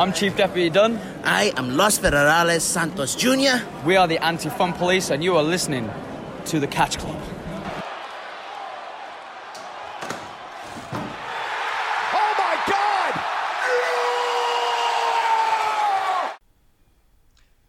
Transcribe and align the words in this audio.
I'm 0.00 0.12
Chief 0.12 0.36
Deputy 0.36 0.70
Dunn. 0.70 1.00
I 1.24 1.52
am 1.56 1.76
Los 1.76 1.98
Federales 1.98 2.60
Santos 2.60 3.16
Jr. 3.16 3.60
We 3.84 3.96
are 3.96 4.06
the 4.06 4.18
Anti 4.18 4.48
Fun 4.48 4.72
Police, 4.72 5.10
and 5.10 5.24
you 5.24 5.36
are 5.36 5.42
listening 5.42 5.90
to 6.44 6.60
the 6.60 6.68
Catch 6.68 6.98
Club. 6.98 7.20
Oh 12.14 12.34
my 12.38 12.56
God! 12.68 13.14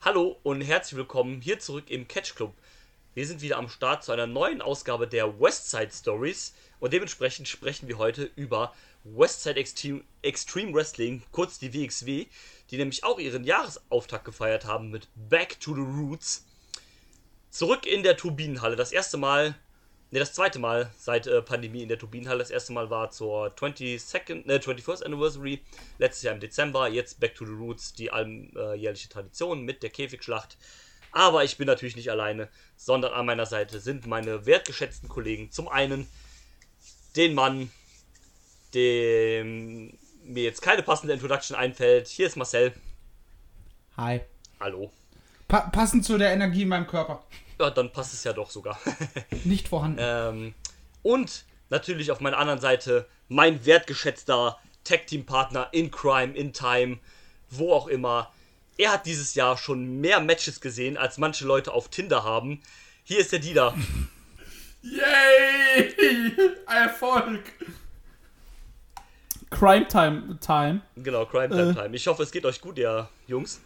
Hallo 0.01 0.37
und 0.43 0.61
herzlich 0.61 0.97
willkommen 0.97 1.41
hier 1.41 1.57
zurück 1.57 1.85
im 1.89 2.07
Catch 2.07 2.35
Club. 2.35 2.53
Wir 3.15 3.25
sind 3.25 3.41
wieder 3.41 3.57
am 3.57 3.69
Start 3.69 4.03
zu 4.03 4.11
einer 4.11 4.27
neuen 4.27 4.61
Ausgabe 4.61 5.07
der 5.07 5.39
Westside 5.41 5.89
Stories 5.91 6.53
und 6.79 6.93
dementsprechend 6.93 7.47
sprechen 7.47 7.87
wir 7.87 7.97
heute 7.97 8.29
über 8.35 8.71
Westside 9.15 9.59
Extreme, 9.59 10.03
Extreme 10.21 10.73
Wrestling, 10.73 11.23
kurz 11.31 11.59
die 11.59 11.73
WXW, 11.73 12.25
die 12.69 12.77
nämlich 12.77 13.03
auch 13.03 13.19
ihren 13.19 13.43
Jahresauftakt 13.43 14.25
gefeiert 14.25 14.65
haben 14.65 14.89
mit 14.89 15.07
Back 15.15 15.59
to 15.59 15.73
the 15.73 15.81
Roots. 15.81 16.45
Zurück 17.49 17.85
in 17.85 18.03
der 18.03 18.17
Turbinenhalle. 18.17 18.75
Das 18.75 18.91
erste 18.91 19.17
Mal, 19.17 19.55
ne, 20.11 20.19
das 20.19 20.33
zweite 20.33 20.59
Mal 20.59 20.91
seit 20.97 21.27
äh, 21.27 21.41
Pandemie 21.41 21.81
in 21.81 21.89
der 21.89 21.97
Turbinenhalle. 21.97 22.39
Das 22.39 22.51
erste 22.51 22.73
Mal 22.73 22.89
war 22.89 23.09
zur 23.11 23.47
22nd, 23.55 24.45
ne, 24.45 24.59
21st 24.59 25.03
Anniversary, 25.03 25.61
letztes 25.97 26.23
Jahr 26.23 26.35
im 26.35 26.39
Dezember. 26.39 26.87
Jetzt 26.87 27.19
Back 27.19 27.35
to 27.35 27.45
the 27.45 27.53
Roots, 27.53 27.93
die 27.93 28.11
alljährliche 28.11 29.09
Tradition 29.09 29.63
mit 29.63 29.81
der 29.81 29.89
Käfigschlacht. 29.89 30.57
Aber 31.11 31.43
ich 31.43 31.57
bin 31.57 31.65
natürlich 31.65 31.95
nicht 31.95 32.11
alleine, 32.11 32.49
sondern 32.75 33.13
an 33.13 33.25
meiner 33.25 33.47
Seite 33.47 33.79
sind 33.79 34.05
meine 34.05 34.45
wertgeschätzten 34.45 35.09
Kollegen. 35.09 35.51
Zum 35.51 35.67
einen 35.67 36.07
den 37.15 37.33
Mann, 37.33 37.71
dem 38.73 39.97
mir 40.23 40.43
jetzt 40.43 40.61
keine 40.61 40.83
passende 40.83 41.13
Introduction 41.13 41.55
einfällt. 41.55 42.07
Hier 42.07 42.27
ist 42.27 42.35
Marcel. 42.35 42.73
Hi. 43.97 44.21
Hallo. 44.59 44.91
Pa 45.47 45.61
passend 45.61 46.05
zu 46.05 46.17
der 46.17 46.31
Energie 46.31 46.61
in 46.61 46.69
meinem 46.69 46.87
Körper. 46.87 47.23
Ja, 47.59 47.69
dann 47.69 47.91
passt 47.91 48.13
es 48.13 48.23
ja 48.23 48.33
doch 48.33 48.51
sogar. 48.51 48.79
Nicht 49.43 49.67
vorhanden. 49.67 49.97
ähm, 49.99 50.53
und 51.01 51.45
natürlich 51.69 52.11
auf 52.11 52.19
meiner 52.19 52.37
anderen 52.37 52.61
Seite 52.61 53.07
mein 53.27 53.65
wertgeschätzter 53.65 54.57
Tag-Team-Partner 54.83 55.69
in 55.71 55.91
Crime, 55.91 56.33
in 56.33 56.53
Time, 56.53 56.99
wo 57.49 57.73
auch 57.73 57.87
immer. 57.87 58.31
Er 58.77 58.93
hat 58.93 59.05
dieses 59.05 59.35
Jahr 59.35 59.57
schon 59.57 59.99
mehr 59.99 60.21
Matches 60.21 60.61
gesehen, 60.61 60.97
als 60.97 61.17
manche 61.17 61.45
Leute 61.45 61.73
auf 61.73 61.89
Tinder 61.89 62.23
haben. 62.23 62.61
Hier 63.03 63.19
ist 63.19 63.31
der 63.31 63.39
Dieter. 63.39 63.75
Yay! 64.81 66.33
Erfolg! 66.67 67.41
Crime 69.49 69.87
Time. 69.87 70.37
Time. 70.39 70.81
Genau, 70.95 71.25
Crime 71.25 71.49
Time 71.49 71.71
Äh. 71.71 71.73
Time. 71.73 71.95
Ich 71.95 72.07
hoffe, 72.07 72.23
es 72.23 72.31
geht 72.31 72.45
euch 72.45 72.61
gut, 72.61 72.77
ihr 72.77 73.09
Jungs. 73.27 73.61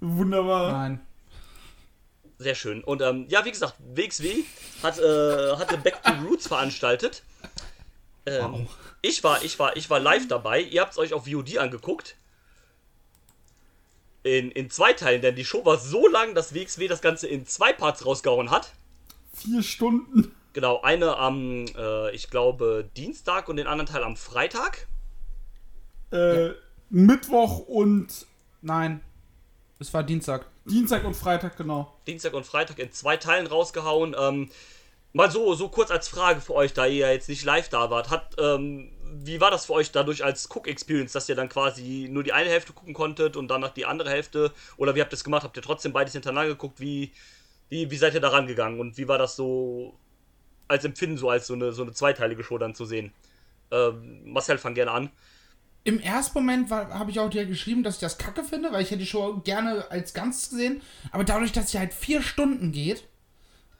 Wunderbar. 0.00 0.72
Nein. 0.72 1.00
Sehr 2.38 2.54
schön. 2.54 2.82
Und 2.82 3.02
ähm, 3.02 3.26
ja, 3.28 3.44
wie 3.44 3.50
gesagt, 3.50 3.74
WXW 3.94 4.44
hat, 4.82 4.98
äh, 4.98 5.56
hatte 5.56 5.76
Back 5.76 6.02
to 6.02 6.12
Roots 6.26 6.46
veranstaltet. 6.48 7.22
Ähm, 8.24 8.66
ich, 9.02 9.22
war, 9.22 9.42
ich, 9.44 9.58
war, 9.58 9.76
ich 9.76 9.90
war 9.90 10.00
live 10.00 10.26
dabei. 10.26 10.60
Ihr 10.62 10.80
habt 10.80 10.92
es 10.92 10.98
euch 10.98 11.12
auf 11.12 11.26
VOD 11.26 11.58
angeguckt. 11.58 12.16
In, 14.22 14.50
in 14.50 14.70
zwei 14.70 14.92
Teilen, 14.94 15.22
denn 15.22 15.34
die 15.36 15.44
Show 15.44 15.64
war 15.64 15.78
so 15.78 16.06
lang, 16.08 16.34
dass 16.34 16.54
WXW 16.54 16.88
das 16.88 17.00
Ganze 17.02 17.26
in 17.26 17.46
zwei 17.46 17.72
Parts 17.72 18.04
rausgehauen 18.04 18.50
hat. 18.50 18.72
Vier 19.34 19.62
Stunden. 19.62 20.34
Genau, 20.52 20.80
eine 20.82 21.16
am, 21.16 21.66
äh, 21.76 22.10
ich 22.14 22.28
glaube, 22.30 22.88
Dienstag 22.96 23.48
und 23.48 23.56
den 23.56 23.66
anderen 23.66 23.90
Teil 23.90 24.02
am 24.02 24.16
Freitag. 24.16 24.86
Äh, 26.12 26.50
Mittwoch 26.90 27.60
und 27.60 28.26
Nein. 28.62 29.00
Es 29.78 29.92
war 29.94 30.02
Dienstag. 30.02 30.46
Dienstag 30.66 31.04
und 31.04 31.14
Freitag, 31.14 31.56
genau. 31.56 31.96
Dienstag 32.06 32.34
und 32.34 32.44
Freitag 32.44 32.78
in 32.78 32.92
zwei 32.92 33.16
Teilen 33.16 33.46
rausgehauen. 33.46 34.14
Ähm, 34.18 34.50
mal 35.12 35.30
so, 35.30 35.54
so 35.54 35.68
kurz 35.68 35.90
als 35.90 36.08
Frage 36.08 36.40
für 36.40 36.54
euch, 36.54 36.74
da 36.74 36.86
ihr 36.86 37.06
ja 37.06 37.10
jetzt 37.10 37.28
nicht 37.28 37.44
live 37.44 37.70
da 37.70 37.90
wart. 37.90 38.10
Hat, 38.10 38.36
ähm, 38.38 38.92
wie 39.24 39.40
war 39.40 39.50
das 39.50 39.66
für 39.66 39.72
euch 39.72 39.90
dadurch 39.90 40.22
als 40.22 40.48
Cook-Experience, 40.50 41.12
dass 41.12 41.28
ihr 41.28 41.34
dann 41.34 41.48
quasi 41.48 42.08
nur 42.10 42.22
die 42.22 42.32
eine 42.32 42.50
Hälfte 42.50 42.74
gucken 42.74 42.92
konntet 42.92 43.36
und 43.36 43.48
danach 43.48 43.70
die 43.70 43.86
andere 43.86 44.10
Hälfte? 44.10 44.52
Oder 44.76 44.94
wie 44.94 45.00
habt 45.00 45.10
ihr 45.12 45.16
das 45.16 45.24
gemacht? 45.24 45.44
Habt 45.44 45.56
ihr 45.56 45.62
trotzdem 45.62 45.92
beides 45.92 46.12
hintereinander 46.12 46.50
geguckt? 46.50 46.78
Wie, 46.78 47.12
wie, 47.70 47.90
wie 47.90 47.96
seid 47.96 48.12
ihr 48.12 48.20
da 48.20 48.28
rangegangen? 48.28 48.78
Und 48.78 48.98
wie 48.98 49.08
war 49.08 49.16
das 49.16 49.36
so 49.36 49.94
als 50.68 50.84
Empfinden, 50.84 51.16
so 51.16 51.30
als 51.30 51.46
so 51.46 51.54
eine, 51.54 51.72
so 51.72 51.82
eine 51.82 51.92
zweiteilige 51.92 52.44
Show 52.44 52.58
dann 52.58 52.74
zu 52.74 52.84
sehen? 52.84 53.12
Ähm, 53.70 54.30
Marcel, 54.30 54.58
fang 54.58 54.74
gerne 54.74 54.90
an. 54.90 55.10
Im 55.82 55.98
ersten 55.98 56.38
Moment 56.38 56.70
habe 56.70 57.10
ich 57.10 57.18
auch 57.20 57.30
dir 57.30 57.46
geschrieben, 57.46 57.82
dass 57.82 57.94
ich 57.94 58.00
das 58.00 58.18
kacke 58.18 58.44
finde, 58.44 58.70
weil 58.72 58.82
ich 58.82 58.90
hätte 58.90 59.00
die 59.00 59.06
Show 59.06 59.40
gerne 59.44 59.90
als 59.90 60.12
Ganzes 60.12 60.50
gesehen. 60.50 60.82
Aber 61.10 61.24
dadurch, 61.24 61.52
dass 61.52 61.70
sie 61.70 61.78
halt 61.78 61.94
vier 61.94 62.22
Stunden 62.22 62.70
geht, 62.70 63.04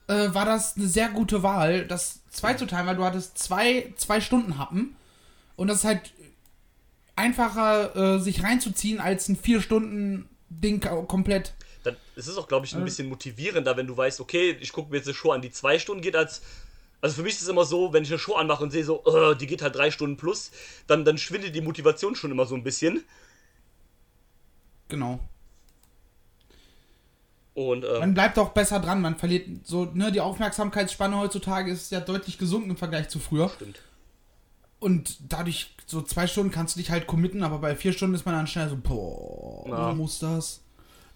äh, 0.08 0.32
war 0.34 0.46
das 0.46 0.76
eine 0.76 0.86
sehr 0.86 1.10
gute 1.10 1.42
Wahl, 1.42 1.86
das 1.86 2.22
zweizuteilen, 2.30 2.86
weil 2.86 2.96
du 2.96 3.04
hattest 3.04 3.38
zwei, 3.38 3.92
zwei 3.96 4.20
Stunden 4.20 4.58
Happen. 4.58 4.96
Und 5.56 5.68
das 5.68 5.78
ist 5.78 5.84
halt 5.84 6.12
einfacher, 7.16 8.16
äh, 8.16 8.18
sich 8.18 8.42
reinzuziehen, 8.42 8.98
als 8.98 9.28
ein 9.28 9.36
vier 9.36 9.60
Stunden 9.60 10.28
Ding 10.48 10.80
komplett. 11.06 11.52
dann 11.84 11.96
es 12.16 12.26
ist 12.26 12.36
auch, 12.38 12.48
glaube 12.48 12.66
ich, 12.66 12.74
ein 12.74 12.84
bisschen 12.84 13.08
motivierender, 13.08 13.76
wenn 13.76 13.86
du 13.86 13.96
weißt, 13.96 14.20
okay, 14.20 14.56
ich 14.60 14.72
gucke 14.72 14.90
mir 14.90 14.96
jetzt 14.96 15.06
eine 15.06 15.14
Show 15.14 15.30
an, 15.32 15.42
die 15.42 15.50
zwei 15.50 15.78
Stunden 15.78 16.02
geht, 16.02 16.16
als. 16.16 16.42
Also 17.02 17.16
für 17.16 17.22
mich 17.22 17.34
ist 17.34 17.42
es 17.42 17.48
immer 17.48 17.64
so, 17.64 17.92
wenn 17.92 18.02
ich 18.02 18.10
eine 18.10 18.18
Show 18.18 18.34
anmache 18.34 18.62
und 18.62 18.70
sehe 18.70 18.84
so, 18.84 19.02
äh, 19.06 19.34
die 19.36 19.46
geht 19.46 19.62
halt 19.62 19.74
drei 19.74 19.90
Stunden 19.90 20.16
plus, 20.16 20.50
dann, 20.86 21.04
dann 21.04 21.16
schwindet 21.18 21.54
die 21.54 21.60
Motivation 21.62 22.14
schon 22.14 22.30
immer 22.30 22.44
so 22.46 22.54
ein 22.54 22.62
bisschen. 22.62 23.04
Genau. 24.88 25.20
Und 27.54 27.84
ähm, 27.84 27.98
Man 28.00 28.14
bleibt 28.14 28.38
auch 28.38 28.50
besser 28.50 28.80
dran, 28.80 29.00
man 29.00 29.16
verliert 29.16 29.46
so, 29.64 29.86
ne, 29.86 30.12
die 30.12 30.20
Aufmerksamkeitsspanne 30.20 31.18
heutzutage 31.18 31.70
ist 31.70 31.90
ja 31.90 32.00
deutlich 32.00 32.38
gesunken 32.38 32.70
im 32.70 32.76
Vergleich 32.76 33.08
zu 33.08 33.18
früher. 33.18 33.48
stimmt. 33.48 33.80
Und 34.78 35.18
dadurch, 35.30 35.74
so 35.86 36.00
zwei 36.00 36.26
Stunden 36.26 36.50
kannst 36.52 36.74
du 36.76 36.80
dich 36.80 36.90
halt 36.90 37.06
committen, 37.06 37.42
aber 37.42 37.58
bei 37.58 37.76
vier 37.76 37.92
Stunden 37.92 38.14
ist 38.14 38.24
man 38.24 38.34
dann 38.34 38.46
schnell 38.46 38.68
so, 38.68 38.76
boah, 38.76 39.68
Ja. 39.68 39.92
muss 39.94 40.18
das? 40.20 40.62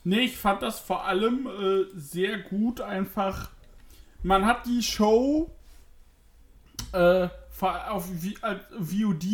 Nee, 0.03 0.21
ich 0.21 0.37
fand 0.37 0.61
das 0.61 0.81
vor 0.81 1.07
allem 1.07 1.47
äh, 1.47 1.85
sehr 1.99 2.39
gut. 2.39 2.83
Einfach, 2.83 3.49
man 4.23 4.45
hat 4.45 4.67
die 4.67 4.83
Show 4.83 5.51
äh, 6.95 7.29
auf 7.61 8.07
VOD, 8.07 9.25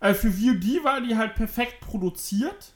äh, 0.00 0.14
für 0.14 0.30
VOD 0.30 0.84
war 0.84 1.00
die 1.00 1.16
halt 1.16 1.34
perfekt 1.34 1.80
produziert. 1.80 2.74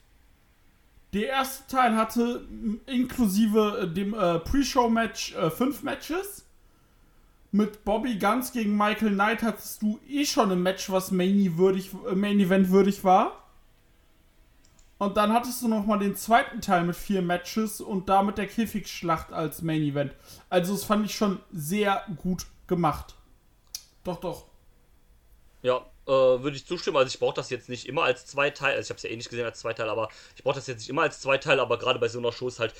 Der 1.13 1.29
erste 1.29 1.67
Teil 1.75 1.97
hatte 1.97 2.47
inklusive 2.87 3.81
äh, 3.83 3.89
dem 3.93 4.15
äh, 4.15 4.39
Pre-Show-Match 4.39 5.35
äh, 5.35 5.51
fünf 5.51 5.83
Matches. 5.83 6.45
Mit 7.53 7.85
Bobby 7.85 8.19
Guns 8.19 8.53
gegen 8.53 8.77
Michael 8.77 9.15
Knight 9.15 9.43
hattest 9.43 9.81
du 9.81 9.99
eh 10.07 10.27
schon 10.27 10.53
ein 10.53 10.63
Match, 10.63 10.91
was 10.91 11.11
Main, 11.11 11.57
würdig, 11.57 11.91
äh, 12.09 12.15
Main 12.15 12.39
Event 12.39 12.71
würdig 12.71 13.03
war. 13.03 13.45
Und 14.99 15.17
dann 15.17 15.33
hattest 15.33 15.63
du 15.63 15.69
noch 15.69 15.85
mal 15.85 15.99
den 15.99 16.17
zweiten 16.17 16.61
Teil 16.61 16.85
mit 16.85 16.97
vier 16.97 17.23
Matches 17.23 17.81
und 17.81 18.09
damit 18.09 18.39
der 18.39 18.47
Käfigschlacht 18.47 19.33
als 19.33 19.63
Main 19.63 19.83
Event. 19.83 20.13
Also 20.49 20.73
das 20.75 20.85
fand 20.85 21.07
ich 21.07 21.15
schon 21.15 21.41
sehr 21.53 22.03
gut 22.17 22.47
gemacht. 22.67 23.16
Doch, 24.07 24.21
doch. 24.21 24.45
Ja, 25.63 25.85
äh, 26.07 26.11
würde 26.11 26.57
ich 26.57 26.65
zustimmen. 26.65 26.97
Also 26.97 27.09
ich 27.09 27.19
brauche 27.19 27.35
das 27.35 27.51
jetzt 27.51 27.69
nicht 27.69 27.87
immer 27.87 28.05
als 28.05 28.25
Zweiteil. 28.25 28.77
Also 28.77 28.87
ich 28.87 28.91
habe 28.91 28.99
es 28.99 29.03
ja 29.03 29.11
eh 29.11 29.17
nicht 29.17 29.29
gesehen 29.29 29.45
als 29.45 29.59
Zweiteil, 29.59 29.89
aber 29.89 30.11
ich 30.37 30.45
brauche 30.45 30.55
das 30.55 30.69
jetzt 30.69 30.79
nicht 30.79 30.91
immer 30.91 31.03
als 31.03 31.21
Zweiteil. 31.21 31.59
Aber 31.59 31.77
gerade 31.77 31.99
bei 31.99 32.07
so 32.07 32.21
einer 32.21 32.31
Show 32.31 32.47
ist 32.47 32.61
halt, 32.61 32.73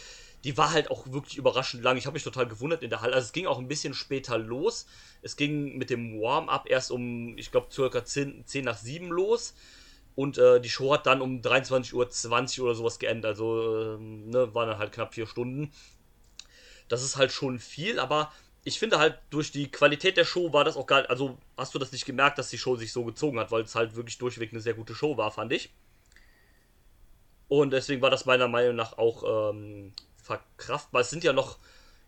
die 0.45 0.57
war 0.57 0.71
halt 0.71 0.89
auch 0.89 1.11
wirklich 1.11 1.37
überraschend 1.37 1.83
lang. 1.83 1.97
Ich 1.97 2.07
habe 2.07 2.15
mich 2.15 2.23
total 2.23 2.47
gewundert 2.47 2.85
in 2.85 2.91
der 2.91 3.01
Halle. 3.01 3.15
Also 3.15 3.27
es 3.27 3.33
ging 3.33 3.49
auch 3.49 3.59
ein 3.59 3.67
bisschen 3.67 3.93
später 3.93 4.39
los. 4.39 4.87
Es 5.21 5.37
ging 5.37 5.77
mit 5.77 5.91
dem 5.91 6.21
Warm-up 6.21 6.71
erst 6.71 6.93
um, 6.93 7.37
ich 7.37 7.51
glaube, 7.51 7.73
circa 7.73 8.05
10, 8.05 8.47
10 8.47 8.65
nach 8.65 8.79
7 8.79 9.09
los. 9.09 9.55
Und 10.15 10.39
äh, 10.39 10.61
die 10.61 10.71
Show 10.71 10.93
hat 10.95 11.07
dann 11.07 11.23
um 11.23 11.41
23.20 11.41 12.61
Uhr 12.61 12.67
oder 12.67 12.75
sowas 12.77 13.01
geendet. 13.01 13.25
Also 13.25 13.97
ähm, 13.97 14.31
ne, 14.31 14.55
waren 14.55 14.69
dann 14.69 14.79
halt 14.79 14.93
knapp 14.93 15.13
vier 15.13 15.27
Stunden. 15.27 15.73
Das 16.87 17.03
ist 17.03 17.17
halt 17.17 17.33
schon 17.33 17.59
viel, 17.59 17.99
aber 17.99 18.31
ich 18.67 18.81
finde 18.81 18.99
halt, 18.99 19.17
durch 19.31 19.53
die 19.53 19.71
Qualität 19.71 20.17
der 20.17 20.25
Show 20.25 20.53
war 20.53 20.65
das 20.65 20.77
auch 20.77 20.89
geil. 20.89 21.07
Also 21.07 21.39
hast 21.57 21.73
du 21.73 21.79
das 21.79 21.93
nicht 21.93 22.05
gemerkt, 22.05 22.37
dass 22.37 22.51
die 22.51 22.59
Show 22.59 22.75
sich 22.75 22.93
so 22.93 23.05
gezogen 23.05 23.39
hat, 23.39 23.53
weil 23.53 23.63
es 23.63 23.77
halt 23.77 23.95
wirklich 23.95 24.19
durchweg 24.19 24.51
eine 24.51 24.61
sehr 24.61 24.75
gute 24.75 24.93
Show 24.93 25.17
war, 25.17 25.31
fand 25.31 25.53
ich. 25.53 25.73
Und 27.47 27.71
deswegen 27.71 28.03
war 28.03 28.11
das 28.11 28.27
meiner 28.27 28.49
Meinung 28.49 28.75
nach 28.75 28.99
auch 28.99 29.53
ähm, 29.53 29.93
verkraftbar. 30.21 31.03
Es 31.03 31.11
sind 31.11 31.23
ja 31.23 31.33
noch, 31.33 31.61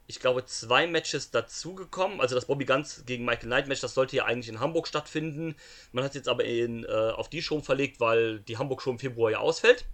ich 0.09 0.19
glaube, 0.19 0.47
zwei 0.47 0.89
Matches 0.89 1.31
dazugekommen. 1.31 2.21
Also 2.21 2.35
das 2.35 2.47
Bobby 2.47 2.65
Guns 2.65 3.05
gegen 3.07 3.25
Michael 3.25 3.47
Knight 3.47 3.69
Match, 3.69 3.81
das 3.81 3.95
sollte 3.95 4.17
ja 4.17 4.25
eigentlich 4.25 4.49
in 4.49 4.59
Hamburg 4.59 4.89
stattfinden. 4.89 5.55
Man 5.93 6.03
hat 6.03 6.11
es 6.11 6.17
jetzt 6.17 6.29
aber 6.29 6.43
in, 6.43 6.83
äh, 6.83 6.89
auf 6.89 7.31
die 7.31 7.41
Show 7.41 7.61
verlegt, 7.61 8.01
weil 8.01 8.41
die 8.41 8.59
Hamburg 8.59 8.83
Show 8.83 8.91
im 8.91 8.99
Februar 8.99 9.31
ja 9.31 9.39
ausfällt. 9.39 9.85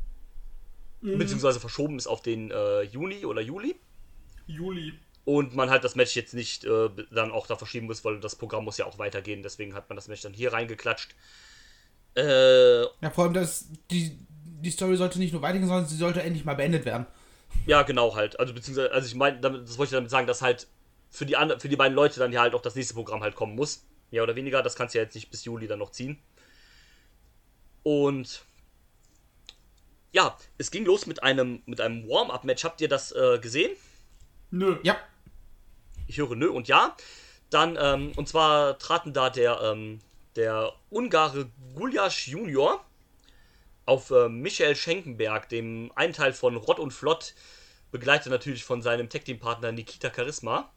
Beziehungsweise 1.02 1.60
verschoben 1.60 1.98
ist 1.98 2.06
auf 2.06 2.22
den 2.22 2.50
äh, 2.50 2.80
Juni 2.84 3.26
oder 3.26 3.42
Juli. 3.42 3.76
Juli. 4.46 4.94
Und 5.24 5.54
man 5.54 5.70
halt 5.70 5.84
das 5.84 5.94
Match 5.94 6.14
jetzt 6.16 6.34
nicht 6.34 6.64
äh, 6.64 6.90
dann 7.10 7.32
auch 7.32 7.46
da 7.46 7.56
verschieben 7.56 7.86
muss, 7.86 8.04
weil 8.04 8.20
das 8.20 8.36
Programm 8.36 8.64
muss 8.64 8.76
ja 8.76 8.84
auch 8.84 8.98
weitergehen. 8.98 9.42
Deswegen 9.42 9.74
hat 9.74 9.88
man 9.88 9.96
das 9.96 10.08
Match 10.08 10.20
dann 10.22 10.34
hier 10.34 10.52
reingeklatscht. 10.52 11.14
Äh, 12.14 12.82
Ja, 12.82 13.10
vor 13.10 13.24
allem, 13.24 13.32
dass 13.34 13.66
die, 13.90 14.18
die 14.28 14.70
Story 14.70 14.96
sollte 14.96 15.18
nicht 15.18 15.32
nur 15.32 15.40
weitergehen, 15.40 15.66
sondern 15.66 15.86
sie 15.86 15.96
sollte 15.96 16.22
endlich 16.22 16.44
mal 16.44 16.54
beendet 16.54 16.84
werden. 16.84 17.06
Ja, 17.66 17.82
genau 17.82 18.14
halt. 18.14 18.38
Also 18.38 18.52
beziehungsweise, 18.52 18.92
also 18.92 19.06
ich 19.06 19.14
meine, 19.14 19.40
das 19.40 19.78
wollte 19.78 19.90
ich 19.94 19.96
damit 19.96 20.10
sagen, 20.10 20.26
dass 20.26 20.42
halt 20.42 20.66
für 21.10 21.24
die, 21.24 21.36
andre, 21.36 21.58
für 21.58 21.68
die 21.68 21.76
beiden 21.76 21.94
Leute 21.94 22.20
dann 22.20 22.32
ja 22.32 22.42
halt 22.42 22.54
auch 22.54 22.62
das 22.62 22.74
nächste 22.74 22.94
Programm 22.94 23.22
halt 23.22 23.34
kommen 23.34 23.54
muss. 23.54 23.84
Mehr 24.10 24.22
oder 24.22 24.36
weniger. 24.36 24.62
Das 24.62 24.76
kannst 24.76 24.94
du 24.94 24.98
ja 24.98 25.04
jetzt 25.04 25.14
nicht 25.14 25.30
bis 25.30 25.44
Juli 25.44 25.66
dann 25.66 25.78
noch 25.78 25.90
ziehen. 25.90 26.18
Und 27.82 28.44
ja, 30.12 30.36
es 30.58 30.70
ging 30.70 30.84
los 30.84 31.06
mit 31.06 31.22
einem, 31.22 31.62
mit 31.66 31.80
einem 31.80 32.08
Warm-Up-Match. 32.08 32.62
Habt 32.64 32.80
ihr 32.80 32.88
das 32.88 33.12
äh, 33.12 33.38
gesehen? 33.38 33.72
Nö. 34.50 34.76
Ja. 34.82 34.96
Ich 36.06 36.18
höre 36.18 36.34
nö 36.36 36.48
und 36.48 36.68
ja. 36.68 36.96
Dann, 37.50 37.78
ähm, 37.80 38.12
und 38.16 38.28
zwar 38.28 38.78
traten 38.78 39.12
da 39.12 39.30
der, 39.30 39.60
ähm, 39.62 40.00
der 40.36 40.72
Ungare 40.90 41.50
Guljasch 41.74 42.28
Junior 42.28 42.84
auf 43.86 44.10
äh, 44.10 44.28
Michael 44.28 44.74
Schenkenberg, 44.74 45.48
dem 45.48 45.92
einen 45.94 46.12
Teil 46.12 46.32
von 46.32 46.56
Rott 46.56 46.78
und 46.78 46.92
Flott, 46.92 47.34
begleitet 47.92 48.32
natürlich 48.32 48.64
von 48.64 48.82
seinem 48.82 49.08
Tech-Team-Partner 49.08 49.72
Nikita 49.72 50.10
Charisma. 50.14 50.70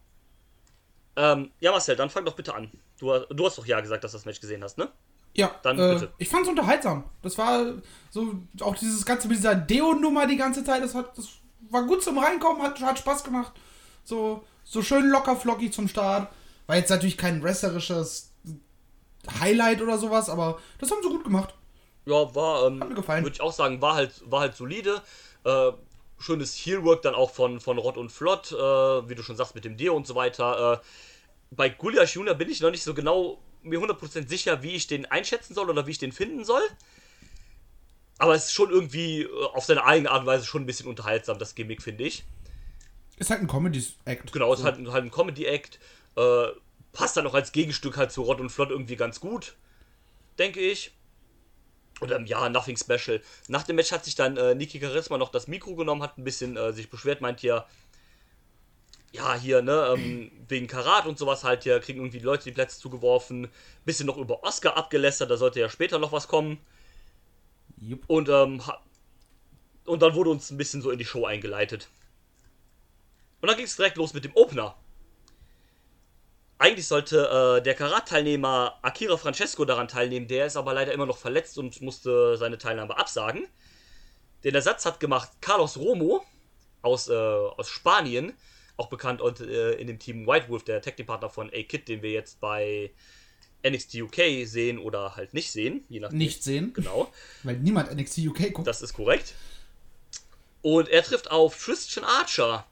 Ähm, 1.15 1.51
ja, 1.59 1.71
Marcel, 1.71 1.95
dann 1.95 2.09
fang 2.09 2.25
doch 2.25 2.35
bitte 2.35 2.53
an. 2.53 2.69
Du, 2.99 3.17
du 3.17 3.45
hast 3.45 3.57
doch 3.57 3.65
ja 3.65 3.79
gesagt, 3.79 4.03
dass 4.03 4.11
du 4.11 4.17
das 4.17 4.25
Match 4.25 4.39
gesehen 4.39 4.63
hast, 4.63 4.77
ne? 4.77 4.91
Ja, 5.33 5.55
Dann 5.61 5.79
äh, 5.79 5.93
bitte. 5.93 6.13
ich 6.17 6.29
fand's 6.29 6.49
unterhaltsam. 6.49 7.05
Das 7.21 7.37
war 7.37 7.73
so, 8.09 8.35
auch 8.61 8.75
dieses 8.75 9.05
ganze 9.05 9.27
mit 9.27 9.37
dieser 9.37 9.55
Deo-Nummer 9.55 10.25
die 10.25 10.35
ganze 10.35 10.63
Zeit, 10.63 10.83
das 10.83 10.95
hat, 10.95 11.17
das 11.17 11.27
war 11.69 11.83
gut 11.83 12.03
zum 12.03 12.17
Reinkommen, 12.17 12.61
hat, 12.61 12.79
hat 12.81 12.99
Spaß 12.99 13.23
gemacht. 13.23 13.53
So, 14.03 14.43
so 14.67 14.81
schön 14.81 15.09
locker 15.09 15.35
flockig 15.35 15.73
zum 15.73 15.87
Start. 15.87 16.31
War 16.67 16.75
jetzt 16.75 16.89
natürlich 16.89 17.17
kein 17.17 17.41
wrestlerisches 17.41 18.33
Highlight 19.39 19.81
oder 19.81 19.97
sowas, 19.97 20.29
aber 20.29 20.59
das 20.79 20.91
haben 20.91 21.01
sie 21.01 21.09
gut 21.09 21.23
gemacht. 21.23 21.53
Ja, 22.05 22.33
war, 22.35 22.67
ähm, 22.67 22.81
Hat 22.81 22.89
mir 22.89 22.95
gefallen. 22.95 23.23
würde 23.23 23.33
ich 23.35 23.41
auch 23.41 23.53
sagen, 23.53 23.81
war 23.81 23.95
halt, 23.95 24.21
war 24.29 24.41
halt 24.41 24.55
solide. 24.55 25.01
Äh, 25.43 25.71
schönes 26.19 26.55
Heelwork 26.55 27.01
dann 27.01 27.15
auch 27.15 27.31
von, 27.31 27.59
von 27.59 27.77
Rott 27.77 27.97
und 27.97 28.11
Flott, 28.11 28.51
äh, 28.51 28.55
wie 28.55 29.15
du 29.15 29.23
schon 29.23 29.35
sagst, 29.35 29.55
mit 29.55 29.65
dem 29.65 29.77
Dio 29.77 29.95
und 29.95 30.07
so 30.07 30.15
weiter. 30.15 30.81
Äh, 30.81 30.85
bei 31.51 31.69
Gulyash 31.69 32.15
Junior 32.15 32.35
bin 32.35 32.49
ich 32.49 32.59
noch 32.59 32.71
nicht 32.71 32.83
so 32.83 32.93
genau 32.93 33.39
mir 33.61 33.79
100% 33.79 34.27
sicher, 34.27 34.63
wie 34.63 34.75
ich 34.75 34.87
den 34.87 35.05
einschätzen 35.05 35.53
soll 35.53 35.69
oder 35.69 35.85
wie 35.87 35.91
ich 35.91 35.97
den 35.97 36.11
finden 36.11 36.43
soll. 36.43 36.61
Aber 38.19 38.33
es 38.33 38.45
ist 38.45 38.53
schon 38.53 38.69
irgendwie 38.71 39.23
äh, 39.23 39.45
auf 39.53 39.65
seine 39.65 39.85
eigene 39.85 40.11
Art 40.11 40.21
und 40.21 40.27
Weise 40.27 40.45
schon 40.45 40.63
ein 40.63 40.65
bisschen 40.65 40.87
unterhaltsam, 40.87 41.37
das 41.39 41.55
Gimmick, 41.55 41.81
finde 41.81 42.05
ich. 42.05 42.25
Ist 43.17 43.29
halt 43.29 43.41
ein 43.41 43.47
Comedy-Act. 43.47 44.31
Genau, 44.31 44.53
es 44.53 44.59
ist 44.59 44.65
halt, 44.65 44.77
halt 44.87 45.03
ein 45.03 45.11
Comedy-Act. 45.11 45.79
Äh, 46.15 46.47
passt 46.93 47.17
dann 47.17 47.27
auch 47.27 47.33
als 47.33 47.51
Gegenstück 47.51 47.97
halt 47.97 48.11
zu 48.11 48.23
Rott 48.23 48.39
und 48.39 48.49
Flott 48.49 48.71
irgendwie 48.71 48.95
ganz 48.95 49.19
gut, 49.19 49.55
denke 50.39 50.59
ich. 50.59 50.91
Oder 52.01 52.21
ja, 52.21 52.47
Nothing 52.49 52.77
Special. 52.77 53.21
Nach 53.47 53.63
dem 53.63 53.75
Match 53.75 53.91
hat 53.91 54.05
sich 54.05 54.15
dann 54.15 54.37
äh, 54.37 54.53
Niki 54.55 54.79
Charisma 54.79 55.17
noch 55.17 55.29
das 55.29 55.47
Mikro 55.47 55.75
genommen, 55.75 56.03
hat 56.03 56.17
ein 56.17 56.23
bisschen 56.23 56.57
äh, 56.57 56.73
sich 56.73 56.89
beschwert, 56.89 57.21
meint 57.21 57.39
hier, 57.39 57.65
ja, 59.11 59.33
hier, 59.35 59.61
ne, 59.61 59.95
ähm, 59.95 60.31
wegen 60.47 60.67
Karat 60.67 61.05
und 61.07 61.17
sowas 61.17 61.43
halt, 61.43 61.63
hier 61.63 61.79
kriegen 61.79 61.99
irgendwie 61.99 62.19
die 62.19 62.25
Leute 62.25 62.43
die 62.43 62.51
Plätze 62.51 62.79
zugeworfen. 62.79 63.47
Bisschen 63.85 64.05
noch 64.05 64.17
über 64.17 64.43
Oscar 64.43 64.77
abgelästert, 64.77 65.31
da 65.31 65.37
sollte 65.37 65.59
ja 65.59 65.69
später 65.69 65.97
noch 65.97 66.11
was 66.11 66.27
kommen. 66.27 66.59
Jupp. 67.79 68.03
Und, 68.07 68.29
ähm, 68.29 68.61
und 69.85 70.01
dann 70.01 70.13
wurde 70.15 70.29
uns 70.29 70.51
ein 70.51 70.57
bisschen 70.57 70.81
so 70.81 70.91
in 70.91 70.99
die 70.99 71.05
Show 71.05 71.25
eingeleitet. 71.25 71.89
Und 73.41 73.47
dann 73.47 73.55
ging 73.57 73.65
es 73.65 73.75
direkt 73.75 73.97
los 73.97 74.13
mit 74.13 74.23
dem 74.23 74.35
Opener. 74.35 74.75
Eigentlich 76.59 76.87
sollte 76.87 77.57
äh, 77.59 77.61
der 77.61 77.75
Karat-Teilnehmer 77.75 78.79
Akira 78.81 79.15
Francesco 79.17 79.63
daran 79.63 79.87
teilnehmen, 79.87 80.27
der 80.27 80.47
ist 80.47 80.57
aber 80.57 80.73
leider 80.73 80.91
immer 80.91 81.05
noch 81.05 81.17
verletzt 81.19 81.57
und 81.59 81.79
musste 81.81 82.35
seine 82.35 82.57
Teilnahme 82.57 82.97
absagen. 82.97 83.47
Den 84.43 84.55
Ersatz 84.55 84.85
hat 84.85 84.99
gemacht 84.99 85.29
Carlos 85.39 85.77
Romo 85.77 86.23
aus, 86.81 87.09
äh, 87.09 87.13
aus 87.13 87.69
Spanien, 87.69 88.33
auch 88.75 88.87
bekannt 88.89 89.21
und, 89.21 89.39
äh, 89.39 89.73
in 89.73 89.85
dem 89.85 89.99
Team 89.99 90.25
White 90.25 90.49
Wolf, 90.49 90.63
der 90.63 90.81
Tag-Team-Partner 90.81 91.29
von 91.29 91.49
A-Kid, 91.53 91.87
den 91.87 92.01
wir 92.01 92.11
jetzt 92.11 92.39
bei 92.39 92.91
NXT 93.63 94.01
UK 94.01 94.45
sehen 94.45 94.79
oder 94.79 95.15
halt 95.15 95.33
nicht 95.35 95.51
sehen, 95.51 95.83
je 95.89 95.99
nachdem. 95.99 96.17
Nicht 96.17 96.43
sehen, 96.43 96.73
Genau. 96.73 97.11
weil 97.43 97.57
niemand 97.57 97.91
NXT 97.91 98.19
UK 98.19 98.53
guckt. 98.53 98.67
Das 98.67 98.81
ist 98.81 98.93
korrekt. 98.93 99.35
Und 100.63 100.89
er 100.89 101.03
trifft 101.03 101.29
auf 101.29 101.57
Christian 101.59 102.03
Archer. 102.05 102.65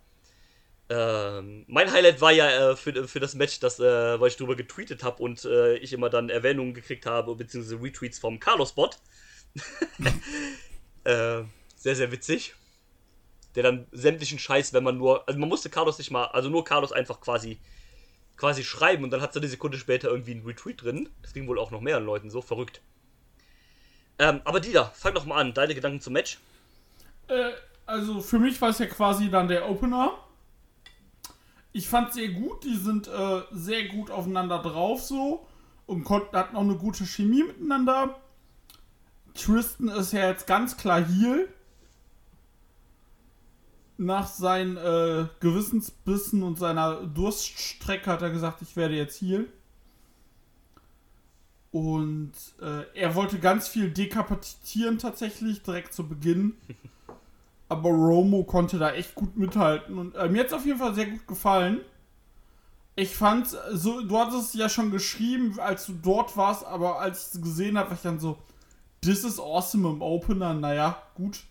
Ähm, 0.87 1.65
mein 1.67 1.91
Highlight 1.91 2.21
war 2.21 2.31
ja 2.31 2.71
äh, 2.71 2.75
für, 2.75 3.07
für 3.07 3.19
das 3.19 3.33
Match, 3.33 3.59
das, 3.59 3.79
äh, 3.79 4.19
weil 4.19 4.27
ich 4.27 4.37
drüber 4.37 4.55
getweetet 4.55 5.03
habe 5.03 5.23
und 5.23 5.43
äh, 5.45 5.77
ich 5.77 5.93
immer 5.93 6.09
dann 6.09 6.29
Erwähnungen 6.29 6.75
gekriegt 6.75 7.07
habe, 7.07 7.35
beziehungsweise 7.35 7.81
Retweets 7.81 8.19
vom 8.19 8.39
Carlos-Bot. 8.39 8.99
äh, 11.05 11.43
sehr, 11.75 11.95
sehr 11.95 12.11
witzig. 12.11 12.55
Der 13.55 13.63
dann 13.63 13.87
sämtlichen 13.91 14.37
Scheiß, 14.37 14.73
wenn 14.73 14.83
man 14.83 14.97
nur, 14.97 15.27
also 15.27 15.39
man 15.39 15.49
musste 15.49 15.69
Carlos 15.69 15.97
nicht 15.97 16.11
mal, 16.11 16.25
also 16.25 16.49
nur 16.49 16.63
Carlos 16.63 16.91
einfach 16.91 17.19
quasi, 17.19 17.59
quasi 18.37 18.63
schreiben 18.63 19.03
und 19.03 19.11
dann 19.11 19.21
hat 19.21 19.31
es 19.31 19.37
eine 19.37 19.47
Sekunde 19.47 19.77
später 19.77 20.09
irgendwie 20.09 20.35
ein 20.35 20.45
Retweet 20.45 20.83
drin. 20.83 21.09
Das 21.23 21.33
ging 21.33 21.47
wohl 21.47 21.57
auch 21.57 21.71
noch 21.71 21.81
mehreren 21.81 22.05
Leuten 22.05 22.29
so, 22.29 22.41
verrückt. 22.41 22.81
Ähm, 24.19 24.41
aber 24.43 24.59
Dieter, 24.59 24.91
fang 24.93 25.15
doch 25.15 25.25
mal 25.25 25.37
an, 25.37 25.53
deine 25.53 25.73
Gedanken 25.73 26.01
zum 26.01 26.13
Match. 26.13 26.37
Äh, 27.27 27.51
also 27.85 28.21
für 28.21 28.39
mich 28.39 28.61
war 28.61 28.69
es 28.69 28.79
ja 28.79 28.85
quasi 28.85 29.31
dann 29.31 29.47
der 29.47 29.67
Opener. 29.69 30.17
Ich 31.75 31.89
fand 31.89 32.13
sehr 32.13 32.29
gut, 32.29 32.63
die 32.63 32.77
sind 32.77 33.09
äh, 33.09 33.41
sehr 33.51 33.89
gut 33.89 34.09
aufeinander 34.09 34.59
drauf 34.59 35.01
so 35.01 35.45
und 35.85 36.05
konnten, 36.05 36.33
hatten 36.37 36.55
auch 36.55 36.61
eine 36.61 36.77
gute 36.77 37.05
Chemie 37.05 37.43
miteinander. 37.43 38.17
Tristan 39.33 39.89
ist 39.89 40.13
ja 40.13 40.29
jetzt 40.29 40.47
ganz 40.47 40.77
klar 40.77 41.05
Heal. 41.05 41.49
Nach 43.97 44.25
seinen 44.25 44.77
äh, 44.77 45.27
Gewissensbissen 45.41 46.43
und 46.43 46.57
seiner 46.57 47.07
Durststrecke 47.07 48.09
hat 48.09 48.21
er 48.21 48.29
gesagt, 48.29 48.61
ich 48.61 48.77
werde 48.77 48.95
jetzt 48.95 49.21
Heal. 49.21 49.45
Und 51.71 52.31
äh, 52.61 52.85
er 52.93 53.15
wollte 53.15 53.37
ganz 53.37 53.67
viel 53.67 53.91
dekapitieren 53.91 54.97
tatsächlich, 54.97 55.61
direkt 55.61 55.93
zu 55.93 56.07
Beginn. 56.07 56.55
Aber 57.67 57.89
Romo 57.89 58.43
konnte 58.43 58.77
da 58.77 58.91
echt 58.91 59.15
gut 59.15 59.37
mithalten. 59.37 59.97
Und 59.97 60.15
äh, 60.15 60.29
mir 60.29 60.41
hat 60.41 60.47
es 60.47 60.53
auf 60.53 60.65
jeden 60.65 60.79
Fall 60.79 60.93
sehr 60.93 61.07
gut 61.07 61.27
gefallen. 61.27 61.81
Ich 62.95 63.15
fand, 63.15 63.47
so, 63.71 64.01
du 64.01 64.17
hattest 64.17 64.49
es 64.49 64.53
ja 64.53 64.69
schon 64.69 64.91
geschrieben, 64.91 65.59
als 65.59 65.85
du 65.85 65.93
dort 65.93 66.37
warst, 66.37 66.65
aber 66.65 66.99
als 66.99 67.27
ich 67.27 67.33
es 67.33 67.41
gesehen 67.41 67.77
habe, 67.77 67.89
war 67.89 67.97
ich 67.97 68.03
dann 68.03 68.19
so, 68.19 68.37
this 69.01 69.23
is 69.23 69.39
awesome 69.39 69.89
im 69.89 70.01
Opener. 70.01 70.53
Naja, 70.53 71.01
gut. 71.15 71.43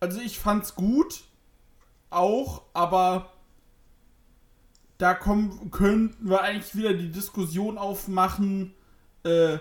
Also 0.00 0.20
ich 0.20 0.38
fand's 0.38 0.74
gut, 0.74 1.24
auch, 2.08 2.62
aber 2.72 3.32
da 4.98 5.14
kommen, 5.14 5.70
könnten 5.70 6.28
wir 6.28 6.42
eigentlich 6.42 6.74
wieder 6.74 6.94
die 6.94 7.10
Diskussion 7.10 7.78
aufmachen, 7.78 8.74
äh, 9.24 9.58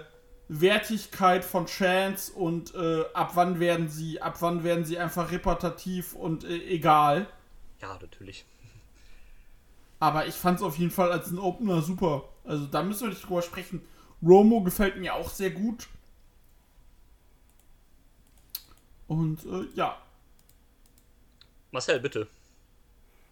Wertigkeit 0.50 1.46
von 1.46 1.68
Chance 1.68 2.34
und 2.34 2.74
äh, 2.74 3.06
ab 3.13 3.32
wann 3.36 3.60
werden 3.60 3.88
sie, 3.88 4.20
ab 4.20 4.38
wann 4.39 4.63
werden 4.63 4.84
sie 4.84 4.98
einfach 4.98 5.32
repetitiv 5.32 6.13
und 6.13 6.44
äh, 6.44 6.58
egal. 6.68 7.27
Ja, 7.82 7.98
natürlich. 8.01 8.46
Aber 10.00 10.25
ich 10.25 10.34
fand 10.34 10.58
es 10.58 10.63
auf 10.63 10.77
jeden 10.77 10.91
Fall 10.91 11.12
als 11.12 11.29
ein 11.29 11.38
Opener 11.38 11.82
super. 11.84 12.24
Also 12.44 12.65
da 12.65 12.82
müssen 12.82 13.01
wir 13.01 13.10
nicht 13.10 13.27
drüber 13.27 13.44
sprechen. 13.44 13.82
Romo 14.24 14.62
gefällt 14.62 14.98
mir 14.98 15.13
auch 15.13 15.29
sehr 15.29 15.51
gut. 15.51 15.88
Und 19.08 19.46
äh, 19.46 19.68
ja. 19.75 19.98
Marcel, 21.72 22.00
bitte. 22.00 22.27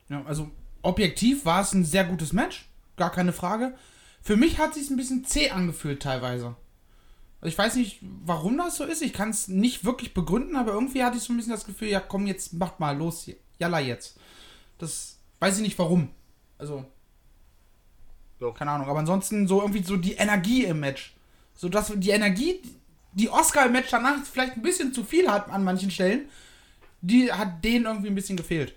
Ja, 0.10 0.24
also 0.26 0.52
objektiv 0.84 1.46
war 1.46 1.62
es 1.62 1.74
ein 1.74 1.84
sehr 1.84 2.04
gutes 2.04 2.32
Match, 2.32 2.70
gar 2.96 3.12
keine 3.12 3.34
Frage. 3.34 3.76
Für 4.22 4.38
mich 4.38 4.60
hat 4.60 4.72
es 4.72 4.76
sich 4.76 4.90
ein 4.92 4.98
bisschen 4.98 5.26
zäh 5.26 5.50
angefühlt 5.50 6.02
teilweise. 6.04 6.56
Ich 7.44 7.58
weiß 7.58 7.75
nicht, 7.75 8.00
warum 8.01 8.58
das 8.58 8.77
so 8.77 8.84
ist. 8.84 9.01
Ich 9.01 9.13
kann 9.13 9.29
es 9.29 9.48
nicht 9.48 9.86
wirklich 9.86 10.13
begründen, 10.13 10.56
aber 10.56 10.74
irgendwie 10.74 11.03
hatte 11.03 11.17
ich 11.17 11.24
so 11.24 11.32
ein 11.34 11.38
bisschen 11.38 11.51
das 11.53 11.65
Gefühl, 11.65 11.88
ja 11.89 12.00
komm, 12.00 12.25
jetzt 12.25 12.53
macht 12.53 12.79
mal 12.79 12.98
los 12.98 13.24
hier. 13.24 13.36
Jalla 13.60 13.79
jetzt. 13.79 14.17
Das 14.79 15.17
weiß 15.39 15.58
ich 15.58 15.63
nicht 15.63 15.77
warum. 15.79 16.10
Also, 16.58 16.84
Ja. 18.39 18.51
keine 18.51 18.72
Ahnung. 18.72 18.89
Aber 18.89 19.00
ansonsten 19.00 19.48
so 19.48 19.62
irgendwie 19.62 19.84
so 19.84 19.98
die 19.98 20.13
Energie 20.13 20.63
im 20.65 20.79
Match. 20.79 21.15
So 21.56 21.70
dass 21.70 21.91
die 21.96 22.10
Energie, 22.10 22.62
die 23.13 23.29
Oscar 23.29 23.65
im 23.67 23.72
Match 23.72 23.89
danach 23.89 24.24
vielleicht 24.24 24.53
ein 24.58 24.62
bisschen 24.62 24.94
zu 24.94 25.03
viel 25.03 25.29
hat 25.29 25.50
an 25.50 25.63
manchen 25.63 25.89
Stellen, 25.91 26.29
die 27.01 27.32
hat 27.32 27.63
denen 27.63 27.86
irgendwie 27.86 28.08
ein 28.10 28.15
bisschen 28.15 28.38
gefehlt. 28.38 28.74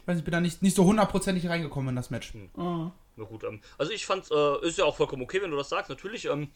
Ich 0.00 0.08
weiß, 0.08 0.18
ich 0.18 0.24
bin 0.24 0.32
da 0.32 0.40
nicht, 0.40 0.62
nicht 0.62 0.74
so 0.76 0.84
hundertprozentig 0.84 1.48
reingekommen 1.48 1.90
in 1.90 1.96
das 1.96 2.10
Match. 2.10 2.34
Äh, 2.34 2.48
Na 2.56 2.90
gut, 3.24 3.44
ähm, 3.44 3.60
also 3.78 3.92
ich 3.92 4.04
fand's, 4.06 4.30
äh, 4.32 4.66
ist 4.66 4.78
ja 4.78 4.84
auch 4.84 4.96
vollkommen 4.96 5.22
okay, 5.22 5.40
wenn 5.42 5.50
du 5.52 5.56
das 5.56 5.68
sagst, 5.68 5.90
natürlich. 5.90 6.24
Ähm, 6.26 6.48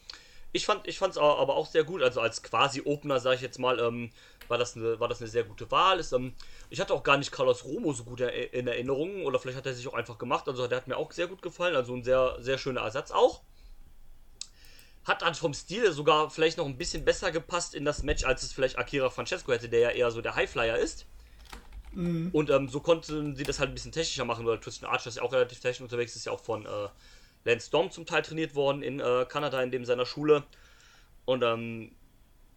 ich 0.53 0.65
fand, 0.65 0.87
ich 0.87 0.97
fand's 0.97 1.17
aber 1.17 1.55
auch 1.55 1.67
sehr 1.67 1.83
gut, 1.83 2.01
also 2.01 2.21
als 2.21 2.41
quasi 2.41 2.81
Opener, 2.85 3.19
sage 3.19 3.35
ich 3.35 3.41
jetzt 3.41 3.59
mal, 3.59 3.79
ähm, 3.79 4.11
war, 4.47 4.57
das 4.57 4.75
eine, 4.75 4.99
war 4.99 5.07
das 5.07 5.19
eine 5.21 5.29
sehr 5.29 5.43
gute 5.43 5.69
Wahl. 5.71 5.99
Ist, 5.99 6.13
ähm, 6.13 6.33
ich 6.69 6.79
hatte 6.79 6.93
auch 6.93 7.03
gar 7.03 7.17
nicht 7.17 7.31
Carlos 7.31 7.65
Romo 7.65 7.93
so 7.93 8.03
gut 8.05 8.21
in 8.21 8.67
Erinnerung, 8.67 9.25
oder 9.25 9.39
vielleicht 9.39 9.57
hat 9.57 9.65
er 9.65 9.73
sich 9.73 9.87
auch 9.87 9.93
einfach 9.93 10.17
gemacht, 10.17 10.47
also 10.47 10.67
der 10.67 10.77
hat 10.77 10.87
mir 10.87 10.97
auch 10.97 11.11
sehr 11.11 11.27
gut 11.27 11.41
gefallen, 11.41 11.75
also 11.75 11.93
ein 11.93 12.03
sehr, 12.03 12.37
sehr 12.39 12.57
schöner 12.57 12.81
Ersatz 12.81 13.11
auch. 13.11 13.41
hat 15.07 15.21
dann 15.21 15.35
vom 15.35 15.53
Stil 15.53 15.91
sogar 15.93 16.29
vielleicht 16.29 16.57
noch 16.57 16.65
ein 16.65 16.77
bisschen 16.77 17.05
besser 17.05 17.31
gepasst 17.31 17.73
in 17.73 17.85
das 17.85 18.03
Match, 18.03 18.25
als 18.25 18.43
es 18.43 18.51
vielleicht 18.51 18.77
Akira 18.77 19.09
Francesco 19.09 19.53
hätte, 19.53 19.69
der 19.69 19.79
ja 19.79 19.89
eher 19.91 20.11
so 20.11 20.21
der 20.21 20.35
Highflyer 20.35 20.77
ist. 20.77 21.05
Und 22.33 22.49
ähm, 22.49 22.67
so 22.67 22.81
konnten 22.81 23.35
sie 23.35 23.43
das 23.43 23.59
halt 23.59 23.69
ein 23.69 23.73
bisschen 23.73 23.93
technischer 23.93 24.25
machen, 24.25 24.45
weil 24.45 24.59
Tristan 24.59 24.89
Archer 24.89 25.07
ist 25.07 25.15
ja 25.15 25.23
auch 25.23 25.31
relativ 25.31 25.59
technisch 25.61 25.81
unterwegs, 25.81 26.15
ist 26.15 26.25
ja 26.25 26.31
auch 26.31 26.41
von 26.41 26.65
äh, 26.65 26.89
Lance 27.43 27.67
Storm 27.67 27.91
zum 27.91 28.05
Teil 28.05 28.21
trainiert 28.21 28.55
worden 28.55 28.81
in 28.81 28.99
äh, 28.99 29.25
Kanada, 29.27 29.61
in 29.61 29.71
dem 29.71 29.85
seiner 29.85 30.05
Schule. 30.05 30.43
Und 31.25 31.43
ähm, 31.43 31.91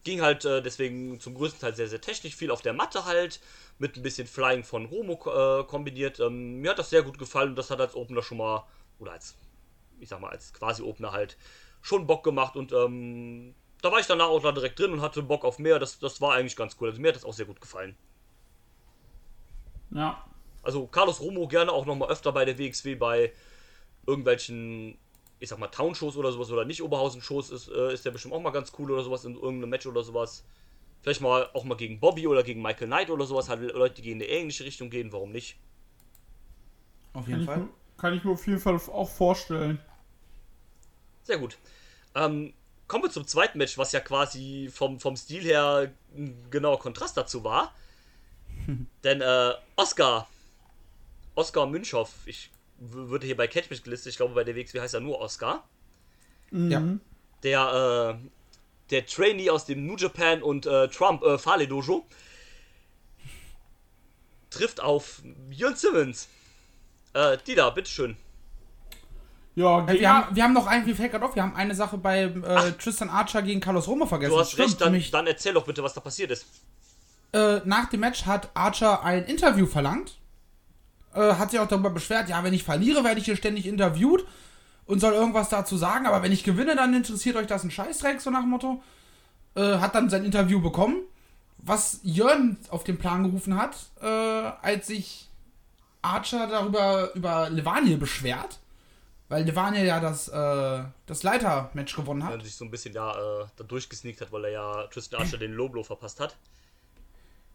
ging 0.04 0.22
halt 0.22 0.44
äh, 0.44 0.62
deswegen 0.62 1.20
zum 1.20 1.34
größten 1.34 1.60
Teil 1.60 1.74
sehr, 1.74 1.88
sehr 1.88 2.00
technisch, 2.00 2.34
viel 2.34 2.50
auf 2.50 2.62
der 2.62 2.72
Matte 2.72 3.04
halt, 3.04 3.40
mit 3.78 3.96
ein 3.96 4.02
bisschen 4.02 4.26
Flying 4.26 4.64
von 4.64 4.86
Romo 4.86 5.14
äh, 5.26 5.64
kombiniert. 5.64 6.20
Ähm, 6.20 6.60
mir 6.60 6.70
hat 6.70 6.78
das 6.78 6.90
sehr 6.90 7.02
gut 7.02 7.18
gefallen 7.18 7.50
und 7.50 7.56
das 7.56 7.70
hat 7.70 7.80
als 7.80 7.94
Opener 7.94 8.22
schon 8.22 8.38
mal, 8.38 8.64
oder 8.98 9.12
als, 9.12 9.34
ich 9.98 10.08
sag 10.08 10.20
mal, 10.20 10.30
als 10.30 10.52
quasi 10.52 10.82
Opener 10.82 11.12
halt 11.12 11.36
schon 11.82 12.06
Bock 12.06 12.24
gemacht 12.24 12.56
und 12.56 12.72
ähm, 12.72 13.54
da 13.82 13.90
war 13.90 13.98
ich 13.98 14.06
danach 14.06 14.28
auch 14.28 14.42
da 14.42 14.52
direkt 14.52 14.78
drin 14.78 14.92
und 14.92 15.00
hatte 15.00 15.22
Bock 15.22 15.44
auf 15.44 15.58
mehr. 15.58 15.78
Das, 15.78 15.98
das 15.98 16.20
war 16.20 16.34
eigentlich 16.34 16.56
ganz 16.56 16.76
cool. 16.80 16.90
Also 16.90 17.00
mir 17.00 17.08
hat 17.08 17.16
das 17.16 17.24
auch 17.24 17.32
sehr 17.32 17.46
gut 17.46 17.60
gefallen. 17.60 17.96
Ja. 19.90 20.22
Also 20.62 20.86
Carlos 20.86 21.20
Romo 21.20 21.48
gerne 21.48 21.72
auch 21.72 21.86
nochmal 21.86 22.10
öfter 22.10 22.32
bei 22.32 22.44
der 22.44 22.58
WXW 22.58 22.94
bei 22.96 23.32
irgendwelchen, 24.06 24.98
ich 25.38 25.48
sag 25.48 25.58
mal, 25.58 25.68
Town-Shows 25.68 26.16
oder 26.16 26.32
sowas 26.32 26.50
oder 26.50 26.64
nicht 26.64 26.82
Oberhausen-Shows 26.82 27.50
ist, 27.50 27.68
äh, 27.68 27.92
ist 27.94 28.04
der 28.04 28.10
bestimmt 28.10 28.34
auch 28.34 28.40
mal 28.42 28.50
ganz 28.50 28.72
cool 28.78 28.90
oder 28.90 29.02
sowas 29.02 29.24
in 29.24 29.34
irgendeinem 29.34 29.70
Match 29.70 29.86
oder 29.86 30.02
sowas. 30.02 30.44
Vielleicht 31.02 31.20
mal 31.22 31.48
auch 31.54 31.64
mal 31.64 31.76
gegen 31.76 31.98
Bobby 32.00 32.26
oder 32.26 32.42
gegen 32.42 32.60
Michael 32.62 32.88
Knight 32.88 33.10
oder 33.10 33.24
sowas. 33.26 33.48
Halt 33.48 33.60
Leute, 33.62 34.02
die 34.02 34.10
in 34.12 34.18
eine 34.18 34.26
ähnliche 34.26 34.64
Richtung 34.64 34.90
gehen, 34.90 35.12
warum 35.12 35.32
nicht? 35.32 35.56
Auf 37.12 37.24
Kann 37.24 37.28
jeden 37.28 37.40
ich, 37.40 37.46
Fall. 37.46 37.58
mir- 37.58 37.68
kann 37.96 38.14
ich 38.14 38.24
mir 38.24 38.30
auf 38.32 38.46
jeden 38.46 38.58
Fall 38.60 38.76
auch 38.76 39.08
vorstellen. 39.08 39.78
Sehr 41.22 41.38
gut. 41.38 41.58
Ähm, 42.14 42.52
kommen 42.88 43.04
wir 43.04 43.10
zum 43.10 43.26
zweiten 43.26 43.58
Match, 43.58 43.78
was 43.78 43.92
ja 43.92 44.00
quasi 44.00 44.68
vom, 44.72 44.98
vom 45.00 45.16
Stil 45.16 45.42
her 45.42 45.92
ein 46.14 46.50
genauer 46.50 46.78
Kontrast 46.78 47.16
dazu 47.16 47.44
war. 47.44 47.74
Denn 49.04 49.20
äh, 49.20 49.52
Oscar, 49.76 50.28
Oscar 51.34 51.66
Münchow, 51.66 52.10
ich 52.26 52.50
w- 52.80 53.08
würde 53.10 53.26
hier 53.26 53.36
bei 53.36 53.46
Catchmatch 53.46 53.82
gelistet, 53.84 54.10
ich 54.10 54.16
glaube 54.16 54.34
bei 54.34 54.42
der 54.44 54.56
WXW 54.56 54.80
heißt 54.80 54.94
er 54.94 55.00
nur 55.00 55.20
Oscar. 55.20 55.64
Ja. 56.52 56.82
Der, 57.44 58.18
äh, 58.20 58.28
der 58.90 59.06
Trainee 59.06 59.50
aus 59.50 59.64
dem 59.66 59.86
New 59.86 59.96
Japan 59.96 60.42
und 60.42 60.66
äh, 60.66 60.88
Trump 60.88 61.22
äh, 61.22 61.38
Fale 61.38 61.68
Dojo 61.68 62.04
trifft 64.50 64.80
auf 64.80 65.22
Jörn 65.50 65.76
Simmons. 65.76 66.28
Äh, 67.14 67.38
Dida, 67.46 67.70
bitteschön. 67.70 68.16
Ja, 69.54 69.82
Äh, 69.82 69.86
gegen, 69.92 70.00
Wir 70.00 70.08
haben, 70.14 70.36
wir 70.36 70.42
haben 70.44 70.52
noch 70.52 70.66
einen, 70.66 70.86
wie 70.86 70.94
fällt 70.94 71.12
gerade 71.12 71.24
auf, 71.24 71.34
wir 71.34 71.42
haben 71.42 71.54
eine 71.56 71.74
Sache 71.74 71.98
bei 71.98 72.22
äh, 72.22 72.72
Tristan 72.72 73.10
Archer 73.10 73.42
gegen 73.42 73.60
Carlos 73.60 73.86
Roma 73.88 74.06
vergessen. 74.06 74.32
Du 74.32 74.38
hast 74.40 74.52
Stimmt, 74.52 74.68
recht, 74.68 74.80
dann, 74.80 75.00
dann 75.12 75.26
erzähl 75.26 75.52
doch 75.54 75.64
bitte, 75.64 75.82
was 75.82 75.94
da 75.94 76.00
passiert 76.00 76.30
ist. 76.30 76.46
äh, 77.32 77.60
nach 77.64 77.88
dem 77.90 78.00
Match 78.00 78.26
hat 78.26 78.50
Archer 78.54 79.02
ein 79.02 79.24
Interview 79.24 79.66
verlangt. 79.66 80.18
Äh, 81.14 81.34
hat 81.34 81.50
sich 81.50 81.60
auch 81.60 81.68
darüber 81.68 81.90
beschwert, 81.90 82.28
ja, 82.28 82.42
wenn 82.44 82.52
ich 82.52 82.64
verliere, 82.64 83.02
werde 83.04 83.18
ich 83.18 83.24
hier 83.26 83.36
ständig 83.36 83.66
interviewt 83.66 84.24
und 84.86 85.00
soll 85.00 85.12
irgendwas 85.12 85.48
dazu 85.48 85.76
sagen, 85.76 86.06
aber 86.06 86.22
wenn 86.22 86.32
ich 86.32 86.44
gewinne, 86.44 86.76
dann 86.76 86.94
interessiert 86.94 87.36
euch 87.36 87.46
das 87.46 87.64
ein 87.64 87.70
Scheißdreck, 87.70 88.20
so 88.20 88.30
nach 88.30 88.40
dem 88.40 88.50
Motto. 88.50 88.82
Äh, 89.56 89.78
hat 89.78 89.94
dann 89.94 90.08
sein 90.08 90.24
Interview 90.24 90.60
bekommen, 90.60 91.02
was 91.58 92.00
Jörn 92.04 92.56
auf 92.70 92.84
den 92.84 92.98
Plan 92.98 93.24
gerufen 93.24 93.56
hat, 93.56 93.76
äh, 94.00 94.06
als 94.06 94.86
sich 94.86 95.28
Archer 96.02 96.46
darüber 96.46 97.12
über 97.14 97.50
Levaniel 97.50 97.98
beschwert, 97.98 98.60
weil 99.28 99.44
Levaniel 99.44 99.84
ja 99.84 100.00
das, 100.00 100.28
äh, 100.28 100.84
das 101.06 101.22
Leiter-Match 101.22 101.94
gewonnen 101.96 102.24
hat. 102.24 102.32
Wenn 102.32 102.40
er 102.40 102.44
sich 102.44 102.56
so 102.56 102.64
ein 102.64 102.70
bisschen 102.70 102.94
ja 102.94 103.12
äh, 103.12 103.46
da 103.56 103.64
durchgesneakt 103.64 104.20
hat, 104.20 104.32
weil 104.32 104.44
er 104.46 104.50
ja 104.50 104.86
Tristan 104.86 105.20
Archer 105.20 105.38
den 105.38 105.52
Loblo 105.52 105.82
verpasst 105.82 106.20
hat. 106.20 106.36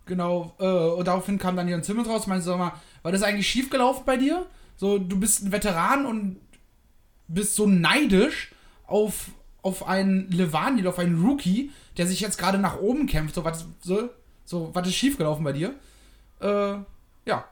Genau, 0.05 0.55
äh, 0.59 0.65
und 0.65 1.07
daraufhin 1.07 1.39
kam 1.39 1.55
dann 1.55 1.67
Jörn 1.67 1.83
Simmons 1.83 2.07
raus 2.07 2.23
und 2.23 2.29
meinte, 2.29 2.45
sag 2.45 2.57
mal, 2.57 2.73
war 3.01 3.11
das 3.11 3.23
eigentlich 3.23 3.49
schief 3.49 3.69
gelaufen 3.69 4.03
bei 4.05 4.17
dir? 4.17 4.45
So, 4.77 4.99
du 4.99 5.19
bist 5.19 5.43
ein 5.43 5.51
Veteran 5.51 6.05
und 6.05 6.39
bist 7.27 7.55
so 7.55 7.65
neidisch 7.65 8.51
auf, 8.85 9.29
auf 9.61 9.87
einen 9.87 10.29
Levaniel, 10.29 10.87
auf 10.87 10.99
einen 10.99 11.25
Rookie, 11.25 11.71
der 11.97 12.05
sich 12.05 12.19
jetzt 12.19 12.37
gerade 12.37 12.59
nach 12.59 12.79
oben 12.79 13.07
kämpft. 13.07 13.35
So, 13.35 13.43
was, 13.43 13.65
so, 13.81 14.09
so, 14.43 14.69
was 14.73 14.87
ist 14.87 14.95
schief 14.95 15.17
gelaufen 15.17 15.43
bei 15.43 15.53
dir? 15.53 15.73
Äh, 16.39 16.77
ja. 17.25 17.45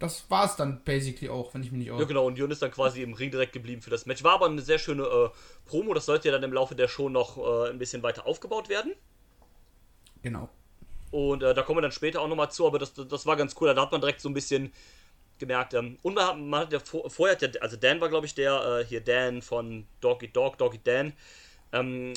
Das 0.00 0.30
war 0.30 0.44
es 0.44 0.54
dann 0.54 0.82
basically 0.84 1.28
auch, 1.28 1.54
wenn 1.54 1.62
ich 1.62 1.72
mich 1.72 1.78
nicht 1.78 1.88
irre. 1.88 2.00
Ja, 2.00 2.06
genau, 2.06 2.26
und 2.26 2.38
Jörn 2.38 2.52
ist 2.52 2.62
dann 2.62 2.70
quasi 2.70 3.02
im 3.02 3.14
Ring 3.14 3.32
direkt 3.32 3.52
geblieben 3.52 3.82
für 3.82 3.90
das 3.90 4.06
Match. 4.06 4.22
War 4.22 4.34
aber 4.34 4.46
eine 4.46 4.62
sehr 4.62 4.78
schöne 4.78 5.02
äh, 5.02 5.28
Promo, 5.66 5.92
das 5.92 6.06
sollte 6.06 6.28
ja 6.28 6.32
dann 6.32 6.44
im 6.44 6.52
Laufe 6.52 6.76
der 6.76 6.86
Show 6.86 7.08
noch 7.08 7.36
äh, 7.36 7.70
ein 7.70 7.78
bisschen 7.78 8.02
weiter 8.04 8.26
aufgebaut 8.26 8.68
werden. 8.68 8.92
Genau. 10.22 10.48
Und 11.10 11.42
äh, 11.42 11.54
da 11.54 11.62
kommen 11.62 11.78
wir 11.78 11.82
dann 11.82 11.92
später 11.92 12.20
auch 12.20 12.28
nochmal 12.28 12.50
zu, 12.50 12.66
aber 12.66 12.78
das, 12.78 12.92
das 12.92 13.26
war 13.26 13.36
ganz 13.36 13.54
cool. 13.60 13.74
Da 13.74 13.80
hat 13.80 13.92
man 13.92 14.00
direkt 14.00 14.20
so 14.20 14.28
ein 14.28 14.34
bisschen 14.34 14.72
gemerkt. 15.38 15.74
Ähm, 15.74 15.98
und 16.02 16.14
man 16.14 16.26
hat, 16.26 16.38
man 16.38 16.60
hat 16.60 16.72
ja 16.72 16.80
vor, 16.80 17.08
vorher, 17.10 17.36
hat 17.36 17.42
ja, 17.42 17.60
also 17.60 17.76
Dan 17.76 18.00
war, 18.00 18.08
glaube 18.08 18.26
ich, 18.26 18.34
der, 18.34 18.80
äh, 18.80 18.84
hier 18.84 19.00
Dan 19.00 19.42
von 19.42 19.86
Dog 20.00 20.22
Eat 20.22 20.36
Dog, 20.36 20.58
Dog 20.58 20.74
Eat 20.74 20.86
Dan, 20.86 21.12
ähm, 21.72 22.14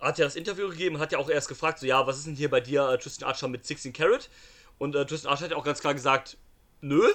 hat 0.00 0.18
ja 0.18 0.24
das 0.24 0.36
Interview 0.36 0.68
gegeben 0.70 0.98
hat 0.98 1.12
ja 1.12 1.18
auch 1.18 1.28
erst 1.28 1.48
gefragt, 1.48 1.78
so, 1.78 1.86
ja, 1.86 2.06
was 2.06 2.18
ist 2.18 2.26
denn 2.26 2.34
hier 2.34 2.50
bei 2.50 2.60
dir, 2.60 2.88
äh, 2.88 2.98
Tristan 2.98 3.28
Archer 3.28 3.48
mit 3.48 3.66
16 3.66 3.92
Carat? 3.92 4.30
Und 4.78 4.96
äh, 4.96 5.04
Tristan 5.04 5.30
Archer 5.30 5.44
hat 5.44 5.50
ja 5.50 5.56
auch 5.56 5.64
ganz 5.64 5.80
klar 5.80 5.94
gesagt, 5.94 6.38
nö, 6.80 7.06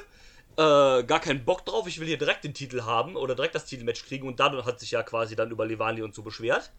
äh, 0.58 1.04
gar 1.04 1.20
keinen 1.20 1.44
Bock 1.44 1.66
drauf, 1.66 1.88
ich 1.88 2.00
will 2.00 2.08
hier 2.08 2.18
direkt 2.18 2.44
den 2.44 2.54
Titel 2.54 2.84
haben 2.84 3.16
oder 3.16 3.36
direkt 3.36 3.56
das 3.56 3.66
Titelmatch 3.66 4.06
kriegen 4.06 4.28
und 4.28 4.40
dann 4.40 4.64
hat 4.66 4.80
sich 4.80 4.92
ja 4.92 5.04
quasi 5.04 5.36
dann 5.36 5.52
über 5.52 5.66
Levani 5.66 6.02
und 6.02 6.14
so 6.14 6.22
beschwert. 6.22 6.72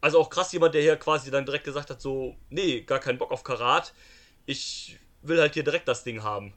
Also 0.00 0.18
auch 0.18 0.30
krass 0.30 0.52
jemand, 0.52 0.74
der 0.74 0.82
hier 0.82 0.96
quasi 0.96 1.30
dann 1.30 1.44
direkt 1.44 1.64
gesagt 1.64 1.90
hat, 1.90 2.00
so, 2.00 2.36
nee, 2.48 2.80
gar 2.82 3.00
keinen 3.00 3.18
Bock 3.18 3.30
auf 3.30 3.44
Karat. 3.44 3.92
Ich 4.46 4.98
will 5.22 5.40
halt 5.40 5.54
hier 5.54 5.64
direkt 5.64 5.88
das 5.88 6.04
Ding 6.04 6.22
haben. 6.22 6.54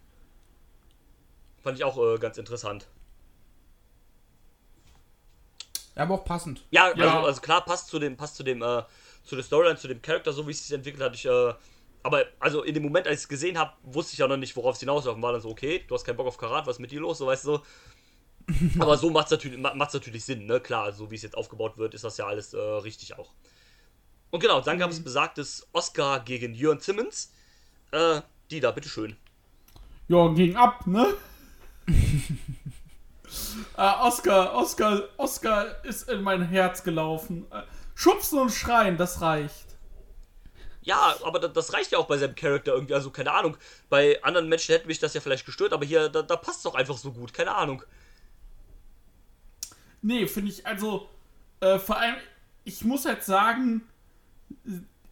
Fand 1.62 1.78
ich 1.78 1.84
auch 1.84 1.98
äh, 1.98 2.18
ganz 2.20 2.38
interessant. 2.38 2.88
Ja, 5.96 6.04
aber 6.04 6.16
auch 6.16 6.26
passend. 6.26 6.66
Ja, 6.72 6.92
also, 6.94 7.02
Ja. 7.02 7.24
also 7.24 7.42
klar, 7.42 7.64
passt 7.66 7.88
zu 7.88 8.00
dem, 8.00 8.18
passt 8.18 8.36
zu 8.36 8.44
dem, 8.44 8.62
äh, 8.62 8.84
zu 9.24 9.36
der 9.36 9.44
Storyline, 9.44 9.78
zu 9.78 9.88
dem 9.88 10.02
Charakter, 10.02 10.34
so 10.34 10.48
wie 10.48 10.52
es 10.52 10.66
sich 10.66 10.76
entwickelt 10.76 11.04
hat. 11.04 11.14
Ich, 11.16 11.26
äh, 11.26 11.54
aber 12.02 12.26
also 12.40 12.64
in 12.64 12.74
dem 12.74 12.84
Moment, 12.84 13.08
als 13.08 13.20
ich 13.20 13.24
es 13.24 13.30
gesehen 13.30 13.58
habe, 13.58 13.74
wusste 13.84 14.14
ich 14.14 14.20
ja 14.20 14.28
noch 14.28 14.38
nicht, 14.38 14.56
worauf 14.56 14.76
es 14.76 14.80
hinauslaufen 14.82 15.22
war. 15.22 15.32
Dann 15.34 15.42
so, 15.42 15.50
okay, 15.50 15.84
du 15.88 15.96
hast 15.96 16.04
keinen 16.04 16.18
Bock 16.18 16.28
auf 16.28 16.38
Karat, 16.38 16.66
was 16.68 16.76
ist 16.78 16.80
mit 16.80 16.92
dir 16.92 17.00
los? 17.00 17.18
So 17.20 17.28
weißt 17.28 17.46
du 17.46 17.58
so. 17.58 17.64
aber 18.80 18.98
so 18.98 19.10
macht 19.10 19.26
es 19.26 19.32
natürlich, 19.32 19.58
macht's 19.60 19.94
natürlich 19.94 20.26
Sinn, 20.26 20.46
ne? 20.46 20.60
Klar, 20.60 20.92
so 20.92 21.10
wie 21.12 21.16
es 21.16 21.22
jetzt 21.22 21.38
aufgebaut 21.38 21.78
wird, 21.78 21.94
ist 21.94 22.04
das 22.04 22.18
ja 22.18 22.26
alles 22.28 22.54
äh, 22.54 22.58
richtig 22.60 23.18
auch. 23.18 23.32
Und 24.32 24.40
genau, 24.40 24.62
dann 24.62 24.80
gab 24.80 24.92
es 24.92 25.04
besagtes 25.04 25.68
Oscar 25.74 26.20
gegen 26.20 26.54
Jörn 26.54 26.80
Simmons. 26.80 27.32
Äh, 27.92 28.22
die 28.50 28.60
da, 28.60 28.72
bitteschön. 28.72 29.16
Ja, 30.08 30.28
ging 30.30 30.56
ab, 30.56 30.86
ne? 30.88 31.14
äh, 33.78 33.92
Oscar, 34.02 34.54
Oscar, 34.54 35.04
Oscar 35.18 35.84
ist 35.86 36.10
in 36.10 36.22
mein 36.22 36.42
Herz 36.42 36.84
gelaufen. 36.84 37.46
Äh, 37.52 37.62
schubsen 37.96 38.40
und 38.40 38.50
schreien, 38.52 38.98
das 38.98 39.22
reicht. 39.22 39.68
Ja, 40.82 41.16
aber 41.24 41.40
da- 41.40 41.48
das 41.48 41.72
reicht 41.74 41.92
ja 41.92 41.98
auch 41.98 42.08
bei 42.08 42.18
seinem 42.18 42.36
Charakter 42.36 42.74
irgendwie. 42.74 42.94
Also, 42.94 43.10
keine 43.12 43.32
Ahnung. 43.32 43.58
Bei 43.90 44.22
anderen 44.24 44.50
Menschen 44.50 44.74
hätte 44.74 44.88
mich 44.88 45.00
das 45.00 45.14
ja 45.14 45.22
vielleicht 45.22 45.46
gestört, 45.46 45.72
aber 45.74 45.86
hier, 45.86 46.10
da, 46.10 46.22
da 46.22 46.36
passt 46.36 46.58
es 46.58 46.64
doch 46.64 46.76
einfach 46.76 46.98
so 46.98 47.12
gut. 47.14 47.34
Keine 47.34 47.56
Ahnung. 47.56 47.84
Nee, 50.04 50.28
finde 50.28 50.52
ich, 50.52 50.68
also, 50.68 51.08
äh, 51.62 51.80
vor 51.80 51.98
allem, 51.98 52.16
ich 52.66 52.84
muss 52.84 53.06
halt 53.06 53.24
sagen, 53.24 53.82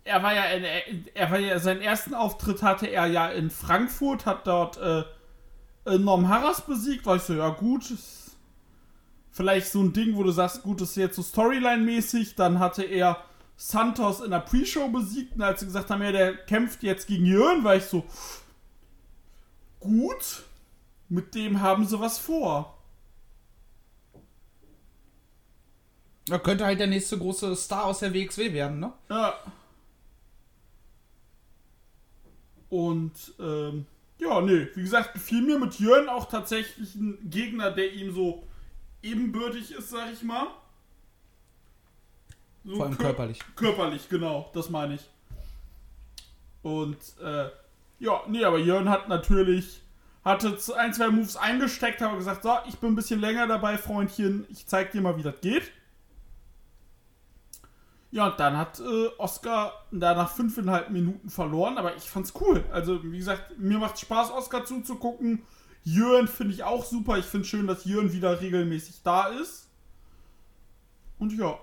er 0.04 0.22
war 0.22 0.34
ja, 0.36 0.44
in, 0.44 1.06
er 1.14 1.32
war 1.32 1.40
ja, 1.40 1.58
seinen 1.60 1.82
ersten 1.82 2.14
Auftritt 2.14 2.62
hatte 2.62 2.88
er 2.88 3.08
ja 3.08 3.30
in 3.30 3.50
Frankfurt, 3.50 4.26
hat 4.26 4.46
dort, 4.46 4.78
äh, 4.78 5.04
äh, 5.86 5.98
Norm 5.98 6.28
Harras 6.28 6.62
besiegt, 6.66 7.06
war 7.06 7.16
ich 7.16 7.22
so, 7.24 7.34
ja 7.34 7.50
gut, 7.50 7.86
vielleicht 9.32 9.68
so 9.68 9.82
ein 9.82 9.94
Ding, 9.94 10.16
wo 10.16 10.24
du 10.24 10.32
sagst, 10.32 10.62
gut, 10.62 10.82
das 10.82 10.90
ist 10.90 10.98
jetzt 10.98 11.16
so 11.16 11.22
Storyline-mäßig, 11.22 12.36
dann 12.36 12.60
hatte 12.60 12.84
er 12.84 13.24
Santos 13.56 14.20
in 14.20 14.32
der 14.32 14.40
Pre-Show 14.40 14.90
besiegt, 14.90 15.36
und 15.36 15.42
als 15.42 15.62
sie 15.62 15.68
gesagt 15.68 15.90
haben, 15.90 16.02
ja, 16.02 16.12
der 16.12 16.36
kämpft 16.36 16.84
jetzt 16.84 17.08
gegen 17.08 17.26
Jörn, 17.26 17.64
war 17.64 17.78
ich 17.78 17.86
so, 17.86 18.04
gut, 19.80 20.44
mit 21.08 21.34
dem 21.34 21.62
haben 21.62 21.86
sie 21.86 22.00
was 22.00 22.18
vor. 22.18 22.81
Da 26.26 26.38
könnte 26.40 26.66
halt 26.66 26.80
der 26.80 26.88
nächste 26.88 27.18
große 27.18 27.56
Star 27.56 27.86
aus 27.86 28.00
der 28.00 28.14
WXW 28.14 28.54
werden, 28.54 28.80
ne? 28.80 28.94
Ja. 29.10 29.34
Und, 32.70 33.12
ähm, 33.40 33.86
ja, 34.20 34.40
nee, 34.42 34.68
wie 34.76 34.82
gesagt, 34.82 35.14
gefiel 35.14 35.42
mir 35.42 35.60
mit 35.60 35.80
Jörn 35.80 36.08
auch 36.08 36.30
tatsächlich 36.30 36.96
ein 36.96 37.18
Gegner, 37.30 37.72
der 37.72 37.92
ihm 37.94 38.14
so 38.14 38.48
ebenbürtig 39.02 39.72
ist, 39.72 39.90
sag 39.90 40.14
ich 40.14 40.22
mal. 40.24 40.48
So 42.64 42.76
Vor 42.76 42.86
allem 42.86 42.94
kör- 42.94 42.98
körperlich. 43.06 43.40
Körperlich, 43.56 44.08
genau, 44.08 44.50
das 44.54 44.70
meine 44.70 44.96
ich. 44.96 45.02
Und, 46.62 46.98
äh, 47.22 47.50
ja, 48.00 48.22
nee, 48.28 48.44
aber 48.46 48.60
Jörn 48.60 48.88
hat 48.90 49.10
natürlich, 49.10 49.82
hatte 50.24 50.58
ein, 50.78 50.94
zwei 50.94 51.10
Moves 51.10 51.36
eingesteckt, 51.36 52.02
aber 52.04 52.18
gesagt, 52.18 52.44
so, 52.44 52.56
ich 52.70 52.76
bin 52.78 52.92
ein 52.92 52.96
bisschen 52.96 53.20
länger 53.20 53.48
dabei, 53.48 53.78
Freundchen, 53.80 54.46
ich 54.50 54.68
zeig 54.68 54.92
dir 54.92 55.02
mal, 55.02 55.18
wie 55.18 55.24
das 55.24 55.42
geht. 55.42 55.72
Ja, 58.12 58.28
und 58.28 58.40
dann 58.40 58.58
hat 58.58 58.80
äh, 58.82 59.08
Oscar 59.18 59.86
da 59.92 60.14
nach 60.14 60.32
fünfeinhalb 60.32 60.90
Minuten 60.90 61.30
verloren, 61.30 61.78
aber 61.78 61.96
ich 61.96 62.10
fand's 62.10 62.34
cool. 62.42 62.64
Also, 62.72 63.02
wie 63.04 63.18
gesagt, 63.18 63.58
mir 63.58 63.80
macht 63.80 64.00
Spaß, 64.00 64.32
Oscar 64.32 64.66
zuzugucken. 64.66 65.44
Jörn 65.84 66.28
finde 66.28 66.54
ich 66.54 66.64
auch 66.64 66.84
super. 66.84 67.18
Ich 67.18 67.26
finde 67.26 67.48
schön, 67.48 67.68
dass 67.68 67.86
Jörn 67.86 68.12
wieder 68.12 68.42
regelmäßig 68.42 69.02
da 69.04 69.28
ist. 69.28 69.70
Und 71.20 71.32
ja. 71.38 71.58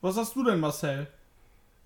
Was 0.00 0.16
hast 0.16 0.36
du 0.36 0.44
denn, 0.44 0.60
Marcel? 0.60 1.08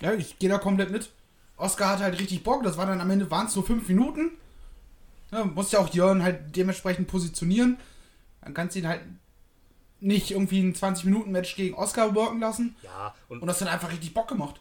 Ja, 0.02 0.12
ich 0.12 0.38
gehe 0.38 0.50
da 0.50 0.58
komplett 0.58 0.90
mit. 0.90 1.10
Oscar 1.56 1.90
hat 1.90 2.00
halt 2.00 2.18
richtig 2.20 2.44
Bock. 2.44 2.62
Das 2.62 2.76
war 2.76 2.86
dann 2.86 3.00
am 3.00 3.10
Ende, 3.10 3.30
waren 3.30 3.46
es 3.46 3.56
nur 3.56 3.64
fünf 3.64 3.88
Minuten. 3.88 4.32
Ja, 5.30 5.44
muss 5.44 5.72
ja 5.72 5.78
auch 5.78 5.92
Jörn 5.94 6.22
halt 6.22 6.54
dementsprechend 6.54 7.08
positionieren. 7.08 7.78
Dann 8.42 8.54
kannst 8.54 8.76
du 8.76 8.80
ihn 8.80 8.88
halt 8.88 9.02
nicht 10.00 10.30
irgendwie 10.30 10.60
ein 10.60 10.74
20-Minuten-Match 10.74 11.56
gegen 11.56 11.74
Oscar 11.74 12.14
worken 12.14 12.40
lassen. 12.40 12.76
Ja, 12.82 13.14
und, 13.28 13.40
Und 13.40 13.48
das 13.48 13.60
hat 13.60 13.68
einfach 13.68 13.90
richtig 13.90 14.14
Bock 14.14 14.28
gemacht. 14.28 14.60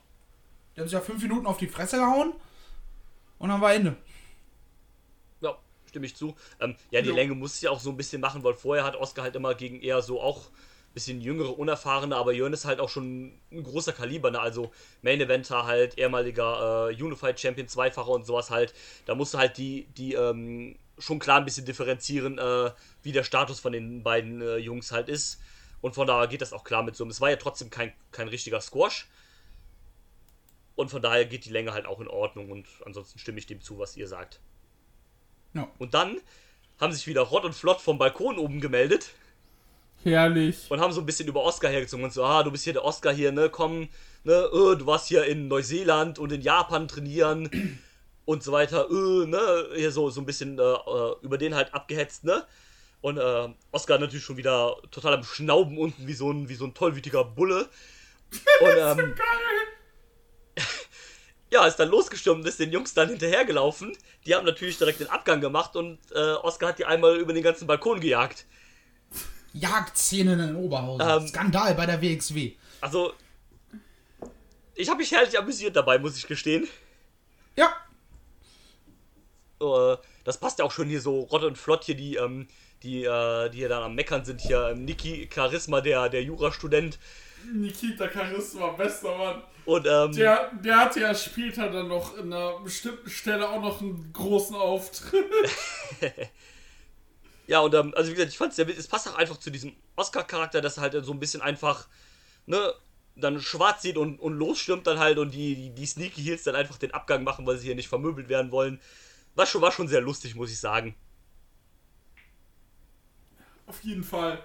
Die 0.75 0.81
haben 0.81 0.87
sich 0.87 0.93
ja 0.93 1.01
fünf 1.01 1.21
Minuten 1.21 1.45
auf 1.45 1.57
die 1.57 1.67
Fresse 1.67 1.97
gehauen. 1.97 2.33
Und 3.39 3.49
dann 3.49 3.61
war 3.61 3.73
Ende. 3.73 3.95
ja, 5.41 5.55
stimme 5.85 6.05
ich 6.05 6.15
zu. 6.15 6.35
Ähm, 6.59 6.75
ja, 6.91 7.01
die 7.01 7.09
Jo. 7.09 7.15
Länge 7.15 7.35
muss 7.35 7.61
ja 7.61 7.69
auch 7.71 7.79
so 7.79 7.89
ein 7.91 7.97
bisschen 7.97 8.21
machen, 8.21 8.43
weil 8.43 8.53
vorher 8.53 8.83
hat 8.83 8.95
Oscar 8.95 9.23
halt 9.23 9.35
immer 9.35 9.53
gegen 9.55 9.79
eher 9.81 10.01
so 10.01 10.19
auch 10.21 10.47
ein 10.47 10.93
bisschen 10.93 11.21
jüngere, 11.21 11.57
unerfahrene, 11.59 12.15
aber 12.15 12.33
Jörn 12.33 12.53
ist 12.53 12.65
halt 12.65 12.79
auch 12.79 12.89
schon 12.89 13.33
ein 13.51 13.63
großer 13.63 13.93
Kaliber, 13.93 14.31
ne? 14.31 14.39
Also 14.39 14.71
Main 15.03 15.21
Eventer 15.21 15.65
halt, 15.67 15.97
ehemaliger 15.99 16.89
äh, 16.89 17.03
Unified 17.03 17.39
Champion, 17.39 17.67
Zweifacher 17.67 18.09
und 18.09 18.25
sowas 18.25 18.49
halt. 18.49 18.73
Da 19.05 19.13
musst 19.13 19.35
du 19.35 19.37
halt 19.37 19.57
die, 19.57 19.85
die 19.97 20.13
ähm, 20.15 20.77
schon 20.97 21.19
klar 21.19 21.39
ein 21.39 21.45
bisschen 21.45 21.65
differenzieren, 21.65 22.37
äh, 22.37 22.71
wie 23.03 23.11
der 23.11 23.23
Status 23.23 23.59
von 23.59 23.71
den 23.71 24.03
beiden 24.03 24.41
äh, 24.41 24.57
Jungs 24.57 24.91
halt 24.91 25.09
ist. 25.09 25.39
Und 25.81 25.93
von 25.93 26.07
daher 26.07 26.27
geht 26.27 26.41
das 26.41 26.53
auch 26.53 26.63
klar 26.63 26.83
mit 26.83 26.95
so. 26.95 27.05
Es 27.07 27.21
war 27.21 27.29
ja 27.29 27.35
trotzdem 27.35 27.69
kein, 27.69 27.93
kein 28.11 28.27
richtiger 28.27 28.61
Squash. 28.61 29.07
Und 30.75 30.89
von 30.89 31.01
daher 31.01 31.25
geht 31.25 31.45
die 31.45 31.49
Länge 31.49 31.73
halt 31.73 31.85
auch 31.85 31.99
in 31.99 32.07
Ordnung 32.07 32.51
und 32.51 32.67
ansonsten 32.85 33.17
stimme 33.17 33.39
ich 33.39 33.47
dem 33.47 33.61
zu, 33.61 33.79
was 33.79 33.97
ihr 33.97 34.07
sagt. 34.07 34.39
Ja. 35.53 35.67
Und 35.79 35.95
dann 35.95 36.17
haben 36.79 36.93
sich 36.93 37.07
wieder 37.07 37.21
Rott 37.21 37.45
und 37.45 37.53
Flott 37.53 37.81
vom 37.81 37.97
Balkon 37.97 38.37
oben 38.37 38.61
gemeldet 38.61 39.09
Herrlich. 40.03 40.69
und 40.69 40.79
haben 40.79 40.91
so 40.91 41.01
ein 41.01 41.07
bisschen 41.07 41.27
über 41.27 41.41
Oscar 41.41 41.69
hergezogen 41.69 42.05
und 42.05 42.13
so, 42.13 42.23
ah, 42.23 42.43
du 42.43 42.51
bist 42.51 42.63
hier 42.63 42.73
der 42.73 42.85
Oscar 42.85 43.11
hier, 43.11 43.31
ne, 43.31 43.49
komm, 43.49 43.89
ne, 44.23 44.33
äh, 44.33 44.75
du 44.75 44.85
warst 44.85 45.07
hier 45.07 45.25
in 45.25 45.47
Neuseeland 45.47 46.19
und 46.19 46.31
in 46.31 46.41
Japan 46.41 46.87
trainieren 46.87 47.79
und 48.27 48.43
so 48.43 48.51
weiter, 48.51 48.89
äh, 48.91 49.25
ne, 49.25 49.69
hier 49.73 49.89
so, 49.89 50.09
so 50.09 50.19
ein 50.19 50.25
bisschen 50.25 50.59
äh, 50.59 50.61
äh, 50.61 51.15
über 51.21 51.37
den 51.37 51.55
halt 51.55 51.73
abgehetzt, 51.73 52.25
ne. 52.25 52.45
Und 52.99 53.17
äh, 53.17 53.47
Oscar 53.71 53.99
natürlich 53.99 54.25
schon 54.25 54.35
wieder 54.35 54.75
total 54.91 55.13
am 55.13 55.23
Schnauben 55.23 55.77
unten 55.77 56.07
wie 56.07 56.13
so 56.13 56.29
ein, 56.29 56.49
wie 56.49 56.55
so 56.55 56.65
ein 56.65 56.73
tollwütiger 56.73 57.23
Bulle. 57.23 57.69
Und 58.59 58.75
ähm, 58.77 59.15
ja, 61.51 61.65
ist 61.65 61.77
dann 61.77 61.87
losgestürmt 61.87 62.45
ist 62.45 62.59
den 62.59 62.73
Jungs 62.73 62.93
dann 62.93 63.07
hinterhergelaufen. 63.07 63.97
Die 64.25 64.35
haben 64.35 64.45
natürlich 64.45 64.77
direkt 64.77 64.99
den 64.99 65.09
Abgang 65.09 65.39
gemacht 65.39 65.77
und 65.77 65.97
äh, 66.13 66.33
Oscar 66.33 66.69
hat 66.69 66.79
die 66.79 66.85
einmal 66.85 67.15
über 67.15 67.31
den 67.31 67.43
ganzen 67.43 67.65
Balkon 67.65 68.01
gejagt. 68.01 68.45
Jagdszenen 69.53 70.41
in 70.41 70.55
Oberhausen. 70.57 71.07
Ähm. 71.07 71.27
Skandal 71.29 71.75
bei 71.75 71.85
der 71.85 72.01
WXW. 72.01 72.55
Also, 72.81 73.13
ich 74.75 74.89
habe 74.89 74.97
mich 74.97 75.11
herrlich 75.13 75.39
amüsiert 75.39 75.77
dabei, 75.77 75.97
muss 75.97 76.17
ich 76.17 76.27
gestehen. 76.27 76.67
Ja, 77.55 77.73
Äh, 79.61 79.97
das 80.23 80.37
passt 80.37 80.59
ja 80.59 80.65
auch 80.65 80.71
schon 80.71 80.87
hier 80.87 81.01
so 81.01 81.21
Rott 81.21 81.43
und 81.43 81.57
Flott 81.57 81.83
hier, 81.83 81.95
die, 81.95 82.15
ähm, 82.15 82.47
die, 82.83 83.03
äh, 83.03 83.49
die 83.49 83.57
hier 83.57 83.69
dann 83.69 83.83
am 83.83 83.95
Meckern 83.95 84.25
sind 84.25 84.41
hier. 84.41 84.69
Ähm, 84.69 84.85
Niki 84.85 85.29
Charisma, 85.33 85.81
der, 85.81 86.09
der 86.09 86.23
Jurastudent. 86.23 86.99
Nikita 87.53 88.09
Charisma, 88.09 88.69
bester 88.69 89.17
Mann. 89.17 89.43
Und, 89.65 89.85
ähm, 89.85 90.11
Der, 90.13 90.51
der 90.63 90.77
hatte 90.77 91.01
ja 91.01 91.13
später 91.13 91.69
dann 91.69 91.87
noch 91.89 92.17
in 92.17 92.31
einer 92.31 92.59
bestimmten 92.59 93.09
Stelle 93.09 93.49
auch 93.49 93.61
noch 93.61 93.81
einen 93.81 94.11
großen 94.13 94.55
Auftritt. 94.55 95.25
ja, 97.47 97.59
und, 97.59 97.73
ähm, 97.73 97.93
also 97.95 98.09
wie 98.09 98.15
gesagt, 98.15 98.31
ich 98.31 98.37
fand's 98.37 98.55
sehr, 98.55 98.67
es 98.67 98.87
passt 98.87 99.09
auch 99.09 99.15
einfach 99.15 99.37
zu 99.37 99.49
diesem 99.49 99.75
Oscar-Charakter, 99.95 100.61
dass 100.61 100.77
er 100.77 100.83
halt 100.83 101.05
so 101.05 101.11
ein 101.11 101.19
bisschen 101.19 101.41
einfach, 101.41 101.87
ne, 102.45 102.73
dann 103.15 103.41
schwarz 103.41 103.81
sieht 103.81 103.97
und, 103.97 104.19
und 104.19 104.33
losstürmt 104.33 104.87
dann 104.87 104.99
halt 104.99 105.17
und 105.17 105.31
die, 105.31 105.55
die, 105.55 105.69
die 105.71 105.85
Sneaky 105.85 106.21
Heels 106.21 106.43
dann 106.43 106.55
einfach 106.55 106.77
den 106.77 106.93
Abgang 106.93 107.23
machen, 107.23 107.45
weil 107.45 107.57
sie 107.57 107.65
hier 107.65 107.75
nicht 107.75 107.89
vermöbelt 107.89 108.29
werden 108.29 108.51
wollen. 108.51 108.79
War 109.37 109.45
schon, 109.45 109.61
war 109.61 109.71
schon 109.71 109.87
sehr 109.87 110.01
lustig, 110.01 110.33
muss 110.33 110.51
ich 110.51 110.59
sagen. 110.59 110.95
Auf 113.67 113.83
jeden 113.83 114.03
Fall. 114.03 114.43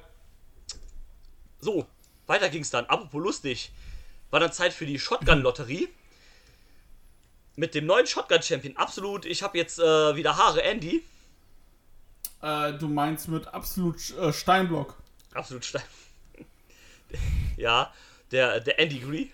So, 1.61 1.87
weiter 2.26 2.50
ging's 2.50 2.68
dann. 2.68 2.85
Apropos 2.85 3.22
lustig. 3.22 3.72
War 4.31 4.40
dann 4.40 4.52
Zeit 4.52 4.74
für 4.74 4.85
die 4.85 4.98
Shotgun-Lotterie. 4.98 5.88
Mit 7.57 7.74
dem 7.74 7.87
neuen 7.87 8.07
Shotgun-Champion. 8.07 8.76
Absolut, 8.76 9.24
ich 9.24 9.42
habe 9.42 9.57
jetzt 9.57 9.78
äh, 9.78 10.14
wieder 10.14 10.37
Haare, 10.37 10.62
Andy. 10.62 11.02
Äh, 12.42 12.74
du 12.74 12.87
meinst 12.87 13.28
mit 13.28 13.46
absolut 13.46 14.11
äh, 14.18 14.31
Steinblock. 14.31 15.02
Absolut 15.33 15.64
steil. 15.64 15.85
ja, 17.57 17.90
der, 18.31 18.61
der 18.61 18.78
Andy 18.78 18.98
Gree. 18.98 19.28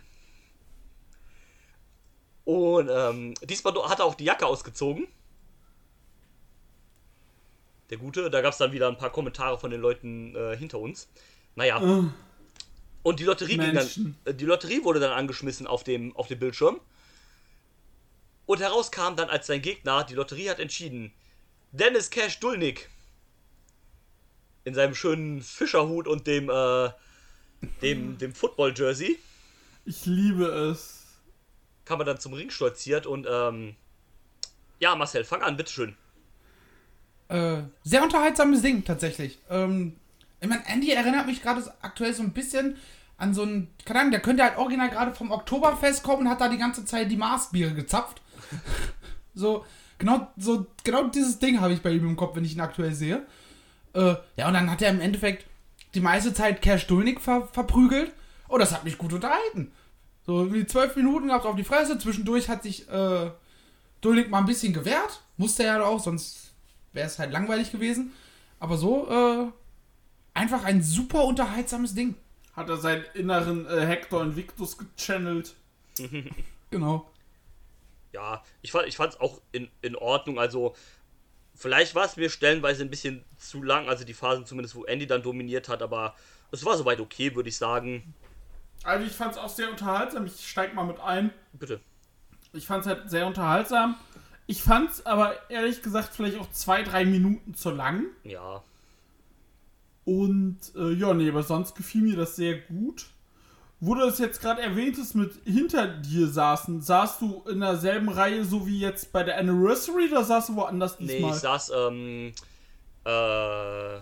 Und 2.45 2.89
ähm, 2.89 3.35
diesmal 3.43 3.75
hat 3.89 3.99
er 3.99 4.05
auch 4.05 4.15
die 4.15 4.25
Jacke 4.25 4.47
ausgezogen. 4.47 5.09
Der 7.91 7.99
Gute, 7.99 8.31
da 8.31 8.41
gab 8.43 8.53
es 8.53 8.59
dann 8.59 8.73
wieder 8.73 8.89
ein 8.89 8.99
paar 8.99 9.11
Kommentare 9.11 9.59
von 9.59 9.71
den 9.71 9.81
Leuten 9.81 10.35
äh, 10.37 10.57
hinter 10.57 10.79
uns. 10.79 11.09
Naja. 11.55 11.81
Und 13.03 13.21
die 13.21 13.25
Lotterie 13.25 13.57
dann. 13.57 14.17
äh, 14.25 14.35
Die 14.35 14.45
Lotterie 14.45 14.85
wurde 14.85 15.01
dann 15.01 15.13
angeschmissen 15.13 15.67
auf 15.67 15.85
dem, 15.85 16.15
auf 16.17 16.29
dem 16.29 16.39
Bildschirm. 16.39 16.81
Und 18.47 18.61
heraus 18.61 18.91
kam 18.91 19.17
dann 19.17 19.29
als 19.31 19.47
sein 19.47 19.61
Gegner, 19.63 20.05
die 20.05 20.15
Lotterie 20.15 20.49
hat 20.51 20.59
entschieden, 20.59 21.13
Dennis 21.73 22.11
Cash 22.11 22.41
Dulnik. 22.41 22.89
In 24.65 24.75
seinem 24.75 24.95
schönen 24.95 25.43
Fischerhut 25.43 26.07
und 26.07 26.27
dem, 26.27 26.51
äh, 26.51 26.91
dem, 27.83 28.19
dem 28.19 28.35
Football-Jersey 28.35 29.19
Ich 29.87 30.05
liebe 30.07 30.45
es. 30.47 31.05
kam 31.85 32.01
er 32.01 32.05
dann 32.05 32.21
zum 32.21 32.35
Ring 32.35 32.51
stolziert 32.51 33.07
und, 33.07 33.27
ähm, 33.31 33.77
ja, 34.79 34.95
Marcel, 34.95 35.25
fang 35.25 35.43
an, 35.43 35.57
bitteschön. 35.57 35.97
Äh, 37.29 37.63
sehr 37.85 38.03
unterhaltsames 38.03 38.63
Ding 38.63 38.85
tatsächlich. 38.85 39.39
Ähm, 39.51 39.97
ich 40.41 40.49
meine, 40.49 40.67
Andy 40.67 40.91
erinnert 40.91 41.27
mich 41.27 41.43
gerade 41.43 41.63
aktuell 41.83 42.15
so 42.15 42.23
ein 42.23 42.33
bisschen 42.33 42.77
an 43.17 43.35
so 43.35 43.43
einen, 43.43 43.69
keine 43.85 44.01
Ahnung, 44.01 44.13
der 44.13 44.21
könnte 44.21 44.45
halt 44.45 44.57
original 44.57 44.91
gerade 44.91 45.13
vom 45.13 45.33
Oktoberfest 45.33 46.03
kommen 46.05 46.23
und 46.23 46.29
hat 46.29 46.41
da 46.41 46.49
die 46.49 46.59
ganze 46.59 46.85
Zeit 46.85 47.11
die 47.11 47.17
Maßbiere 47.17 47.75
gezapft. 47.75 48.23
so, 49.35 49.65
genau, 49.99 50.29
so, 50.37 50.67
genau 50.85 51.09
dieses 51.09 51.39
Ding 51.39 51.61
habe 51.61 51.73
ich 51.73 51.83
bei 51.83 51.91
ihm 51.91 52.07
im 52.07 52.17
Kopf, 52.17 52.37
wenn 52.37 52.45
ich 52.45 52.55
ihn 52.55 52.61
aktuell 52.61 52.95
sehe. 52.95 53.27
Äh, 53.95 54.15
ja, 54.37 54.47
und 54.47 54.55
dann 54.55 54.71
hat 54.71 54.83
er 54.83 54.91
im 54.91 55.01
Endeffekt 55.01 55.47
die 55.95 56.01
meiste 56.01 56.33
Zeit 56.33 56.63
Cash 56.63 56.87
Dulnik 56.87 57.21
ver 57.21 57.49
verprügelt. 57.51 58.13
Oh, 58.49 58.59
das 58.59 58.73
hat 58.73 58.85
mich 58.85 58.97
gut 58.97 59.13
unterhalten. 59.13 59.73
So, 60.25 60.53
wie 60.53 60.67
zwölf 60.67 60.95
Minuten 60.95 61.29
gab 61.29 61.41
es 61.41 61.47
auf 61.47 61.57
die 61.57 61.65
Fresse. 61.65 61.99
Zwischendurch 61.99 62.49
hat 62.49 62.63
sich 62.63 62.89
äh, 62.89 63.31
Dulnik 64.01 64.31
mal 64.31 64.39
ein 64.39 64.47
bisschen 64.47 64.73
gewehrt. 64.73 65.23
Musste 65.37 65.65
er 65.65 65.79
ja 65.79 65.85
auch, 65.85 66.01
sonst 66.01 66.48
wäre 66.93 67.07
es 67.07 67.19
halt 67.19 67.33
langweilig 67.33 67.73
gewesen. 67.73 68.13
Aber 68.61 68.77
so, 68.77 69.09
äh, 69.09 69.53
einfach 70.35 70.65
ein 70.65 70.83
super 70.83 71.25
unterhaltsames 71.25 71.95
Ding. 71.95 72.15
Hat 72.55 72.69
er 72.69 72.77
seinen 72.77 73.05
inneren 73.15 73.67
äh, 73.67 73.87
Hector 73.87 74.23
Invictus 74.23 74.77
gechannelt. 74.79 75.55
Genau. 76.71 77.11
Ja, 78.13 78.43
ich 78.61 78.73
fand 78.73 78.87
ich 78.89 78.97
fand's 78.97 79.19
auch 79.21 79.41
in, 79.53 79.71
in 79.81 79.97
Ordnung. 79.97 80.39
Also, 80.39 80.75
vielleicht 81.55 81.95
war 81.95 82.05
es 82.05 82.19
mir 82.19 82.29
stellenweise 82.29 82.83
ein 82.83 82.91
bisschen 82.91 83.25
zu 83.39 83.63
lang, 83.63 83.89
also 83.89 84.05
die 84.05 84.13
Phasen 84.13 84.45
zumindest, 84.45 84.75
wo 84.75 84.85
Andy 84.85 85.07
dann 85.07 85.23
dominiert 85.23 85.71
hat, 85.71 85.81
aber 85.81 86.15
es 86.53 86.65
war 86.67 86.77
soweit 86.77 87.01
okay, 87.01 87.35
würde 87.35 87.49
ich 87.49 87.57
sagen. 87.57 88.15
Also 88.85 89.07
ich 89.07 89.13
fand 89.13 89.33
es 89.33 89.39
auch 89.39 89.49
sehr 89.49 89.71
unterhaltsam. 89.71 90.27
Ich 90.27 90.49
steig 90.49 90.75
mal 90.75 90.85
mit 90.85 91.01
ein. 91.01 91.31
Bitte. 91.53 91.81
Ich 92.53 92.67
fand 92.67 92.83
es 92.83 92.87
halt 92.87 93.11
sehr 93.11 93.27
unterhaltsam. 93.27 93.97
Ich 94.51 94.63
fand 94.63 94.91
es 94.91 95.05
aber 95.05 95.35
ehrlich 95.51 95.83
gesagt 95.83 96.15
vielleicht 96.15 96.39
auch 96.39 96.51
zwei, 96.51 96.83
drei 96.83 97.05
Minuten 97.05 97.55
zu 97.55 97.71
lang. 97.71 98.07
Ja. 98.25 98.65
Und 100.07 100.59
äh, 100.75 100.93
ja, 100.95 101.13
nee, 101.13 101.29
aber 101.29 101.43
sonst 101.43 101.75
gefiel 101.75 102.01
mir 102.01 102.17
das 102.17 102.35
sehr 102.35 102.59
gut. 102.59 103.07
Wo 103.81 103.95
du 103.95 104.07
es 104.07 104.19
jetzt 104.19 104.41
gerade 104.41 104.63
erwähnt 104.63 104.97
hast, 104.99 105.15
mit 105.15 105.35
hinter 105.45 105.87
dir 105.87 106.27
saßen, 106.29 106.81
saßt 106.81 107.21
du 107.21 107.45
in 107.49 107.61
derselben 107.61 108.09
Reihe 108.09 108.43
so 108.43 108.67
wie 108.67 108.81
jetzt 108.81 109.13
bei 109.13 109.23
der 109.23 109.37
Anniversary 109.37 110.09
oder 110.11 110.25
saßt 110.25 110.49
du 110.49 110.57
woanders 110.57 110.99
Nee, 110.99 111.13
diesmal? 111.19 111.35
ich 111.35 111.41
saß 111.41 111.73
ähm, 111.77 112.33
äh, 113.05 113.99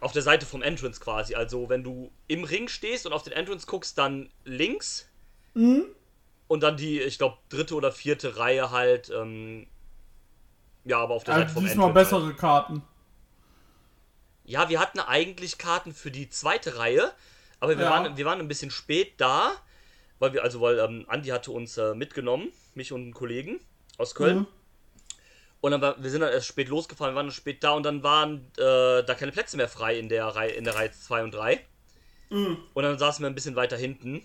auf 0.00 0.12
der 0.12 0.22
Seite 0.22 0.46
vom 0.46 0.62
Entrance 0.62 1.00
quasi. 1.00 1.34
Also, 1.34 1.68
wenn 1.68 1.82
du 1.82 2.12
im 2.28 2.44
Ring 2.44 2.68
stehst 2.68 3.04
und 3.04 3.12
auf 3.12 3.24
den 3.24 3.32
Entrance 3.32 3.66
guckst, 3.66 3.98
dann 3.98 4.30
links. 4.44 5.08
Und 6.48 6.62
dann 6.62 6.76
die, 6.76 7.00
ich 7.00 7.18
glaube, 7.18 7.38
dritte 7.48 7.74
oder 7.74 7.90
vierte 7.92 8.36
Reihe 8.36 8.70
halt. 8.70 9.10
Ähm, 9.10 9.66
ja, 10.84 10.98
aber 11.00 11.14
auf 11.14 11.24
der 11.24 11.34
Seite 11.34 11.46
also 11.46 11.54
vom 11.54 11.64
diesmal 11.64 11.88
Entrance. 11.88 12.12
Halt. 12.14 12.22
bessere 12.24 12.36
Karten. 12.36 12.82
Ja, 14.44 14.68
wir 14.68 14.78
hatten 14.78 15.00
eigentlich 15.00 15.58
Karten 15.58 15.92
für 15.92 16.10
die 16.10 16.28
zweite 16.28 16.78
Reihe, 16.78 17.12
Aber 17.58 17.76
wir, 17.78 17.84
Ja. 17.84 17.90
waren, 17.90 18.16
wir 18.18 18.24
waren 18.26 18.38
ein 18.38 18.48
bisschen 18.48 18.70
spät 18.70 19.14
da, 19.16 19.52
weil 20.18 20.34
wir, 20.34 20.42
also 20.44 20.60
weil 20.60 20.78
ähm, 20.78 21.04
Andi 21.08 21.30
hatte 21.30 21.50
uns 21.50 21.78
äh, 21.78 21.94
mitgenommen, 21.94 22.52
mich 22.74 22.92
und 22.92 23.00
einen 23.00 23.14
Kollegen 23.14 23.60
aus 23.96 24.14
Köln. 24.14 24.40
Mhm. 24.40 24.46
Und 25.62 25.70
dann 25.72 25.80
war, 25.80 26.00
wir 26.02 26.10
sind 26.10 26.20
dann 26.20 26.30
erst 26.32 26.46
spät 26.46 26.68
losgefahren, 26.68 27.14
waren 27.14 27.26
dann 27.26 27.34
spät 27.34 27.64
da 27.64 27.70
und 27.70 27.82
dann 27.82 28.02
waren 28.02 28.52
äh, 28.58 29.02
da 29.02 29.14
keine 29.18 29.32
Plätze 29.32 29.56
mehr 29.56 29.68
frei 29.70 29.98
in 29.98 30.08
der 30.10 30.26
Reihe, 30.26 30.50
in 30.52 30.64
der 30.64 30.74
Reihe 30.76 30.92
2 30.92 31.24
und 31.24 31.32
3. 31.34 31.60
Mhm. 32.28 32.58
Und 32.74 32.82
dann 32.82 32.98
saßen 32.98 33.24
wir 33.24 33.28
ein 33.30 33.34
bisschen 33.34 33.56
weiter 33.56 33.76
hinten. 33.78 34.22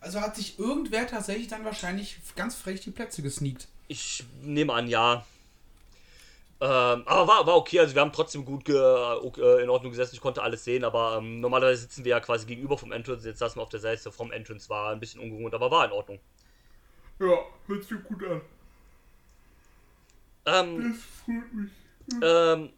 Also 0.00 0.20
hat 0.20 0.36
sich 0.36 0.58
irgendwer 0.58 1.06
tatsächlich 1.06 1.48
dann 1.48 1.64
wahrscheinlich 1.64 2.18
ganz 2.36 2.54
frech 2.54 2.80
die 2.80 2.90
Plätze 2.90 3.22
gesneakt. 3.22 3.66
Ich 3.88 4.24
nehme 4.42 4.72
an, 4.72 4.86
ja. 4.88 5.24
Ähm, 6.60 7.02
aber 7.06 7.28
war, 7.28 7.46
war 7.46 7.56
okay, 7.56 7.78
also 7.78 7.94
wir 7.94 8.02
haben 8.02 8.12
trotzdem 8.12 8.44
gut 8.44 8.64
ge, 8.64 8.76
äh, 8.76 9.62
in 9.62 9.70
Ordnung 9.70 9.92
gesessen, 9.92 10.16
ich 10.16 10.20
konnte 10.20 10.42
alles 10.42 10.64
sehen, 10.64 10.84
aber 10.84 11.18
ähm, 11.18 11.40
normalerweise 11.40 11.82
sitzen 11.82 12.04
wir 12.04 12.10
ja 12.10 12.20
quasi 12.20 12.46
gegenüber 12.46 12.76
vom 12.76 12.90
Entrance, 12.90 13.28
jetzt 13.28 13.38
saßen 13.38 13.56
wir 13.58 13.62
auf 13.62 13.68
der 13.68 13.78
Seite 13.78 14.10
vom 14.10 14.32
Entrance, 14.32 14.68
war 14.68 14.90
ein 14.90 14.98
bisschen 14.98 15.20
ungewohnt, 15.20 15.54
aber 15.54 15.70
war 15.70 15.84
in 15.84 15.92
Ordnung. 15.92 16.18
Ja, 17.20 17.38
hört 17.66 17.84
sich 17.84 18.02
gut 18.02 18.24
an. 18.24 18.40
Ähm, 20.46 20.92
Das 20.92 21.02
freut 21.24 21.52
mich. 21.52 21.70
ähm, 22.22 22.70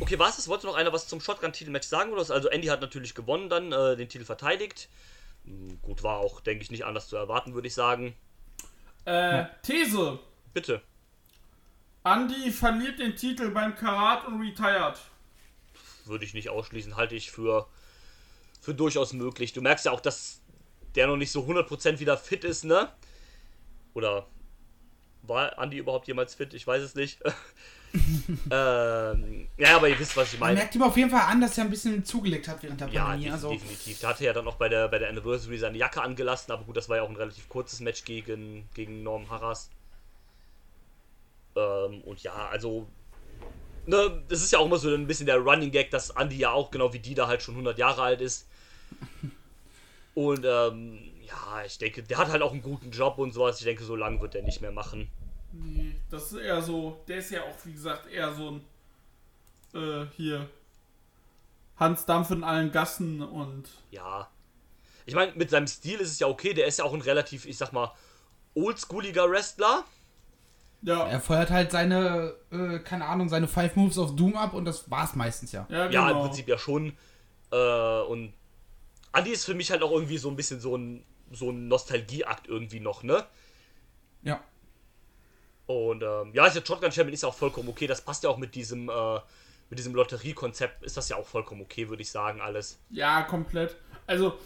okay, 0.00 0.18
war 0.18 0.28
es 0.28 0.36
das? 0.36 0.46
Wolltest 0.48 0.64
du 0.64 0.68
noch 0.68 0.76
einer 0.76 0.92
was 0.92 1.08
zum 1.08 1.20
Shotgun-Titelmatch 1.20 1.86
sagen? 1.88 2.12
Oder? 2.12 2.20
was? 2.20 2.30
Also 2.30 2.48
Andy 2.48 2.68
hat 2.68 2.80
natürlich 2.80 3.14
gewonnen, 3.14 3.48
dann 3.48 3.72
äh, 3.72 3.96
den 3.96 4.08
Titel 4.08 4.24
verteidigt. 4.24 4.88
Gut, 5.82 6.02
war 6.02 6.18
auch, 6.18 6.40
denke 6.40 6.62
ich, 6.62 6.70
nicht 6.70 6.84
anders 6.84 7.08
zu 7.08 7.16
erwarten, 7.16 7.54
würde 7.54 7.68
ich 7.68 7.74
sagen. 7.74 8.14
Äh, 9.04 9.44
These. 9.62 10.18
Bitte. 10.52 10.82
Andy 12.04 12.50
verliert 12.50 12.98
den 12.98 13.16
Titel 13.16 13.50
beim 13.50 13.74
Karat 13.74 14.26
und 14.26 14.40
retired. 14.40 14.98
Würde 16.04 16.24
ich 16.24 16.34
nicht 16.34 16.48
ausschließen, 16.48 16.96
halte 16.96 17.14
ich 17.14 17.30
für, 17.30 17.68
für 18.60 18.74
durchaus 18.74 19.12
möglich. 19.12 19.52
Du 19.52 19.60
merkst 19.60 19.86
ja 19.86 19.92
auch, 19.92 20.00
dass 20.00 20.40
der 20.94 21.06
noch 21.06 21.16
nicht 21.16 21.32
so 21.32 21.42
100% 21.44 21.98
wieder 21.98 22.16
fit 22.16 22.44
ist, 22.44 22.64
ne? 22.64 22.92
Oder 23.94 24.26
war 25.22 25.58
Andy 25.58 25.78
überhaupt 25.78 26.06
jemals 26.06 26.34
fit? 26.34 26.54
Ich 26.54 26.66
weiß 26.66 26.82
es 26.82 26.94
nicht. 26.94 27.20
ähm, 28.50 29.48
ja, 29.56 29.76
aber 29.76 29.88
ihr 29.88 29.98
wisst, 29.98 30.16
was 30.16 30.32
ich 30.32 30.38
Man 30.40 30.48
meine. 30.50 30.58
merkt 30.60 30.74
ihm 30.74 30.82
auf 30.82 30.96
jeden 30.96 31.10
Fall 31.10 31.22
an, 31.30 31.40
dass 31.40 31.56
er 31.58 31.64
ein 31.64 31.70
bisschen 31.70 32.04
zugelegt 32.04 32.48
hat 32.48 32.62
während 32.62 32.80
der 32.80 32.88
Ja, 32.88 33.04
Pandemie. 33.04 33.24
def 33.24 33.32
Also, 33.34 33.50
definitiv. 33.50 34.00
Der 34.00 34.08
hatte 34.08 34.24
ja 34.24 34.32
dann 34.32 34.46
auch 34.46 34.56
bei 34.56 34.68
der, 34.68 34.88
bei 34.88 34.98
der 34.98 35.08
Anniversary 35.08 35.58
seine 35.58 35.78
Jacke 35.78 36.02
angelassen, 36.02 36.52
aber 36.52 36.64
gut, 36.64 36.76
das 36.76 36.88
war 36.88 36.96
ja 36.98 37.02
auch 37.02 37.08
ein 37.10 37.16
relativ 37.16 37.48
kurzes 37.48 37.80
Match 37.80 38.04
gegen, 38.04 38.68
gegen 38.74 39.02
Norm 39.02 39.28
Harras. 39.30 39.70
Ähm, 41.56 42.02
und 42.02 42.22
ja, 42.22 42.48
also. 42.50 42.86
Ne, 43.86 44.22
das 44.28 44.42
ist 44.42 44.52
ja 44.52 44.58
auch 44.58 44.66
immer 44.66 44.78
so 44.78 44.92
ein 44.92 45.06
bisschen 45.06 45.26
der 45.26 45.36
Running 45.38 45.70
Gag, 45.70 45.90
dass 45.92 46.10
Andy 46.10 46.36
ja 46.36 46.50
auch 46.50 46.70
genau 46.72 46.92
wie 46.92 46.98
die 46.98 47.14
da 47.14 47.28
halt 47.28 47.40
schon 47.42 47.54
100 47.54 47.78
Jahre 47.78 48.02
alt 48.02 48.20
ist. 48.20 48.46
Und 50.14 50.44
ähm, 50.44 50.98
ja, 51.24 51.62
ich 51.64 51.78
denke, 51.78 52.02
der 52.02 52.18
hat 52.18 52.28
halt 52.28 52.42
auch 52.42 52.52
einen 52.52 52.62
guten 52.62 52.90
Job 52.90 53.18
und 53.18 53.32
sowas. 53.32 53.58
Ich 53.58 53.64
denke, 53.66 53.84
so 53.84 53.94
lange 53.94 54.20
wird 54.20 54.34
er 54.34 54.42
nicht 54.42 54.60
mehr 54.62 54.72
machen. 54.72 55.08
Nee, 55.64 55.94
das 56.10 56.32
ist 56.32 56.38
eher 56.38 56.60
so, 56.62 57.02
der 57.08 57.18
ist 57.18 57.30
ja 57.30 57.42
auch, 57.42 57.56
wie 57.64 57.72
gesagt, 57.72 58.06
eher 58.10 58.32
so 58.34 58.50
ein, 58.50 58.64
äh, 59.74 60.06
hier, 60.16 60.48
Hans 61.76 62.06
Dampf 62.06 62.30
in 62.30 62.42
allen 62.44 62.72
Gassen 62.72 63.22
und, 63.22 63.68
Ja. 63.90 64.30
Ich 65.08 65.14
meine, 65.14 65.32
mit 65.36 65.50
seinem 65.50 65.68
Stil 65.68 66.00
ist 66.00 66.10
es 66.10 66.18
ja 66.18 66.26
okay. 66.26 66.52
Der 66.52 66.66
ist 66.66 66.80
ja 66.80 66.84
auch 66.84 66.92
ein 66.92 67.00
relativ, 67.00 67.46
ich 67.46 67.56
sag 67.56 67.72
mal, 67.72 67.92
oldschooliger 68.54 69.30
Wrestler. 69.30 69.84
ja, 70.82 71.06
er 71.06 71.20
feuert 71.20 71.50
halt 71.50 71.70
seine, 71.70 72.34
äh, 72.50 72.80
keine 72.80 73.04
Ahnung, 73.04 73.28
seine 73.28 73.46
Five 73.46 73.76
Moves 73.76 73.98
of 73.98 74.16
Doom 74.16 74.34
ab 74.36 74.52
und 74.52 74.64
das 74.64 74.90
war's 74.90 75.14
meistens 75.14 75.52
ja. 75.52 75.66
ja, 75.68 75.88
Ja, 75.88 76.08
genau. 76.08 76.22
im 76.22 76.26
Prinzip 76.26 76.48
ja 76.48 76.58
schon. 76.58 76.96
Äh, 77.52 78.00
und 78.00 78.32
Andy 79.12 79.30
ist 79.30 79.44
für 79.44 79.54
mich 79.54 79.70
halt 79.70 79.82
auch 79.84 79.92
irgendwie 79.92 80.18
so 80.18 80.28
ein 80.28 80.34
bisschen 80.34 80.58
so 80.60 80.76
ein, 80.76 81.04
so 81.30 81.50
ein 81.50 81.68
Nostalgieakt 81.68 82.48
irgendwie 82.48 82.80
noch, 82.80 83.04
ne? 83.04 83.24
Ja. 84.22 84.40
Und 85.66 86.02
ähm, 86.02 86.32
ja, 86.32 86.46
ist 86.46 86.54
jetzt 86.54 86.68
Shotgun 86.68 86.92
Champion 86.92 87.14
ist 87.14 87.22
ja 87.22 87.28
auch 87.28 87.34
vollkommen 87.34 87.68
okay. 87.68 87.86
Das 87.86 88.00
passt 88.00 88.22
ja 88.24 88.30
auch 88.30 88.36
mit 88.38 88.54
diesem, 88.54 88.88
äh, 88.88 89.20
mit 89.68 89.78
diesem 89.78 89.94
Lotteriekonzept 89.94 90.84
ist 90.84 90.96
das 90.96 91.08
ja 91.08 91.16
auch 91.16 91.26
vollkommen 91.26 91.62
okay, 91.62 91.88
würde 91.88 92.02
ich 92.02 92.10
sagen, 92.10 92.40
alles. 92.40 92.78
Ja, 92.90 93.22
komplett. 93.22 93.76
Also, 94.06 94.38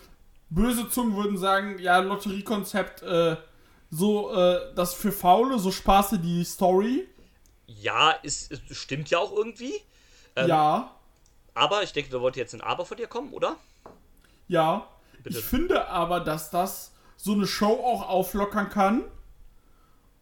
böse 0.49 0.89
Zungen 0.89 1.17
würden 1.17 1.37
sagen, 1.37 1.79
ja, 1.79 1.99
Lotteriekonzept, 1.99 3.03
äh, 3.03 3.37
so, 3.91 4.33
äh, 4.35 4.75
das 4.75 4.95
für 4.95 5.13
Faule, 5.13 5.59
so 5.59 5.71
spaße 5.71 6.19
die 6.19 6.45
Story. 6.45 7.07
Ja, 7.67 8.13
ist, 8.23 8.51
ist, 8.51 8.63
stimmt 8.75 9.11
ja 9.11 9.19
auch 9.19 9.33
irgendwie. 9.33 9.75
Ähm, 10.37 10.49
ja, 10.49 10.95
Aber 11.55 11.83
ich 11.83 11.93
denke, 11.93 12.11
da 12.11 12.21
wollte 12.21 12.41
jetzt 12.41 12.55
ein 12.55 12.61
Aber 12.61 12.87
von 12.87 12.97
dir 12.97 13.09
kommen, 13.09 13.33
oder? 13.33 13.57
ja. 14.49 14.87
Bitte. 15.23 15.39
Ich 15.39 15.45
finde 15.45 15.89
aber, 15.89 16.21
dass 16.21 16.51
das 16.51 16.93
so 17.17 17.33
eine 17.33 17.47
Show 17.47 17.85
auch 17.85 18.09
auflockern 18.09 18.71
kann. 18.71 19.05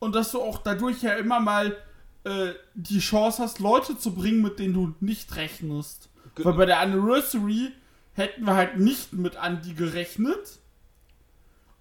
Und 0.01 0.15
dass 0.15 0.31
du 0.33 0.41
auch 0.41 0.59
dadurch 0.59 1.03
ja 1.03 1.15
immer 1.15 1.41
mal 1.41 1.77
äh, 2.25 2.53
die 2.75 3.01
Chance 3.01 3.43
hast, 3.43 3.59
Leute 3.59 3.99
zu 3.99 4.15
bringen, 4.15 4.43
mit 4.43 4.59
denen 4.59 4.75
du 4.75 4.95
nicht 5.01 5.35
rechnest. 5.37 6.09
Ge- 6.35 6.45
Weil 6.45 6.55
bei 6.55 6.67
der 6.67 6.81
Anniversary 6.81 7.73
hätten 8.15 8.45
wir 8.45 8.55
halt 8.55 8.79
nicht 8.79 9.13
mit 9.13 9.37
Andy 9.43 9.75
gerechnet. 9.75 10.59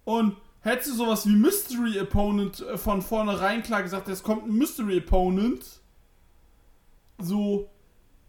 Und 0.04 0.36
hättest 0.60 0.90
du 0.90 0.94
sowas 0.94 1.26
wie 1.26 1.36
Mystery 1.36 2.00
Opponent 2.00 2.60
äh, 2.60 2.76
von 2.78 3.02
vornherein 3.02 3.62
klar 3.62 3.82
gesagt, 3.82 4.08
es 4.08 4.22
kommt 4.22 4.46
ein 4.46 4.52
Mystery 4.54 4.98
Opponent, 4.98 5.64
so, 7.20 7.68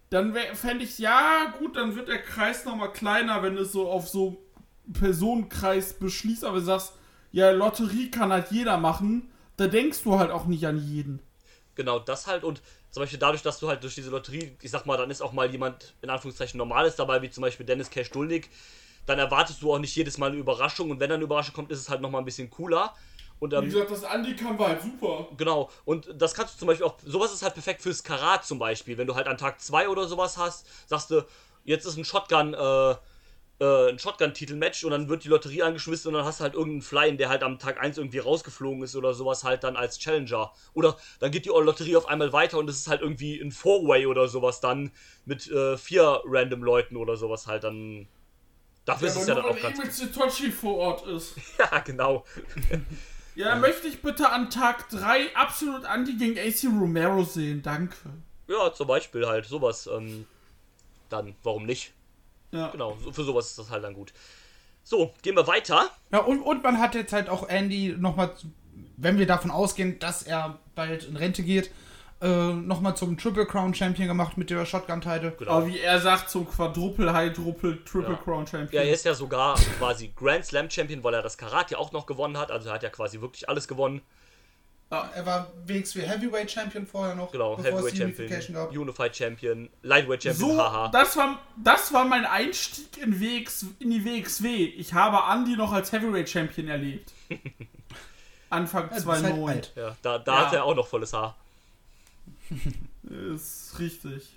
dann 0.10 0.36
fände 0.54 0.84
ich, 0.84 0.98
ja, 1.00 1.54
gut, 1.60 1.76
dann 1.78 1.96
wird 1.96 2.08
der 2.10 2.22
Kreis 2.22 2.66
nochmal 2.66 2.92
kleiner, 2.92 3.44
wenn 3.44 3.56
es 3.58 3.72
so 3.72 3.90
auf 3.90 4.08
so 4.10 4.44
Personenkreis 4.92 5.94
beschließt, 5.94 6.44
aber 6.44 6.58
du 6.60 6.66
sagst, 6.66 6.94
ja, 7.32 7.52
Lotterie 7.52 8.10
kann 8.10 8.32
halt 8.32 8.50
jeder 8.52 8.78
machen, 8.78 9.30
da 9.60 9.68
denkst 9.68 10.04
du 10.04 10.18
halt 10.18 10.32
auch 10.32 10.46
nicht 10.46 10.66
an 10.66 10.78
jeden. 10.78 11.22
Genau, 11.76 12.00
das 12.00 12.28
halt 12.28 12.44
und 12.44 12.62
zum 12.92 13.04
Beispiel 13.04 13.20
dadurch, 13.20 13.42
dass 13.42 13.60
du 13.60 13.70
halt 13.70 13.84
durch 13.84 13.96
diese 13.96 14.10
Lotterie, 14.10 14.58
ich 14.62 14.72
sag 14.72 14.86
mal, 14.86 14.98
dann 14.98 15.12
ist 15.12 15.22
auch 15.22 15.32
mal 15.32 15.50
jemand 15.50 15.94
in 16.02 16.10
Anführungszeichen 16.10 16.58
Normales 16.58 16.96
dabei, 16.96 17.22
wie 17.22 17.30
zum 17.30 17.42
Beispiel 17.42 17.66
Dennis 17.66 17.90
Cash 17.90 18.12
Duldig, 18.12 18.50
dann 19.06 19.20
erwartest 19.20 19.62
du 19.62 19.74
auch 19.74 19.80
nicht 19.80 19.96
jedes 19.96 20.18
Mal 20.18 20.32
eine 20.32 20.38
Überraschung 20.38 20.92
und 20.92 21.00
wenn 21.00 21.10
dann 21.10 21.18
eine 21.18 21.24
Überraschung 21.24 21.54
kommt, 21.56 21.72
ist 21.72 21.80
es 21.80 21.90
halt 21.90 22.02
nochmal 22.02 22.22
ein 22.22 22.26
bisschen 22.26 22.50
cooler. 22.50 22.94
Und 23.40 23.54
Wie 23.54 23.58
ähm, 23.58 23.66
gesagt, 23.66 23.92
das 23.92 24.04
Andy 24.04 24.36
kam 24.36 24.60
war 24.60 24.70
halt 24.70 24.82
super. 24.82 25.30
genau, 25.38 25.70
und 25.86 26.10
das 26.18 26.34
kannst 26.34 26.56
du 26.56 26.60
zum 26.60 26.68
Beispiel 26.68 26.86
auch, 26.86 26.96
sowas 27.06 27.34
ist 27.34 27.42
halt 27.42 27.54
perfekt 27.54 27.82
fürs 27.82 28.04
Karat 28.04 28.46
zum 28.46 28.60
Beispiel, 28.60 28.98
wenn 28.98 29.08
du 29.08 29.16
halt 29.16 29.28
an 29.28 29.38
Tag 29.38 29.62
2 29.62 29.88
oder 29.88 30.08
sowas 30.08 30.38
hast, 30.38 30.68
sagst 30.90 31.12
du, 31.12 31.26
jetzt 31.64 31.86
ist 31.86 31.96
ein 31.96 32.04
Shotgun, 32.04 32.54
äh, 32.54 32.96
äh, 33.60 33.90
ein 33.90 34.00
Shotgun-Titel-Match 34.00 34.84
und 34.86 34.92
dann 34.92 35.10
wird 35.10 35.24
die 35.24 35.28
Lotterie 35.28 35.64
angeschmissen 35.64 36.10
und 36.10 36.14
dann 36.16 36.26
hast 36.26 36.40
du 36.40 36.44
halt 36.44 36.54
irgendeinen 36.54 36.82
Fly, 36.82 37.18
der 37.18 37.30
halt 37.30 37.44
am 37.44 37.60
Tag 37.60 37.80
1 37.80 37.98
irgendwie 37.98 38.20
rausgeflogen 38.20 38.84
ist 38.84 38.96
oder 38.96 39.14
sowas 39.14 39.44
halt 39.44 39.64
dann 39.64 39.76
als 39.76 40.00
Challenger. 40.00 40.54
Oder 40.74 40.98
dann 41.20 41.32
geht 41.32 41.46
die 41.46 41.50
Lotterie 41.50 41.98
auf 41.98 42.08
einmal 42.08 42.32
weiter 42.32 42.58
und 42.58 42.70
es 42.70 42.78
ist 42.78 42.88
halt 42.88 43.02
irgendwie 43.02 43.40
ein 43.40 43.52
Four-Way 43.52 44.06
oder 44.06 44.28
sowas 44.28 44.62
dann 44.62 44.92
mit 45.26 45.50
äh, 45.52 45.78
vier 45.78 46.22
random 46.26 46.64
Leuten 46.64 46.96
oder 46.96 47.18
sowas 47.18 47.48
halt 47.48 47.64
dann. 47.64 48.08
Dafür 48.86 49.10
ist 49.10 49.18
es 49.18 49.28
ja 49.28 49.36
dann 49.36 49.46
auch 49.46 49.62
ganz. 49.62 49.78
Emil 49.78 49.92
Zitochi 49.92 50.52
vor 50.52 50.78
Ort 50.78 51.06
ist. 51.08 51.36
Ja, 51.60 51.80
genau. 51.80 52.26
Ja, 53.36 53.50
dann 53.50 53.62
möchte 53.62 53.88
ich 53.88 54.02
bitte 54.02 54.30
an 54.30 54.50
Tag 54.50 54.90
3 54.90 55.36
absolut 55.36 55.84
Andy 55.84 56.18
gegen 56.18 56.40
AC 56.40 56.64
Romero 56.66 57.24
sehen. 57.24 57.62
Danke. 57.62 57.96
Ja, 58.48 58.74
zum 58.74 58.88
Beispiel 58.88 59.28
halt 59.28 59.46
sowas. 59.46 59.88
Ähm, 59.88 60.26
dann, 61.10 61.36
warum 61.44 61.66
nicht? 61.66 61.94
Ja. 62.52 62.70
Genau, 62.70 62.98
so, 63.04 63.12
für 63.12 63.24
sowas 63.24 63.48
ist 63.48 63.60
das 63.60 63.70
halt 63.70 63.84
dann 63.84 63.94
gut. 63.94 64.14
So, 64.84 65.14
gehen 65.22 65.36
wir 65.36 65.46
weiter. 65.48 65.90
Ja, 66.12 66.20
und, 66.20 66.42
und 66.42 66.64
man 66.64 66.80
hat 66.80 66.96
jetzt 66.96 67.14
halt 67.14 67.30
auch 67.30 67.48
Andy 67.48 67.96
nochmal, 67.98 68.32
wenn 68.98 69.20
wir 69.20 69.28
davon 69.28 69.52
ausgehen, 69.52 70.00
dass 70.00 70.24
er 70.24 70.58
bald 70.76 71.04
in 71.04 71.16
Rente 71.16 71.44
geht, 71.44 71.70
äh, 72.22 72.28
nochmal 72.54 72.98
zum 72.98 73.18
Triple 73.18 73.46
Crown 73.46 73.74
Champion 73.74 74.08
gemacht 74.08 74.38
mit 74.38 74.50
der 74.50 74.66
Shotgun-Title. 74.66 75.36
Genau. 75.38 75.52
Aber 75.52 75.68
wie 75.68 75.80
er 75.80 76.00
sagt, 76.02 76.30
zum 76.30 76.50
Quadruple, 76.50 77.14
Hydruple, 77.16 77.84
Triple 77.86 78.12
Ja. 78.14 78.18
Crown 78.18 78.46
Champion. 78.46 78.82
Ja, 78.82 78.88
er 78.88 78.94
ist 78.94 79.06
ja 79.06 79.14
sogar 79.14 79.58
quasi 79.78 80.12
Grand 80.16 80.44
Slam 80.46 80.70
Champion, 80.70 81.04
weil 81.04 81.14
er 81.14 81.22
das 81.22 81.38
Karat 81.38 81.72
ja 81.72 81.78
auch 81.78 81.92
noch 81.92 82.06
gewonnen 82.06 82.38
hat. 82.38 82.52
Also 82.52 82.70
er 82.70 82.76
hat 82.76 82.84
ja 82.84 82.90
quasi 82.90 83.22
wirklich 83.22 83.48
alles 83.48 83.68
gewonnen. 83.68 84.02
Ja, 84.92 85.08
er 85.14 85.24
war 85.26 85.52
WXW 85.68 86.02
Heavyweight 86.02 86.50
Champion 86.50 86.88
vorher 86.88 87.14
noch, 87.14 87.32
Genau, 87.32 87.56
bevor 87.56 87.80
es 87.86 87.94
Heavyweight 87.94 87.94
die 88.18 88.28
Champion, 88.34 88.54
gab. 88.56 88.72
Unified 88.72 89.16
Champion, 89.16 89.70
Lightweight 89.84 90.24
Champion, 90.24 90.50
So, 90.52 90.58
haha. 90.58 90.88
das 90.88 91.16
war, 91.16 91.40
das 91.64 91.94
war 91.94 92.06
mein 92.06 92.26
Einstieg 92.26 92.98
in, 92.98 93.20
WX, 93.22 93.66
in 93.78 93.92
die 93.92 94.04
WXW. 94.04 94.48
Ich 94.66 94.94
habe 94.96 95.18
Andy 95.32 95.56
noch 95.56 95.72
als 95.72 95.92
Heavyweight 95.92 96.28
Champion 96.28 96.70
erlebt. 96.70 97.12
Anfang 98.50 98.84
Ja, 98.84 98.88
du 98.90 98.96
bist 98.96 99.08
halt 99.08 99.20
2009. 99.20 99.50
alt. 99.56 99.72
Ja, 99.76 99.96
da 100.02 100.18
da 100.18 100.34
Ja. 100.40 100.46
hat 100.48 100.54
er 100.54 100.64
auch 100.66 100.74
noch 100.76 100.88
volles 100.88 101.14
Haar. 101.14 101.36
Ist 103.04 103.78
richtig. 103.78 104.28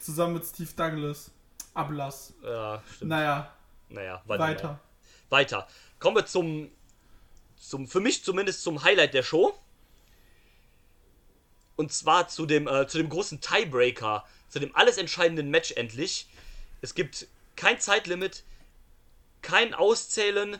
Zusammen 0.00 0.34
mit 0.34 0.44
Steve 0.46 0.70
Douglas. 0.76 1.30
Ablass. 1.74 2.34
Ja, 2.44 2.82
stimmt. 2.94 3.08
Naja, 3.10 3.52
Naja, 3.88 4.22
weiter. 4.26 4.68
Mal. 4.68 4.80
Weiter. 5.30 5.66
Kommen 5.98 6.16
wir 6.16 6.26
zum, 6.26 6.70
zum, 7.58 7.88
für 7.88 8.00
mich 8.00 8.22
zumindest 8.22 8.62
zum 8.62 8.82
Highlight 8.84 9.14
der 9.14 9.22
Show. 9.22 9.58
Und 11.82 11.92
zwar 11.92 12.28
zu 12.28 12.46
dem, 12.46 12.68
äh, 12.68 12.86
zu 12.86 12.98
dem 12.98 13.08
großen 13.08 13.40
Tiebreaker, 13.40 14.24
zu 14.48 14.60
dem 14.60 14.72
alles 14.76 14.98
entscheidenden 14.98 15.50
Match 15.50 15.72
endlich. 15.72 16.28
Es 16.80 16.94
gibt 16.94 17.26
kein 17.56 17.80
Zeitlimit, 17.80 18.44
kein 19.40 19.74
Auszählen. 19.74 20.58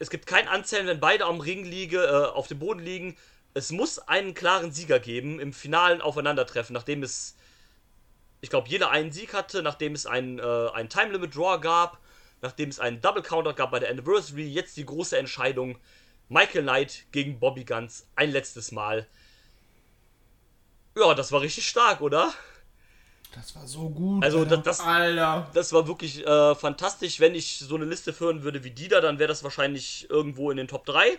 Es 0.00 0.10
gibt 0.10 0.26
kein 0.26 0.48
Anzählen, 0.48 0.88
wenn 0.88 0.98
beide 0.98 1.26
am 1.26 1.38
Ring 1.40 1.64
liegen, 1.64 1.94
äh, 1.94 2.08
auf 2.08 2.48
dem 2.48 2.58
Boden 2.58 2.80
liegen. 2.80 3.16
Es 3.54 3.70
muss 3.70 4.00
einen 4.00 4.34
klaren 4.34 4.72
Sieger 4.72 4.98
geben 4.98 5.38
im 5.38 5.52
finalen 5.52 6.00
Aufeinandertreffen, 6.00 6.74
nachdem 6.74 7.04
es, 7.04 7.36
ich 8.40 8.50
glaube, 8.50 8.68
jeder 8.68 8.90
einen 8.90 9.12
Sieg 9.12 9.32
hatte, 9.32 9.62
nachdem 9.62 9.94
es 9.94 10.06
ein, 10.06 10.40
äh, 10.40 10.70
ein 10.74 10.88
Time 10.88 11.12
Limit 11.12 11.36
Draw 11.36 11.60
gab, 11.60 12.00
nachdem 12.42 12.68
es 12.68 12.80
einen 12.80 13.00
Double 13.00 13.22
Counter 13.22 13.52
gab 13.52 13.70
bei 13.70 13.78
der 13.78 13.90
Anniversary. 13.90 14.48
Jetzt 14.48 14.76
die 14.76 14.86
große 14.86 15.16
Entscheidung: 15.16 15.78
Michael 16.28 16.62
Knight 16.62 17.04
gegen 17.12 17.38
Bobby 17.38 17.64
Guns 17.64 18.06
ein 18.16 18.30
letztes 18.30 18.72
Mal. 18.72 19.06
Ja, 20.96 21.14
das 21.14 21.32
war 21.32 21.40
richtig 21.40 21.66
stark, 21.68 22.00
oder? 22.00 22.32
Das 23.34 23.54
war 23.56 23.66
so 23.66 23.90
gut. 23.90 24.22
Also 24.22 24.40
Alter. 24.40 24.56
das, 24.58 24.78
das, 24.78 24.80
Alter. 24.80 25.50
das 25.54 25.72
war 25.72 25.88
wirklich 25.88 26.24
äh, 26.24 26.54
fantastisch. 26.54 27.18
Wenn 27.18 27.34
ich 27.34 27.58
so 27.58 27.74
eine 27.74 27.84
Liste 27.84 28.12
führen 28.12 28.42
würde 28.42 28.62
wie 28.62 28.70
die 28.70 28.88
da, 28.88 29.00
dann 29.00 29.18
wäre 29.18 29.28
das 29.28 29.42
wahrscheinlich 29.42 30.08
irgendwo 30.08 30.50
in 30.50 30.56
den 30.56 30.68
Top 30.68 30.86
3. 30.86 31.18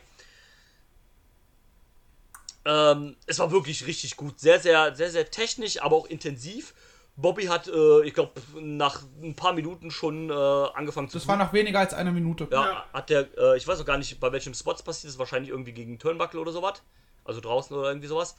Ähm, 2.63 3.17
es 3.25 3.39
war 3.39 3.51
wirklich 3.51 3.85
richtig 3.85 4.15
gut. 4.15 4.39
Sehr, 4.39 4.59
sehr, 4.59 4.95
sehr, 4.95 5.11
sehr 5.11 5.29
technisch, 5.29 5.81
aber 5.81 5.97
auch 5.97 6.07
intensiv. 6.07 6.73
Bobby 7.17 7.45
hat, 7.45 7.67
äh, 7.67 8.03
ich 8.03 8.13
glaube, 8.13 8.33
nach 8.59 9.01
ein 9.21 9.35
paar 9.35 9.53
Minuten 9.53 9.89
schon 9.89 10.29
äh, 10.29 10.33
angefangen 10.33 11.07
zu 11.07 11.17
das 11.17 11.27
war 11.27 11.37
nach 11.37 11.53
weniger 11.53 11.79
als 11.79 11.93
einer 11.93 12.11
Minute. 12.11 12.47
ja, 12.51 12.65
Ja. 12.65 12.85
hat 12.91 13.09
der, 13.09 13.27
äh, 13.37 13.57
ich 13.57 13.65
weiß 13.67 13.79
auch 13.79 13.85
gar 13.85 13.97
nicht, 13.97 14.19
bei 14.19 14.31
welchem 14.31 14.53
Spots 14.53 14.83
passiert 14.83 15.11
ist, 15.11 15.19
wahrscheinlich 15.19 15.51
irgendwie 15.51 15.71
gegen 15.71 15.97
Turnbuckle 15.97 16.39
oder 16.39 16.51
sowas. 16.51 16.81
Also 17.23 17.39
draußen 17.39 17.75
oder 17.75 17.87
irgendwie 17.89 18.07
sowas. 18.07 18.35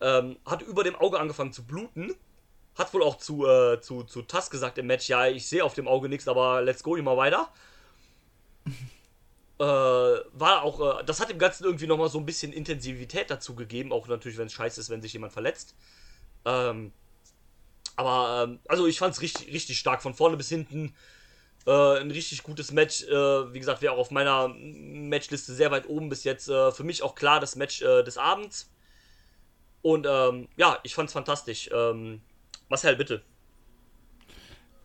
Ähm, 0.00 0.36
hat 0.46 0.62
über 0.62 0.84
dem 0.84 0.94
Auge 0.96 1.18
angefangen 1.18 1.52
zu 1.52 1.64
bluten. 1.64 2.14
Hat 2.76 2.92
wohl 2.94 3.02
auch 3.02 3.18
zu, 3.18 3.46
äh, 3.46 3.80
zu, 3.80 4.04
zu 4.04 4.22
Tass 4.22 4.50
gesagt 4.50 4.78
im 4.78 4.86
Match, 4.86 5.08
ja, 5.08 5.26
ich 5.26 5.48
sehe 5.48 5.64
auf 5.64 5.74
dem 5.74 5.86
Auge 5.88 6.08
nichts, 6.08 6.26
aber 6.28 6.62
let's 6.62 6.82
go 6.82 6.96
immer 6.96 7.16
weiter. 7.16 7.48
äh, 9.58 9.64
war 9.64 10.62
auch, 10.62 11.00
äh, 11.00 11.04
das 11.04 11.20
hat 11.20 11.30
dem 11.30 11.38
Ganzen 11.38 11.64
irgendwie 11.64 11.86
nochmal 11.86 12.08
so 12.08 12.18
ein 12.18 12.26
bisschen 12.26 12.52
Intensivität 12.52 13.30
dazu 13.30 13.54
gegeben, 13.54 13.92
auch 13.92 14.06
natürlich, 14.08 14.38
wenn 14.38 14.46
es 14.46 14.52
scheiße 14.52 14.80
ist, 14.80 14.90
wenn 14.90 15.02
sich 15.02 15.12
jemand 15.12 15.32
verletzt. 15.32 15.74
Ähm, 16.44 16.92
aber, 17.96 18.44
ähm, 18.44 18.60
also 18.68 18.86
ich 18.86 18.98
fand 18.98 19.14
es 19.14 19.20
richtig, 19.20 19.52
richtig 19.52 19.78
stark, 19.78 20.02
von 20.02 20.14
vorne 20.14 20.36
bis 20.36 20.48
hinten. 20.48 20.94
Äh, 21.66 22.00
ein 22.00 22.10
richtig 22.10 22.42
gutes 22.42 22.72
Match. 22.72 23.04
Äh, 23.04 23.54
wie 23.54 23.58
gesagt, 23.58 23.80
wäre 23.80 23.94
auch 23.94 23.98
auf 23.98 24.10
meiner 24.10 24.48
Matchliste 24.48 25.54
sehr 25.54 25.70
weit 25.70 25.88
oben 25.88 26.08
bis 26.08 26.24
jetzt. 26.24 26.48
Äh, 26.48 26.72
für 26.72 26.84
mich 26.84 27.02
auch 27.02 27.14
klar 27.14 27.40
das 27.40 27.56
Match 27.56 27.82
äh, 27.82 28.02
des 28.02 28.18
Abends. 28.18 28.70
Und 29.82 30.06
ähm, 30.08 30.48
ja, 30.56 30.78
ich 30.82 30.94
fand's 30.94 31.12
fantastisch. 31.12 31.70
Ähm, 31.72 32.20
Marcel, 32.68 32.96
bitte. 32.96 33.22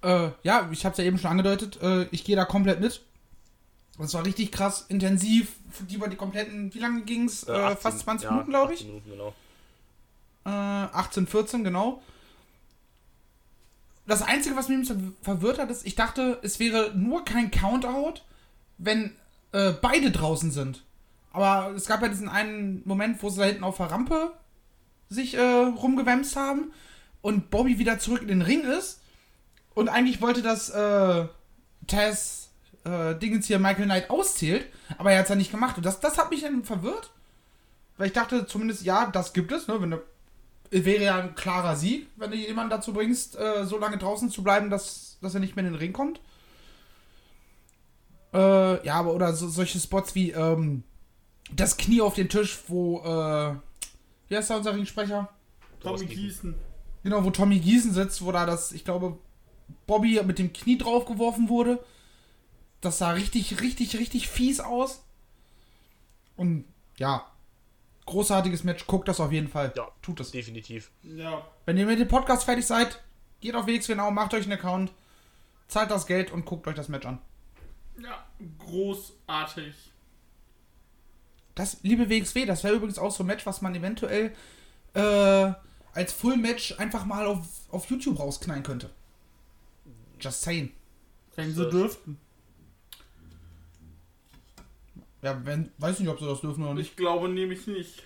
Äh, 0.02 0.30
ja, 0.44 0.70
ich 0.72 0.86
hab's 0.86 0.98
ja 0.98 1.04
eben 1.04 1.18
schon 1.18 1.32
angedeutet. 1.32 1.82
Äh, 1.82 2.04
ich 2.12 2.24
gehe 2.24 2.36
da 2.36 2.46
komplett 2.46 2.80
mit. 2.80 3.02
Das 3.98 4.14
war 4.14 4.26
richtig 4.26 4.52
krass, 4.52 4.86
intensiv. 4.88 5.56
Die 5.90 5.96
über 5.96 6.08
die 6.08 6.16
kompletten, 6.16 6.74
wie 6.74 6.80
lange 6.80 7.02
ging's? 7.02 7.44
Äh, 7.44 7.52
18, 7.52 7.78
fast 7.78 8.00
20 8.00 8.24
ja, 8.24 8.32
Minuten, 8.32 8.52
glaube 8.52 8.74
ich. 8.74 8.80
18 8.80 8.88
Minuten, 8.88 9.10
genau. 9.12 9.34
Äh, 10.46 10.50
18, 10.50 11.28
14, 11.28 11.64
genau. 11.66 12.02
Das 14.10 14.24
Einzige, 14.24 14.56
was 14.56 14.70
mich 14.70 14.92
verwirrt 15.22 15.60
hat, 15.60 15.70
ist, 15.70 15.86
ich 15.86 15.94
dachte, 15.94 16.40
es 16.42 16.60
wäre 16.60 16.92
nur 16.96 17.24
kein 17.26 17.52
Countout, 17.52 18.22
wenn 18.80 19.16
äh, 19.52 19.72
beide 19.72 20.10
draußen 20.10 20.50
sind. 20.50 20.84
Aber 21.32 21.76
es 21.76 21.86
gab 21.86 22.02
ja 22.02 22.08
diesen 22.08 22.28
einen 22.28 22.82
Moment, 22.86 23.22
wo 23.22 23.30
sie 23.30 23.40
da 23.40 23.46
hinten 23.46 23.64
auf 23.64 23.78
der 23.78 23.92
Rampe 23.92 24.32
sich 25.10 25.36
äh, 25.36 25.42
rumgewämst 25.42 26.36
haben 26.36 26.72
und 27.22 27.52
Bobby 27.52 27.78
wieder 27.78 28.00
zurück 28.00 28.24
in 28.24 28.30
den 28.30 28.42
Ring 28.42 28.62
ist. 28.62 29.02
Und 29.76 29.90
eigentlich 29.90 30.24
wollte 30.24 30.42
das 30.42 30.72
äh, 30.72 31.28
Taz 31.86 32.50
äh, 32.86 33.14
Dingens 33.14 33.46
hier 33.46 33.60
Michael 33.60 33.86
Knight 33.86 34.10
auszählt, 34.10 34.66
aber 34.98 35.12
er 35.12 35.20
hat 35.20 35.26
es 35.26 35.30
ja 35.30 35.36
nicht 35.36 35.52
gemacht. 35.52 35.78
Und 35.78 35.86
das, 35.86 36.00
das 36.00 36.18
hat 36.18 36.32
mich 36.32 36.42
dann 36.42 36.64
verwirrt. 36.64 37.12
Weil 37.98 38.08
ich 38.08 38.14
dachte 38.14 38.48
zumindest, 38.48 38.82
ja, 38.82 39.06
das 39.06 39.34
gibt 39.34 39.52
es, 39.52 39.68
ne? 39.68 39.80
Wenn 39.80 39.92
du, 39.92 40.02
wäre 40.72 41.04
ja 41.04 41.20
ein 41.20 41.36
klarer 41.36 41.76
Sieg, 41.76 42.08
wenn 42.16 42.32
du 42.32 42.38
jemanden 42.38 42.70
dazu 42.70 42.94
bringst, 42.94 43.38
äh, 43.38 43.66
so 43.66 43.78
lange 43.78 43.98
draußen 43.98 44.30
zu 44.30 44.44
bleiben, 44.44 44.70
dass, 44.70 45.18
dass 45.22 45.34
er 45.34 45.40
nicht 45.40 45.56
mehr 45.56 45.66
in 45.66 45.74
den 45.74 45.80
Ring 45.80 45.94
kommt. 45.94 46.22
Äh, 48.34 48.86
ja, 48.86 48.94
aber 48.96 49.14
oder 49.14 49.34
so, 49.34 49.48
solche 49.50 49.80
Spots 49.80 50.14
wie 50.14 50.32
ähm, 50.32 50.84
das 51.52 51.78
Knie 51.78 52.02
auf 52.02 52.14
den 52.14 52.30
Tisch, 52.30 52.60
wo, 52.68 53.00
äh, 53.00 53.56
wie 54.28 54.38
heißt 54.38 54.52
da 54.52 54.58
unser 54.58 54.76
Ringsprecher? 54.76 55.30
Tommy 55.80 56.06
Gießen. 56.06 56.54
Genau, 57.04 57.24
wo 57.24 57.32
Tommy 57.32 57.60
Giesen 57.60 57.94
sitzt, 57.94 58.24
wo 58.24 58.32
da 58.32 58.46
das, 58.46 58.72
ich 58.72 58.84
glaube, 58.86 59.18
Bobby 59.88 60.22
mit 60.24 60.38
dem 60.38 60.54
Knie 60.54 60.78
draufgeworfen 60.78 61.50
wurde. 61.50 61.84
Das 62.82 62.98
sah 62.98 63.12
richtig, 63.12 63.62
richtig, 63.62 63.98
richtig 63.98 64.28
fies 64.28 64.60
aus. 64.60 65.04
Und 66.36 66.66
ja, 66.98 67.26
großartiges 68.10 68.64
Match. 68.64 68.86
Guckt 68.88 69.08
das 69.08 69.20
auf 69.20 69.32
jeden 69.32 69.48
Fall. 69.48 69.72
Ja, 69.76 69.88
Tut 70.02 70.20
es. 70.20 70.32
definitiv. 70.32 70.92
Ja. 71.04 71.46
Wenn 71.66 71.78
ihr 71.78 71.86
mit 71.86 72.00
dem 72.00 72.08
Podcast 72.08 72.44
fertig 72.44 72.66
seid, 72.66 73.02
geht 73.40 73.56
auf 73.56 73.68
WXW 73.68 73.96
Now, 73.96 74.12
macht 74.12 74.34
euch 74.34 74.44
einen 74.44 74.54
Account, 74.54 74.92
zahlt 75.68 75.92
das 75.92 76.06
Geld 76.08 76.32
und 76.32 76.46
guckt 76.46 76.68
euch 76.68 76.76
das 76.76 76.90
Match 76.90 77.06
an. 77.06 77.20
Ja, 78.02 78.26
großartig. 78.60 79.74
Das, 81.56 81.78
liebe 81.84 82.10
WXW, 82.10 82.46
das 82.46 82.64
wäre 82.64 82.76
übrigens 82.76 82.98
auch 83.00 83.12
so 83.12 83.24
ein 83.24 83.28
Match, 83.28 83.46
was 83.46 83.62
man 83.62 83.76
eventuell 83.76 84.34
äh, 84.94 85.52
als 85.94 86.14
Full 86.14 86.38
Match 86.38 86.78
einfach 86.80 87.06
mal 87.06 87.26
auf, 87.26 87.46
auf 87.72 87.90
YouTube 87.90 88.20
rausknallen 88.20 88.64
könnte. 88.64 88.90
Just 90.20 90.42
saying. 90.42 90.72
Wenn 91.36 91.54
sie 91.54 91.70
dürften. 91.70 92.20
Ja, 95.22 95.40
wenn, 95.44 95.72
weiß 95.78 96.00
nicht, 96.00 96.10
ob 96.10 96.20
sie 96.20 96.26
das 96.26 96.42
dürfen 96.42 96.64
oder 96.64 96.74
nicht. 96.74 96.92
Ich 96.92 96.96
glaube 96.96 97.30
nämlich 97.30 97.68
nicht. 97.68 98.04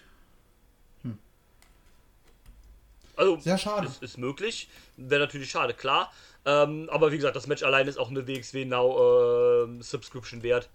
Also, 3.16 3.38
Sehr 3.40 3.58
schade. 3.58 3.88
Ist, 3.88 4.02
ist 4.02 4.18
möglich. 4.18 4.70
Wäre 4.98 5.22
natürlich 5.22 5.50
schade, 5.52 5.74
klar. 5.74 6.12
Ähm, 6.46 6.90
aber 6.92 7.12
wie 7.12 7.18
gesagt, 7.18 7.36
das 7.36 7.48
Match 7.48 7.64
allein 7.64 7.88
ist 7.88 7.98
auch 7.98 8.10
eine 8.10 8.28
WXW 8.28 8.66
Now 8.66 9.64
ähm, 9.66 9.82
Subscription 9.82 10.44
wert. 10.44 10.70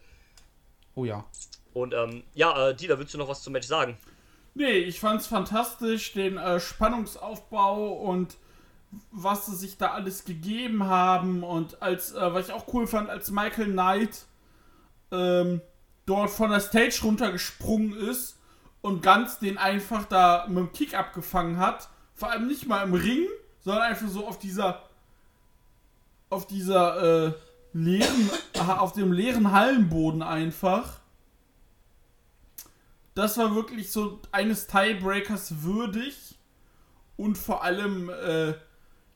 Oh 0.94 1.04
ja. 1.04 1.24
Und 1.74 1.94
ähm, 1.94 2.22
ja, 2.34 2.68
äh, 2.68 2.74
Dieter, 2.74 2.98
willst 2.98 3.14
du 3.14 3.18
noch 3.18 3.28
was 3.28 3.42
zum 3.42 3.52
Match 3.52 3.66
sagen? 3.66 3.98
Nee, 4.54 4.78
ich 4.78 4.98
fand's 4.98 5.26
fantastisch, 5.26 6.12
den 6.12 6.38
äh, 6.38 6.58
Spannungsaufbau 6.58 7.92
und 7.92 8.36
was 9.10 9.46
sie 9.46 9.54
sich 9.54 9.76
da 9.76 9.92
alles 9.92 10.24
gegeben 10.24 10.84
haben 10.84 11.42
und 11.42 11.82
als, 11.82 12.12
äh, 12.14 12.32
was 12.32 12.48
ich 12.48 12.54
auch 12.54 12.72
cool 12.72 12.86
fand, 12.86 13.10
als 13.10 13.30
Michael 13.30 13.72
Knight 13.72 14.24
ähm, 15.12 15.60
dort 16.08 16.30
von 16.30 16.50
der 16.50 16.60
Stage 16.60 17.00
runtergesprungen 17.02 17.92
ist 17.92 18.38
und 18.80 19.02
ganz 19.02 19.38
den 19.38 19.58
einfach 19.58 20.06
da 20.06 20.46
mit 20.48 20.58
dem 20.58 20.72
Kick 20.72 20.94
abgefangen 20.94 21.58
hat. 21.58 21.88
Vor 22.14 22.30
allem 22.30 22.46
nicht 22.46 22.66
mal 22.66 22.82
im 22.82 22.94
Ring, 22.94 23.26
sondern 23.60 23.82
einfach 23.82 24.08
so 24.08 24.26
auf 24.26 24.38
dieser 24.38 24.82
auf 26.30 26.46
dieser 26.46 27.26
äh, 27.28 27.32
leeren, 27.72 28.30
auf 28.68 28.92
dem 28.92 29.12
leeren 29.12 29.52
Hallenboden 29.52 30.22
einfach. 30.22 31.00
Das 33.14 33.36
war 33.38 33.54
wirklich 33.54 33.90
so 33.90 34.20
eines 34.30 34.66
Tiebreakers 34.66 35.62
würdig 35.62 36.38
und 37.16 37.36
vor 37.36 37.64
allem 37.64 38.10
äh, 38.10 38.54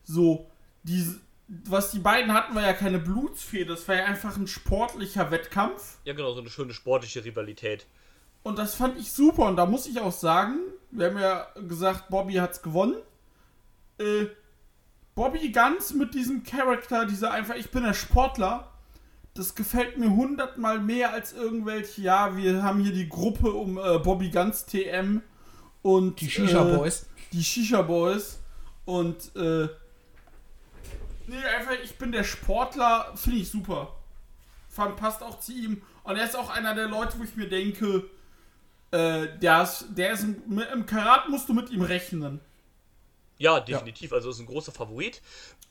so 0.02 0.50
diese 0.82 1.20
was 1.66 1.90
die 1.90 1.98
beiden 1.98 2.32
hatten, 2.32 2.54
war 2.54 2.62
ja 2.62 2.72
keine 2.72 2.98
Blutsfehde, 2.98 3.66
das 3.74 3.86
war 3.86 3.96
ja 3.96 4.04
einfach 4.04 4.36
ein 4.36 4.46
sportlicher 4.46 5.30
Wettkampf. 5.30 5.98
Ja, 6.04 6.14
genau, 6.14 6.32
so 6.32 6.40
eine 6.40 6.48
schöne 6.50 6.72
sportliche 6.72 7.24
Rivalität. 7.24 7.86
Und 8.42 8.58
das 8.58 8.74
fand 8.74 8.98
ich 8.98 9.12
super. 9.12 9.46
Und 9.46 9.56
da 9.56 9.66
muss 9.66 9.86
ich 9.86 10.00
auch 10.00 10.12
sagen, 10.12 10.56
wir 10.90 11.08
haben 11.08 11.18
ja 11.18 11.46
gesagt, 11.68 12.08
Bobby 12.08 12.34
hat's 12.34 12.62
gewonnen. 12.62 12.96
Äh, 13.98 14.26
Bobby 15.14 15.52
ganz 15.52 15.92
mit 15.92 16.14
diesem 16.14 16.42
Charakter, 16.42 17.04
dieser 17.04 17.32
einfach, 17.32 17.54
ich 17.54 17.70
bin 17.70 17.82
der 17.84 17.92
Sportler, 17.92 18.72
das 19.34 19.54
gefällt 19.54 19.98
mir 19.98 20.10
hundertmal 20.10 20.78
mehr 20.80 21.12
als 21.12 21.32
irgendwelche, 21.34 22.02
ja, 22.02 22.36
wir 22.36 22.62
haben 22.62 22.80
hier 22.82 22.92
die 22.92 23.08
Gruppe 23.08 23.52
um 23.52 23.78
äh, 23.78 23.98
Bobby 23.98 24.30
Ganz 24.30 24.64
TM 24.66 25.22
und 25.82 26.20
Die 26.20 26.30
Shisha 26.30 26.66
äh, 26.68 26.76
Boys. 26.76 27.06
die 27.32 27.44
Shisha 27.44 27.82
Boys 27.82 28.40
und 28.84 29.36
äh, 29.36 29.68
nee, 31.26 31.44
einfach, 31.44 31.72
ich 31.82 31.96
bin 31.96 32.12
der 32.12 32.24
Sportler, 32.24 33.12
finde 33.16 33.38
ich 33.38 33.50
super. 33.50 33.94
Fand, 34.68 34.96
passt 34.96 35.22
auch 35.22 35.38
zu 35.40 35.52
ihm. 35.52 35.82
Und 36.02 36.16
er 36.16 36.24
ist 36.24 36.36
auch 36.36 36.50
einer 36.50 36.74
der 36.74 36.88
Leute, 36.88 37.18
wo 37.18 37.24
ich 37.24 37.36
mir 37.36 37.48
denke, 37.48 38.08
äh, 38.90 39.26
der 39.38 39.62
ist, 39.62 39.86
der 39.90 40.12
ist 40.12 40.22
im, 40.22 40.60
im 40.72 40.86
Karat 40.86 41.28
musst 41.28 41.48
du 41.48 41.54
mit 41.54 41.70
ihm 41.70 41.82
rechnen. 41.82 42.40
Ja, 43.38 43.58
definitiv. 43.60 44.12
Also 44.12 44.30
ist 44.30 44.38
ein 44.38 44.46
großer 44.46 44.72
Favorit. 44.72 45.20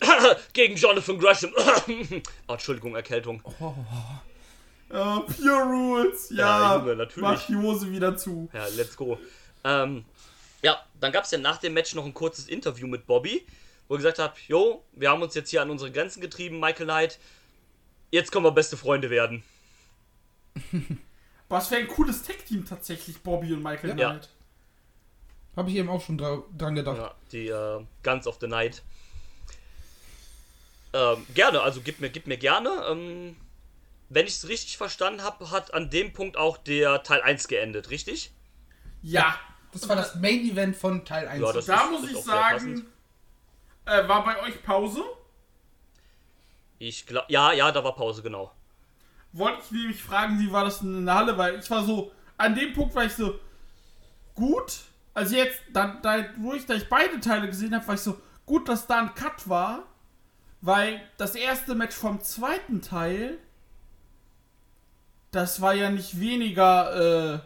Gegen 0.54 0.76
Jonathan 0.76 1.18
Gresham. 1.18 1.52
oh, 1.56 2.22
Entschuldigung, 2.54 2.96
Erkältung. 2.96 3.42
Äh, 4.90 4.94
Pure 4.94 5.64
Rules, 5.64 6.30
Ja, 6.32 6.36
ja. 6.36 6.76
Junge, 6.78 6.96
natürlich. 6.98 7.22
Mach 7.22 7.46
die 7.46 7.56
Hose 7.56 7.92
wieder 7.92 8.18
zu. 8.18 8.50
Ja, 8.54 8.66
let's 8.76 8.98
go. 8.98 9.18
Ähm, 9.64 10.04
ja, 10.62 10.84
dann 11.00 11.12
gab 11.12 11.24
es 11.24 11.32
ja 11.32 11.38
nach 11.38 11.58
dem 11.58 11.74
Match 11.74 11.96
noch 11.96 12.06
ein 12.06 12.14
kurzes 12.14 12.48
Interview 12.48 12.88
mit 12.88 13.06
Bobby. 13.06 13.46
Wo 13.92 13.96
er 13.96 13.98
gesagt 13.98 14.20
hat, 14.20 14.38
jo, 14.48 14.86
wir 14.94 15.10
haben 15.10 15.22
uns 15.22 15.36
jetzt 15.36 15.50
hier 15.50 15.62
an 15.62 15.70
unsere 15.70 15.92
Grenzen 15.92 16.22
getrieben, 16.22 16.62
Michael 16.62 16.86
Knight, 16.86 17.20
jetzt 18.10 18.32
können 18.32 18.46
wir 18.46 18.52
beste 18.52 18.78
Freunde 18.78 19.10
werden. 19.10 19.44
Was 21.50 21.70
wäre 21.72 21.82
ein 21.82 21.90
cooles 21.90 22.24
Tech-Team 22.24 22.66
tatsächlich, 22.66 23.18
Bobby 23.20 23.52
und 23.52 23.62
Michael 23.62 24.00
Ja. 24.00 24.12
Knight. 24.12 24.30
Habe 25.58 25.70
ich 25.72 25.76
eben 25.76 25.90
auch 25.90 26.02
schon 26.02 26.18
dra 26.18 26.42
dran 26.58 26.76
gedacht. 26.76 26.98
Ja, 27.00 27.14
die 27.34 27.48
äh, 27.50 27.84
Guns 28.02 28.28
of 28.28 28.38
the 28.40 28.48
Night. 28.48 28.82
Ähm, 30.94 31.26
gerne, 31.34 31.62
also 31.62 31.82
gib 31.84 32.00
mir, 32.00 32.10
gib 32.10 32.28
mir 32.28 32.38
gerne. 32.38 32.70
Ähm, 32.90 33.36
wenn 34.08 34.26
ich 34.26 34.36
es 34.36 34.48
richtig 34.48 34.78
verstanden 34.78 35.22
habe, 35.22 35.52
hat 35.52 35.74
an 35.74 35.90
dem 35.90 36.14
Punkt 36.14 36.38
auch 36.38 36.58
der 36.58 37.04
Teil 37.04 37.22
1 37.24 37.50
geendet, 37.50 37.90
richtig? 37.90 38.32
Ja. 39.02 39.38
Das 39.74 39.90
war 39.90 39.98
das 39.98 40.16
Main 40.16 40.50
Event 40.50 40.78
von 40.78 41.04
Teil 41.04 41.28
1. 41.28 41.42
Ja, 41.42 41.52
das 41.52 41.66
Da 41.66 41.84
ist- 41.84 41.92
muss 41.92 42.04
ist 42.10 42.12
ich 42.20 42.24
sagen, 42.24 42.86
äh, 43.86 44.08
war 44.08 44.24
bei 44.24 44.42
euch 44.44 44.62
Pause? 44.64 45.04
Ich 46.80 47.06
glaube, 47.06 47.28
ja, 47.30 47.52
ja, 47.54 47.72
da 47.72 47.84
war 47.84 47.96
Pause, 47.96 48.24
genau. 48.24 48.52
Wollte 49.34 49.62
ich 49.64 49.72
nämlich 49.72 50.02
fragen, 50.04 50.40
wie 50.40 50.52
war 50.52 50.66
das 50.66 50.80
denn 50.80 50.98
in 50.98 51.06
der 51.06 51.16
Halle? 51.16 51.38
Weil 51.38 51.60
ich 51.60 51.70
war 51.70 51.84
so, 51.84 52.12
an 52.38 52.56
dem 52.56 52.74
Punkt 52.74 52.96
war 52.96 53.06
ich 53.06 53.14
so, 53.14 53.40
gut. 54.34 54.80
Also 55.14 55.36
jetzt, 55.36 55.62
dann, 55.72 56.02
da, 56.02 56.26
wo 56.38 56.54
ich, 56.54 56.66
da 56.66 56.74
ich 56.74 56.90
beide 56.90 57.20
Teile 57.20 57.48
gesehen 57.48 57.76
habe, 57.76 57.88
war 57.88 57.96
ich 57.96 58.02
so, 58.02 58.20
gut, 58.46 58.68
dass 58.68 58.88
da 58.88 59.00
ein 59.00 59.14
Cut 59.14 59.48
war. 59.48 59.84
Weil 60.62 61.02
das 61.18 61.36
erste 61.36 61.76
Match 61.76 61.96
vom 61.96 62.22
zweiten 62.22 62.82
Teil, 62.82 63.40
das 65.32 65.62
war 65.62 65.74
ja 65.74 65.90
nicht 65.90 66.20
weniger 66.20 67.36
äh, 67.36 67.40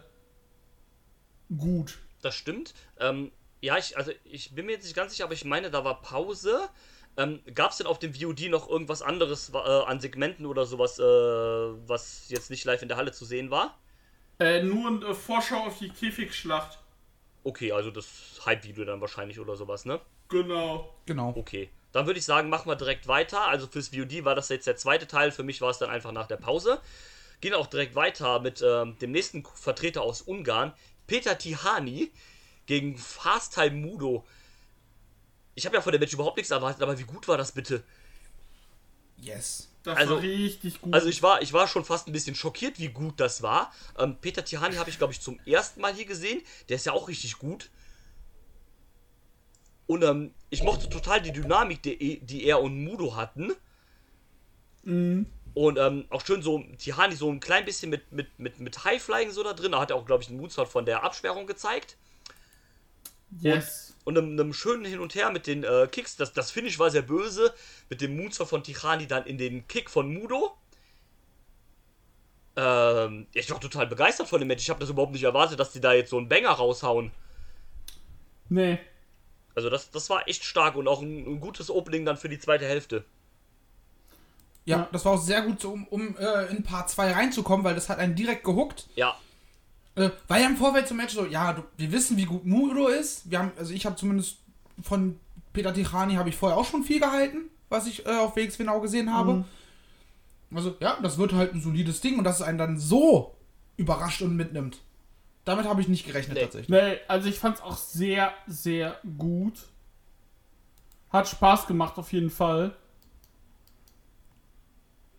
gut. 1.56 2.00
Das 2.21 2.36
stimmt. 2.36 2.74
Ähm, 3.00 3.32
ja, 3.65 3.78
ich, 3.78 3.97
also 3.97 4.12
ich 4.23 4.54
bin 4.54 4.67
mir 4.67 4.73
jetzt 4.73 4.84
nicht 4.84 4.95
ganz 4.95 5.12
sicher, 5.12 5.23
aber 5.23 5.34
ich 5.34 5.43
meine, 5.43 5.71
da 5.71 5.84
war 5.84 6.01
Pause. 6.01 6.69
Ähm, 7.17 7.41
Gab 7.54 7.71
es 7.71 7.78
denn 7.78 7.88
auf 7.88 7.97
dem 7.97 8.13
VOD 8.13 8.49
noch 8.49 8.69
irgendwas 8.69 9.01
anderes 9.01 9.51
äh, 9.54 9.58
an 9.58 9.99
Segmenten 9.99 10.45
oder 10.45 10.65
sowas, 10.65 10.99
äh, 10.99 11.04
was 11.04 12.30
jetzt 12.30 12.51
nicht 12.51 12.63
live 12.65 12.82
in 12.84 12.89
der 12.89 12.97
Halle 12.97 13.12
zu 13.12 13.25
sehen 13.25 13.49
war? 13.49 13.78
Äh, 14.39 14.62
nur 14.62 14.88
eine 14.88 15.06
äh, 15.08 15.13
Vorschau 15.13 15.65
auf 15.65 15.80
die 15.80 15.89
Käfigschlacht. 15.89 16.78
Okay, 17.43 17.71
also 17.71 17.89
das 17.89 18.41
Hype-Video 18.45 18.86
dann 18.86 19.01
wahrscheinlich 19.01 19.39
oder 19.39 19.56
sowas, 19.56 19.86
ne? 19.86 19.99
Genau. 20.30 20.93
Genau. 21.06 21.34
Okay. 21.36 21.69
Dann 21.91 22.06
würde 22.06 22.19
ich 22.19 22.25
sagen, 22.25 22.49
machen 22.49 22.69
wir 22.69 22.75
direkt 22.75 23.08
weiter. 23.08 23.47
Also 23.47 23.67
fürs 23.67 23.89
VOD 23.89 24.25
war 24.25 24.36
das 24.36 24.49
jetzt 24.49 24.67
der 24.67 24.75
zweite 24.75 25.08
Teil. 25.08 25.32
Für 25.32 25.43
mich 25.43 25.62
war 25.62 25.69
es 25.69 25.80
dann 25.80 25.89
einfach 25.89 26.12
nach 26.12 26.28
der 26.28 26.38
Pause. 26.38 26.82
Gehen 27.41 27.54
auch 27.54 27.67
direkt 27.67 27.95
weiter 27.95 28.39
mit 28.41 28.62
ähm, 28.62 28.97
dem 28.99 29.12
nächsten 29.12 29.43
Vertreter 29.43 30.01
aus 30.01 30.21
Ungarn, 30.21 30.73
Peter 31.08 31.38
Tihani 31.38 32.12
gegen 32.65 32.97
Fastal 32.97 33.71
Mudo. 33.71 34.25
Ich 35.56 35.65
habe 35.65 35.75
ja 35.75 35.82
von 35.82 35.91
der 35.91 35.99
Match 35.99 36.13
überhaupt 36.13 36.38
nichts 36.38 36.51
erwartet, 36.51 36.82
aber 36.82 36.97
wie 36.99 37.04
gut 37.04 37.28
war 37.28 37.38
das 37.38 37.51
bitte? 37.51 37.84
Yes. 39.17 39.69
Das 39.84 39.97
Also- 39.97 40.15
war 40.15 40.21
richtig 40.21 40.82
gut. 40.82 40.93
Also 40.93 41.08
ich 41.08 41.21
war, 41.21 41.41
ich 41.41 41.54
war 41.54 41.67
schon 41.67 41.86
fast 41.86 42.08
ein 42.08 42.12
bisschen 42.12 42.36
schockiert, 42.36 42.80
wie 42.80 42.89
gut 42.89 43.19
das 43.19 43.41
war. 43.41 43.71
Ähm, 43.97 44.17
Peter 44.19 44.43
Tihani 44.43 44.75
habe 44.75 44.89
ich, 44.89 44.97
glaube 44.97 45.13
ich, 45.13 45.21
zum 45.21 45.39
ersten 45.45 45.80
Mal 45.80 45.93
hier 45.93 46.06
gesehen. 46.06 46.41
Der 46.69 46.75
ist 46.75 46.86
ja 46.86 46.91
auch 46.93 47.08
richtig 47.08 47.38
gut. 47.38 47.69
Und 49.88 50.04
ähm, 50.04 50.34
ich 50.49 50.63
mochte 50.63 50.89
total 50.89 51.21
die 51.21 51.32
Dynamik, 51.32 51.84
die, 51.84 52.19
die 52.19 52.45
er 52.45 52.60
und 52.62 52.84
Mudo 52.84 53.15
hatten. 53.15 53.51
Und 54.84 55.78
ähm, 55.78 56.06
auch 56.10 56.25
schön 56.25 56.41
so, 56.41 56.60
Tihani 56.78 57.15
so 57.15 57.30
ein 57.32 57.39
klein 57.39 57.65
bisschen 57.65 57.89
mit, 57.91 58.12
mit, 58.12 58.38
mit, 58.39 58.60
mit 58.60 58.84
Highflying 58.84 59.32
so 59.32 59.43
da 59.43 59.54
drin. 59.54 59.71
Da 59.71 59.80
hat 59.80 59.91
er 59.91 59.95
auch, 59.95 60.06
glaube 60.06 60.23
ich, 60.23 60.30
einen 60.30 60.38
Moonsault 60.39 60.67
von 60.67 60.86
der 60.86 61.04
Absperrung 61.04 61.45
gezeigt. 61.47 61.97
Yes. 63.41 63.95
Und 64.03 64.17
einem, 64.17 64.31
einem 64.33 64.53
schönen 64.53 64.85
Hin 64.85 64.99
und 64.99 65.15
Her 65.15 65.31
mit 65.31 65.47
den 65.47 65.63
äh, 65.63 65.88
Kicks. 65.91 66.15
Das, 66.15 66.33
das 66.33 66.51
Finish 66.51 66.77
war 66.77 66.91
sehr 66.91 67.01
böse. 67.01 67.53
Mit 67.89 68.01
dem 68.01 68.15
Moonsault 68.17 68.49
von 68.49 68.63
Tihani 68.63 69.07
dann 69.07 69.25
in 69.25 69.38
den 69.38 69.67
Kick 69.67 69.89
von 69.89 70.13
Mudo. 70.13 70.55
Ähm, 72.55 73.27
ich 73.33 73.49
war 73.51 73.59
total 73.59 73.88
begeistert 73.88 74.27
von 74.27 74.39
dem 74.39 74.47
Match. 74.47 74.63
Ich 74.63 74.69
habe 74.69 74.79
das 74.79 74.89
überhaupt 74.89 75.11
nicht 75.11 75.23
erwartet, 75.23 75.59
dass 75.59 75.71
die 75.71 75.81
da 75.81 75.93
jetzt 75.93 76.09
so 76.11 76.17
einen 76.17 76.29
Banger 76.29 76.49
raushauen. 76.51 77.11
Nee. 78.49 78.79
Also 79.55 79.69
das, 79.69 79.89
das 79.91 80.09
war 80.09 80.27
echt 80.27 80.43
stark 80.43 80.75
und 80.75 80.88
auch 80.88 81.01
ein, 81.01 81.25
ein 81.25 81.39
gutes 81.39 81.69
Opening 81.69 82.05
dann 82.05 82.17
für 82.17 82.29
die 82.29 82.39
zweite 82.39 82.65
Hälfte. 82.65 83.03
Ja, 84.65 84.77
Ja. 84.77 84.89
das 84.91 85.05
war 85.05 85.13
auch 85.13 85.21
sehr 85.21 85.41
gut, 85.41 85.61
so, 85.61 85.71
um, 85.73 85.88
um 85.88 86.17
äh, 86.17 86.45
in 86.47 86.63
Part 86.63 86.89
2 86.89 87.11
reinzukommen, 87.13 87.63
weil 87.65 87.75
das 87.75 87.89
hat 87.89 87.99
einen 87.99 88.15
direkt 88.15 88.43
gehuckt. 88.43 88.88
Ja, 88.95 89.17
Äh, 89.95 90.10
war 90.27 90.39
ja 90.39 90.47
im 90.47 90.58
Vorfeld 90.58 90.88
zum 90.88 90.97
Match 90.97 91.13
so, 91.13 91.25
ja, 91.25 91.53
du, 91.53 91.63
wir 91.77 91.91
wissen, 91.91 92.17
wie 92.17 92.25
gut 92.25 92.45
Mudo 92.45 92.88
ist. 92.88 93.29
Wir 93.29 93.39
haben, 93.39 93.51
also 93.58 93.73
ich 93.73 93.86
habe 93.86 93.95
zumindest 93.95 94.38
von 94.81 95.19
Peter 95.53 95.73
Tichani 95.73 96.15
habe 96.15 96.29
ich 96.29 96.36
vorher 96.36 96.58
auch 96.58 96.65
schon 96.65 96.84
viel 96.84 96.99
gehalten, 96.99 97.49
was 97.69 97.88
ich 97.88 98.05
äh, 98.05 98.10
auf 98.17 98.36
WXW 98.36 98.63
Now 98.65 98.81
gesehen 98.81 99.13
habe. 99.13 99.45
Also, 100.53 100.75
ja, 100.79 100.97
das 101.01 101.17
wird 101.17 101.34
halt 101.34 101.53
ein 101.53 101.62
solides 101.62 102.01
Ding 102.01 102.17
und 102.17 102.23
dass 102.23 102.39
es 102.39 102.45
einen 102.45 102.58
dann 102.58 102.77
so 102.77 103.36
überrascht 103.77 104.21
und 104.21 104.36
mitnimmt. 104.36 104.79
Damit 105.45 105.65
habe 105.65 105.79
ich 105.81 105.88
nicht 105.88 106.05
gerechnet 106.05 106.38
Nee. 106.38 106.43
tatsächlich. 106.43 106.69
Nee, 106.69 106.97
also 107.08 107.29
ich 107.29 107.39
fand's 107.39 107.62
auch 107.62 107.77
sehr, 107.77 108.34
sehr 108.47 108.99
gut. 109.17 109.53
Hat 111.10 111.27
Spaß 111.27 111.67
gemacht 111.67 111.97
auf 111.97 112.12
jeden 112.12 112.29
Fall. 112.29 112.75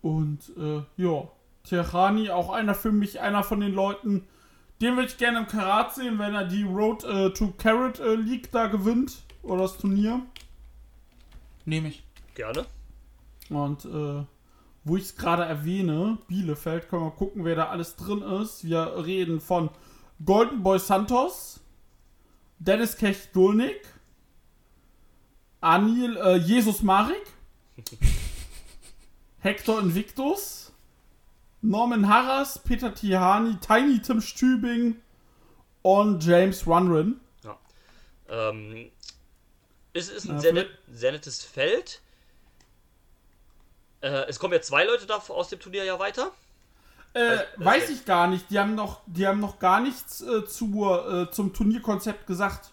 Und 0.01 0.51
äh, 0.57 0.83
ja, 1.01 1.27
Tirani 1.63 2.29
auch 2.29 2.51
einer 2.51 2.75
für 2.75 2.91
mich, 2.91 3.19
einer 3.19 3.43
von 3.43 3.59
den 3.59 3.73
Leuten, 3.73 4.27
den 4.81 4.95
würde 4.95 5.09
ich 5.09 5.17
gerne 5.17 5.39
im 5.39 5.47
Karat 5.47 5.95
sehen, 5.95 6.19
wenn 6.19 6.35
er 6.35 6.45
die 6.45 6.63
Road 6.63 7.03
äh, 7.03 7.31
to 7.31 7.53
Carrot 7.57 7.99
äh, 7.99 8.15
League 8.15 8.51
da 8.51 8.67
gewinnt. 8.67 9.23
Oder 9.43 9.63
das 9.63 9.77
Turnier. 9.77 10.21
Nehme 11.65 11.89
ich. 11.89 12.03
gerne. 12.35 12.65
Und 13.49 13.85
äh, 13.85 14.25
wo 14.83 14.95
ich 14.95 15.03
es 15.03 15.15
gerade 15.15 15.43
erwähne, 15.43 16.17
Bielefeld, 16.27 16.87
können 16.89 17.03
wir 17.03 17.11
gucken, 17.11 17.43
wer 17.43 17.55
da 17.55 17.69
alles 17.69 17.95
drin 17.95 18.21
ist. 18.21 18.63
Wir 18.63 19.05
reden 19.05 19.41
von 19.41 19.69
Golden 20.23 20.63
Boy 20.63 20.79
Santos, 20.79 21.59
Dennis 22.59 22.97
Kech-Dulnik, 22.97 23.81
Anil 25.61 26.17
äh, 26.17 26.35
Jesus 26.37 26.83
Marek, 26.83 27.21
Hector 29.39 29.79
Invictus, 29.79 30.66
Norman 31.61 32.07
Harras, 32.07 32.59
Peter 32.63 32.93
Tihani, 32.93 33.57
Tiny 33.59 34.01
Tim 34.01 34.21
Stübing 34.21 34.95
und 35.81 36.23
James 36.23 36.65
Runrin. 36.67 37.19
Ja. 37.43 37.57
Ähm, 38.29 38.91
es 39.93 40.09
ist 40.09 40.25
ein 40.25 40.35
Ja, 40.35 40.39
sehr, 40.41 40.53
net, 40.53 40.69
sehr 40.91 41.11
nettes 41.11 41.43
Feld. 41.43 42.01
Äh, 44.01 44.25
es 44.27 44.39
kommen 44.39 44.53
ja 44.53 44.61
zwei 44.61 44.83
Leute 44.85 45.05
da 45.07 45.15
aus 45.17 45.49
dem 45.49 45.59
Turnier 45.59 45.83
ja 45.83 45.97
weiter. 45.99 46.31
Äh, 47.13 47.19
Also, 47.19 47.43
weiß 47.57 47.83
okay. 47.85 47.93
ich 47.93 48.05
gar 48.05 48.27
nicht. 48.27 48.49
Die 48.51 48.59
haben 48.59 48.75
noch, 48.75 49.01
die 49.07 49.25
haben 49.25 49.39
noch 49.39 49.57
gar 49.59 49.79
nichts 49.79 50.21
äh, 50.21 50.45
zur, 50.45 51.11
äh, 51.27 51.31
zum 51.31 51.53
Turnierkonzept 51.53 52.27
gesagt. 52.27 52.71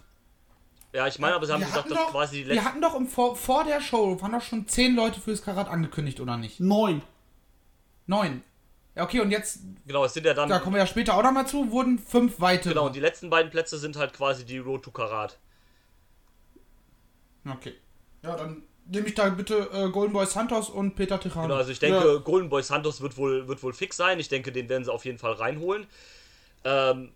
Ja, 0.92 1.06
ich 1.08 1.18
meine, 1.18 1.34
aber 1.34 1.46
sie 1.46 1.52
haben 1.52 1.60
wir 1.60 1.66
gesagt, 1.66 1.90
dass 1.90 1.98
doch, 1.98 2.10
quasi 2.12 2.36
die 2.42 2.46
wir 2.46 2.54
letzten. 2.54 2.68
hatten 2.68 2.80
doch 2.82 2.94
im 2.94 3.08
vor, 3.08 3.34
vor 3.34 3.64
der 3.64 3.80
Show, 3.80 4.20
waren 4.20 4.32
doch 4.32 4.42
schon 4.42 4.68
zehn 4.68 4.94
Leute 4.94 5.20
fürs 5.20 5.42
Karat 5.42 5.66
angekündigt, 5.68 6.20
oder 6.20 6.36
nicht? 6.36 6.60
Neun. 6.60 7.02
Neun. 8.06 8.44
Ja, 8.96 9.02
okay, 9.04 9.20
und 9.20 9.30
jetzt, 9.30 9.60
Genau, 9.86 10.04
es 10.04 10.14
sind 10.14 10.24
ja 10.24 10.34
dann. 10.34 10.48
da 10.48 10.58
kommen 10.60 10.74
wir 10.76 10.80
ja 10.80 10.86
später 10.86 11.14
auch 11.16 11.22
noch 11.22 11.32
mal 11.32 11.46
zu, 11.46 11.70
wurden 11.72 11.98
fünf 11.98 12.40
weitere. 12.40 12.74
Genau, 12.74 12.86
und 12.86 12.94
die 12.94 13.00
letzten 13.00 13.28
beiden 13.28 13.50
Plätze 13.50 13.78
sind 13.78 13.96
halt 13.96 14.12
quasi 14.12 14.44
die 14.44 14.58
Road 14.58 14.84
to 14.84 14.90
Karat. 14.92 15.38
Okay. 17.48 17.74
Ja, 18.22 18.36
dann 18.36 18.62
nehme 18.86 19.08
ich 19.08 19.14
da 19.14 19.28
bitte 19.30 19.68
äh, 19.72 19.90
Golden 19.90 20.12
Boy 20.12 20.26
Santos 20.26 20.70
und 20.70 20.94
Peter 20.94 21.18
Tichani. 21.20 21.46
Genau, 21.48 21.56
also 21.58 21.70
ich 21.70 21.78
denke, 21.78 22.14
Ja. 22.14 22.18
Golden 22.20 22.48
Boy 22.48 22.62
Santos 22.62 23.00
wird 23.00 23.16
wohl, 23.16 23.48
wird 23.48 23.62
wohl 23.62 23.72
fix 23.72 23.96
sein. 23.96 24.20
Ich 24.20 24.28
denke, 24.28 24.52
den 24.52 24.68
werden 24.68 24.84
sie 24.84 24.92
auf 24.92 25.04
jeden 25.04 25.18
Fall 25.18 25.32
reinholen. 25.32 25.86
Ähm, 26.64 27.12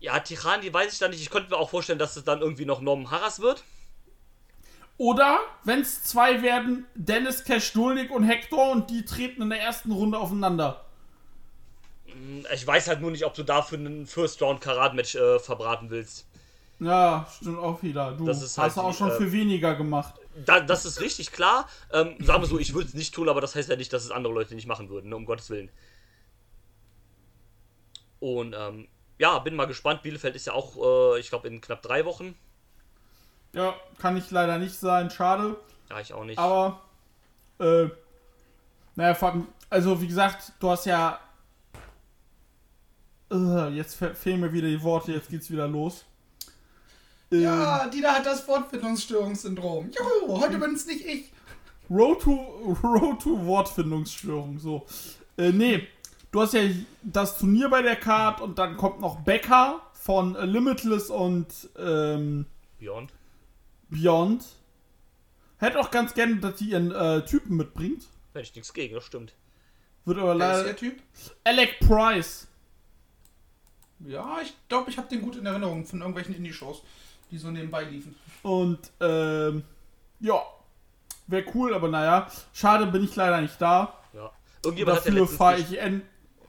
ja, 0.00 0.18
Tichani 0.20 0.72
weiß 0.72 0.92
ich 0.92 0.98
da 0.98 1.08
nicht. 1.08 1.22
Ich 1.22 1.30
könnte 1.30 1.50
mir 1.50 1.56
auch 1.56 1.70
vorstellen, 1.70 1.98
dass 1.98 2.16
es 2.16 2.24
dann 2.24 2.40
irgendwie 2.40 2.64
noch 2.64 2.80
Norman 2.80 3.10
Harras 3.10 3.40
wird. 3.40 3.64
Oder, 4.98 5.40
wenn 5.64 5.80
es 5.80 6.02
zwei 6.04 6.42
werden, 6.42 6.86
Dennis 6.94 7.44
Cash-Dulnik 7.44 8.10
und 8.10 8.24
Hector 8.24 8.70
und 8.70 8.90
die 8.90 9.04
treten 9.04 9.42
in 9.42 9.50
der 9.50 9.60
ersten 9.60 9.90
Runde 9.90 10.18
aufeinander. 10.18 10.84
Ich 12.54 12.66
weiß 12.66 12.88
halt 12.88 13.00
nur 13.00 13.10
nicht, 13.10 13.24
ob 13.24 13.34
du 13.34 13.42
dafür 13.42 13.78
einen 13.78 14.06
First-Round-Karat-Match 14.06 15.14
äh, 15.14 15.38
verbraten 15.38 15.90
willst. 15.90 16.26
Ja, 16.78 17.26
stimmt 17.36 17.58
auch 17.58 17.82
wieder. 17.82 18.12
Du 18.12 18.28
hast 18.28 18.58
halt 18.58 18.76
auch 18.76 18.94
schon 18.94 19.10
äh, 19.10 19.16
für 19.16 19.30
weniger 19.30 19.76
gemacht. 19.76 20.14
Da, 20.44 20.60
das 20.60 20.84
ist 20.84 21.00
richtig 21.00 21.30
klar. 21.30 21.68
Ähm, 21.92 22.16
sagen 22.20 22.42
wir 22.42 22.48
so, 22.48 22.58
ich 22.58 22.74
würde 22.74 22.88
es 22.88 22.94
nicht 22.94 23.14
tun, 23.14 23.28
aber 23.28 23.40
das 23.40 23.54
heißt 23.54 23.68
ja 23.68 23.76
nicht, 23.76 23.92
dass 23.92 24.04
es 24.04 24.10
andere 24.10 24.32
Leute 24.32 24.54
nicht 24.54 24.66
machen 24.66 24.88
würden, 24.88 25.10
ne, 25.10 25.16
um 25.16 25.24
Gottes 25.24 25.50
Willen. 25.50 25.70
Und 28.18 28.54
ähm, 28.58 28.88
ja, 29.18 29.38
bin 29.38 29.54
mal 29.54 29.66
gespannt. 29.66 30.02
Bielefeld 30.02 30.34
ist 30.34 30.46
ja 30.46 30.54
auch, 30.54 30.76
äh, 31.14 31.20
ich 31.20 31.28
glaube, 31.28 31.46
in 31.48 31.60
knapp 31.60 31.82
drei 31.82 32.04
Wochen. 32.04 32.34
Ja, 33.52 33.74
kann 33.98 34.16
ich 34.16 34.30
leider 34.30 34.58
nicht 34.58 34.78
sein, 34.78 35.10
schade. 35.10 35.56
Ja, 35.90 36.00
ich 36.00 36.12
auch 36.12 36.24
nicht. 36.24 36.38
Aber, 36.38 36.80
äh, 37.60 37.88
naja, 38.96 39.16
also 39.70 40.00
wie 40.00 40.08
gesagt, 40.08 40.52
du 40.58 40.70
hast 40.70 40.86
ja. 40.86 41.20
Äh, 43.32 43.68
jetzt 43.70 43.94
fe- 43.94 44.14
fehlen 44.14 44.40
mir 44.40 44.52
wieder 44.52 44.68
die 44.68 44.82
Worte, 44.82 45.12
jetzt 45.12 45.30
geht's 45.30 45.50
wieder 45.50 45.66
los. 45.68 46.04
Ähm, 47.30 47.42
Ja, 47.42 47.86
Dina 47.88 48.12
hat 48.16 48.26
das 48.26 48.40
Fortfindungsstörungssyndrom. 48.42 49.90
Juhu, 49.90 50.40
heute 50.40 50.58
bin's 50.58 50.86
nicht 50.86 51.04
ich. 51.06 51.32
Road 51.90 52.20
to, 52.22 52.32
Road 52.82 53.20
to 53.22 53.44
Wortfindungsstörung, 53.46 54.58
so. 54.58 54.86
Äh, 55.36 55.50
nee, 55.52 55.86
du 56.30 56.40
hast 56.42 56.54
ja 56.54 56.62
das 57.02 57.38
Turnier 57.38 57.68
bei 57.68 57.82
der 57.82 57.96
Card 57.96 58.40
und 58.40 58.58
dann 58.58 58.76
kommt 58.76 59.00
noch 59.00 59.20
Becker 59.20 59.80
von 59.92 60.34
Limitless 60.34 61.10
und 61.10 61.46
ähm, 61.78 62.46
Beyond. 62.78 63.12
Beyond. 63.90 64.44
Hätte 65.58 65.78
auch 65.78 65.90
ganz 65.90 66.14
gerne, 66.14 66.36
dass 66.36 66.56
die 66.56 66.70
ihren 66.70 66.90
äh, 66.92 67.24
Typen 67.24 67.56
mitbringt. 67.56 68.04
Hätte 68.32 68.42
ich 68.44 68.54
nichts 68.54 68.72
gegen, 68.72 68.94
das 68.94 69.04
stimmt. 69.04 69.34
Wird 70.04 70.18
aber 70.18 70.36
Wer 70.38 70.50
ist 70.50 70.56
leider. 70.58 70.64
der 70.64 70.76
Typ? 70.76 71.02
Alec 71.44 71.78
Price. 71.80 72.48
Ja, 74.06 74.38
ich 74.42 74.54
glaube, 74.68 74.90
ich 74.90 74.98
habe 74.98 75.08
den 75.08 75.22
gut 75.22 75.36
in 75.36 75.46
Erinnerung 75.46 75.84
von 75.84 76.00
irgendwelchen 76.00 76.34
Indie-Shows, 76.34 76.82
die 77.30 77.38
so 77.38 77.50
nebenbei 77.50 77.84
liefen. 77.84 78.14
Und, 78.42 78.78
ähm, 79.00 79.64
ja. 80.20 80.42
Wäre 81.28 81.44
cool, 81.54 81.74
aber 81.74 81.88
naja. 81.88 82.28
Schade, 82.52 82.86
bin 82.86 83.04
ich 83.04 83.14
leider 83.14 83.40
nicht 83.40 83.60
da. 83.60 83.94
Ja. 84.12 84.30
Irgendjemand 84.64 84.98
Dafür 84.98 85.28
fahre 85.28 85.58
ich 85.58 85.78
en 85.78 86.02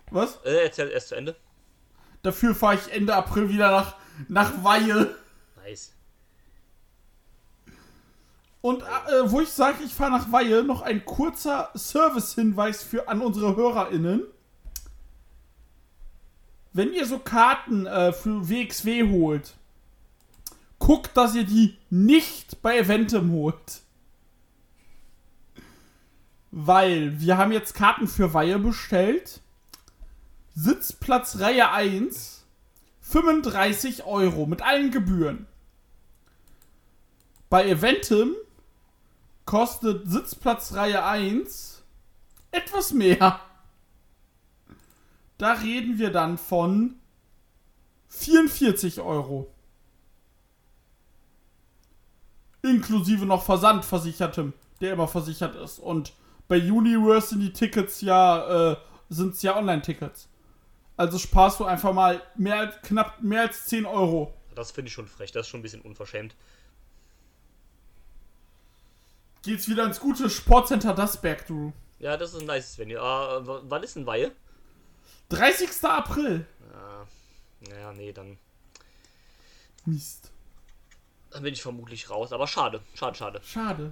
Was? 0.10 0.38
Äh, 0.44 0.66
erzähl 0.66 0.90
erst 0.90 1.10
zu 1.10 1.16
Ende. 1.16 1.36
Dafür 2.24 2.56
fahre 2.56 2.76
ich 2.76 2.92
Ende 2.92 3.16
April 3.16 3.50
wieder 3.50 3.70
nach, 3.72 3.96
nach 4.28 4.64
Weihe. 4.64 5.16
Nice. 5.64 5.94
Und 8.62 8.82
äh, 8.82 8.86
wo 9.26 9.42
ich 9.42 9.50
sage, 9.50 9.84
ich 9.84 9.94
fahre 9.94 10.12
nach 10.12 10.32
Weihe, 10.32 10.64
noch 10.64 10.82
ein 10.82 11.04
kurzer 11.04 11.70
Service-Hinweis 11.76 12.82
für 12.82 13.10
an 13.10 13.22
unsere 13.22 13.56
HörerInnen. 13.56 14.24
Wenn 16.74 16.92
ihr 16.92 17.06
so 17.06 17.20
Karten 17.20 17.86
äh, 17.86 18.12
für 18.12 18.50
WXW 18.50 19.10
holt, 19.10 19.54
guckt, 20.80 21.16
dass 21.16 21.36
ihr 21.36 21.44
die 21.44 21.78
nicht 21.92 22.62
bei 22.64 22.80
Eventim 22.80 23.32
holt. 23.32 23.82
Weil 26.52 27.20
wir 27.22 27.38
haben 27.38 27.52
jetzt 27.52 27.76
Karten 27.76 28.08
für 28.08 28.34
Weihe 28.34 28.60
bestellt. 28.60 29.40
Sitzplatz 30.56 31.40
Reihe 31.40 31.72
1, 31.72 32.44
35 33.02 34.06
Euro 34.06 34.46
mit 34.46 34.62
allen 34.62 34.92
Gebühren. 34.92 35.48
Bei 37.50 37.68
Eventim 37.68 38.36
kostet 39.46 40.10
Sitzplatz 40.10 40.74
Reihe 40.74 41.06
1 41.06 41.84
etwas 42.52 42.94
mehr. 42.94 43.40
Da 45.38 45.54
reden 45.54 45.98
wir 46.00 46.12
dann 46.12 46.38
von 46.38 46.96
44 48.10 49.02
Euro. 49.02 49.50
Inklusive 52.62 53.26
noch 53.26 53.44
Versandversichertem, 53.44 54.54
der 54.80 54.94
immer 54.94 55.08
versichert 55.08 55.56
ist. 55.56 55.80
Und 55.80 56.14
bei 56.48 56.58
Universe 56.60 57.30
sind 57.30 57.42
die 57.42 57.52
Tickets 57.54 58.02
ja, 58.02 58.72
äh, 58.74 58.78
sind 59.10 59.34
es 59.34 59.42
ja 59.42 59.58
Online-Tickets. 59.58 60.30
Also 60.96 61.18
sparst 61.18 61.60
du 61.60 61.66
einfach 61.66 61.92
mal 61.94 62.22
mehr 62.36 62.58
als, 62.60 62.76
knapp 62.84 63.22
mehr 63.22 63.42
als 63.42 63.66
10 63.66 63.86
Euro. 63.86 64.34
Das 64.56 64.72
finde 64.72 64.88
ich 64.90 64.94
schon 64.94 65.08
frech, 65.08 65.32
das 65.32 65.48
ist 65.48 65.50
schon 65.50 65.60
ein 65.60 65.64
bisschen 65.64 65.82
unverschämt. 65.82 66.36
Geht's 69.42 69.68
wieder 69.68 69.84
ins 69.86 70.00
gute 70.00 70.30
Sportcenter 70.30 70.94
Dasberg, 70.94 71.46
du. 71.48 71.74
Ja, 72.00 72.16
das 72.16 72.34
ist 72.34 72.40
ein 72.42 72.46
nice 72.46 72.78
Venue. 72.78 73.02
Ah, 73.02 73.42
w- 73.46 73.62
wann 73.64 73.84
ist 73.84 73.96
denn 73.96 74.06
Weihe? 74.06 74.32
30. 75.38 75.70
April. 75.84 76.46
Naja, 77.70 77.94
nee, 77.94 78.12
dann, 78.12 78.38
Mist. 79.86 80.32
dann 81.32 81.44
bin 81.44 81.54
ich 81.54 81.62
vermutlich 81.62 82.10
raus. 82.10 82.34
Aber 82.34 82.48
schade, 82.48 82.82
schade, 82.94 83.18
schade. 83.18 83.42
Schade. 83.44 83.92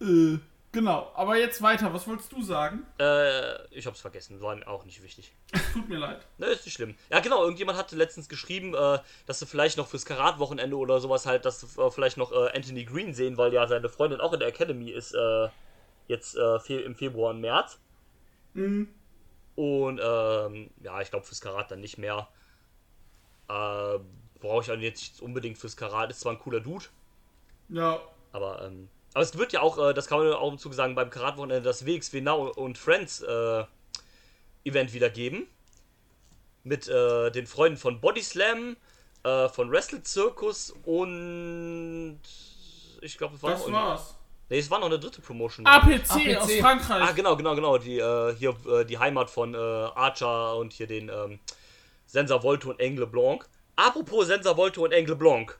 Äh, 0.00 0.38
genau. 0.72 1.10
Aber 1.14 1.36
jetzt 1.36 1.62
weiter. 1.62 1.92
Was 1.94 2.06
wolltest 2.06 2.32
du 2.32 2.42
sagen? 2.42 2.86
Äh, 2.98 3.66
ich 3.70 3.86
hab's 3.86 4.00
vergessen, 4.00 4.40
war 4.40 4.56
mir 4.56 4.66
auch 4.68 4.84
nicht 4.84 5.02
wichtig. 5.02 5.32
Tut 5.72 5.88
mir 5.88 5.98
leid. 5.98 6.26
Ne, 6.38 6.46
ist 6.46 6.64
nicht 6.66 6.74
schlimm. 6.74 6.96
Ja, 7.08 7.20
genau, 7.20 7.42
irgendjemand 7.42 7.78
hatte 7.78 7.96
letztens 7.96 8.28
geschrieben, 8.28 8.74
äh, 8.74 8.98
dass 9.26 9.38
du 9.38 9.46
vielleicht 9.46 9.78
noch 9.78 9.88
fürs 9.88 10.04
Karat-Wochenende 10.04 10.76
oder 10.76 11.00
sowas 11.00 11.26
halt, 11.26 11.44
dass 11.44 11.60
du 11.60 11.82
äh, 11.82 11.90
vielleicht 11.90 12.16
noch 12.16 12.32
äh, 12.32 12.50
Anthony 12.54 12.84
Green 12.84 13.14
sehen, 13.14 13.36
weil 13.36 13.52
ja 13.52 13.66
seine 13.66 13.88
Freundin 13.88 14.20
auch 14.20 14.32
in 14.32 14.40
der 14.40 14.48
Academy 14.48 14.90
ist, 14.90 15.14
äh, 15.14 15.48
jetzt 16.08 16.36
äh, 16.36 16.82
im 16.82 16.94
Februar 16.94 17.30
und 17.30 17.40
März. 17.40 17.78
Und, 19.60 20.00
ähm, 20.02 20.70
ja, 20.82 21.02
ich 21.02 21.10
glaube 21.10 21.26
fürs 21.26 21.42
Karat 21.42 21.70
dann 21.70 21.80
nicht 21.80 21.98
mehr. 21.98 22.28
Äh, 23.46 23.98
brauche 24.40 24.62
ich 24.62 24.70
auch 24.70 24.76
jetzt 24.80 25.00
nicht 25.02 25.20
unbedingt 25.20 25.58
fürs 25.58 25.76
Karat. 25.76 26.10
Ist 26.10 26.20
zwar 26.20 26.32
ein 26.32 26.38
cooler 26.38 26.60
Dude, 26.60 26.86
Ja. 27.68 28.00
aber, 28.32 28.62
ähm, 28.64 28.88
aber 29.12 29.22
es 29.22 29.36
wird 29.36 29.52
ja 29.52 29.60
auch, 29.60 29.76
äh, 29.76 29.92
das 29.92 30.06
kann 30.06 30.18
man 30.18 30.32
auch 30.32 30.50
im 30.50 30.56
Zuge 30.56 30.74
sagen, 30.74 30.94
beim 30.94 31.10
Karat-Wochenende 31.10 31.60
das 31.60 31.84
WXW 31.84 32.22
Now 32.22 32.48
und 32.52 32.78
Friends 32.78 33.20
äh, 33.20 33.64
Event 34.64 34.94
wieder 34.94 35.10
geben. 35.10 35.46
Mit 36.64 36.88
äh, 36.88 37.30
den 37.30 37.46
Freunden 37.46 37.76
von 37.76 38.00
Body 38.00 38.22
Slam, 38.22 38.78
äh, 39.24 39.48
von 39.50 39.70
Wrestle 39.70 40.02
Circus 40.06 40.70
und 40.84 42.20
ich 43.02 43.18
glaube, 43.18 43.34
es 43.36 43.42
war 43.42 43.50
Das 43.50 43.70
war's. 43.70 44.16
Nee, 44.50 44.58
es 44.58 44.70
war 44.70 44.78
noch 44.78 44.86
eine 44.86 44.98
dritte 44.98 45.22
Promotion. 45.22 45.66
APC, 45.66 46.10
APC. 46.10 46.36
aus 46.36 46.52
Frankreich. 46.52 47.08
Ah, 47.08 47.12
genau, 47.12 47.36
genau, 47.36 47.54
genau. 47.54 47.78
Die, 47.78 47.98
äh, 47.98 48.34
hier 48.36 48.54
äh, 48.66 48.84
die 48.84 48.98
Heimat 48.98 49.30
von 49.30 49.54
äh, 49.54 49.56
Archer 49.56 50.56
und 50.56 50.72
hier 50.72 50.86
den 50.86 51.08
ähm, 51.08 51.38
Sensa 52.06 52.42
Volto 52.42 52.70
und 52.70 52.80
Engle 52.80 53.06
Blanc. 53.06 53.48
Apropos 53.76 54.26
Sensa 54.26 54.56
Volto 54.56 54.84
und 54.84 54.92
Engle 54.92 55.16
Blanc. 55.16 55.58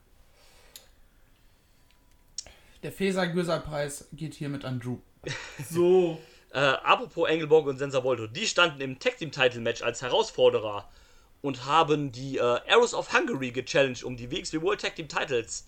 Der 2.83 2.93
Feser 2.93 3.27
Gürsal-Preis 3.27 4.09
geht 4.13 4.35
hiermit 4.35 4.65
an 4.65 4.81
Drew. 4.81 4.99
So. 5.71 6.19
Äh, 6.53 6.59
apropos 6.59 7.29
Engelborg 7.29 7.67
und 7.67 7.79
Sensa 7.79 8.03
Volto, 8.03 8.27
die 8.27 8.47
standen 8.47 8.81
im 8.81 8.99
Tag 8.99 9.19
Team 9.19 9.31
Title 9.31 9.61
Match 9.61 9.83
als 9.83 10.03
Herausforderer 10.03 10.89
und 11.43 11.65
haben 11.65 12.11
die 12.11 12.39
äh, 12.39 12.41
Arrows 12.69 12.93
of 12.93 13.13
Hungary 13.13 13.53
gechallenged 13.53 14.03
um 14.03 14.17
die 14.17 14.31
WXW 14.31 14.61
World 14.61 14.81
Tag 14.81 14.97
Team 14.97 15.09
Titles. 15.09 15.67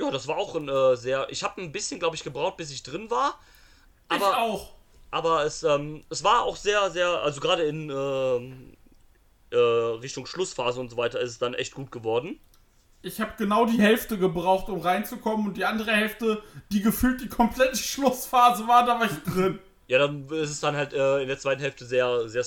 Ja, 0.00 0.10
das 0.10 0.28
war 0.28 0.36
auch 0.36 0.54
ein 0.54 0.68
äh, 0.68 0.96
sehr. 0.96 1.28
Ich 1.30 1.42
habe 1.42 1.60
ein 1.60 1.72
bisschen, 1.72 1.98
glaube 1.98 2.16
ich, 2.16 2.24
gebraucht, 2.24 2.56
bis 2.56 2.70
ich 2.70 2.82
drin 2.82 3.10
war. 3.10 3.38
ich 4.10 4.16
Aber, 4.16 4.38
auch. 4.38 4.74
aber 5.10 5.44
es, 5.44 5.62
ähm, 5.62 6.04
es 6.08 6.22
war 6.22 6.42
auch 6.44 6.56
sehr, 6.56 6.90
sehr. 6.90 7.08
Also 7.22 7.40
gerade 7.40 7.64
in 7.64 7.90
ähm, 7.90 8.76
äh, 9.50 9.56
Richtung 9.56 10.26
Schlussphase 10.26 10.80
und 10.80 10.90
so 10.90 10.96
weiter 10.96 11.20
ist 11.20 11.32
es 11.32 11.38
dann 11.38 11.54
echt 11.54 11.74
gut 11.74 11.90
geworden. 11.90 12.38
Ich 13.02 13.20
habe 13.20 13.32
genau 13.38 13.64
die 13.64 13.80
Hälfte 13.80 14.18
gebraucht, 14.18 14.68
um 14.68 14.80
reinzukommen 14.80 15.46
und 15.48 15.56
die 15.56 15.64
andere 15.64 15.92
Hälfte, 15.92 16.42
die 16.72 16.82
gefühlt 16.82 17.20
die 17.20 17.28
komplette 17.28 17.76
Schlussphase 17.76 18.66
war, 18.66 18.84
da 18.84 18.98
war 18.98 19.06
ich 19.06 19.32
drin. 19.32 19.58
Ja, 19.86 19.98
dann 19.98 20.28
ist 20.28 20.50
es 20.50 20.60
dann 20.60 20.76
halt 20.76 20.92
äh, 20.92 21.22
in 21.22 21.28
der 21.28 21.38
zweiten 21.38 21.62
Hälfte 21.62 21.86
sehr, 21.86 22.28
sehr, 22.28 22.44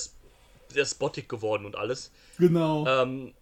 sehr 0.68 0.86
spottig 0.86 1.28
geworden 1.28 1.66
und 1.66 1.76
alles. 1.76 2.12
Genau. 2.38 2.86
Ähm, 2.86 3.34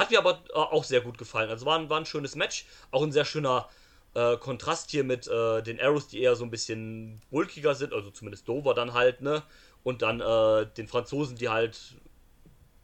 hat 0.00 0.10
mir 0.10 0.18
aber 0.18 0.42
äh, 0.50 0.54
auch 0.54 0.84
sehr 0.84 1.00
gut 1.00 1.18
gefallen. 1.18 1.50
Also 1.50 1.66
war 1.66 1.78
ein, 1.78 1.88
war 1.88 1.98
ein 1.98 2.06
schönes 2.06 2.34
Match. 2.34 2.66
Auch 2.90 3.02
ein 3.02 3.12
sehr 3.12 3.24
schöner 3.24 3.68
äh, 4.14 4.36
Kontrast 4.36 4.90
hier 4.90 5.04
mit 5.04 5.28
äh, 5.28 5.62
den 5.62 5.80
Arrows, 5.80 6.08
die 6.08 6.20
eher 6.20 6.34
so 6.36 6.44
ein 6.44 6.50
bisschen 6.50 7.20
bulkiger 7.30 7.74
sind. 7.74 7.92
Also 7.92 8.10
zumindest 8.10 8.48
Dover 8.48 8.74
dann 8.74 8.92
halt, 8.94 9.20
ne? 9.20 9.42
Und 9.82 10.02
dann 10.02 10.20
äh, 10.20 10.66
den 10.76 10.88
Franzosen, 10.88 11.36
die 11.36 11.48
halt 11.48 11.94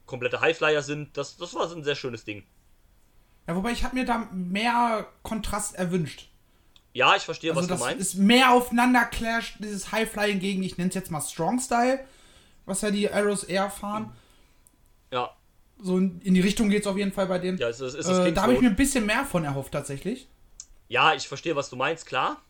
komplette 0.06 0.40
Highflyer 0.40 0.82
sind. 0.82 1.16
Das, 1.16 1.36
das 1.36 1.54
war 1.54 1.68
so 1.68 1.76
ein 1.76 1.84
sehr 1.84 1.96
schönes 1.96 2.24
Ding. 2.24 2.44
Ja, 3.46 3.54
wobei 3.56 3.72
ich 3.72 3.84
habe 3.84 3.94
mir 3.96 4.04
da 4.04 4.28
mehr 4.32 5.06
Kontrast 5.22 5.74
erwünscht. 5.76 6.28
Ja, 6.92 7.14
ich 7.14 7.22
verstehe, 7.24 7.50
Also 7.50 7.60
was 7.60 7.66
du 7.66 7.74
das 7.74 7.80
meinst. 7.80 8.00
ist 8.00 8.14
mehr 8.14 8.52
aufeinander 8.52 9.04
clasht, 9.04 9.56
dieses 9.58 9.92
High-Flying 9.92 10.40
gegen, 10.40 10.62
ich 10.62 10.78
nenne 10.78 10.88
es 10.88 10.94
jetzt 10.94 11.10
mal 11.10 11.20
Strong-Style, 11.20 12.00
was 12.64 12.80
ja 12.80 12.90
die 12.90 13.10
Arrows 13.10 13.44
eher 13.44 13.70
fahren. 13.70 14.12
Ja, 15.12 15.36
So 15.78 15.98
in, 15.98 16.20
in 16.22 16.34
die 16.34 16.40
Richtung 16.40 16.70
geht 16.70 16.82
es 16.82 16.86
auf 16.86 16.96
jeden 16.96 17.12
Fall 17.12 17.26
bei 17.26 17.38
denen. 17.38 17.58
ja, 17.58 17.68
es 17.68 17.80
ist, 17.80 17.94
es 17.94 18.06
ist 18.06 18.18
äh, 18.18 18.32
da 18.32 18.42
habe 18.42 18.54
ich 18.54 18.60
mir 18.60 18.68
ein 18.68 18.76
bisschen 18.76 19.04
mehr 19.06 19.24
von 19.24 19.44
erhofft 19.44 19.72
tatsächlich. 19.72 20.28
Ja, 20.88 21.14
ich 21.14 21.28
verstehe, 21.28 21.56
was 21.56 21.68
du 21.68 21.76
meinst, 21.76 22.06
klar. 22.06 22.40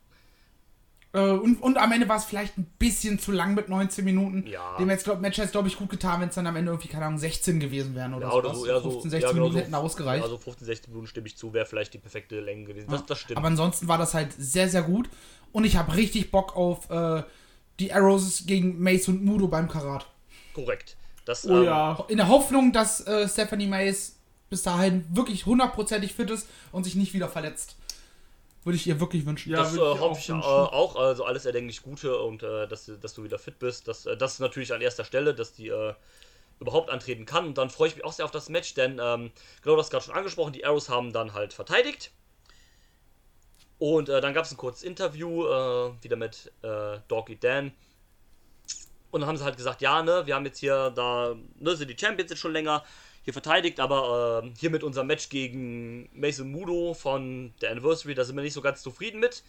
Äh, 1.12 1.30
und, 1.30 1.62
und 1.62 1.78
am 1.78 1.90
Ende 1.92 2.08
war 2.08 2.18
es 2.18 2.24
vielleicht 2.24 2.58
ein 2.58 2.66
bisschen 2.78 3.18
zu 3.18 3.32
lang 3.32 3.54
mit 3.54 3.68
19 3.68 4.04
Minuten. 4.04 4.46
Ja. 4.46 4.76
Dem 4.76 4.90
jetzt, 4.90 5.04
glaub, 5.04 5.20
Match 5.20 5.38
hätte 5.38 5.50
glaube 5.50 5.68
ich, 5.68 5.76
gut 5.76 5.88
getan, 5.88 6.20
wenn 6.20 6.28
es 6.28 6.34
dann 6.34 6.46
am 6.46 6.54
Ende 6.56 6.70
irgendwie, 6.72 6.88
keine 6.88 7.06
Ahnung, 7.06 7.18
16 7.18 7.58
gewesen 7.58 7.94
wären 7.94 8.12
oder, 8.12 8.26
Ja, 8.26 8.32
so. 8.32 8.38
oder 8.38 8.54
so, 8.54 8.66
ja, 8.66 8.80
so 8.80 8.90
15, 8.90 9.10
16 9.10 9.20
ja, 9.20 9.28
genau 9.32 9.32
Minuten 9.34 9.54
so. 9.54 9.60
hätten 9.60 9.74
ausgereicht. 9.74 10.22
Also 10.24 10.36
15, 10.36 10.66
16 10.66 10.92
Minuten 10.92 11.06
stimme 11.08 11.26
ich 11.26 11.36
zu, 11.36 11.52
wäre 11.54 11.64
vielleicht 11.66 11.94
die 11.94 11.98
perfekte 11.98 12.40
Länge 12.40 12.64
gewesen. 12.64 12.90
Das, 12.90 13.06
das 13.06 13.18
stimmt. 13.18 13.38
Aber 13.38 13.46
ansonsten 13.46 13.88
war 13.88 13.96
das 13.98 14.12
halt 14.12 14.34
sehr, 14.36 14.68
sehr 14.68 14.82
gut. 14.82 15.08
Und 15.52 15.64
ich 15.64 15.76
habe 15.76 15.96
richtig 15.96 16.30
Bock 16.30 16.54
auf 16.54 16.90
äh, 16.90 17.22
die 17.80 17.92
Arrows 17.92 18.44
gegen 18.46 18.82
Mace 18.82 19.08
und 19.08 19.24
Mudo 19.24 19.48
beim 19.48 19.68
Karat. 19.68 20.06
Korrekt. 20.54 20.96
Das, 21.26 21.46
oh 21.46 21.58
ähm, 21.58 21.64
ja. 21.64 22.04
In 22.08 22.16
der 22.16 22.28
Hoffnung, 22.28 22.72
dass 22.72 23.06
äh, 23.06 23.28
Stephanie 23.28 23.66
Mace 23.66 24.16
bis 24.48 24.62
dahin 24.62 25.04
wirklich 25.14 25.44
hundertprozentig 25.44 26.14
fit 26.14 26.30
ist 26.30 26.48
und 26.72 26.84
sich 26.84 26.94
nicht 26.94 27.12
wieder 27.12 27.28
verletzt. 27.28 27.76
Würde 28.64 28.76
ich 28.76 28.86
ihr 28.86 28.98
wirklich 28.98 29.26
wünschen. 29.26 29.52
Ja, 29.52 29.58
Das 29.58 29.76
äh, 29.76 29.80
hoffe 29.80 30.02
auch 30.02 30.18
ich 30.18 30.28
äh, 30.28 30.32
auch. 30.32 30.96
Also 30.96 31.24
alles 31.24 31.44
erdenklich 31.44 31.82
Gute 31.82 32.18
und 32.18 32.42
äh, 32.42 32.66
dass, 32.66 32.90
dass 33.00 33.14
du 33.14 33.22
wieder 33.22 33.38
fit 33.38 33.58
bist. 33.58 33.86
Das, 33.86 34.06
äh, 34.06 34.16
das 34.16 34.34
ist 34.34 34.40
natürlich 34.40 34.72
an 34.72 34.80
erster 34.80 35.04
Stelle, 35.04 35.34
dass 35.34 35.52
die, 35.52 35.68
äh, 35.68 35.94
überhaupt 36.60 36.90
antreten 36.90 37.26
kann. 37.26 37.46
Und 37.46 37.58
dann 37.58 37.70
freue 37.70 37.88
ich 37.88 37.96
mich 37.96 38.04
auch 38.04 38.12
sehr 38.12 38.24
auf 38.24 38.30
das 38.30 38.48
Match, 38.48 38.74
denn 38.74 39.00
ähm, 39.02 39.30
genau 39.62 39.76
das 39.76 39.90
gerade 39.90 40.04
schon 40.04 40.14
angesprochen, 40.14 40.52
die 40.52 40.64
Arrows 40.64 40.88
haben 40.88 41.12
dann 41.12 41.34
halt 41.34 41.52
verteidigt. 41.52 42.12
Und 43.78 44.08
äh, 44.08 44.20
dann 44.20 44.32
gab 44.32 44.46
es 44.46 44.52
ein 44.52 44.56
kurzes 44.56 44.82
Interview, 44.82 45.44
äh, 45.46 45.92
wieder 46.02 46.16
mit 46.16 46.50
äh, 46.62 46.98
Doggy 47.08 47.38
Dan. 47.38 47.72
Und 49.16 49.22
dann 49.22 49.28
haben 49.30 49.38
sie 49.38 49.44
halt 49.44 49.56
gesagt, 49.56 49.80
ja, 49.80 50.02
ne, 50.02 50.26
wir 50.26 50.34
haben 50.34 50.44
jetzt 50.44 50.58
hier 50.58 50.90
da, 50.90 51.34
ne, 51.58 51.74
sind 51.74 51.88
die 51.88 51.96
Champions 51.98 52.30
jetzt 52.30 52.38
schon 52.38 52.52
länger 52.52 52.84
hier 53.22 53.32
verteidigt, 53.32 53.80
aber 53.80 54.44
äh, 54.44 54.50
hier 54.58 54.68
mit 54.68 54.82
unserem 54.82 55.06
Match 55.06 55.30
gegen 55.30 56.10
Mason 56.12 56.50
Mudo 56.50 56.92
von 56.92 57.54
der 57.62 57.70
Anniversary, 57.70 58.14
da 58.14 58.24
sind 58.24 58.36
wir 58.36 58.42
nicht 58.42 58.52
so 58.52 58.60
ganz 58.60 58.82
zufrieden 58.82 59.18
mit, 59.18 59.42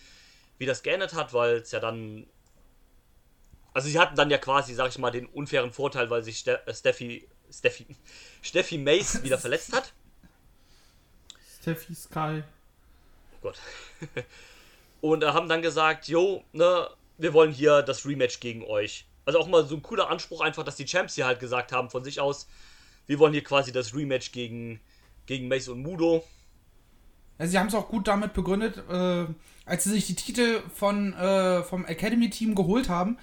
wie 0.57 0.65
das 0.65 0.83
geändert 0.83 1.13
hat, 1.13 1.33
weil 1.33 1.57
es 1.57 1.71
ja 1.71 1.81
dann. 1.81 2.27
Also 3.73 3.89
sie 3.89 3.99
hatten 3.99 4.15
dann 4.15 4.29
ja 4.29 4.37
quasi, 4.37 4.73
sag 4.73 4.87
ich 4.87 4.97
mal, 4.99 5.11
den 5.11 5.25
unfairen 5.25 5.73
Vorteil, 5.73 6.09
weil 6.09 6.23
sich 6.23 6.37
Ste 6.37 6.65
äh, 6.65 6.73
Steffi, 6.73 7.27
Steffi, 7.51 7.87
Steffi 8.41 8.77
Mace 8.77 9.21
wieder 9.21 9.37
verletzt 9.37 9.75
hat. 9.75 9.91
Steffi 11.61 11.93
Sky. 11.93 12.41
Oh 13.33 13.37
Gott. 13.41 13.59
Und 15.01 15.23
äh, 15.23 15.27
haben 15.27 15.49
dann 15.49 15.61
gesagt, 15.61 16.07
jo, 16.07 16.45
ne, 16.53 16.89
wir 17.17 17.33
wollen 17.33 17.51
hier 17.51 17.81
das 17.81 18.05
Rematch 18.05 18.39
gegen 18.39 18.63
euch. 18.63 19.05
Also 19.27 19.39
auch 19.39 19.47
mal 19.49 19.65
so 19.65 19.75
ein 19.75 19.81
cooler 19.81 20.09
Anspruch 20.09 20.39
einfach, 20.39 20.63
dass 20.63 20.77
die 20.77 20.85
Champs 20.85 21.15
hier 21.15 21.25
halt 21.25 21.41
gesagt 21.41 21.73
haben 21.73 21.89
von 21.89 22.01
sich 22.01 22.21
aus, 22.21 22.47
wir 23.07 23.19
wollen 23.19 23.33
hier 23.33 23.43
quasi 23.43 23.73
das 23.73 23.93
Rematch 23.93 24.31
gegen, 24.31 24.79
gegen 25.25 25.49
Mace 25.49 25.67
und 25.67 25.81
Mudo. 25.81 26.23
Ja, 27.37 27.45
sie 27.45 27.59
haben 27.59 27.67
es 27.67 27.75
auch 27.75 27.89
gut 27.89 28.07
damit 28.07 28.31
begründet, 28.31 28.77
äh, 28.89 29.25
als 29.65 29.83
sie 29.83 29.89
sich 29.89 30.07
die 30.07 30.15
Titel 30.15 30.61
von, 30.73 31.11
äh, 31.11 31.61
vom 31.63 31.85
Academy-Team 31.85 32.55
geholt 32.55 32.87
haben, 32.87 33.17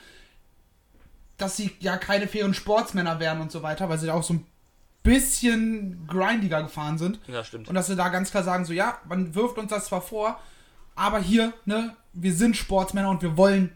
dass 1.38 1.56
sie 1.56 1.70
ja 1.80 1.96
keine 1.96 2.28
fairen 2.28 2.52
Sportsmänner 2.52 3.18
wären 3.18 3.40
und 3.40 3.50
so 3.50 3.62
weiter, 3.62 3.88
weil 3.88 3.98
sie 3.98 4.08
da 4.08 4.12
auch 4.12 4.22
so 4.22 4.34
ein 4.34 4.46
bisschen 5.04 6.06
grindiger 6.06 6.62
gefahren 6.64 6.98
sind. 6.98 7.18
Ja, 7.28 7.42
stimmt. 7.42 7.66
Und 7.66 7.74
dass 7.76 7.86
sie 7.86 7.96
da 7.96 8.10
ganz 8.10 8.30
klar 8.30 8.42
sagen, 8.42 8.66
so 8.66 8.74
ja, 8.74 8.98
man 9.08 9.34
wirft 9.34 9.56
uns 9.56 9.70
das 9.70 9.86
zwar 9.86 10.02
vor, 10.02 10.38
aber 10.96 11.18
hier, 11.18 11.54
ne, 11.64 11.96
wir 12.12 12.34
sind 12.34 12.58
Sportsmänner 12.58 13.08
und 13.08 13.22
wir 13.22 13.38
wollen 13.38 13.74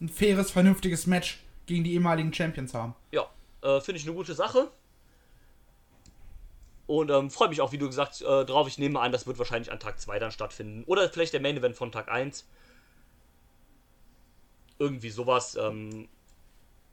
ein 0.00 0.08
faires, 0.08 0.50
vernünftiges 0.50 1.06
Match 1.06 1.38
gegen 1.68 1.84
die 1.84 1.92
ehemaligen 1.92 2.34
Champions 2.34 2.74
haben. 2.74 2.96
Ja, 3.12 3.30
äh, 3.62 3.80
finde 3.80 4.00
ich 4.00 4.06
eine 4.06 4.16
gute 4.16 4.34
Sache. 4.34 4.70
Und 6.88 7.10
ähm, 7.10 7.30
freue 7.30 7.50
mich 7.50 7.60
auch, 7.60 7.70
wie 7.70 7.78
du 7.78 7.86
gesagt 7.86 8.22
äh, 8.22 8.44
drauf. 8.46 8.66
Ich 8.66 8.78
nehme 8.78 8.98
an, 8.98 9.12
das 9.12 9.26
wird 9.26 9.38
wahrscheinlich 9.38 9.70
an 9.70 9.78
Tag 9.78 10.00
2 10.00 10.18
dann 10.18 10.32
stattfinden. 10.32 10.84
Oder 10.86 11.08
vielleicht 11.10 11.34
der 11.34 11.40
Main 11.40 11.58
Event 11.58 11.76
von 11.76 11.92
Tag 11.92 12.10
1. 12.10 12.48
Irgendwie 14.78 15.10
sowas. 15.10 15.54
Ähm, 15.56 16.08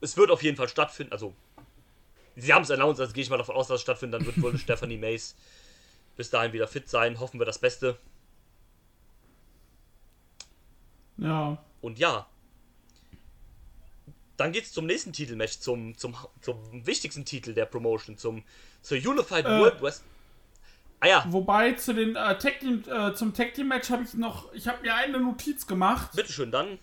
es 0.02 0.18
wird 0.18 0.30
auf 0.30 0.42
jeden 0.42 0.58
Fall 0.58 0.68
stattfinden. 0.68 1.12
Also, 1.12 1.34
sie 2.36 2.52
haben 2.52 2.62
es 2.62 2.70
announced, 2.70 3.00
also 3.00 3.14
gehe 3.14 3.22
ich 3.22 3.30
mal 3.30 3.38
davon 3.38 3.56
aus, 3.56 3.68
dass 3.68 3.76
es 3.76 3.82
stattfindet. 3.82 4.20
Dann 4.20 4.26
wird 4.26 4.42
wohl 4.42 4.58
Stephanie 4.58 4.98
Mace 4.98 5.34
bis 6.16 6.28
dahin 6.28 6.52
wieder 6.52 6.68
fit 6.68 6.90
sein. 6.90 7.18
Hoffen 7.18 7.40
wir 7.40 7.46
das 7.46 7.58
Beste. 7.58 7.96
Ja. 11.16 11.56
Und 11.80 11.98
ja. 11.98 12.26
Dann 14.36 14.52
geht's 14.52 14.72
zum 14.72 14.86
nächsten 14.86 15.12
Titelmatch, 15.12 15.60
zum, 15.60 15.96
zum, 15.96 16.14
zum 16.42 16.58
wichtigsten 16.86 17.24
Titel 17.24 17.54
der 17.54 17.64
Promotion, 17.66 18.18
zum, 18.18 18.42
zur 18.82 18.98
Unified 18.98 19.46
Äh. 19.46 19.60
World 19.60 19.82
West. 19.82 20.04
Ah 21.00 21.08
ja, 21.08 21.24
Wobei 21.28 21.72
zu 21.72 21.92
den 21.94 22.16
äh, 22.16 22.38
Tag 22.38 22.60
Team, 22.60 22.82
äh, 22.88 23.14
zum 23.14 23.34
Tag 23.34 23.52
Team 23.54 23.68
Match 23.68 23.90
habe 23.90 24.02
ich 24.02 24.14
noch, 24.14 24.52
ich 24.54 24.66
habe 24.66 24.80
mir 24.82 24.94
eine 24.94 25.20
Notiz 25.20 25.66
gemacht. 25.66 26.10
bitteschön, 26.14 26.50
dann. 26.50 26.78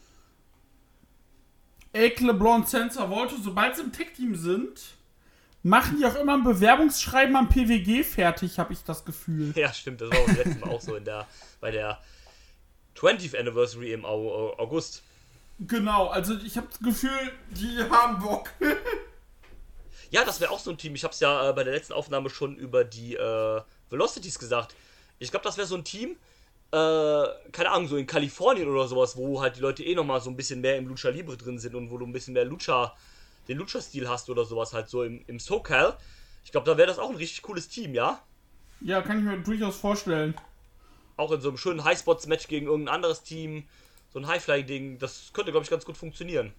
Ake 1.95 2.23
LeBlanc 2.25 2.67
Sensor 2.67 3.09
Volto, 3.09 3.35
sobald 3.41 3.75
sie 3.75 3.83
im 3.83 3.91
Tag 3.91 4.13
Team 4.15 4.35
sind, 4.35 4.81
machen 5.61 5.97
die 5.99 6.05
auch 6.05 6.15
immer 6.15 6.33
ein 6.35 6.43
Bewerbungsschreiben 6.43 7.35
am 7.35 7.49
PWG 7.49 8.03
fertig, 8.03 8.57
habe 8.59 8.73
ich 8.73 8.83
das 8.83 9.05
Gefühl. 9.05 9.53
Ja, 9.55 9.71
stimmt, 9.73 10.01
das 10.01 10.09
war 10.11 10.17
auch 10.19 10.27
letztes 10.27 10.59
Mal 10.59 10.69
auch 10.69 10.81
so 10.81 10.95
in 10.95 11.05
der, 11.05 11.27
bei 11.61 11.71
der 11.71 11.99
20th 12.95 13.37
Anniversary 13.37 13.93
im 13.93 14.05
Au- 14.05 14.31
Au- 14.31 14.59
August. 14.59 15.03
Genau, 15.59 16.07
also 16.07 16.35
ich 16.35 16.57
habe 16.57 16.67
das 16.67 16.79
Gefühl, 16.79 17.31
die 17.51 17.79
haben 17.89 18.19
Bock. 18.21 18.49
Ja, 20.09 20.23
das 20.25 20.39
wäre 20.41 20.51
auch 20.51 20.59
so 20.59 20.71
ein 20.71 20.77
Team. 20.77 20.95
Ich 20.95 21.03
habe 21.03 21.13
es 21.13 21.19
ja 21.19 21.49
äh, 21.49 21.53
bei 21.53 21.63
der 21.63 21.73
letzten 21.73 21.93
Aufnahme 21.93 22.29
schon 22.29 22.55
über 22.55 22.83
die 22.83 23.15
äh, 23.15 23.61
Velocities 23.89 24.37
gesagt. 24.37 24.75
Ich 25.19 25.31
glaube, 25.31 25.43
das 25.43 25.57
wäre 25.57 25.67
so 25.67 25.75
ein 25.75 25.83
Team, 25.83 26.17
äh, 26.71 27.25
keine 27.51 27.71
Ahnung, 27.71 27.87
so 27.87 27.97
in 27.97 28.05
Kalifornien 28.05 28.67
oder 28.67 28.87
sowas, 28.87 29.15
wo 29.15 29.41
halt 29.41 29.55
die 29.55 29.61
Leute 29.61 29.83
eh 29.83 29.95
nochmal 29.95 30.21
so 30.21 30.29
ein 30.29 30.35
bisschen 30.35 30.61
mehr 30.61 30.77
im 30.77 30.87
Lucha 30.87 31.09
Libre 31.09 31.37
drin 31.37 31.59
sind 31.59 31.75
und 31.75 31.89
wo 31.89 31.97
du 31.97 32.05
ein 32.05 32.13
bisschen 32.13 32.33
mehr 32.33 32.45
Lucha, 32.45 32.95
den 33.47 33.57
Lucha-Stil 33.57 34.07
hast 34.07 34.29
oder 34.29 34.45
sowas 34.45 34.73
halt 34.73 34.89
so 34.89 35.03
im, 35.03 35.23
im 35.27 35.39
SoCal. 35.39 35.97
Ich 36.45 36.51
glaube, 36.51 36.69
da 36.69 36.77
wäre 36.77 36.87
das 36.87 36.99
auch 36.99 37.09
ein 37.09 37.15
richtig 37.15 37.41
cooles 37.41 37.67
Team, 37.67 37.93
ja? 37.93 38.21
ja, 38.83 39.01
kann 39.01 39.19
ich 39.19 39.23
mir 39.23 39.37
durchaus 39.37 39.77
vorstellen. 39.77 40.35
Auch 41.15 41.31
in 41.31 41.41
so 41.41 41.49
einem 41.49 41.57
schönen 41.57 41.83
Highspots-Match 41.83 42.47
gegen 42.47 42.67
irgendein 42.67 42.95
anderes 42.95 43.23
Team. 43.23 43.67
So 44.14 44.20
ein 44.20 44.28
Highfly-Ding, 44.28 44.99
das 44.99 45.32
könnte, 45.34 45.51
glaube 45.51 45.64
ich, 45.64 45.72
ganz 45.72 45.86
gut 45.86 45.97
funktionieren. 45.97 46.53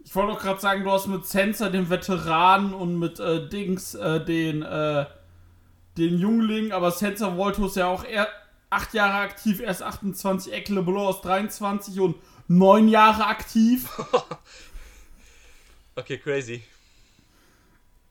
Ich 0.00 0.14
wollte 0.14 0.32
doch 0.32 0.40
gerade 0.40 0.60
sagen, 0.60 0.84
du 0.84 0.90
hast 0.90 1.06
mit 1.06 1.26
Sensor 1.26 1.70
den 1.70 1.90
Veteranen 1.90 2.74
und 2.74 2.98
mit 2.98 3.20
äh, 3.20 3.48
Dings 3.48 3.94
äh, 3.94 4.24
den, 4.24 4.62
äh, 4.62 5.06
den 5.96 6.18
Jungling, 6.18 6.72
aber 6.72 6.90
Sensor 6.90 7.36
Volto 7.36 7.66
ist 7.66 7.76
ja 7.76 7.86
auch 7.86 8.04
eher 8.04 8.26
acht 8.70 8.94
Jahre 8.94 9.18
aktiv, 9.18 9.60
erst 9.60 9.82
28, 9.82 10.52
Eke 10.52 10.74
LeBlanc 10.74 11.10
ist 11.10 11.20
23 11.22 12.00
und 12.00 12.16
neun 12.48 12.88
Jahre 12.88 13.26
aktiv. 13.26 13.88
Okay, 15.98 16.16
crazy. 16.16 16.62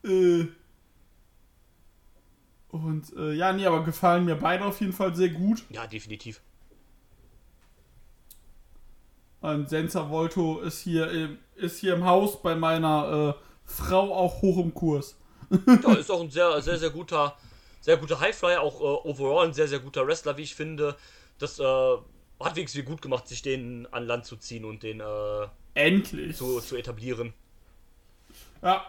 Äh. 0.03 0.47
Und 2.67 3.13
äh, 3.15 3.31
ja, 3.31 3.53
nee, 3.53 3.65
aber 3.65 3.85
gefallen 3.85 4.25
mir 4.25 4.35
beide 4.35 4.65
auf 4.65 4.81
jeden 4.81 4.91
Fall 4.91 5.15
sehr 5.15 5.29
gut. 5.29 5.63
Ja, 5.69 5.87
definitiv. 5.87 6.41
Und 9.41 9.69
Sensor 9.69 10.09
Volto 10.09 10.59
ist 10.59 10.81
hier, 10.81 11.09
im, 11.11 11.37
ist 11.55 11.79
hier 11.79 11.93
im 11.93 12.05
Haus 12.05 12.41
bei 12.41 12.55
meiner 12.55 13.35
äh, 13.37 13.41
Frau 13.65 14.13
auch 14.13 14.41
hoch 14.41 14.57
im 14.57 14.73
Kurs. 14.73 15.15
Ja, 15.83 15.93
ist 15.93 16.11
auch 16.11 16.21
ein 16.21 16.29
sehr, 16.29 16.61
sehr, 16.61 16.77
sehr 16.77 16.89
guter, 16.89 17.37
sehr 17.79 17.95
guter 17.97 18.19
Highflyer, 18.19 18.61
auch 18.61 18.81
äh, 18.81 19.07
overall 19.09 19.47
ein 19.47 19.53
sehr, 19.53 19.67
sehr 19.67 19.79
guter 19.79 20.05
Wrestler, 20.05 20.35
wie 20.37 20.41
ich 20.41 20.55
finde. 20.55 20.95
Das 21.39 21.59
äh, 21.59 21.63
hat 21.63 22.55
wenigstens 22.55 22.83
gut 22.85 23.01
gemacht, 23.01 23.27
sich 23.27 23.41
den 23.43 23.87
an 23.93 24.05
Land 24.05 24.25
zu 24.25 24.35
ziehen 24.35 24.65
und 24.65 24.83
den 24.83 24.99
äh, 24.99 25.47
Endlich. 25.75 26.35
zu, 26.35 26.59
zu 26.59 26.75
etablieren. 26.75 27.33
Ja, 28.61 28.85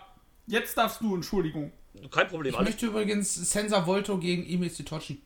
jetzt 0.47 0.77
darfst 0.77 1.01
du, 1.01 1.15
Entschuldigung. 1.15 1.71
Kein 2.11 2.29
Problem, 2.29 2.53
Ich 2.53 2.59
alles 2.59 2.71
möchte 2.71 2.87
übrigens 2.87 3.35
Sensa 3.35 3.87
Volto 3.87 4.19
gegen 4.19 4.45
Emil 4.47 4.71
Sitochi. 4.71 5.21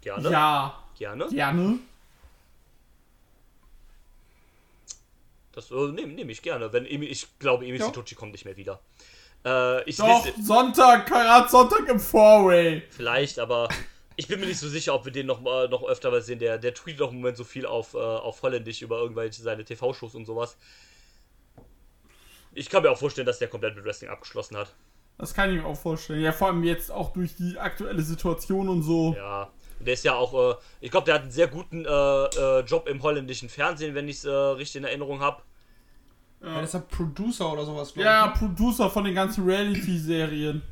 gerne. 0.00 0.30
Ja, 0.30 0.82
Gerne. 0.98 1.26
gerne. 1.28 1.78
Das 5.60 5.70
äh, 5.70 5.92
nehme 5.92 6.12
nehm 6.14 6.30
ich 6.30 6.42
gerne. 6.42 6.72
Wenn 6.72 6.86
Emi, 6.86 7.06
ich 7.06 7.26
glaube, 7.38 7.66
Emil 7.66 7.80
Ja. 7.80 7.92
Kommt 8.16 8.32
nicht 8.32 8.44
mehr 8.44 8.56
wieder. 8.56 8.80
Äh, 9.44 9.84
ich 9.88 9.96
Doch, 9.96 10.24
lese 10.24 10.42
Sonntag, 10.42 11.06
Karat 11.06 11.50
Sonntag 11.50 11.88
im 11.88 12.00
Four-Way. 12.00 12.82
vielleicht, 12.90 13.38
aber 13.38 13.68
ich 14.16 14.26
bin 14.28 14.40
mir 14.40 14.46
nicht 14.46 14.58
so 14.58 14.68
sicher, 14.68 14.94
ob 14.94 15.04
wir 15.04 15.12
den 15.12 15.26
noch, 15.26 15.40
noch 15.40 15.84
öfter 15.84 16.10
mal 16.10 16.22
sehen. 16.22 16.38
Der, 16.38 16.58
der 16.58 16.74
tweetet 16.74 17.02
auch 17.02 17.10
im 17.10 17.16
Moment 17.16 17.36
so 17.36 17.44
viel 17.44 17.66
auf, 17.66 17.94
äh, 17.94 17.98
auf 17.98 18.42
Holländisch 18.42 18.82
über 18.82 18.98
irgendwelche 18.98 19.42
seine 19.42 19.64
TV-Shows 19.64 20.14
und 20.14 20.24
sowas. 20.26 20.56
Ich 22.52 22.68
kann 22.68 22.82
mir 22.82 22.90
auch 22.90 22.98
vorstellen, 22.98 23.26
dass 23.26 23.38
der 23.38 23.48
komplett 23.48 23.76
mit 23.76 23.84
Wrestling 23.84 24.10
abgeschlossen 24.10 24.56
hat. 24.56 24.74
Das 25.18 25.34
kann 25.34 25.50
ich 25.50 25.62
mir 25.62 25.66
auch 25.66 25.78
vorstellen. 25.78 26.22
Ja, 26.22 26.32
vor 26.32 26.48
allem 26.48 26.64
jetzt 26.64 26.90
auch 26.90 27.12
durch 27.12 27.36
die 27.36 27.58
aktuelle 27.58 28.02
Situation 28.02 28.68
und 28.68 28.82
so. 28.82 29.14
Ja. 29.16 29.50
Der 29.80 29.94
ist 29.94 30.04
ja 30.04 30.14
auch, 30.14 30.52
äh, 30.52 30.56
ich 30.80 30.90
glaube, 30.90 31.06
der 31.06 31.14
hat 31.14 31.22
einen 31.22 31.30
sehr 31.30 31.48
guten 31.48 31.84
äh, 31.84 31.88
äh, 31.88 32.60
Job 32.60 32.88
im 32.88 33.02
holländischen 33.02 33.48
Fernsehen, 33.48 33.94
wenn 33.94 34.08
ich 34.08 34.16
es 34.16 34.24
äh, 34.24 34.30
richtig 34.30 34.76
in 34.76 34.84
Erinnerung 34.84 35.20
habe. 35.20 35.42
Ja. 36.42 36.54
der 36.54 36.62
ist 36.64 36.74
ja 36.74 36.80
Producer 36.80 37.52
oder 37.52 37.64
sowas, 37.64 37.92
glaube 37.92 38.08
Ja, 38.08 38.32
ich. 38.34 38.40
ne? 38.40 38.48
Producer 38.48 38.90
von 38.90 39.04
den 39.04 39.14
ganzen 39.14 39.44
Reality-Serien. 39.44 40.62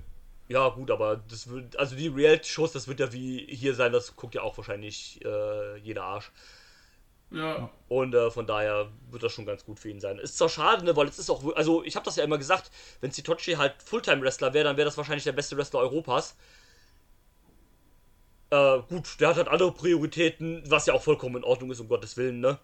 Ja, 0.48 0.68
gut, 0.70 0.90
aber 0.90 1.16
das 1.28 1.48
wird, 1.50 1.78
also 1.78 1.94
die 1.94 2.08
Reality-Shows, 2.08 2.72
das 2.72 2.88
wird 2.88 3.00
ja 3.00 3.12
wie 3.12 3.46
hier 3.50 3.74
sein, 3.74 3.92
das 3.92 4.16
guckt 4.16 4.34
ja 4.34 4.40
auch 4.42 4.56
wahrscheinlich 4.56 5.22
äh, 5.24 5.76
jeder 5.78 6.04
Arsch. 6.04 6.32
Ja. 7.30 7.68
Und 7.88 8.14
äh, 8.14 8.30
von 8.30 8.46
daher 8.46 8.88
wird 9.10 9.22
das 9.22 9.32
schon 9.32 9.44
ganz 9.44 9.62
gut 9.66 9.78
für 9.78 9.90
ihn 9.90 10.00
sein. 10.00 10.18
Ist 10.18 10.38
zwar 10.38 10.48
schade, 10.48 10.82
ne, 10.86 10.96
weil 10.96 11.06
es 11.08 11.18
ist 11.18 11.28
auch, 11.28 11.54
also 11.54 11.84
ich 11.84 11.96
habe 11.96 12.04
das 12.06 12.16
ja 12.16 12.24
immer 12.24 12.38
gesagt, 12.38 12.70
wenn 13.02 13.10
Sitochi 13.10 13.52
halt 13.54 13.74
Fulltime-Wrestler 13.82 14.54
wäre, 14.54 14.64
dann 14.64 14.78
wäre 14.78 14.86
das 14.86 14.96
wahrscheinlich 14.96 15.24
der 15.24 15.32
beste 15.32 15.58
Wrestler 15.58 15.80
Europas. 15.80 16.34
Äh, 18.50 18.78
gut, 18.88 19.20
der 19.20 19.28
hat 19.28 19.36
halt 19.36 19.48
andere 19.48 19.72
Prioritäten, 19.72 20.62
was 20.70 20.86
ja 20.86 20.94
auch 20.94 21.02
vollkommen 21.02 21.36
in 21.36 21.44
Ordnung 21.44 21.70
ist, 21.70 21.80
um 21.80 21.88
Gottes 21.88 22.16
Willen, 22.16 22.40
ne? 22.40 22.58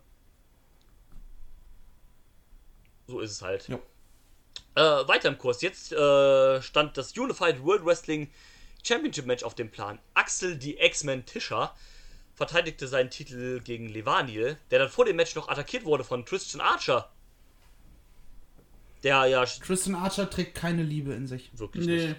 So 3.06 3.20
ist 3.20 3.30
es 3.32 3.42
halt. 3.42 3.68
Jo. 3.68 3.80
Äh, 4.76 4.80
weiter 5.08 5.28
im 5.28 5.38
Kurs. 5.38 5.62
Jetzt 5.62 5.92
äh, 5.92 6.62
stand 6.62 6.96
das 6.96 7.16
Unified 7.16 7.62
World 7.62 7.84
Wrestling 7.84 8.30
Championship 8.82 9.26
Match 9.26 9.42
auf 9.44 9.54
dem 9.54 9.70
Plan. 9.70 9.98
Axel, 10.14 10.56
die 10.56 10.76
X-Men 10.78 11.24
Tischer, 11.26 11.74
verteidigte 12.34 12.88
seinen 12.88 13.10
Titel 13.10 13.60
gegen 13.60 13.88
Levanil, 13.88 14.58
der 14.70 14.78
dann 14.80 14.88
vor 14.88 15.04
dem 15.04 15.16
Match 15.16 15.34
noch 15.36 15.48
attackiert 15.48 15.84
wurde 15.84 16.02
von 16.04 16.24
Christian 16.24 16.60
Archer. 16.60 17.08
der 19.04 19.26
ja 19.26 19.44
Tristan 19.44 19.94
Archer 19.94 20.28
trägt 20.30 20.54
keine 20.54 20.82
Liebe 20.82 21.12
in 21.12 21.26
sich. 21.26 21.50
wirklich 21.58 21.86
Nee. 21.86 22.06
nicht. 22.08 22.16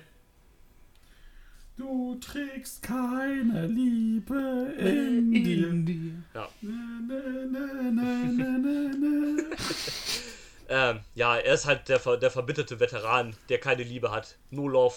Du 1.78 2.16
trägst 2.22 2.82
keine 2.84 3.68
Liebe 3.68 4.74
in 4.78 5.32
dir. 5.34 5.74
dir. 5.74 6.12
Ja. 6.34 6.50
Na, 6.62 7.02
na, 7.92 7.92
na. 7.92 9.44
Ähm, 10.70 11.02
ja, 11.14 11.38
er 11.38 11.54
ist 11.54 11.66
halt 11.66 11.90
der, 11.90 12.00
der 12.18 12.32
verbitterte 12.32 12.80
Veteran, 12.80 13.36
der 13.50 13.60
keine 13.60 13.84
Liebe 13.84 14.12
hat. 14.12 14.38
No 14.50 14.68
love. 14.68 14.96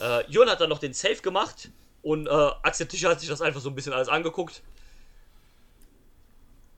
Äh, 0.00 0.30
Jörn 0.30 0.48
hat 0.50 0.60
dann 0.60 0.68
noch 0.68 0.78
den 0.78 0.92
Safe 0.92 1.16
gemacht 1.16 1.70
und 2.02 2.26
äh, 2.26 2.30
Axel 2.30 2.86
Tischer 2.86 3.10
hat 3.10 3.20
sich 3.20 3.28
das 3.28 3.40
einfach 3.40 3.60
so 3.60 3.70
ein 3.70 3.74
bisschen 3.74 3.92
alles 3.92 4.08
angeguckt. 4.08 4.62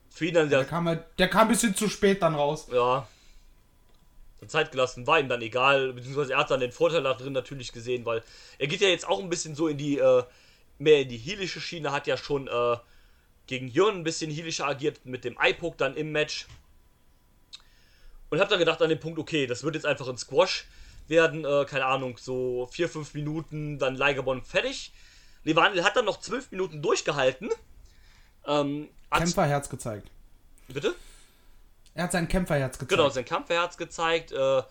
Für 0.09 0.25
ihn 0.25 0.33
dann 0.33 0.49
Der 0.49 0.59
der, 0.59 0.67
kam, 0.67 0.87
halt, 0.87 1.03
der 1.17 1.27
kam 1.29 1.43
ein 1.43 1.47
bisschen 1.49 1.75
zu 1.75 1.89
spät 1.89 2.21
dann 2.21 2.35
raus. 2.35 2.67
ja, 2.71 3.07
Zeit 4.47 4.71
gelassen, 4.71 5.05
war 5.05 5.19
ihm 5.19 5.29
dann 5.29 5.41
egal, 5.41 5.93
beziehungsweise 5.93 6.33
er 6.33 6.39
hat 6.39 6.49
dann 6.51 6.59
den 6.59 6.71
Vorteil 6.71 7.03
da 7.03 7.13
drin 7.13 7.33
natürlich 7.33 7.71
gesehen, 7.71 8.05
weil 8.05 8.23
er 8.57 8.67
geht 8.67 8.81
ja 8.81 8.87
jetzt 8.87 9.07
auch 9.07 9.19
ein 9.19 9.29
bisschen 9.29 9.55
so 9.55 9.67
in 9.67 9.77
die, 9.77 9.99
äh, 9.99 10.23
mehr 10.79 11.01
in 11.01 11.09
die 11.09 11.17
heelische 11.17 11.61
Schiene, 11.61 11.91
hat 11.91 12.07
ja 12.07 12.17
schon 12.17 12.47
äh, 12.47 12.77
gegen 13.45 13.67
Jörn 13.67 13.97
ein 13.97 14.03
bisschen 14.03 14.31
heelischer 14.31 14.65
agiert 14.65 15.05
mit 15.05 15.23
dem 15.25 15.37
Eye-Poke 15.39 15.77
dann 15.77 15.95
im 15.95 16.11
Match. 16.11 16.47
Und 18.31 18.39
hab 18.39 18.49
dann 18.49 18.59
gedacht 18.59 18.81
an 18.81 18.89
den 18.89 18.99
Punkt, 18.99 19.19
okay, 19.19 19.45
das 19.45 19.63
wird 19.63 19.75
jetzt 19.75 19.85
einfach 19.85 20.07
ein 20.07 20.17
Squash 20.17 20.65
werden, 21.07 21.45
äh, 21.45 21.65
keine 21.65 21.85
Ahnung, 21.85 22.17
so 22.17 22.67
4-5 22.73 23.09
Minuten, 23.13 23.77
dann 23.77 23.95
Leigebon 23.95 24.41
fertig. 24.41 24.93
Levanil 25.43 25.83
hat 25.83 25.97
dann 25.97 26.05
noch 26.05 26.19
12 26.19 26.51
Minuten 26.51 26.81
durchgehalten. 26.81 27.49
Ähm, 28.47 28.89
hat, 29.11 29.19
Kämpferherz 29.19 29.69
gezeigt. 29.69 30.09
bitte? 30.69 30.95
Er 31.93 32.05
hat 32.05 32.13
sein 32.13 32.27
Kämpferherz 32.27 32.79
gezeigt. 32.79 32.89
Genau, 32.89 33.09
sein 33.09 33.25
Kampfherz 33.25 33.77
gezeigt. 33.77 34.31
Äh, 34.31 34.63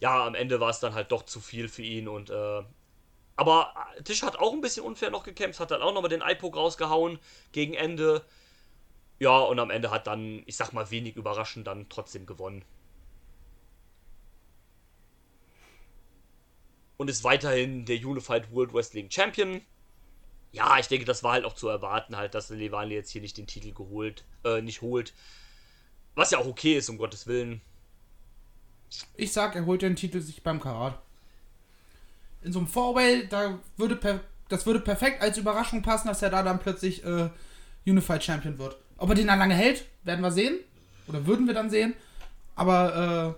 ja, 0.00 0.26
am 0.26 0.34
Ende 0.34 0.58
war 0.58 0.70
es 0.70 0.80
dann 0.80 0.94
halt 0.94 1.12
doch 1.12 1.24
zu 1.24 1.40
viel 1.40 1.68
für 1.68 1.82
ihn 1.82 2.08
und 2.08 2.30
äh, 2.30 2.62
aber 3.36 3.74
Tisch 4.04 4.22
hat 4.22 4.36
auch 4.36 4.52
ein 4.52 4.60
bisschen 4.60 4.84
unfair 4.84 5.10
noch 5.10 5.24
gekämpft, 5.24 5.60
hat 5.60 5.70
dann 5.70 5.82
auch 5.82 5.92
nochmal 5.92 6.08
den 6.08 6.20
Eye-Poke 6.20 6.58
rausgehauen 6.58 7.18
gegen 7.52 7.74
Ende. 7.74 8.24
Ja, 9.18 9.38
und 9.38 9.58
am 9.58 9.70
Ende 9.70 9.90
hat 9.90 10.06
dann, 10.06 10.42
ich 10.46 10.56
sag 10.56 10.72
mal, 10.72 10.90
wenig 10.90 11.16
überraschend 11.16 11.66
dann 11.66 11.88
trotzdem 11.88 12.26
gewonnen. 12.26 12.64
Und 16.96 17.10
ist 17.10 17.24
weiterhin 17.24 17.84
der 17.86 17.96
Unified 17.96 18.52
World 18.52 18.72
Wrestling 18.72 19.10
Champion. 19.10 19.60
Ja, 20.52 20.78
ich 20.78 20.86
denke, 20.86 21.04
das 21.04 21.24
war 21.24 21.32
halt 21.32 21.44
auch 21.44 21.54
zu 21.54 21.68
erwarten, 21.68 22.16
halt, 22.16 22.34
dass 22.34 22.50
Levani 22.50 22.94
jetzt 22.94 23.10
hier 23.10 23.20
nicht 23.20 23.36
den 23.36 23.48
Titel 23.48 23.72
geholt, 23.72 24.24
äh, 24.44 24.62
nicht 24.62 24.82
holt. 24.82 25.12
Was 26.14 26.30
ja 26.30 26.38
auch 26.38 26.46
okay 26.46 26.76
ist, 26.76 26.88
um 26.88 26.98
Gottes 26.98 27.26
Willen. 27.26 27.60
Ich 29.16 29.32
sag, 29.32 29.56
er 29.56 29.66
holt 29.66 29.82
den 29.82 29.96
Titel 29.96 30.20
sich 30.20 30.44
beim 30.44 30.60
Karat. 30.60 31.00
In 32.42 32.52
so 32.52 32.60
einem 32.60 32.68
Four-Way, 32.68 33.26
da 33.28 33.58
würde 33.76 33.96
per, 33.96 34.20
das 34.48 34.64
würde 34.64 34.78
perfekt 34.78 35.22
als 35.22 35.38
Überraschung 35.38 35.82
passen, 35.82 36.06
dass 36.06 36.22
er 36.22 36.30
da 36.30 36.44
dann 36.44 36.60
plötzlich 36.60 37.04
äh, 37.04 37.30
Unified 37.84 38.22
Champion 38.22 38.58
wird. 38.58 38.76
Ob 38.98 39.08
er 39.08 39.16
den 39.16 39.26
dann 39.26 39.40
lange 39.40 39.54
hält, 39.54 39.86
werden 40.04 40.20
wir 40.20 40.30
sehen. 40.30 40.60
Oder 41.08 41.26
würden 41.26 41.48
wir 41.48 41.54
dann 41.54 41.70
sehen. 41.70 41.94
Aber 42.54 43.36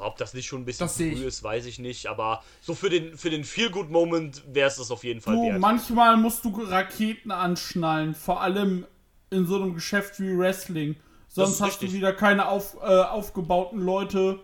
Ob 0.00 0.16
das 0.18 0.34
nicht 0.34 0.46
schon 0.46 0.62
ein 0.62 0.64
bisschen 0.64 0.86
Das 0.86 0.96
früh 0.96 1.24
ist, 1.26 1.42
weiß 1.42 1.66
ich 1.66 1.78
nicht. 1.78 2.06
Aber 2.06 2.42
so 2.60 2.74
für 2.74 2.90
den, 2.90 3.16
für 3.16 3.30
den 3.30 3.44
Feel-Good-Moment 3.44 4.42
wäre 4.52 4.68
es 4.68 4.76
das 4.76 4.90
auf 4.90 5.04
jeden 5.04 5.20
Fall 5.20 5.34
Du, 5.36 5.42
wert. 5.42 5.60
manchmal 5.60 6.16
musst 6.16 6.44
du 6.44 6.50
Raketen 6.62 7.30
anschnallen, 7.30 8.14
vor 8.14 8.40
allem 8.40 8.86
in 9.30 9.46
so 9.46 9.56
einem 9.56 9.74
Geschäft 9.74 10.20
wie 10.20 10.36
Wrestling. 10.38 10.96
Sonst 11.28 11.60
hast 11.60 11.80
du 11.82 11.86
richtig. 11.86 11.92
wieder 11.92 12.12
keine 12.12 12.48
auf, 12.48 12.76
äh, 12.80 12.86
aufgebauten 12.86 13.78
Leute 13.80 14.40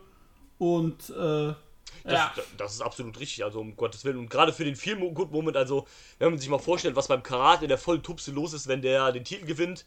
und 0.59 1.09
äh, 1.11 1.55
Das, 2.05 2.13
ja. 2.13 2.33
das 2.59 2.75
ist 2.75 2.81
absolut 2.83 3.19
richtig, 3.21 3.45
also 3.45 3.61
um 3.61 3.77
Gottes 3.77 4.05
Willen. 4.05 4.19
Und 4.19 4.29
gerade 4.29 4.53
für 4.53 4.65
den 4.65 4.77
Feel-Good-Moment, 4.77 5.57
also 5.57 5.87
wenn 6.19 6.31
man 6.31 6.39
sich 6.39 6.49
mal 6.49 6.59
vorstellt, 6.59 6.97
was 6.97 7.09
beim 7.09 7.23
Karate 7.23 7.65
in 7.65 7.69
der 7.69 7.79
vollen 7.79 8.03
Tupse 8.03 8.33
los 8.33 8.53
ist, 8.53 8.67
wenn 8.69 8.83
der 8.83 9.13
den 9.13 9.25
Titel 9.25 9.47
gewinnt. 9.47 9.85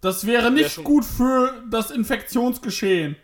Das 0.00 0.26
wäre 0.26 0.50
nicht 0.50 0.82
gut 0.84 1.04
für 1.04 1.62
das 1.70 1.90
Infektionsgeschehen. 1.90 3.16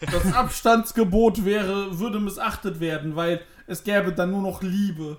Das 0.00 0.32
Abstandsgebot 0.32 1.44
wäre, 1.44 1.98
würde 1.98 2.20
missachtet 2.20 2.80
werden, 2.80 3.16
weil 3.16 3.44
es 3.66 3.84
gäbe 3.84 4.12
dann 4.12 4.30
nur 4.30 4.42
noch 4.42 4.62
Liebe. 4.62 5.18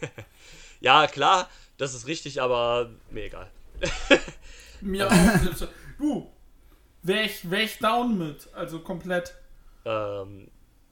Ja, 0.80 1.08
klar, 1.08 1.48
das 1.76 1.92
ist 1.92 2.06
richtig, 2.06 2.40
aber 2.40 2.90
mir 3.10 3.24
egal. 3.24 3.50
Mir 4.80 5.08
auch. 5.10 5.68
Du, 5.98 6.32
wär 7.02 7.24
ich, 7.24 7.50
wär 7.50 7.62
ich 7.62 7.78
down 7.78 8.16
mit. 8.16 8.48
Also 8.54 8.80
komplett. 8.80 9.34
Ähm, 9.84 10.48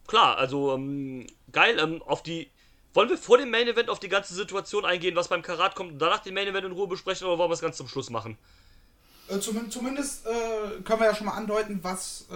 klar, 0.06 0.38
also 0.38 0.74
ähm, 0.74 1.26
geil, 1.52 1.78
ähm, 1.78 2.02
auf 2.02 2.22
die. 2.22 2.50
Wollen 2.94 3.10
wir 3.10 3.18
vor 3.18 3.36
dem 3.36 3.50
Main 3.50 3.68
Event 3.68 3.90
auf 3.90 4.00
die 4.00 4.08
ganze 4.08 4.34
Situation 4.34 4.86
eingehen, 4.86 5.16
was 5.16 5.28
beim 5.28 5.42
Karat 5.42 5.74
kommt 5.74 5.92
und 5.92 5.98
danach 5.98 6.20
den 6.20 6.32
Main 6.32 6.48
Event 6.48 6.64
in 6.64 6.72
Ruhe 6.72 6.88
besprechen 6.88 7.26
oder 7.26 7.36
wollen 7.36 7.50
wir 7.50 7.54
es 7.54 7.60
ganz 7.60 7.76
zum 7.76 7.88
Schluss 7.88 8.08
machen? 8.08 8.38
Äh, 9.28 9.38
zum, 9.40 9.70
zumindest 9.70 10.26
äh, 10.26 10.80
können 10.82 11.00
wir 11.00 11.06
ja 11.06 11.14
schon 11.14 11.26
mal 11.26 11.34
andeuten, 11.34 11.80
was, 11.82 12.26
äh, 12.30 12.34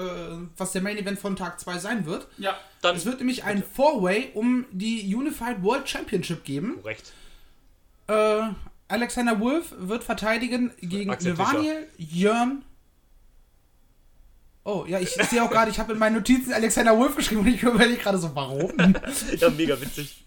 was 0.57 0.73
der 0.73 0.83
Main 0.83 0.97
Event 0.99 1.19
von 1.19 1.37
Tag 1.37 1.61
2 1.61 1.79
sein 1.79 2.07
wird. 2.07 2.27
Ja. 2.39 2.57
Dann 2.83 2.97
Es 2.97 3.05
wird 3.05 3.19
nämlich 3.19 3.45
ein 3.45 3.63
Four-Way 3.63 4.31
um 4.35 4.67
die 4.73 5.15
Unified 5.15 5.63
World 5.63 5.89
Championship 5.89 6.45
geben. 6.45 6.77
korrekt. 6.83 7.13
Äh, 8.09 8.43
Alexander 8.89 9.39
Wolf 9.39 9.73
wird 9.79 10.03
verteidigen 10.03 10.73
gegen 10.81 11.11
Levaniel, 11.21 11.87
Jörn. 11.97 12.65
Oh, 14.65 14.85
ja, 14.87 14.99
ich 14.99 15.11
sehe 15.11 15.43
auch 15.43 15.51
gerade, 15.51 15.71
ich 15.71 15.79
habe 15.79 15.93
in 15.95 15.99
meinen 15.99 16.17
Notizen 16.17 16.53
Alexander 16.53 16.97
Wolf 16.99 17.17
geschrieben 17.17 17.41
und 17.41 17.47
ich 17.49 17.63
überlege 17.63 17.97
gerade 18.03 18.19
so, 18.19 18.35
warum? 18.35 18.73
Ja, 19.39 19.49
mega 19.51 19.81
witzig. 19.81 20.25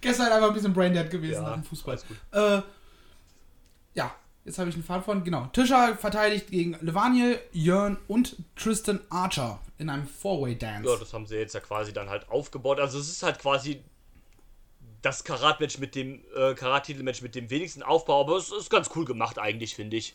Gestern 0.00 0.30
einfach 0.32 0.48
ein 0.48 0.54
bisschen 0.54 0.74
Braindead 0.74 1.10
gewesen 1.10 1.42
Ja, 1.42 1.48
nach 1.50 1.54
dem 1.54 1.64
Fußball. 1.64 1.94
alles 1.94 2.06
gut. 2.06 2.16
Äh, 2.32 2.62
ja, 3.94 4.14
jetzt 4.48 4.58
habe 4.58 4.68
ich 4.68 4.74
einen 4.74 4.84
Faden 4.84 5.04
von. 5.04 5.24
Genau. 5.24 5.46
Tischer 5.52 5.96
verteidigt 5.96 6.50
gegen 6.50 6.76
Levaniel, 6.80 7.38
Jörn 7.52 7.98
und 8.08 8.36
Tristan 8.56 9.00
Archer 9.10 9.60
in 9.78 9.88
einem 9.90 10.06
Four-Way-Dance. 10.06 10.88
Ja, 10.88 10.96
das 10.96 11.12
haben 11.12 11.26
sie 11.26 11.36
jetzt 11.36 11.54
ja 11.54 11.60
quasi 11.60 11.92
dann 11.92 12.08
halt 12.08 12.28
aufgebaut. 12.28 12.80
Also 12.80 12.98
es 12.98 13.08
ist 13.08 13.22
halt 13.22 13.38
quasi 13.38 13.82
das 15.02 15.22
Karat-Match 15.22 15.78
mit 15.78 15.94
dem 15.94 16.20
äh, 16.36 16.54
Karat-Titel-Match 16.54 17.22
mit 17.22 17.34
dem 17.34 17.50
wenigsten 17.50 17.82
Aufbau, 17.82 18.20
aber 18.20 18.36
es 18.36 18.50
ist 18.50 18.70
ganz 18.70 18.90
cool 18.96 19.04
gemacht 19.04 19.38
eigentlich, 19.38 19.76
finde 19.76 19.96
ich. 19.96 20.14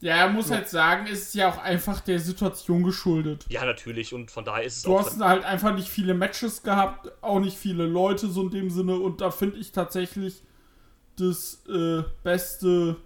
Ja, 0.00 0.16
er 0.16 0.28
muss 0.28 0.50
halt 0.50 0.68
sagen, 0.68 1.06
es 1.10 1.22
ist 1.22 1.34
ja 1.34 1.50
auch 1.50 1.58
einfach 1.58 2.00
der 2.00 2.20
Situation 2.20 2.84
geschuldet. 2.84 3.46
Ja, 3.48 3.64
natürlich 3.64 4.14
und 4.14 4.30
von 4.30 4.44
daher 4.44 4.62
ist 4.62 4.76
es 4.76 4.82
Du 4.82 4.96
auch 4.96 5.04
hast 5.04 5.20
halt 5.20 5.44
einfach 5.44 5.74
nicht 5.74 5.88
viele 5.88 6.14
Matches 6.14 6.62
gehabt, 6.62 7.10
auch 7.20 7.40
nicht 7.40 7.56
viele 7.56 7.84
Leute 7.84 8.28
so 8.28 8.42
in 8.42 8.50
dem 8.50 8.70
Sinne 8.70 8.96
und 8.96 9.20
da 9.20 9.30
finde 9.30 9.58
ich 9.58 9.72
tatsächlich 9.72 10.42
das 11.16 11.64
äh, 11.68 12.04
beste, 12.22 12.96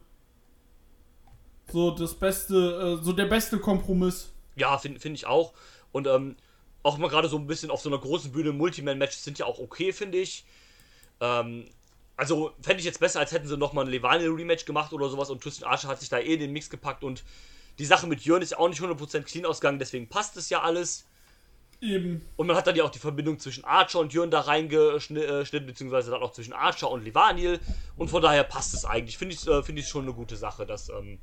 so 1.70 1.90
das 1.90 2.14
beste, 2.14 2.98
äh, 3.00 3.04
so 3.04 3.12
der 3.12 3.26
beste 3.26 3.58
Kompromiss. 3.58 4.32
Ja, 4.56 4.76
finde 4.78 5.00
find 5.00 5.16
ich 5.16 5.26
auch. 5.26 5.52
Und 5.92 6.06
ähm, 6.06 6.36
auch 6.82 6.98
mal 6.98 7.08
gerade 7.08 7.28
so 7.28 7.38
ein 7.38 7.46
bisschen 7.46 7.70
auf 7.70 7.80
so 7.80 7.88
einer 7.88 7.98
großen 7.98 8.32
Bühne 8.32 8.52
Multiman-Matches 8.52 9.24
sind 9.24 9.38
ja 9.38 9.46
auch 9.46 9.58
okay, 9.58 9.92
finde 9.92 10.18
ich. 10.18 10.44
Ähm, 11.20 11.66
also 12.16 12.52
fände 12.60 12.80
ich 12.80 12.84
jetzt 12.84 13.00
besser, 13.00 13.20
als 13.20 13.32
hätten 13.32 13.48
sie 13.48 13.56
nochmal 13.56 13.84
ein 13.84 13.90
Levaniel-Rematch 13.90 14.64
gemacht 14.64 14.92
oder 14.92 15.08
sowas 15.08 15.30
und 15.30 15.42
Tristan 15.42 15.68
Archer 15.68 15.88
hat 15.88 16.00
sich 16.00 16.08
da 16.08 16.18
eh 16.18 16.34
in 16.34 16.40
den 16.40 16.52
Mix 16.52 16.68
gepackt 16.68 17.04
und 17.04 17.24
die 17.78 17.84
Sache 17.84 18.06
mit 18.06 18.20
Jörn 18.20 18.42
ist 18.42 18.50
ja 18.50 18.58
auch 18.58 18.68
nicht 18.68 18.82
100% 18.82 19.22
clean 19.22 19.46
ausgegangen, 19.46 19.78
deswegen 19.78 20.08
passt 20.08 20.36
es 20.36 20.50
ja 20.50 20.60
alles. 20.60 21.06
Eben. 21.80 22.24
Und 22.36 22.46
man 22.46 22.54
hat 22.54 22.68
dann 22.68 22.76
ja 22.76 22.84
auch 22.84 22.90
die 22.90 23.00
Verbindung 23.00 23.40
zwischen 23.40 23.64
Archer 23.64 23.98
und 23.98 24.12
Jörn 24.12 24.30
da 24.30 24.42
reingeschnitten, 24.42 25.66
beziehungsweise 25.66 26.12
dann 26.12 26.22
auch 26.22 26.32
zwischen 26.32 26.52
Archer 26.52 26.88
und 26.88 27.04
Levaniel. 27.04 27.58
Und 27.96 28.08
von 28.08 28.22
daher 28.22 28.44
passt 28.44 28.72
es 28.72 28.84
eigentlich. 28.84 29.18
Finde 29.18 29.34
ich 29.34 29.44
äh, 29.48 29.64
find 29.64 29.80
ich 29.80 29.88
schon 29.88 30.04
eine 30.04 30.12
gute 30.12 30.36
Sache, 30.36 30.64
dass, 30.64 30.90
ähm, 30.90 31.18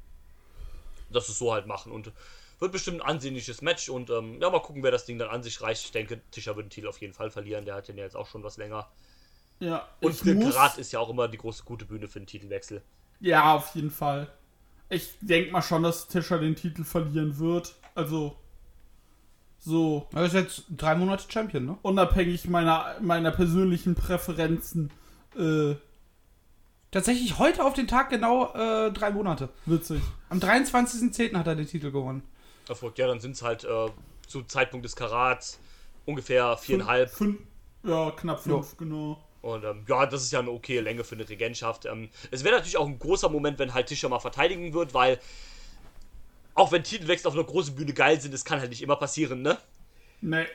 dass 1.12 1.28
sie 1.28 1.32
es 1.34 1.40
so 1.40 1.54
halt 1.54 1.66
machen. 1.68 1.92
Und 1.92 2.12
wird 2.60 2.72
bestimmt 2.72 3.02
ein 3.02 3.08
ansehnliches 3.08 3.62
Match. 3.62 3.90
Und 3.90 4.10
ähm, 4.10 4.40
ja, 4.42 4.50
mal 4.50 4.62
gucken, 4.62 4.84
wer 4.84 4.92
das 4.92 5.06
Ding 5.06 5.18
dann 5.18 5.30
an 5.30 5.44
sich 5.44 5.62
reicht. 5.62 5.86
Ich 5.86 5.92
denke, 5.92 6.22
Tischer 6.32 6.56
wird 6.56 6.66
den 6.68 6.70
Titel 6.72 6.88
auf 6.88 7.00
jeden 7.00 7.14
Fall 7.14 7.32
verlieren. 7.32 7.66
Der 7.66 7.76
hat 7.76 7.88
den 7.88 7.98
ja 7.98 8.04
jetzt 8.04 8.16
auch 8.16 8.28
schon 8.28 8.44
was 8.44 8.58
länger. 8.58 8.90
Ja. 9.60 9.88
Und 10.02 10.24
muss- 10.26 10.54
Karat 10.56 10.78
ist 10.78 10.92
ja 10.92 11.00
auch 11.00 11.10
immer 11.10 11.28
die 11.28 11.38
große 11.38 11.64
gute 11.64 11.86
Bühne 11.86 12.08
für 12.08 12.20
den 12.20 12.28
Titelwechsel. 12.28 12.82
Ja, 13.20 13.56
auf 13.56 13.76
jeden 13.76 13.92
Fall. 13.92 14.32
Ich 14.90 15.10
denke 15.22 15.52
mal 15.52 15.62
schon, 15.62 15.84
dass 15.84 16.08
Tischer 16.08 16.40
den 16.40 16.56
Titel 16.56 16.84
verlieren 16.84 17.38
wird. 17.40 17.76
Also 17.96 18.38
so 19.58 20.08
Er 20.16 20.24
ist 20.26 20.34
jetzt 20.34 20.64
drei 20.70 20.96
Monate 20.96 21.26
Champion, 21.30 21.66
ne? 21.66 21.78
unabhängig 21.82 22.48
meiner 22.48 22.96
meiner 23.02 23.32
persönlichen 23.32 23.96
Präferenzen. 23.96 24.92
Äh, 25.38 25.76
Tatsächlich 26.92 27.38
heute 27.38 27.64
auf 27.64 27.74
den 27.74 27.88
Tag 27.88 28.10
genau 28.10 28.54
äh, 28.54 28.92
drei 28.92 29.12
Monate. 29.12 29.50
witzig. 29.66 30.02
Am 30.30 30.40
23.10. 30.40 31.36
hat 31.38 31.46
er 31.46 31.56
den 31.56 31.68
Titel 31.68 31.92
gewonnen. 31.92 32.24
Erfolgt, 32.68 32.98
ja, 32.98 33.08
dann 33.08 33.20
sind 33.20 33.34
es 33.34 33.44
halt 33.44 33.64
äh, 33.64 33.88
zu 34.28 34.44
Zeitpunkt 34.44 34.86
des 34.86 34.96
Karats 34.96 35.60
ungefähr 36.06 36.58
viereinhalb. 36.58 37.12
Fünf, 37.12 37.40
ja, 37.84 38.12
knapp 38.12 38.40
fünf, 38.42 38.76
genau. 38.78 39.24
Und 39.42 39.64
ähm, 39.64 39.86
ja, 39.88 40.06
das 40.06 40.24
ist 40.24 40.32
ja 40.32 40.40
eine 40.40 40.52
okay 40.52 40.80
Länge 40.80 41.04
für 41.04 41.16
eine 41.16 41.28
Regentschaft. 41.28 41.86
Ähm, 41.86 42.10
es 42.32 42.44
wäre 42.44 42.56
natürlich 42.56 42.78
auch 42.78 42.88
ein 42.88 43.00
großer 43.00 43.30
Moment, 43.30 43.60
wenn 43.60 43.74
halt 43.74 43.88
Tischer 43.88 44.10
mal 44.10 44.20
verteidigen 44.20 44.74
wird, 44.74 44.94
weil 44.94 45.20
auch 46.56 46.72
wenn 46.72 46.84
Titelwechsel 46.84 47.28
auf 47.28 47.36
einer 47.36 47.46
großen 47.46 47.76
Bühne 47.76 47.94
geil 47.94 48.20
sind, 48.20 48.34
das 48.34 48.44
kann 48.44 48.60
halt 48.60 48.70
nicht 48.70 48.82
immer 48.82 48.98
passieren, 48.98 49.42
ne? 49.42 49.58
Nee. 50.22 50.46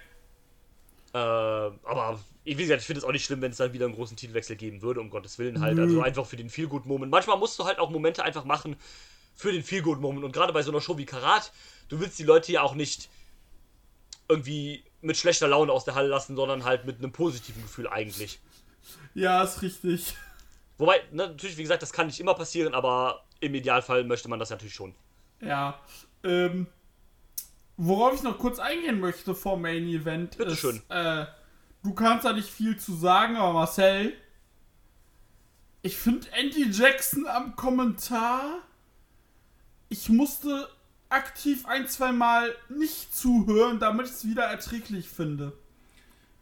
Äh, 1.15 1.19
aber 1.19 2.19
wie 2.45 2.55
gesagt, 2.55 2.81
ich 2.81 2.87
finde 2.87 2.99
es 2.99 3.05
auch 3.05 3.13
nicht 3.13 3.25
schlimm, 3.25 3.41
wenn 3.41 3.53
es 3.53 3.57
dann 3.57 3.73
wieder 3.73 3.87
einen 3.87 3.95
großen 3.95 4.17
Titelwechsel 4.17 4.57
geben 4.57 4.83
würde, 4.83 5.01
um 5.01 5.11
Gottes 5.11 5.39
Willen 5.39 5.61
halt. 5.61 5.79
Also 5.79 6.03
einfach 6.03 6.27
für 6.27 6.37
den 6.37 6.51
Feel-Good-Moment. 6.51 7.11
Manchmal 7.11 7.39
musst 7.39 7.59
du 7.59 7.65
halt 7.65 7.79
auch 7.79 7.91
Momente 7.91 8.23
einfach 8.23 8.45
machen 8.45 8.77
für 9.35 9.51
den 9.51 9.63
Feel-Good-Moment. 9.63 10.25
Und 10.25 10.33
gerade 10.33 10.53
bei 10.53 10.63
so 10.63 10.71
einer 10.71 10.81
Show 10.81 10.99
wie 10.99 11.07
Karat, 11.07 11.53
du 11.89 12.01
willst 12.01 12.19
die 12.19 12.25
Leute 12.25 12.53
ja 12.53 12.63
auch 12.63 12.75
nicht 12.75 13.09
irgendwie 14.29 14.85
mit 15.01 15.17
schlechter 15.17 15.49
Laune 15.49 15.73
aus 15.73 15.85
der 15.85 15.95
Halle 15.95 16.09
lassen, 16.09 16.37
sondern 16.37 16.65
halt 16.65 16.87
mit 16.87 16.99
einem 16.99 17.13
positiven 17.13 17.63
Gefühl 17.63 17.89
eigentlich. 17.89 18.41
Ja, 19.15 19.43
ist 19.43 19.63
richtig. 19.63 20.15
Wobei, 20.79 21.03
ne, 21.13 21.29
natürlich, 21.29 21.57
wie 21.57 21.63
gesagt, 21.63 21.83
das 21.83 21.93
kann 21.93 22.07
nicht 22.07 22.21
immer 22.21 22.35
passieren, 22.35 22.75
aber 22.75 23.25
im 23.41 23.55
Idealfall 23.55 24.05
möchte 24.05 24.29
man 24.29 24.39
das 24.39 24.51
natürlich 24.51 24.75
schon. 24.75 24.95
Ja. 25.41 25.79
Ähm, 26.23 26.67
worauf 27.77 28.15
ich 28.15 28.23
noch 28.23 28.39
kurz 28.39 28.59
eingehen 28.59 29.01
möchte 29.01 29.35
vor 29.35 29.57
Main 29.57 29.87
Event 29.89 30.37
Bitteschön. 30.37 30.77
ist, 30.77 30.85
äh, 30.91 31.27
du 31.85 31.93
kannst 31.93 32.25
da 32.25 32.33
nicht 32.33 32.49
viel 32.49 32.77
zu 32.77 32.95
sagen, 32.95 33.37
aber 33.37 33.53
Marcel, 33.53 34.15
ich 35.83 35.97
finde 35.97 36.27
Andy 36.33 36.71
Jackson 36.71 37.27
am 37.27 37.55
Kommentar, 37.55 38.59
ich 39.89 40.09
musste 40.09 40.69
aktiv 41.11 41.67
ein, 41.67 41.87
zwei 41.87 42.11
Mal 42.11 42.53
nicht 42.69 43.15
zuhören, 43.15 43.79
damit 43.79 44.07
ich 44.07 44.13
es 44.13 44.25
wieder 44.27 44.45
erträglich 44.45 45.09
finde. 45.09 45.53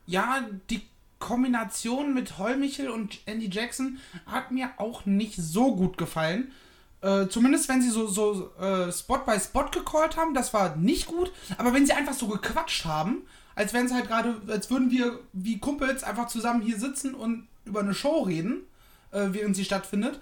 Ja, 0.07 0.47
die 0.71 0.83
Kombination 1.19 2.15
mit 2.15 2.39
Heumichel 2.39 2.89
und 2.89 3.19
Andy 3.27 3.49
Jackson 3.51 3.99
hat 4.27 4.51
mir 4.53 4.71
auch 4.79 5.05
nicht 5.07 5.37
so 5.37 5.75
gut 5.75 5.99
gefallen. 5.99 6.53
Äh, 7.01 7.27
zumindest 7.29 7.69
wenn 7.69 7.83
sie 7.83 7.91
so, 7.91 8.07
so 8.07 8.55
äh, 8.61 8.93
Spot 8.93 9.19
by 9.19 9.39
Spot 9.39 9.67
gecallt 9.71 10.17
haben, 10.17 10.35
das 10.35 10.55
war 10.55 10.77
nicht 10.77 11.07
gut. 11.07 11.33
Aber 11.59 11.75
wenn 11.75 11.85
sie 11.85 11.93
einfach 11.93 12.15
so 12.15 12.29
gequatscht 12.29 12.85
haben, 12.85 13.23
als 13.55 13.73
wären 13.73 13.89
sie 13.89 13.95
halt 13.95 14.07
gerade, 14.07 14.41
als 14.49 14.71
würden 14.71 14.91
wir 14.91 15.21
wie 15.33 15.59
Kumpels 15.59 16.05
einfach 16.05 16.27
zusammen 16.27 16.63
hier 16.63 16.79
sitzen 16.79 17.15
und 17.15 17.49
über 17.65 17.81
eine 17.81 17.95
Show 17.95 18.23
reden, 18.23 18.63
äh, 19.11 19.29
während 19.31 19.57
sie 19.57 19.65
stattfindet, 19.65 20.21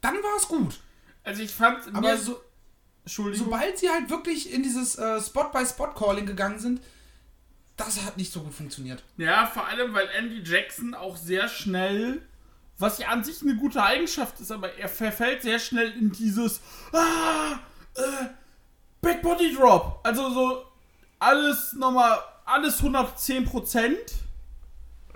dann 0.00 0.14
war 0.14 0.36
es 0.36 0.48
gut. 0.48 0.80
Also 1.24 1.42
ich 1.42 1.52
fand 1.52 1.94
Aber 1.94 2.16
so, 2.16 2.40
Entschuldigung. 3.04 3.46
sobald 3.46 3.78
sie 3.78 3.90
halt 3.90 4.10
wirklich 4.10 4.52
in 4.52 4.62
dieses 4.62 4.96
äh, 4.96 5.20
Spot 5.20 5.50
by 5.52 5.64
Spot 5.64 5.88
Calling 5.88 6.26
gegangen 6.26 6.58
sind, 6.58 6.80
das 7.76 8.04
hat 8.04 8.16
nicht 8.16 8.32
so 8.32 8.40
gut 8.42 8.54
funktioniert. 8.54 9.02
Ja, 9.16 9.46
vor 9.46 9.66
allem, 9.66 9.94
weil 9.94 10.08
Andy 10.16 10.42
Jackson 10.42 10.94
auch 10.94 11.16
sehr 11.16 11.48
schnell, 11.48 12.22
was 12.78 12.98
ja 12.98 13.08
an 13.08 13.24
sich 13.24 13.42
eine 13.42 13.56
gute 13.56 13.82
Eigenschaft 13.82 14.40
ist, 14.40 14.52
aber 14.52 14.74
er 14.74 14.88
verfällt 14.88 15.42
sehr 15.42 15.58
schnell 15.58 15.90
in 15.92 16.12
dieses 16.12 16.60
ah, 16.92 17.58
äh, 17.94 18.26
Back 19.00 19.22
Body 19.22 19.54
Drop. 19.54 20.00
Also 20.02 20.30
so 20.30 20.64
alles 21.18 21.72
nochmal, 21.72 22.18
alles 22.44 22.78
110 22.78 23.44
Prozent. 23.44 24.14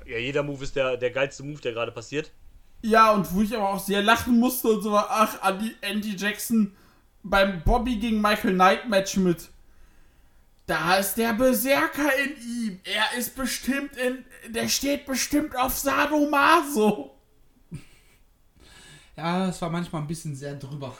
Ja, 0.06 0.18
jeder 0.18 0.42
Move 0.42 0.64
ist 0.64 0.76
der, 0.76 0.96
der 0.96 1.10
geilste 1.10 1.42
Move, 1.42 1.60
der 1.60 1.72
gerade 1.72 1.92
passiert. 1.92 2.30
Ja, 2.82 3.12
und 3.12 3.32
wo 3.34 3.42
ich 3.42 3.54
aber 3.54 3.70
auch 3.70 3.80
sehr 3.80 4.02
lachen 4.02 4.38
musste 4.38 4.68
und 4.68 4.82
so 4.82 4.92
war, 4.92 5.08
ach, 5.10 5.38
Andy, 5.42 5.74
Andy 5.80 6.14
Jackson 6.16 6.76
beim 7.22 7.62
Bobby 7.64 7.96
gegen 7.96 8.20
Michael 8.20 8.54
Knight 8.54 8.88
Match 8.88 9.16
mit. 9.16 9.48
Da 10.66 10.96
ist 10.96 11.14
der 11.14 11.32
Berserker 11.32 12.10
in 12.18 12.36
ihm. 12.42 12.80
Er 12.84 13.18
ist 13.18 13.36
bestimmt 13.36 13.96
in. 13.96 14.24
Der 14.48 14.68
steht 14.68 15.06
bestimmt 15.06 15.56
auf 15.56 15.76
Sadomaso. 15.76 17.16
Ja, 19.16 19.48
es 19.48 19.62
war 19.62 19.70
manchmal 19.70 20.02
ein 20.02 20.08
bisschen 20.08 20.34
sehr 20.34 20.54
drüber. 20.54 20.96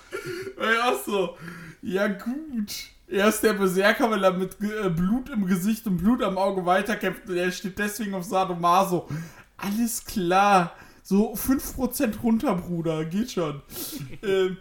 Ja, 0.58 0.96
so. 1.04 1.36
Ja, 1.82 2.06
gut. 2.08 2.90
Er 3.09 3.28
ist 3.28 3.40
der 3.42 3.52
Berserker, 3.52 4.11
weil 4.11 4.24
er 4.24 4.32
mit 4.32 4.57
äh, 4.61 4.90
Blut 4.90 5.28
im 5.30 5.46
Gesicht 5.46 5.86
und 5.86 5.98
Blut 5.98 6.22
am 6.22 6.38
Auge 6.38 6.66
weiterkämpft 6.66 7.28
und 7.28 7.36
er 7.36 7.52
steht 7.52 7.78
deswegen 7.78 8.14
auf 8.14 8.24
Sadomaso. 8.24 9.09
Alles 9.57 10.04
klar. 10.04 10.72
So 11.02 11.34
5% 11.34 12.20
runter, 12.20 12.54
Bruder. 12.57 13.04
Geht 13.04 13.30
schon. 13.30 13.62
ähm, 14.22 14.57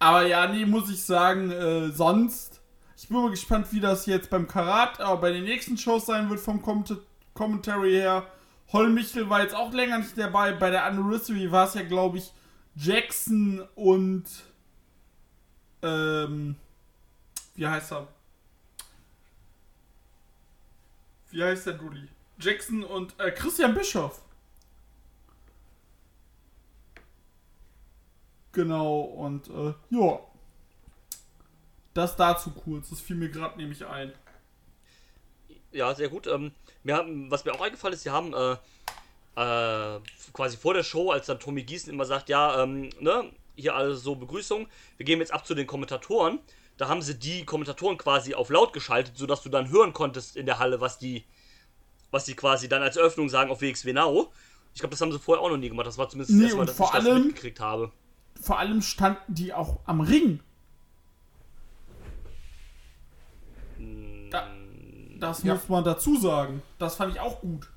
aber 0.00 0.26
ja, 0.26 0.48
nee, 0.48 0.66
muss 0.66 0.90
ich 0.90 1.02
sagen, 1.02 1.52
äh, 1.52 1.90
sonst. 1.90 2.60
Ich 2.96 3.08
bin 3.08 3.18
mal 3.18 3.30
gespannt, 3.30 3.68
wie 3.70 3.80
das 3.80 4.06
jetzt 4.06 4.30
beim 4.30 4.48
Karat, 4.48 5.00
aber 5.00 5.20
bei 5.20 5.32
den 5.32 5.44
nächsten 5.44 5.78
Shows 5.78 6.06
sein 6.06 6.30
wird 6.30 6.40
vom 6.40 6.62
Com 6.62 6.84
Commentary 7.34 7.92
her. 7.92 8.26
Holmichel 8.72 9.28
war 9.28 9.42
jetzt 9.42 9.54
auch 9.54 9.72
länger 9.72 9.98
nicht 9.98 10.16
dabei. 10.18 10.52
Bei 10.52 10.70
der 10.70 10.84
Anniversary 10.84 11.50
war 11.50 11.66
es 11.66 11.74
ja, 11.74 11.82
glaube 11.82 12.18
ich, 12.18 12.32
Jackson 12.74 13.62
und 13.74 14.24
ähm, 15.82 16.56
wie 17.54 17.66
heißt 17.66 17.92
er? 17.92 18.08
Wie 21.30 21.42
heißt 21.42 21.66
der 21.66 21.74
Dulli? 21.74 22.08
Jackson 22.38 22.84
und 22.84 23.18
äh, 23.18 23.30
Christian 23.30 23.74
Bischoff. 23.74 24.20
Genau, 28.52 29.00
und 29.00 29.48
äh, 29.48 29.74
ja. 29.90 30.20
Das 31.94 32.16
dazu 32.16 32.50
kurz. 32.50 32.90
Das 32.90 33.00
fiel 33.00 33.16
mir 33.16 33.30
gerade 33.30 33.56
nämlich 33.58 33.84
ein. 33.84 34.12
Ja, 35.72 35.94
sehr 35.94 36.08
gut. 36.08 36.26
Ähm, 36.26 36.52
mir 36.82 36.96
haben, 36.96 37.30
was 37.30 37.44
mir 37.44 37.52
auch 37.52 37.60
eingefallen 37.60 37.94
ist, 37.94 38.02
sie 38.02 38.10
haben 38.10 38.34
äh, 38.34 38.56
äh, 39.36 40.00
quasi 40.32 40.56
vor 40.56 40.74
der 40.74 40.82
Show, 40.82 41.10
als 41.10 41.26
dann 41.26 41.40
Tommy 41.40 41.62
Gießen 41.62 41.92
immer 41.92 42.04
sagt, 42.04 42.28
ja, 42.28 42.62
ähm, 42.62 42.90
ne, 43.00 43.30
hier 43.56 43.74
alles 43.74 44.02
so 44.02 44.14
Begrüßung, 44.14 44.66
wir 44.96 45.06
gehen 45.06 45.20
jetzt 45.20 45.32
ab 45.32 45.46
zu 45.46 45.54
den 45.54 45.66
Kommentatoren. 45.66 46.38
Da 46.82 46.88
haben 46.88 47.00
sie 47.00 47.16
die 47.16 47.44
Kommentatoren 47.44 47.96
quasi 47.96 48.34
auf 48.34 48.50
laut 48.50 48.72
geschaltet, 48.72 49.16
sodass 49.16 49.40
du 49.44 49.48
dann 49.48 49.70
hören 49.70 49.92
konntest 49.92 50.34
in 50.34 50.46
der 50.46 50.58
Halle, 50.58 50.80
was 50.80 50.98
die, 50.98 51.24
was 52.10 52.24
die 52.24 52.34
quasi 52.34 52.68
dann 52.68 52.82
als 52.82 52.96
Eröffnung 52.96 53.28
sagen 53.28 53.52
auf 53.52 53.60
WXW 53.60 53.92
Now. 53.92 54.32
Ich 54.74 54.80
glaube, 54.80 54.90
das 54.90 55.00
haben 55.00 55.12
sie 55.12 55.20
vorher 55.20 55.44
auch 55.44 55.48
noch 55.48 55.58
nie 55.58 55.68
gemacht. 55.68 55.86
Das 55.86 55.96
war 55.96 56.08
zumindest 56.08 56.32
Nee, 56.36 56.48
das 56.48 56.54
erste 56.54 56.56
Mal, 56.58 56.66
dass 56.66 56.74
ich 56.80 56.86
das 56.86 56.94
allem- 57.06 57.26
mitgekriegt 57.28 57.60
habe. 57.60 57.92
Vor 58.40 58.58
allem 58.58 58.82
standen 58.82 59.32
die 59.32 59.54
auch 59.54 59.78
am 59.86 60.00
Ring. 60.00 60.40
Da, 64.30 64.48
das 65.20 65.44
Ja. 65.44 65.54
muss 65.54 65.68
man 65.68 65.84
dazu 65.84 66.16
sagen. 66.18 66.62
Das 66.80 66.96
fand 66.96 67.14
ich 67.14 67.20
auch 67.20 67.40
gut. 67.40 67.68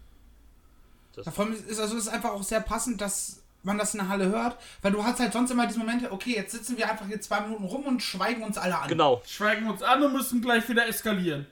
Ja, 1.15 1.29
vor 1.31 1.45
allem 1.45 1.53
ist 1.53 1.79
also 1.79 1.95
ist 1.95 2.07
einfach 2.07 2.31
auch 2.31 2.41
sehr 2.41 2.61
passend, 2.61 3.01
dass 3.01 3.43
man 3.65 3.77
das 3.77 3.93
in 3.93 3.99
der 3.99 4.09
Halle 4.09 4.27
hört, 4.27 4.57
weil 4.81 4.91
du 4.91 5.03
hast 5.03 5.19
halt 5.19 5.33
sonst 5.33 5.51
immer 5.51 5.67
diese 5.67 5.79
Momente, 5.79 6.11
okay, 6.11 6.35
jetzt 6.35 6.51
sitzen 6.51 6.77
wir 6.77 6.89
einfach 6.89 7.07
hier 7.07 7.19
zwei 7.19 7.41
Minuten 7.41 7.65
rum 7.65 7.85
und 7.85 8.01
schweigen 8.01 8.43
uns 8.43 8.57
alle 8.57 8.79
an. 8.79 8.87
Genau. 8.87 9.21
Schweigen 9.25 9.67
uns 9.67 9.81
an 9.81 10.03
und 10.03 10.13
müssen 10.13 10.41
gleich 10.41 10.67
wieder 10.69 10.87
eskalieren. 10.87 11.45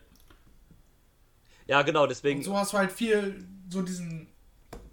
Ja, 1.68 1.82
genau, 1.82 2.07
deswegen. 2.07 2.39
Und 2.39 2.45
so 2.45 2.57
hast 2.57 2.74
du 2.74 2.78
halt 2.78 2.91
viel, 2.91 3.45
so 3.70 3.82
diesen, 3.82 4.28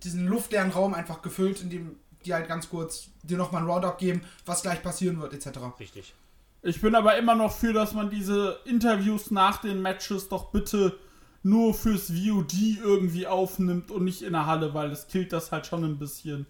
diesen 0.03 0.27
luftleeren 0.27 0.71
Raum 0.71 0.95
einfach 0.95 1.23
gefüllt, 1.23 1.61
in 1.63 1.71
dem 1.71 1.97
die 2.25 2.35
halt 2.35 2.49
ganz 2.49 2.69
kurz 2.69 3.09
dir 3.23 3.39
nochmal 3.39 3.63
einen 3.63 3.71
Raw-Dog 3.71 3.99
geben, 3.99 4.23
was 4.45 4.63
gleich 4.63 4.83
passieren 4.83 5.21
wird, 5.21 5.33
etc. 5.33 5.59
Richtig. 5.79 6.15
Ich 6.63 6.81
bin 6.81 6.95
aber 6.95 7.17
immer 7.17 7.35
noch 7.35 7.53
für, 7.53 7.73
dass 7.73 7.95
man 7.95 8.11
diese 8.11 8.59
Interviews 8.67 9.31
nach 9.31 9.63
den 9.63 9.81
Matches 9.81 10.29
doch 10.29 10.51
bitte 10.51 10.99
nur 11.43 11.73
fürs 11.73 12.09
VOD 12.09 12.79
irgendwie 12.83 13.27
aufnimmt 13.27 13.91
und 13.91 14.05
nicht 14.05 14.21
in 14.23 14.35
der 14.35 14.45
Halle, 14.45 14.75
weil 14.75 14.91
das 14.91 15.09
killt 15.09 15.33
das 15.33 15.53
halt 15.53 15.67
schon 15.67 15.85
ein 15.85 15.99
bisschen. 15.99 16.47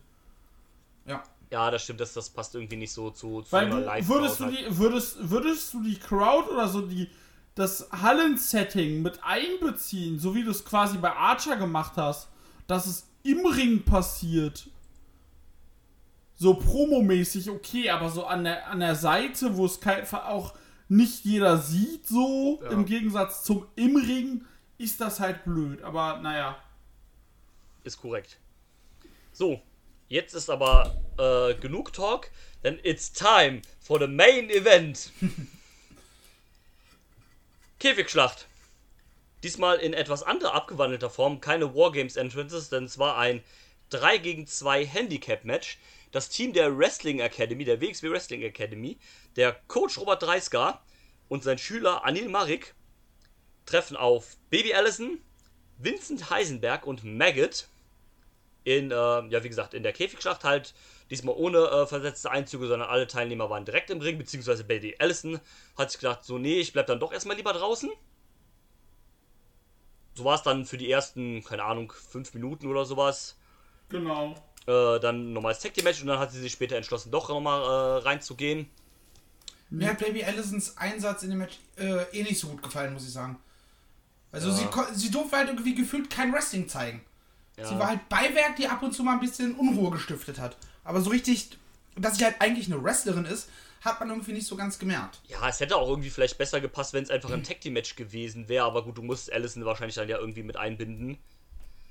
Ja. 1.50 1.70
Das 1.70 1.82
stimmt, 1.82 2.00
das, 2.00 2.12
das 2.12 2.30
passt 2.30 2.54
irgendwie 2.54 2.76
nicht 2.76 2.92
so 2.92 3.10
zu, 3.10 3.42
zu 3.42 3.52
Weil 3.52 3.70
du, 3.70 3.78
live 3.78 4.08
würdest 4.08 4.40
du 4.40 4.46
die, 4.46 4.64
würdest, 4.68 5.30
würdest 5.30 5.74
du 5.74 5.82
die 5.82 5.98
Crowd 5.98 6.50
oder 6.50 6.68
so 6.68 6.82
die, 6.82 7.08
das 7.54 7.88
Hallensetting 7.92 9.02
mit 9.02 9.22
einbeziehen, 9.22 10.18
so 10.18 10.34
wie 10.34 10.44
du 10.44 10.50
es 10.50 10.64
quasi 10.64 10.98
bei 10.98 11.12
Archer 11.12 11.56
gemacht 11.56 11.92
hast, 11.96 12.28
dass 12.66 12.86
es 12.86 13.06
im 13.22 13.44
Ring 13.44 13.82
passiert. 13.84 14.68
So 16.36 16.54
promomäßig, 16.54 17.50
okay, 17.50 17.90
aber 17.90 18.08
so 18.08 18.24
an 18.24 18.44
der, 18.44 18.68
an 18.68 18.80
der 18.80 18.94
Seite, 18.94 19.56
wo 19.56 19.66
es 19.66 19.78
kein, 19.80 20.06
auch 20.10 20.54
nicht 20.88 21.24
jeder 21.24 21.58
sieht, 21.58 22.06
so 22.06 22.60
Ja. 22.62 22.70
im 22.70 22.86
Gegensatz 22.86 23.44
zum 23.44 23.66
im 23.76 23.96
Ring, 23.96 24.44
ist 24.78 25.00
das 25.00 25.20
halt 25.20 25.44
blöd. 25.44 25.82
Aber 25.82 26.18
naja. 26.20 26.56
Ist 27.84 28.00
korrekt. 28.00 28.38
So, 29.32 29.60
jetzt 30.10 30.34
ist 30.34 30.50
aber 30.50 30.94
äh, 31.18 31.54
genug 31.54 31.94
Talk, 31.94 32.30
denn 32.62 32.78
it's 32.82 33.10
time 33.10 33.62
for 33.80 33.98
the 33.98 34.06
main 34.06 34.50
event. 34.50 35.10
Käfigschlacht. 37.78 38.46
Diesmal 39.42 39.78
in 39.78 39.94
etwas 39.94 40.22
anderer 40.22 40.52
abgewandelter 40.52 41.08
Form, 41.08 41.40
keine 41.40 41.74
Wargames 41.74 42.16
Entrances, 42.16 42.68
denn 42.68 42.84
es 42.84 42.98
war 42.98 43.16
ein 43.16 43.42
3 43.88 44.18
gegen 44.18 44.46
2 44.46 44.84
Handicap-Match. 44.84 45.78
Das 46.12 46.28
Team 46.28 46.52
der 46.52 46.76
Wrestling 46.76 47.20
Academy, 47.20 47.64
der 47.64 47.80
WXW 47.80 48.10
Wrestling 48.10 48.42
Academy, 48.42 48.98
der 49.36 49.52
Coach 49.68 49.96
Robert 49.96 50.22
Dreisker 50.22 50.82
und 51.28 51.44
sein 51.44 51.56
Schüler 51.56 52.04
Anil 52.04 52.28
Marik 52.28 52.74
treffen 53.64 53.96
auf 53.96 54.36
Baby 54.50 54.74
Allison, 54.74 55.20
Vincent 55.78 56.28
Heisenberg 56.28 56.84
und 56.84 57.04
Maggot 57.04 57.68
in, 58.64 58.90
äh, 58.90 58.94
ja, 58.94 59.42
wie 59.42 59.48
gesagt, 59.48 59.74
in 59.74 59.82
der 59.82 59.92
Käfigschlacht 59.92 60.44
halt 60.44 60.74
Diesmal 61.10 61.34
ohne 61.34 61.58
äh, 61.58 61.86
versetzte 61.86 62.30
Einzüge, 62.30 62.68
sondern 62.68 62.88
alle 62.88 63.08
Teilnehmer 63.08 63.50
waren 63.50 63.64
direkt 63.64 63.90
im 63.90 64.00
Ring, 64.00 64.16
beziehungsweise 64.16 64.62
Bailey 64.62 64.94
Allison 65.00 65.40
hat 65.76 65.90
sich 65.90 65.98
gedacht, 66.00 66.24
so, 66.24 66.38
nee, 66.38 66.60
ich 66.60 66.72
bleib 66.72 66.86
dann 66.86 67.00
doch 67.00 67.12
erstmal 67.12 67.36
lieber 67.36 67.52
draußen. 67.52 67.90
So 70.14 70.24
war 70.24 70.36
es 70.36 70.42
dann 70.42 70.64
für 70.64 70.78
die 70.78 70.88
ersten, 70.90 71.42
keine 71.42 71.64
Ahnung, 71.64 71.92
fünf 71.92 72.32
Minuten 72.32 72.68
oder 72.68 72.84
sowas. 72.84 73.36
Genau. 73.88 74.36
Äh, 74.68 75.00
dann 75.00 75.30
ein 75.30 75.32
normales 75.32 75.58
Tag 75.58 75.74
Team 75.74 75.82
Match 75.82 76.00
und 76.00 76.06
dann 76.06 76.20
hat 76.20 76.30
sie 76.30 76.40
sich 76.40 76.52
später 76.52 76.76
entschlossen, 76.76 77.10
doch 77.10 77.28
nochmal 77.28 77.60
äh, 77.62 78.02
reinzugehen. 78.02 78.70
Mir 79.68 79.88
hat 79.88 79.98
Baby 79.98 80.22
Allisons 80.22 80.76
Einsatz 80.76 81.24
in 81.24 81.30
dem 81.30 81.38
Match 81.40 81.58
äh, 81.76 82.02
eh 82.12 82.22
nicht 82.22 82.38
so 82.38 82.48
gut 82.48 82.62
gefallen, 82.62 82.92
muss 82.92 83.04
ich 83.04 83.12
sagen. 83.12 83.36
Also 84.30 84.52
sie, 84.52 84.66
ko- 84.66 84.86
sie 84.92 85.10
durfte 85.10 85.36
halt 85.36 85.48
irgendwie 85.48 85.74
gefühlt 85.74 86.08
kein 86.08 86.32
Wrestling 86.32 86.68
zeigen. 86.68 87.04
Ja. 87.60 87.66
Sie 87.68 87.78
war 87.78 87.88
halt 87.88 88.08
Beiwerk, 88.08 88.56
die 88.56 88.66
ab 88.68 88.82
und 88.82 88.92
zu 88.92 89.02
mal 89.02 89.12
ein 89.12 89.20
bisschen 89.20 89.54
Unruhe 89.54 89.90
gestiftet 89.90 90.38
hat. 90.38 90.56
Aber 90.84 91.00
so 91.00 91.10
richtig, 91.10 91.50
dass 91.96 92.16
sie 92.16 92.24
halt 92.24 92.36
eigentlich 92.40 92.66
eine 92.72 92.82
Wrestlerin 92.82 93.24
ist, 93.26 93.50
hat 93.82 94.00
man 94.00 94.10
irgendwie 94.10 94.32
nicht 94.32 94.46
so 94.46 94.56
ganz 94.56 94.78
gemerkt. 94.78 95.20
Ja, 95.28 95.48
es 95.48 95.60
hätte 95.60 95.76
auch 95.76 95.88
irgendwie 95.88 96.10
vielleicht 96.10 96.36
besser 96.38 96.60
gepasst, 96.60 96.92
wenn 96.92 97.02
es 97.02 97.10
einfach 97.10 97.30
ein 97.30 97.42
Tag 97.42 97.60
Team 97.60 97.72
Match 97.74 97.96
gewesen 97.96 98.48
wäre, 98.48 98.64
aber 98.66 98.84
gut, 98.84 98.98
du 98.98 99.02
musst 99.02 99.32
Allison 99.32 99.64
wahrscheinlich 99.64 99.94
dann 99.94 100.08
ja 100.08 100.18
irgendwie 100.18 100.42
mit 100.42 100.56
einbinden. 100.56 101.18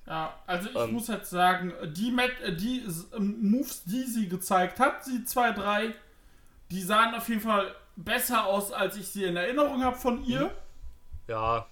Ja, 0.05 0.33
also 0.47 0.69
ich 0.69 0.75
Ähm. 0.75 0.93
muss 0.93 1.07
jetzt 1.07 1.29
sagen, 1.29 1.73
die, 1.93 2.11
Met 2.11 2.39
äh, 2.41 2.55
die 2.55 2.79
äh, 2.79 3.19
Moves, 3.19 3.83
die 3.85 4.03
sie 4.03 4.27
gezeigt 4.27 4.79
hat, 4.79 5.05
die 5.07 5.23
zwei, 5.25 5.51
drei, 5.51 5.93
die 6.71 6.81
sahen 6.81 7.13
auf 7.15 7.27
jeden 7.29 7.41
Fall 7.41 7.75
besser 7.95 8.45
aus, 8.45 8.71
als 8.71 8.95
ich 8.95 9.07
sie 9.07 9.23
in 9.23 9.35
Erinnerung 9.35 9.83
habe 9.83 9.97
von 9.97 10.23
ihr. 10.25 10.51
Ja, 11.27 11.67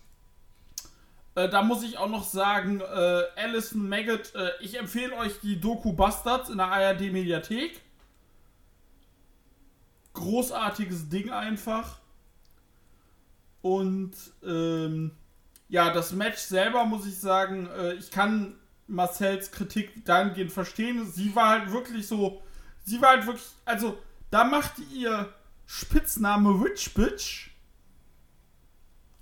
Äh, 1.37 1.49
da 1.49 1.61
muss 1.61 1.83
ich 1.83 1.99
auch 1.99 2.09
noch 2.09 2.23
sagen, 2.23 2.81
äh, 2.81 3.21
Alison 3.35 3.87
Maggot, 3.87 4.33
äh, 4.33 4.49
ich 4.59 4.79
empfehle 4.79 5.15
euch 5.17 5.39
die 5.39 5.59
Doku 5.61 5.93
Bastards 5.93 6.49
in 6.49 6.57
der 6.57 6.71
ARD 6.71 7.11
Mediathek. 7.11 7.79
Großartiges 10.13 11.09
Ding 11.09 11.29
einfach. 11.29 11.99
Und 13.61 14.13
ähm, 14.43 15.11
ja, 15.69 15.93
das 15.93 16.11
Match 16.11 16.39
selber 16.39 16.85
muss 16.85 17.05
ich 17.05 17.19
sagen, 17.19 17.69
äh, 17.69 17.93
ich 17.93 18.09
kann 18.09 18.55
Marcells 18.87 19.51
Kritik 19.51 20.05
dahingehend 20.05 20.51
verstehen. 20.51 21.05
Sie 21.05 21.35
war 21.35 21.49
halt 21.49 21.71
wirklich 21.71 22.07
so, 22.07 22.41
sie 22.83 22.99
war 22.99 23.09
halt 23.09 23.27
wirklich, 23.27 23.45
also 23.63 23.95
da 24.31 24.43
machte 24.43 24.81
ihr 24.91 25.31
Spitzname 25.67 26.63
Witch 26.63 26.95
Bitch 26.95 27.51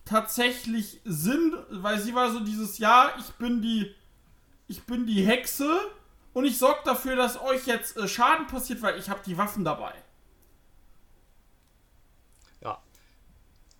tatsächlich 0.05 1.01
Sinn, 1.03 1.55
weil 1.69 1.99
sie 1.99 2.13
war 2.15 2.31
so 2.31 2.39
dieses 2.39 2.77
Ja, 2.77 3.13
ich 3.19 3.29
bin 3.33 3.61
die 3.61 3.93
ich 4.67 4.83
bin 4.83 5.05
die 5.05 5.23
Hexe 5.25 5.79
und 6.33 6.45
ich 6.45 6.57
sorge 6.57 6.79
dafür, 6.85 7.15
dass 7.15 7.39
euch 7.39 7.67
jetzt 7.67 7.97
äh, 7.97 8.07
Schaden 8.07 8.47
passiert, 8.47 8.81
weil 8.81 8.97
ich 8.99 9.09
habe 9.09 9.21
die 9.25 9.37
Waffen 9.37 9.63
dabei. 9.63 9.93
ja. 12.61 12.79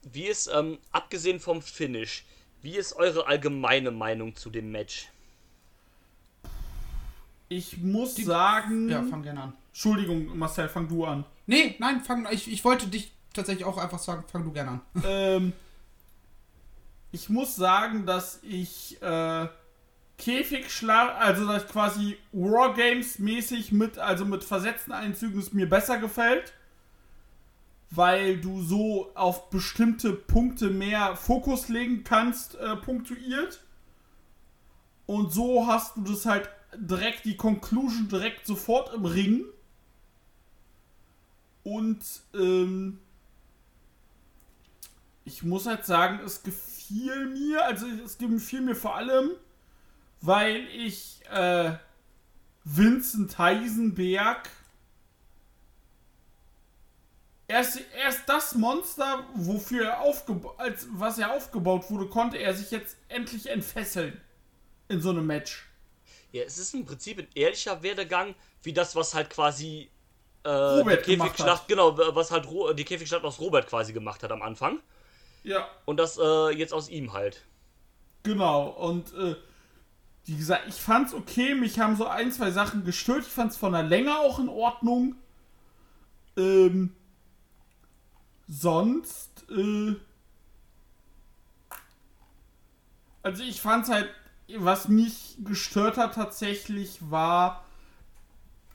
Wie 0.04 0.26
ist, 0.28 0.48
ähm, 0.48 0.78
abgesehen 0.92 1.40
vom 1.40 1.62
Finish, 1.62 2.24
wie 2.62 2.76
ist 2.78 2.94
eure 2.94 3.26
allgemeine 3.28 3.92
Meinung 3.92 4.36
zu 4.36 4.50
dem 4.52 4.72
Match? 4.72 5.10
Ich 7.50 7.78
muss 7.78 8.16
sagen, 8.16 8.90
Ja, 8.90 9.04
fang 9.04 9.22
gerne 9.24 9.42
an. 9.42 9.54
Entschuldigung, 9.70 10.38
Marcel, 10.38 10.68
fang 10.70 10.88
du 10.88 11.06
an. 11.06 11.26
Nee, 11.48 11.76
nein, 11.80 12.02
fang, 12.02 12.28
ich, 12.32 12.52
ich 12.52 12.64
wollte 12.64 12.88
dich 12.88 13.12
tatsächlich 13.34 13.66
auch 13.66 13.78
einfach 13.78 14.00
sagen, 14.00 14.24
fang 14.32 14.44
du 14.44 14.52
gerne 14.52 14.72
an. 14.72 14.82
ähm, 15.04 15.54
ich 17.16 17.30
muss 17.30 17.56
sagen, 17.56 18.06
dass 18.06 18.42
ich 18.44 19.02
äh, 19.02 19.48
Käfigschlag, 20.18 21.16
also 21.18 21.48
dass 21.48 21.66
quasi 21.66 22.18
Wargames 22.34 23.20
mäßig 23.20 23.72
mit, 23.72 23.98
also 23.98 24.26
mit 24.26 24.44
versetzten 24.44 24.92
Einzügen 24.92 25.40
es 25.40 25.54
mir 25.54 25.70
besser 25.70 25.98
gefällt, 25.98 26.54
weil 27.90 28.42
du 28.42 28.62
so 28.62 29.12
auf 29.16 29.50
bestimmte 29.50 30.12
Punkte 30.12 30.70
mehr 30.70 31.16
Fokus 31.16 31.70
legen 31.70 32.04
kannst, 32.04 32.56
äh, 32.56 32.76
punktuiert. 32.76 33.64
Und 35.06 35.32
so 35.32 35.68
hast 35.68 35.96
du 35.96 36.02
das 36.02 36.26
halt 36.26 36.50
direkt, 36.76 37.24
die 37.24 37.38
Conclusion 37.38 38.10
direkt 38.10 38.46
sofort 38.46 38.94
im 38.94 39.06
Ring. 39.06 39.46
Und 41.64 42.04
ähm, 42.34 43.00
ich 45.24 45.44
muss 45.44 45.66
halt 45.66 45.86
sagen, 45.86 46.20
es 46.26 46.44
gefiel 46.44 46.75
mir, 46.90 47.66
also 47.66 47.86
es 47.88 48.18
gefiel 48.18 48.62
mir 48.62 48.76
vor 48.76 48.96
allem, 48.96 49.32
weil 50.22 50.68
ich 50.68 51.22
äh, 51.32 51.74
Vincent 52.64 53.38
Heisenberg 53.38 54.50
erst, 57.48 57.80
erst 57.98 58.28
das 58.28 58.56
Monster, 58.56 59.24
wofür 59.36 59.86
er 59.86 60.02
aufgebaut, 60.02 60.56
als 60.58 60.88
was 60.92 61.18
er 61.18 61.34
aufgebaut 61.34 61.90
wurde, 61.90 62.08
konnte 62.08 62.38
er 62.38 62.54
sich 62.54 62.72
jetzt 62.72 62.98
endlich 63.08 63.50
entfesseln 63.50 64.20
in 64.88 65.02
so 65.02 65.10
einem 65.10 65.26
Match. 65.26 65.68
Ja, 66.32 66.44
es 66.44 66.58
ist 66.58 66.74
im 66.74 66.86
Prinzip 66.86 67.20
ein 67.20 67.28
ehrlicher 67.36 67.82
Werdegang, 67.82 68.36
wie 68.64 68.74
das, 68.74 68.96
was 68.96 69.14
halt 69.14 69.30
quasi 69.30 69.90
äh, 70.44 70.50
Robert 70.50 71.06
die 71.06 71.12
gemacht 71.12 71.30
Käfigschlacht, 71.30 71.62
hat. 71.62 71.68
genau, 71.68 71.98
was 72.16 72.32
halt 72.32 72.48
Ro 72.48 72.74
die 72.74 72.84
Käfigschlacht 72.84 73.24
aus 73.24 73.40
Robert 73.40 73.68
quasi 73.68 73.94
gemacht 73.94 74.22
hat 74.24 74.32
am 74.32 74.42
Anfang. 74.42 74.80
Ja. 75.46 75.70
Und 75.86 75.98
das 75.98 76.18
äh, 76.18 76.50
jetzt 76.58 76.74
aus 76.74 76.90
ihm 76.90 77.14
halt. 77.14 77.46
Genau, 78.24 78.68
und 78.68 79.14
äh, 79.14 79.36
wie 80.26 80.36
gesagt, 80.36 80.64
ich 80.68 80.76
fand's 80.76 81.14
okay, 81.14 81.54
mich 81.54 81.80
haben 81.80 81.96
so 81.96 82.08
ein, 82.08 82.32
zwei 82.32 82.50
Sachen 82.50 82.84
gestört. 82.84 83.22
Ich 83.22 83.32
fand's 83.32 83.56
von 83.56 83.74
der 83.74 83.84
Länge 83.84 84.18
auch 84.18 84.40
in 84.40 84.50
Ordnung. 84.50 85.16
Ähm, 86.36 86.96
sonst, 88.48 89.46
äh, 89.52 89.96
also 93.22 93.44
ich 93.44 93.62
fand's 93.62 93.90
halt, 93.90 94.10
was 94.58 94.88
mich 94.88 95.38
gestört 95.44 95.98
hat 95.98 96.16
tatsächlich 96.16 96.98
war, 97.12 97.64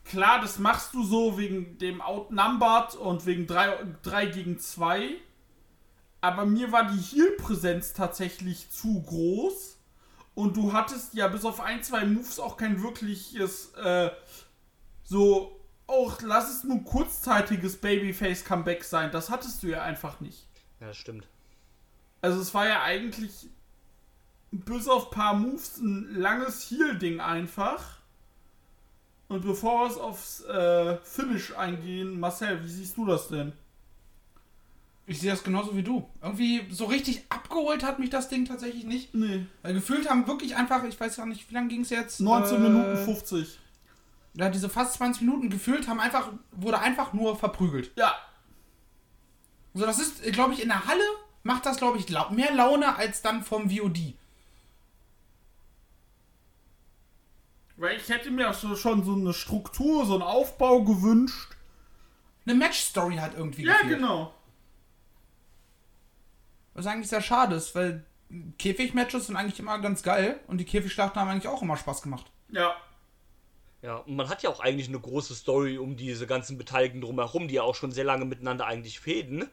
klar, 0.04 0.40
das 0.40 0.60
machst 0.60 0.94
du 0.94 1.02
so 1.02 1.36
wegen 1.36 1.78
dem 1.78 2.00
Outnumbered 2.00 2.94
und 2.94 3.26
wegen 3.26 3.48
3 3.48 4.26
gegen 4.26 4.60
2. 4.60 5.20
Aber 6.20 6.44
mir 6.44 6.70
war 6.72 6.90
die 6.90 6.98
Heal-Präsenz 7.00 7.92
tatsächlich 7.92 8.70
zu 8.70 9.02
groß. 9.02 9.78
Und 10.34 10.56
du 10.56 10.72
hattest 10.72 11.14
ja 11.14 11.28
bis 11.28 11.44
auf 11.44 11.60
ein, 11.60 11.82
zwei 11.82 12.04
Moves 12.04 12.38
auch 12.38 12.56
kein 12.56 12.82
wirkliches, 12.82 13.74
äh, 13.74 14.10
so, 15.02 15.60
auch 15.86 16.22
lass 16.22 16.50
es 16.50 16.64
nur 16.64 16.84
kurzzeitiges 16.84 17.78
Babyface-Comeback 17.78 18.84
sein. 18.84 19.10
Das 19.10 19.28
hattest 19.28 19.62
du 19.62 19.68
ja 19.68 19.82
einfach 19.82 20.20
nicht. 20.20 20.46
Ja, 20.78 20.88
das 20.88 20.96
stimmt. 20.96 21.26
Also 22.22 22.40
es 22.40 22.54
war 22.54 22.68
ja 22.68 22.82
eigentlich 22.82 23.48
bis 24.50 24.88
auf 24.88 25.06
ein 25.06 25.10
paar 25.10 25.34
Moves 25.34 25.78
ein 25.78 26.14
langes 26.14 26.70
Heal-Ding 26.70 27.20
einfach. 27.20 27.98
Und 29.28 29.42
bevor 29.42 29.84
wir 29.84 29.90
es 29.90 29.96
aufs 29.96 30.40
äh, 30.44 30.96
Finish 31.02 31.56
eingehen, 31.56 32.18
Marcel, 32.18 32.62
wie 32.64 32.68
siehst 32.68 32.96
du 32.96 33.06
das 33.06 33.28
denn? 33.28 33.52
Ich 35.10 35.18
sehe 35.18 35.32
das 35.32 35.42
genauso 35.42 35.76
wie 35.76 35.82
du. 35.82 36.08
Irgendwie 36.22 36.64
so 36.70 36.84
richtig 36.84 37.24
abgeholt 37.30 37.82
hat 37.82 37.98
mich 37.98 38.10
das 38.10 38.28
Ding 38.28 38.44
tatsächlich 38.44 38.84
nicht. 38.84 39.12
Nee. 39.12 39.44
Weil 39.62 39.74
gefühlt 39.74 40.08
haben 40.08 40.28
wirklich 40.28 40.54
einfach, 40.54 40.84
ich 40.84 41.00
weiß 41.00 41.16
ja 41.16 41.26
nicht, 41.26 41.50
wie 41.50 41.54
lange 41.54 41.66
ging 41.66 41.80
es 41.80 41.90
jetzt? 41.90 42.20
19 42.20 42.56
Äh, 42.56 42.60
Minuten 42.68 42.96
50. 42.96 43.58
Ja, 44.34 44.48
diese 44.50 44.68
fast 44.68 44.94
20 44.94 45.22
Minuten 45.22 45.50
gefühlt 45.50 45.88
haben 45.88 45.98
einfach, 45.98 46.28
wurde 46.52 46.78
einfach 46.78 47.12
nur 47.12 47.36
verprügelt. 47.36 47.90
Ja, 47.96 48.14
So, 49.74 49.84
das 49.84 49.98
ist, 49.98 50.22
glaube 50.32 50.52
ich, 50.54 50.62
in 50.62 50.68
der 50.68 50.86
Halle 50.86 51.02
macht 51.42 51.66
das, 51.66 51.78
glaube 51.78 51.98
ich, 51.98 52.08
lau 52.08 52.30
mehr 52.30 52.54
Laune 52.54 52.94
als 52.94 53.20
dann 53.20 53.42
vom 53.42 53.68
VOD. 53.68 54.14
weil 57.76 57.96
ich 57.96 58.08
hätte 58.10 58.30
mir 58.30 58.50
auch 58.50 58.54
so, 58.54 58.76
schon 58.76 59.04
so 59.04 59.14
eine 59.14 59.32
Struktur, 59.32 60.04
so 60.06 60.12
einen 60.14 60.22
Aufbau 60.22 60.82
gewünscht. 60.84 61.50
Eine 62.46 62.54
Match-Story 62.54 63.16
hat 63.16 63.34
irgendwie 63.36 63.64
Ja, 63.64 63.72
gefehlt. 63.78 63.98
genau. 63.98 64.34
Was 66.74 66.86
eigentlich 66.86 67.08
sehr 67.08 67.22
schade 67.22 67.56
ist, 67.56 67.74
weil 67.74 68.04
Käfig-Matches 68.58 69.26
sind 69.26 69.36
eigentlich 69.36 69.58
immer 69.58 69.78
ganz 69.80 70.02
geil 70.02 70.38
und 70.46 70.58
die 70.58 70.64
Käfigschlachten 70.64 71.20
haben 71.20 71.28
eigentlich 71.28 71.48
auch 71.48 71.62
immer 71.62 71.76
Spaß 71.76 72.02
gemacht. 72.02 72.26
Ja. 72.50 72.76
Ja, 73.82 73.96
und 73.96 74.14
man 74.14 74.28
hat 74.28 74.42
ja 74.42 74.50
auch 74.50 74.60
eigentlich 74.60 74.88
eine 74.88 75.00
große 75.00 75.34
Story 75.34 75.78
um 75.78 75.96
diese 75.96 76.26
ganzen 76.26 76.58
Beteiligten 76.58 77.00
drumherum, 77.00 77.48
die 77.48 77.54
ja 77.54 77.62
auch 77.62 77.74
schon 77.74 77.92
sehr 77.92 78.04
lange 78.04 78.26
miteinander 78.26 78.66
eigentlich 78.66 79.00
fäden. 79.00 79.48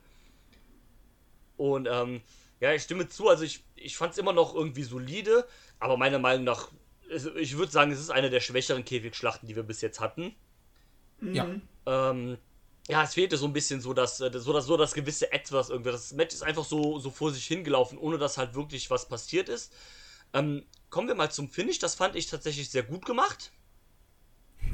Und 1.55 1.87
ähm, 1.89 2.21
ja, 2.59 2.73
ich 2.73 2.83
stimme 2.83 3.07
zu, 3.07 3.29
also 3.29 3.43
ich, 3.43 3.63
ich 3.75 3.97
fand 3.97 4.11
es 4.11 4.17
immer 4.17 4.33
noch 4.33 4.53
irgendwie 4.53 4.83
solide, 4.83 5.47
aber 5.79 5.97
meiner 5.97 6.19
Meinung 6.19 6.43
nach, 6.43 6.69
also 7.09 7.33
ich 7.35 7.57
würde 7.57 7.71
sagen, 7.71 7.91
es 7.91 7.99
ist 7.99 8.09
eine 8.09 8.29
der 8.29 8.41
schwächeren 8.41 8.83
Käfigschlachten, 8.83 9.47
die 9.47 9.55
wir 9.55 9.63
bis 9.63 9.81
jetzt 9.81 9.99
hatten. 10.01 10.35
Ja. 11.21 11.47
Ähm, 11.85 12.37
ja, 12.87 13.03
es 13.03 13.13
fehlte 13.15 13.37
so 13.37 13.45
ein 13.45 13.53
bisschen 13.53 13.81
so 13.81 13.93
das, 13.93 14.19
äh, 14.21 14.31
so 14.39 14.53
das, 14.53 14.65
so 14.65 14.77
das 14.77 14.93
gewisse 14.93 15.31
Etwas 15.31 15.69
irgendwie. 15.69 15.91
Das 15.91 16.13
Match 16.13 16.33
ist 16.33 16.43
einfach 16.43 16.63
so, 16.65 16.99
so 16.99 17.09
vor 17.11 17.31
sich 17.31 17.45
hingelaufen, 17.45 17.97
ohne 17.97 18.17
dass 18.17 18.37
halt 18.37 18.55
wirklich 18.55 18.89
was 18.89 19.07
passiert 19.07 19.49
ist. 19.49 19.73
Ähm, 20.33 20.65
kommen 20.89 21.07
wir 21.07 21.15
mal 21.15 21.29
zum 21.31 21.49
Finish. 21.49 21.79
Das 21.79 21.95
fand 21.95 22.15
ich 22.15 22.27
tatsächlich 22.27 22.69
sehr 22.69 22.83
gut 22.83 23.05
gemacht. 23.05 23.51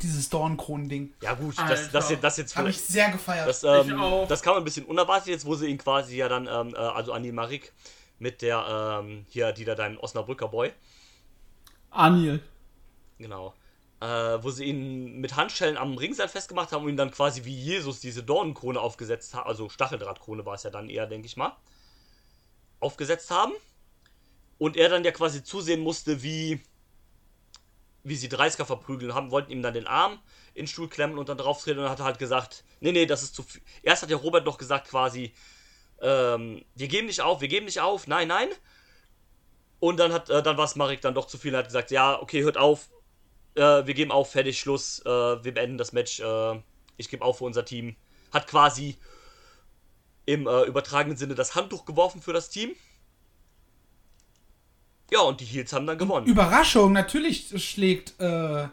dieses 0.01 0.29
Dornkronen-Ding. 0.29 1.13
Ja 1.21 1.33
gut, 1.35 1.57
Alter. 1.59 1.75
das, 1.75 1.91
das, 1.91 2.09
jetzt- 2.09 2.23
das 2.23 2.37
jetzt 2.37 2.55
Habe 2.55 2.69
ich 2.69 2.81
sehr 2.81 3.11
gefeiert. 3.11 3.47
das, 3.47 3.63
ähm, 3.63 3.99
auch. 3.99 4.27
das 4.27 4.41
kam 4.41 4.57
ein 4.57 4.63
bisschen 4.63 4.85
unerwartet 4.85 5.27
jetzt, 5.29 5.45
wo 5.45 5.53
sie 5.55 5.67
ihn 5.67 5.77
quasi 5.77 6.15
ja 6.17 6.27
dann, 6.29 6.47
ähm, 6.47 6.73
äh, 6.73 6.77
also 6.77 7.13
Anil 7.13 7.31
Marik 7.33 7.71
mit 8.19 8.41
der, 8.41 8.99
ähm, 9.03 9.25
hier, 9.29 9.51
die 9.51 9.65
da 9.65 9.75
dein 9.75 9.97
Osnabrücker 9.97 10.47
Boy, 10.47 10.71
Anil. 11.91 12.41
genau, 13.17 13.53
äh, 14.03 14.43
wo 14.43 14.51
sie 14.51 14.65
ihn 14.65 15.21
mit 15.21 15.37
Handschellen 15.37 15.77
am 15.77 15.97
Ringseil 15.97 16.27
festgemacht 16.27 16.73
haben 16.73 16.83
und 16.83 16.89
ihn 16.89 16.97
dann 16.97 17.11
quasi 17.11 17.45
wie 17.45 17.55
Jesus 17.55 18.01
diese 18.01 18.21
Dornenkrone 18.21 18.77
aufgesetzt 18.77 19.33
haben, 19.33 19.47
also 19.47 19.69
Stacheldrahtkrone 19.69 20.45
war 20.45 20.55
es 20.55 20.63
ja 20.63 20.69
dann 20.71 20.89
eher, 20.89 21.07
denke 21.07 21.25
ich 21.25 21.37
mal, 21.37 21.55
aufgesetzt 22.81 23.31
haben. 23.31 23.53
Und 24.57 24.75
er 24.75 24.89
dann 24.89 25.05
ja 25.05 25.11
quasi 25.11 25.41
zusehen 25.41 25.79
musste, 25.79 26.21
wie, 26.21 26.61
wie 28.03 28.17
sie 28.17 28.27
30er 28.27 28.65
verprügeln 28.65 29.13
haben, 29.13 29.31
wollten 29.31 29.51
ihm 29.51 29.61
dann 29.61 29.73
den 29.73 29.87
Arm 29.87 30.19
in 30.53 30.63
den 30.63 30.67
Stuhl 30.67 30.89
klemmen 30.89 31.17
und 31.17 31.29
dann 31.29 31.37
drauf 31.37 31.63
treten 31.63 31.79
und 31.79 31.89
hat 31.89 32.01
halt 32.01 32.19
gesagt, 32.19 32.65
nee, 32.81 32.91
nee, 32.91 33.05
das 33.05 33.23
ist 33.23 33.35
zu 33.35 33.43
viel. 33.43 33.61
Erst 33.83 34.03
hat 34.03 34.09
ja 34.09 34.17
Robert 34.17 34.45
noch 34.45 34.57
gesagt 34.57 34.89
quasi, 34.89 35.33
ähm, 36.01 36.65
wir 36.75 36.89
geben 36.89 37.07
nicht 37.07 37.21
auf, 37.21 37.39
wir 37.39 37.47
geben 37.47 37.67
nicht 37.67 37.79
auf, 37.79 38.05
nein, 38.07 38.27
nein. 38.27 38.49
Und 39.79 39.97
dann 39.97 40.11
hat, 40.11 40.29
äh, 40.29 40.43
dann 40.43 40.57
war 40.57 40.65
es 40.65 40.75
Marek 40.75 40.99
dann 40.99 41.13
doch 41.15 41.27
zu 41.27 41.37
viel 41.37 41.53
und 41.53 41.59
hat 41.59 41.67
gesagt, 41.67 41.91
ja, 41.91 42.21
okay, 42.21 42.43
hört 42.43 42.57
auf, 42.57 42.89
äh, 43.55 43.85
wir 43.85 43.93
geben 43.93 44.11
auf, 44.11 44.31
fertig, 44.31 44.59
Schluss, 44.59 44.99
äh, 45.05 45.09
wir 45.09 45.53
beenden 45.53 45.77
das 45.77 45.93
Match, 45.93 46.19
äh, 46.19 46.59
ich 46.97 47.09
gebe 47.09 47.23
auf 47.23 47.39
für 47.39 47.45
unser 47.45 47.65
Team. 47.65 47.95
Hat 48.31 48.47
quasi 48.47 48.97
im 50.25 50.47
äh, 50.47 50.63
übertragenen 50.63 51.17
Sinne 51.17 51.35
das 51.35 51.55
Handtuch 51.55 51.85
geworfen 51.85 52.21
für 52.21 52.33
das 52.33 52.49
Team. 52.49 52.75
Ja, 55.11 55.21
und 55.21 55.41
die 55.41 55.45
Heels 55.45 55.73
haben 55.73 55.85
dann 55.85 55.97
gewonnen. 55.97 56.25
Überraschung, 56.25 56.93
natürlich 56.93 57.53
schlägt 57.63 58.19
äh, 58.19 58.67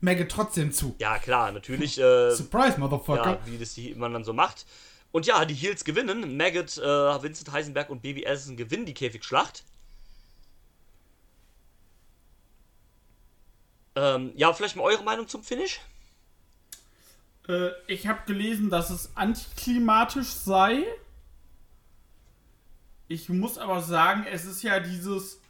Maggot 0.00 0.28
trotzdem 0.28 0.72
zu. 0.72 0.94
Ja, 0.98 1.18
klar, 1.18 1.52
natürlich, 1.52 1.98
äh, 1.98 2.30
Surprise, 2.30 2.78
Motherfucker. 2.78 3.30
ja, 3.30 3.40
wie 3.46 3.58
das 3.58 3.74
die, 3.74 3.94
man 3.94 4.12
dann 4.12 4.24
so 4.24 4.32
macht. 4.32 4.66
Und 5.12 5.26
ja, 5.26 5.44
die 5.44 5.54
Heels 5.54 5.84
gewinnen. 5.84 6.36
Maggot, 6.36 6.78
äh, 6.78 6.82
Vincent 7.22 7.50
Heisenberg 7.50 7.90
und 7.90 8.02
Baby 8.02 8.26
Allison 8.26 8.56
gewinnen 8.56 8.86
die 8.86 8.94
Käfigschlacht. 8.94 9.64
Ähm, 13.96 14.32
ja, 14.36 14.52
vielleicht 14.52 14.76
mal 14.76 14.84
eure 14.84 15.02
Meinung 15.02 15.26
zum 15.28 15.42
Finish? 15.42 15.80
Äh, 17.48 17.70
ich 17.86 18.06
habe 18.06 18.20
gelesen, 18.26 18.70
dass 18.70 18.90
es 18.90 19.10
antiklimatisch 19.16 20.28
sei. 20.28 20.84
Ich 23.08 23.28
muss 23.28 23.58
aber 23.58 23.80
sagen, 23.80 24.24
es 24.30 24.44
ist 24.44 24.62
ja 24.62 24.78
dieses 24.78 25.40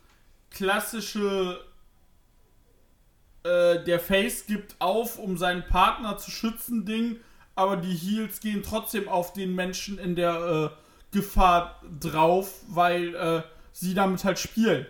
klassische, 0.51 1.61
äh, 3.43 3.85
der 3.85 4.01
Face 4.01 4.47
gibt 4.47 4.77
auf, 4.79 5.19
um 5.19 5.37
seinen 5.37 5.67
Partner 5.67 6.17
zu 6.17 6.31
schützen 6.31 6.87
Ding, 6.87 7.21
aber 7.55 7.77
die 7.77 7.95
Heels 7.95 8.41
gehen 8.41 8.63
trotzdem 8.63 9.09
auf 9.09 9.35
den 9.35 9.55
Menschen 9.55 9.99
in 9.99 10.17
der 10.17 10.73
äh, 10.73 11.17
Gefahr 11.17 11.83
drauf, 12.01 12.63
weil 12.69 13.15
äh, 13.15 13.43
sie 13.73 13.95
damit 13.95 14.25
halt 14.25 14.39
spielen. 14.39 14.87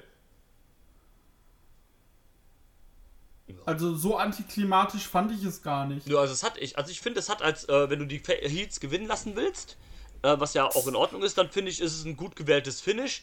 Also 3.70 3.94
so 3.94 4.16
antiklimatisch 4.16 5.06
fand 5.06 5.30
ich 5.30 5.44
es 5.44 5.62
gar 5.62 5.86
nicht. 5.86 6.08
Ja, 6.08 6.18
also 6.18 6.32
es 6.32 6.42
hat 6.42 6.58
ich, 6.58 6.76
also 6.76 6.90
ich 6.90 7.00
finde, 7.00 7.20
es 7.20 7.28
hat 7.28 7.40
als, 7.40 7.68
äh, 7.68 7.88
wenn 7.88 8.00
du 8.00 8.04
die 8.04 8.18
Heels 8.18 8.80
gewinnen 8.80 9.06
lassen 9.06 9.36
willst, 9.36 9.76
äh, 10.22 10.34
was 10.40 10.54
ja 10.54 10.66
auch 10.66 10.88
in 10.88 10.96
Ordnung 10.96 11.22
ist, 11.22 11.38
dann 11.38 11.50
finde 11.50 11.70
ich, 11.70 11.80
ist 11.80 11.94
es 11.94 12.04
ein 12.04 12.16
gut 12.16 12.34
gewähltes 12.34 12.80
Finish. 12.80 13.22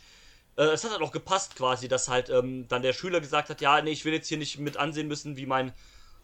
Äh, 0.56 0.64
es 0.68 0.86
hat 0.86 0.92
halt 0.92 1.02
auch 1.02 1.12
gepasst 1.12 1.58
quasi, 1.58 1.90
dass 1.90 2.08
halt 2.08 2.30
ähm, 2.30 2.66
dann 2.70 2.82
der 2.82 2.94
Schüler 2.94 3.20
gesagt 3.20 3.50
hat, 3.50 3.60
ja, 3.60 3.82
nee, 3.82 3.92
ich 3.92 4.06
will 4.06 4.14
jetzt 4.14 4.30
hier 4.30 4.38
nicht 4.38 4.58
mit 4.58 4.78
ansehen 4.78 5.10
müssen, 5.10 5.36
wie 5.36 5.46
mein, 5.46 5.74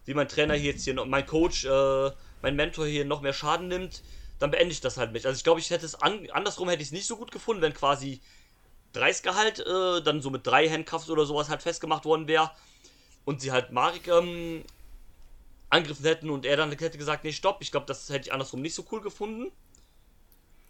wie 0.05 0.13
mein 0.13 0.29
Trainer 0.29 0.53
hier 0.53 0.71
jetzt 0.71 0.85
hier, 0.85 0.93
mein 1.05 1.25
Coach, 1.25 1.65
äh, 1.65 2.11
mein 2.41 2.55
Mentor 2.55 2.85
hier 2.85 3.03
noch 3.03 3.19
mehr 3.19 3.33
Schaden 3.33 3.67
nimmt. 3.67 4.03
Dann 4.39 4.51
beende 4.51 4.71
ich 4.71 4.79
das 4.79 4.95
halt 4.95 5.11
nicht. 5.11 5.25
Also 5.25 5.35
ich 5.35 5.43
glaube, 5.43 5.59
ich 5.59 5.69
hätte 5.69 5.85
es 5.85 5.95
an, 5.95 6.29
andersrum 6.31 6.69
hätte 6.69 6.81
ich 6.81 6.87
es 6.87 6.93
nicht 6.93 7.07
so 7.07 7.17
gut 7.17 7.31
gefunden, 7.31 7.61
wenn 7.61 7.73
quasi 7.73 8.21
30 8.93 9.35
halt 9.35 9.59
äh, 9.59 10.01
dann 10.01 10.21
so 10.21 10.29
mit 10.29 10.47
drei 10.47 10.69
Handcuffs 10.69 11.09
oder 11.09 11.25
sowas 11.25 11.49
halt 11.49 11.61
festgemacht 11.61 12.05
worden 12.05 12.29
wäre 12.29 12.51
und 13.25 13.41
sie 13.41 13.51
halt 13.51 13.71
Marek 13.71 14.07
ähm, 14.07 14.63
angegriffen 15.69 16.05
hätten 16.05 16.29
und 16.29 16.45
er 16.45 16.57
dann 16.57 16.71
hätte 16.71 16.97
gesagt, 16.97 17.23
nee, 17.23 17.33
stopp, 17.33 17.57
ich 17.61 17.71
glaube, 17.71 17.85
das 17.87 18.09
hätte 18.09 18.27
ich 18.27 18.33
andersrum 18.33 18.61
nicht 18.61 18.75
so 18.75 18.85
cool 18.91 19.01
gefunden. 19.01 19.51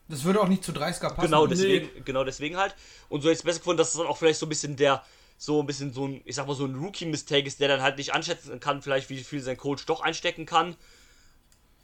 Das 0.07 0.23
würde 0.23 0.41
auch 0.41 0.47
nicht 0.47 0.63
zu 0.63 0.71
30er 0.73 1.09
passen. 1.09 1.21
Genau 1.21 1.47
deswegen, 1.47 2.03
genau 2.05 2.23
deswegen 2.23 2.57
halt. 2.57 2.75
Und 3.09 3.21
so 3.21 3.27
hätte 3.29 3.33
ich 3.33 3.39
es 3.39 3.43
besser 3.43 3.59
gefunden, 3.59 3.77
dass 3.77 3.89
es 3.93 3.97
dann 3.97 4.07
auch 4.07 4.17
vielleicht 4.17 4.39
so 4.39 4.45
ein 4.45 4.49
bisschen 4.49 4.75
der, 4.75 5.03
so 5.37 5.61
ein 5.61 5.65
bisschen 5.65 5.93
so 5.93 6.07
ein, 6.07 6.21
ich 6.25 6.35
sag 6.35 6.45
mal, 6.47 6.55
so 6.55 6.65
ein 6.65 6.75
Rookie-Mistake 6.75 7.47
ist, 7.47 7.59
der 7.59 7.69
dann 7.69 7.81
halt 7.81 7.97
nicht 7.97 8.13
anschätzen 8.13 8.59
kann, 8.59 8.81
vielleicht 8.81 9.09
wie 9.09 9.23
viel 9.23 9.41
sein 9.41 9.57
Coach 9.57 9.85
doch 9.85 10.01
einstecken 10.01 10.45
kann. 10.45 10.75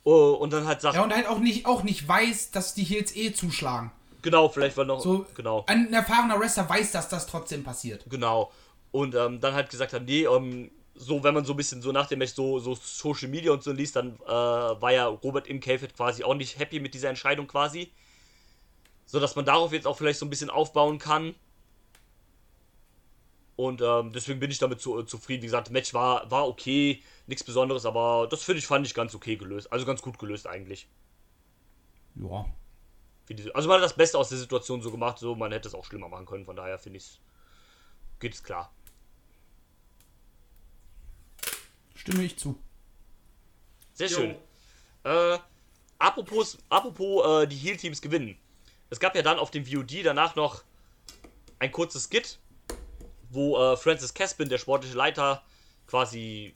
Oh, 0.04 0.32
Und 0.40 0.52
dann 0.54 0.66
halt 0.66 0.82
sagt, 0.82 0.96
Ja, 0.96 1.04
und 1.04 1.14
halt 1.14 1.28
auch 1.28 1.40
nicht, 1.40 1.66
auch 1.66 1.84
nicht 1.84 2.08
weiß, 2.08 2.52
dass 2.52 2.74
die 2.74 2.84
Heels 2.84 3.16
eh 3.16 3.34
zuschlagen. 3.34 3.92
genau, 4.22 4.50
vielleicht 4.50 4.78
war 4.78 4.86
noch, 4.86 5.02
So, 5.02 5.26
genau. 5.36 5.64
Ein 5.68 5.92
erfahrener 5.94 6.40
Wrestler 6.40 6.68
weiß, 6.70 6.92
dass 6.92 7.10
das 7.10 7.28
trotzdem 7.28 7.64
passiert. 7.64 8.06
Genau. 8.10 8.52
Und 8.92 9.16
ähm, 9.16 9.40
dann 9.40 9.54
halt 9.54 9.70
gesagt 9.70 9.94
hat, 9.94 10.04
nee, 10.04 10.24
ähm, 10.24 10.72
so, 10.96 11.24
wenn 11.24 11.34
man 11.34 11.46
so 11.46 11.54
ein 11.54 11.58
bisschen 11.58 11.82
so 11.82 11.92
nach 11.92 12.08
dem 12.08 12.20
Match 12.20 12.34
so, 12.34 12.60
so 12.60 12.76
Social 12.76 13.30
Media 13.30 13.52
und 13.52 13.64
so 13.64 13.72
liest, 13.72 13.96
dann 13.96 14.16
äh, 14.26 14.30
war 14.30 14.92
ja 14.92 15.08
Robert 15.08 15.48
im 15.48 15.60
Cave 15.62 15.88
quasi 15.88 16.24
auch 16.24 16.36
nicht 16.36 16.60
happy 16.60 16.80
mit 16.80 16.94
dieser 16.94 17.10
Entscheidung 17.10 17.48
quasi. 17.48 17.92
So 19.06 19.20
dass 19.20 19.36
man 19.36 19.46
darauf 19.46 19.72
jetzt 19.72 19.88
auch 19.88 19.98
vielleicht 19.98 20.20
so 20.20 20.26
ein 20.26 20.30
bisschen 20.30 20.50
aufbauen 20.50 21.00
kann. 21.00 21.36
Und 23.56 23.82
ähm, 23.82 24.12
deswegen 24.14 24.40
bin 24.40 24.52
ich 24.52 24.58
damit 24.58 24.82
zu, 24.82 25.00
äh, 25.00 25.06
zufrieden. 25.06 25.42
Wie 25.42 25.48
gesagt, 25.48 25.70
Match 25.70 25.94
war, 25.94 26.30
war 26.32 26.48
okay, 26.48 27.04
nichts 27.28 27.44
Besonderes, 27.44 27.86
aber 27.86 28.28
das 28.30 28.44
finde 28.44 28.60
ich, 28.60 28.68
fand 28.68 28.86
ich 28.86 28.94
ganz 28.94 29.16
okay 29.16 29.36
gelöst. 29.36 29.72
Also 29.72 29.86
ganz 29.86 30.02
gut 30.02 30.18
gelöst 30.20 30.48
eigentlich. 30.48 30.88
Ja. 32.16 32.46
Also 33.54 33.68
man 33.68 33.78
hat 33.78 33.84
das 33.84 33.96
Beste 33.96 34.18
aus 34.18 34.30
der 34.30 34.38
Situation 34.38 34.82
so 34.82 34.92
gemacht, 34.92 35.20
so 35.20 35.36
man 35.36 35.52
hätte 35.52 35.68
es 35.68 35.76
auch 35.76 35.86
schlimmer 35.86 36.10
machen 36.10 36.26
können, 36.26 36.46
von 36.46 36.56
daher 36.56 36.80
finde 36.80 36.98
ich 36.98 37.04
es. 37.04 37.20
Geht 38.20 38.34
es 38.34 38.44
klar. 38.44 38.74
Stimme 42.00 42.24
ich 42.24 42.38
zu. 42.38 42.58
Sehr 43.94 44.08
Jo. 44.08 44.16
schön. 44.16 44.36
Äh, 45.04 45.38
apropos, 45.98 46.58
apropos 46.70 47.44
äh, 47.44 47.48
die 47.48 47.58
Heal-Teams 47.58 48.02
gewinnen. 48.02 48.38
Es 48.90 49.02
gab 49.02 49.16
ja 49.16 49.22
dann 49.22 49.38
auf 49.38 49.52
dem 49.52 49.66
VOD 49.66 50.06
danach 50.06 50.36
noch 50.36 50.64
ein 51.60 51.74
kurzes 51.74 52.06
Skit, 52.10 52.40
wo 53.30 53.58
äh, 53.58 53.76
Francis 53.76 54.14
Caspin, 54.14 54.48
der 54.48 54.60
sportliche 54.60 54.96
Leiter, 54.96 55.44
quasi 55.88 56.56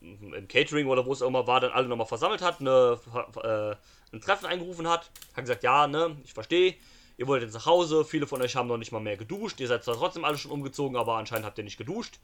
im 0.00 0.48
Catering 0.48 0.86
oder 0.86 1.04
wo 1.04 1.12
es 1.12 1.20
auch 1.20 1.28
immer 1.28 1.46
war, 1.46 1.60
dann 1.60 1.72
alle 1.72 1.86
nochmal 1.86 2.06
versammelt 2.06 2.40
hat, 2.40 2.60
eine, 2.60 2.98
äh, 3.44 3.76
ein 4.16 4.20
Treffen 4.22 4.46
eingerufen 4.46 4.88
hat, 4.88 5.10
hat 5.34 5.44
gesagt, 5.44 5.62
ja, 5.62 5.86
ne, 5.86 6.16
ich 6.24 6.32
verstehe, 6.32 6.76
ihr 7.18 7.26
wollt 7.28 7.42
jetzt 7.42 7.52
nach 7.52 7.66
Hause, 7.66 8.06
viele 8.06 8.26
von 8.26 8.40
euch 8.40 8.56
haben 8.56 8.68
noch 8.68 8.78
nicht 8.78 8.90
mal 8.90 9.00
mehr 9.00 9.18
geduscht, 9.18 9.60
ihr 9.60 9.68
seid 9.68 9.84
zwar 9.84 9.96
trotzdem 9.96 10.24
alle 10.24 10.38
schon 10.38 10.50
umgezogen, 10.50 10.96
aber 10.96 11.18
anscheinend 11.18 11.44
habt 11.44 11.58
ihr 11.58 11.64
nicht 11.64 11.76
geduscht. 11.76 12.18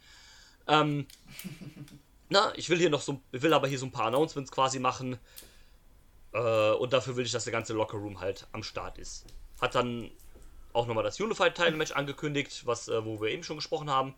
Ähm, 0.66 1.06
na, 2.28 2.52
ich 2.56 2.68
will 2.68 2.78
hier 2.78 2.90
noch 2.90 3.00
so, 3.00 3.20
will 3.32 3.52
aber 3.52 3.68
hier 3.68 3.78
so 3.78 3.86
ein 3.86 3.92
paar 3.92 4.06
Announcements 4.06 4.50
quasi 4.50 4.78
machen. 4.78 5.18
Äh, 6.32 6.72
und 6.72 6.92
dafür 6.92 7.16
will 7.16 7.24
ich, 7.24 7.32
dass 7.32 7.44
der 7.44 7.52
ganze 7.52 7.72
Lockerroom 7.72 8.20
halt 8.20 8.46
am 8.52 8.62
Start 8.62 8.98
ist. 8.98 9.24
Hat 9.60 9.74
dann 9.74 10.10
auch 10.72 10.86
nochmal 10.86 11.04
das 11.04 11.18
Unified 11.18 11.54
Title 11.54 11.76
Match 11.76 11.92
angekündigt, 11.92 12.66
was, 12.66 12.88
äh, 12.88 13.04
wo 13.04 13.20
wir 13.20 13.30
eben 13.30 13.42
schon 13.42 13.56
gesprochen 13.56 13.90
haben. 13.90 14.14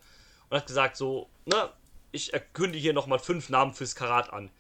Und 0.49 0.57
hat 0.57 0.67
gesagt 0.67 0.97
so, 0.97 1.31
ne, 1.45 1.71
ich 2.13 2.33
erkündige 2.33 2.83
hier 2.83 2.93
nochmal 2.93 3.21
fünf 3.21 3.49
Namen 3.49 3.73
fürs 3.73 3.95
Karat 3.95 4.33
an. 4.33 4.51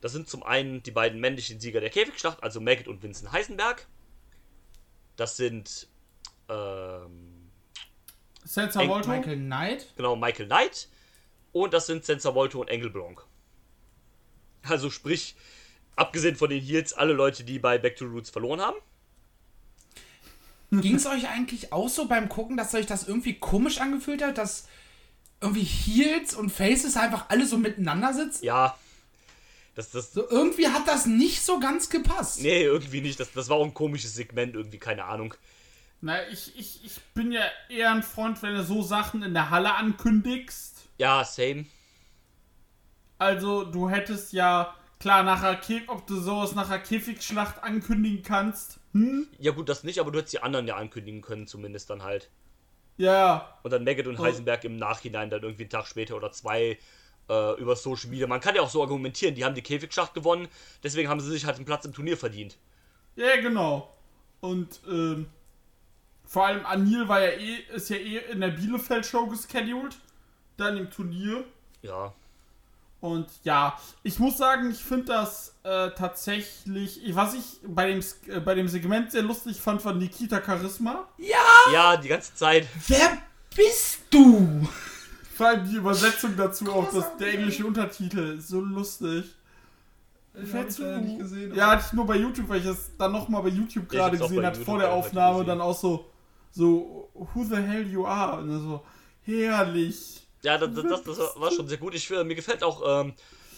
Das 0.00 0.12
sind 0.12 0.28
zum 0.28 0.42
einen 0.42 0.82
die 0.82 0.90
beiden 0.90 1.20
männlichen 1.20 1.60
Sieger 1.60 1.80
der 1.80 1.90
Käfigschlacht, 1.90 2.42
also 2.42 2.60
Maggot 2.60 2.88
und 2.88 3.02
Vincent 3.02 3.32
Heisenberg. 3.32 3.86
Das 5.16 5.36
sind, 5.36 5.88
ähm, 6.48 7.50
Volto? 8.88 9.08
Michael 9.08 9.36
Knight. 9.36 9.92
genau, 9.96 10.16
Michael 10.16 10.46
Knight. 10.46 10.88
Und 11.62 11.72
das 11.72 11.86
sind 11.86 12.04
Sensor 12.04 12.34
Volto 12.34 12.60
und 12.60 12.68
Engel 12.68 12.90
Blanc. 12.90 13.24
Also 14.62 14.90
sprich, 14.90 15.36
abgesehen 15.94 16.36
von 16.36 16.50
den 16.50 16.60
Heels, 16.62 16.92
alle 16.92 17.14
Leute, 17.14 17.44
die 17.44 17.58
bei 17.58 17.78
Back 17.78 17.96
to 17.96 18.04
the 18.06 18.10
Roots 18.10 18.28
verloren 18.28 18.60
haben. 18.60 18.76
Ging 20.70 20.96
es 20.96 21.06
euch 21.06 21.28
eigentlich 21.28 21.72
auch 21.72 21.88
so 21.88 22.08
beim 22.08 22.28
Gucken, 22.28 22.58
dass 22.58 22.74
euch 22.74 22.84
das 22.84 23.08
irgendwie 23.08 23.38
komisch 23.38 23.80
angefühlt 23.80 24.22
hat, 24.22 24.36
dass 24.36 24.68
irgendwie 25.40 25.62
Heels 25.62 26.34
und 26.34 26.50
Faces 26.50 26.98
einfach 26.98 27.30
alle 27.30 27.46
so 27.46 27.56
miteinander 27.56 28.12
sitzen? 28.12 28.44
Ja. 28.44 28.76
Das, 29.74 29.90
das, 29.90 30.12
So, 30.12 30.28
irgendwie 30.28 30.68
hat 30.68 30.86
das 30.86 31.06
nicht 31.06 31.42
so 31.42 31.58
ganz 31.58 31.88
gepasst. 31.88 32.42
nee, 32.42 32.64
irgendwie 32.64 33.00
nicht. 33.00 33.18
Das, 33.18 33.32
das 33.32 33.48
war 33.48 33.56
auch 33.56 33.64
ein 33.64 33.72
komisches 33.72 34.14
Segment, 34.14 34.54
irgendwie, 34.54 34.78
keine 34.78 35.04
Ahnung. 35.04 35.32
Na, 36.02 36.28
ich, 36.28 36.52
ich, 36.58 36.84
ich 36.84 37.00
bin 37.14 37.32
ja 37.32 37.44
eher 37.70 37.92
ein 37.92 38.02
Freund, 38.02 38.42
wenn 38.42 38.54
du 38.54 38.62
so 38.62 38.82
Sachen 38.82 39.22
in 39.22 39.32
der 39.32 39.48
Halle 39.48 39.74
ankündigst. 39.74 40.75
Ja, 40.98 41.24
same. 41.24 41.66
Also, 43.18 43.64
du 43.64 43.88
hättest 43.90 44.32
ja, 44.32 44.74
klar, 45.00 45.22
nachher, 45.22 45.58
ob 45.88 46.06
du 46.06 46.18
sowas 46.20 46.54
nachher 46.54 46.78
Käfigschlacht 46.78 47.62
ankündigen 47.62 48.22
kannst. 48.22 48.78
Hm? 48.92 49.26
Ja, 49.38 49.52
gut, 49.52 49.68
das 49.68 49.84
nicht, 49.84 49.98
aber 50.00 50.10
du 50.10 50.18
hättest 50.18 50.34
die 50.34 50.42
anderen 50.42 50.66
ja 50.66 50.76
ankündigen 50.76 51.22
können, 51.22 51.46
zumindest 51.46 51.88
dann 51.90 52.02
halt. 52.02 52.30
Ja, 52.98 53.58
Und 53.62 53.72
dann 53.72 53.84
Maggot 53.84 54.06
und 54.06 54.18
Oh. 54.18 54.24
Heisenberg 54.24 54.64
im 54.64 54.76
Nachhinein 54.76 55.28
dann 55.30 55.42
irgendwie 55.42 55.64
einen 55.64 55.70
Tag 55.70 55.86
später 55.86 56.16
oder 56.16 56.32
zwei 56.32 56.78
äh, 57.28 57.60
über 57.60 57.76
Social 57.76 58.10
Media. 58.10 58.26
Man 58.26 58.40
kann 58.40 58.54
ja 58.54 58.62
auch 58.62 58.70
so 58.70 58.82
argumentieren, 58.82 59.34
die 59.34 59.44
haben 59.44 59.54
die 59.54 59.62
Käfigschlacht 59.62 60.14
gewonnen, 60.14 60.48
deswegen 60.82 61.08
haben 61.08 61.20
sie 61.20 61.30
sich 61.30 61.44
halt 61.44 61.56
einen 61.56 61.64
Platz 61.66 61.84
im 61.84 61.92
Turnier 61.92 62.16
verdient. 62.16 62.58
Ja, 63.16 63.36
genau. 63.40 63.92
Und 64.40 64.80
ähm, 64.88 65.26
vor 66.24 66.46
allem 66.46 66.66
Anil 66.66 67.08
war 67.08 67.20
ja 67.20 67.30
eh, 67.30 67.58
ist 67.74 67.90
ja 67.90 67.96
eh 67.96 68.18
in 68.32 68.40
der 68.40 68.48
Bielefeld-Show 68.48 69.26
gescheduled. 69.28 69.96
Dann 70.56 70.76
im 70.76 70.90
Turnier. 70.90 71.44
Ja. 71.82 72.12
Und 73.00 73.26
ja, 73.44 73.78
ich 74.02 74.18
muss 74.18 74.38
sagen, 74.38 74.70
ich 74.70 74.82
finde 74.82 75.06
das 75.06 75.54
äh, 75.62 75.90
tatsächlich, 75.90 77.04
ich- 77.04 77.14
was 77.14 77.34
ich 77.34 77.44
bei 77.66 77.86
dem, 77.88 78.02
äh, 78.28 78.40
bei 78.40 78.54
dem 78.54 78.68
Segment 78.68 79.12
sehr 79.12 79.22
lustig 79.22 79.60
fand, 79.60 79.84
war 79.84 79.92
Nikita 79.92 80.42
Charisma. 80.44 81.06
Ja, 81.72 81.96
die 81.98 82.08
ganze 82.08 82.34
Zeit. 82.34 82.66
Wer 82.88 83.18
bist 83.54 84.00
du? 84.10 84.66
Vor 85.34 85.46
allem 85.48 85.68
die 85.68 85.76
Übersetzung 85.76 86.34
dazu 86.36 86.72
auch, 86.72 86.90
das, 86.92 87.16
der 87.18 87.34
englische 87.34 87.66
Untertitel, 87.66 88.38
ist 88.38 88.48
so 88.48 88.60
lustig. 88.60 89.26
Wer 90.32 90.68
zu? 90.68 90.82
Ja, 91.54 91.72
hatte 91.72 91.84
ich 91.86 91.92
nur 91.92 92.06
bei 92.06 92.16
YouTube, 92.16 92.48
weil 92.48 92.60
ich 92.60 92.66
das 92.66 92.90
dann 92.98 93.12
nochmal 93.12 93.42
bei 93.42 93.48
YouTube 93.50 93.92
Ja, 93.92 94.06
ich 94.10 94.12
gerade 94.12 94.18
gesehen 94.18 94.44
habe, 94.46 94.56
vor 94.56 94.78
der 94.78 94.88
einfach 94.88 95.06
Aufnahme, 95.06 95.32
gesehen. 95.34 95.46
dann 95.48 95.60
auch 95.60 95.76
so, 95.78 96.10
so, 96.50 97.10
who 97.14 97.44
the 97.44 97.56
hell 97.56 97.86
you 97.86 98.06
are? 98.06 98.38
Und 98.40 98.48
dann 98.48 98.60
so, 98.60 98.84
herrlich. 99.22 100.25
Ja, 100.46 100.58
das, 100.58 100.70
das, 100.74 101.02
das 101.02 101.40
war 101.40 101.50
schon 101.50 101.66
sehr 101.66 101.76
gut. 101.76 101.92
Ich, 101.96 102.08
äh, 102.08 102.22
mir 102.22 102.36
gefällt 102.36 102.62
auch 102.62 102.80
ähm, 103.00 103.14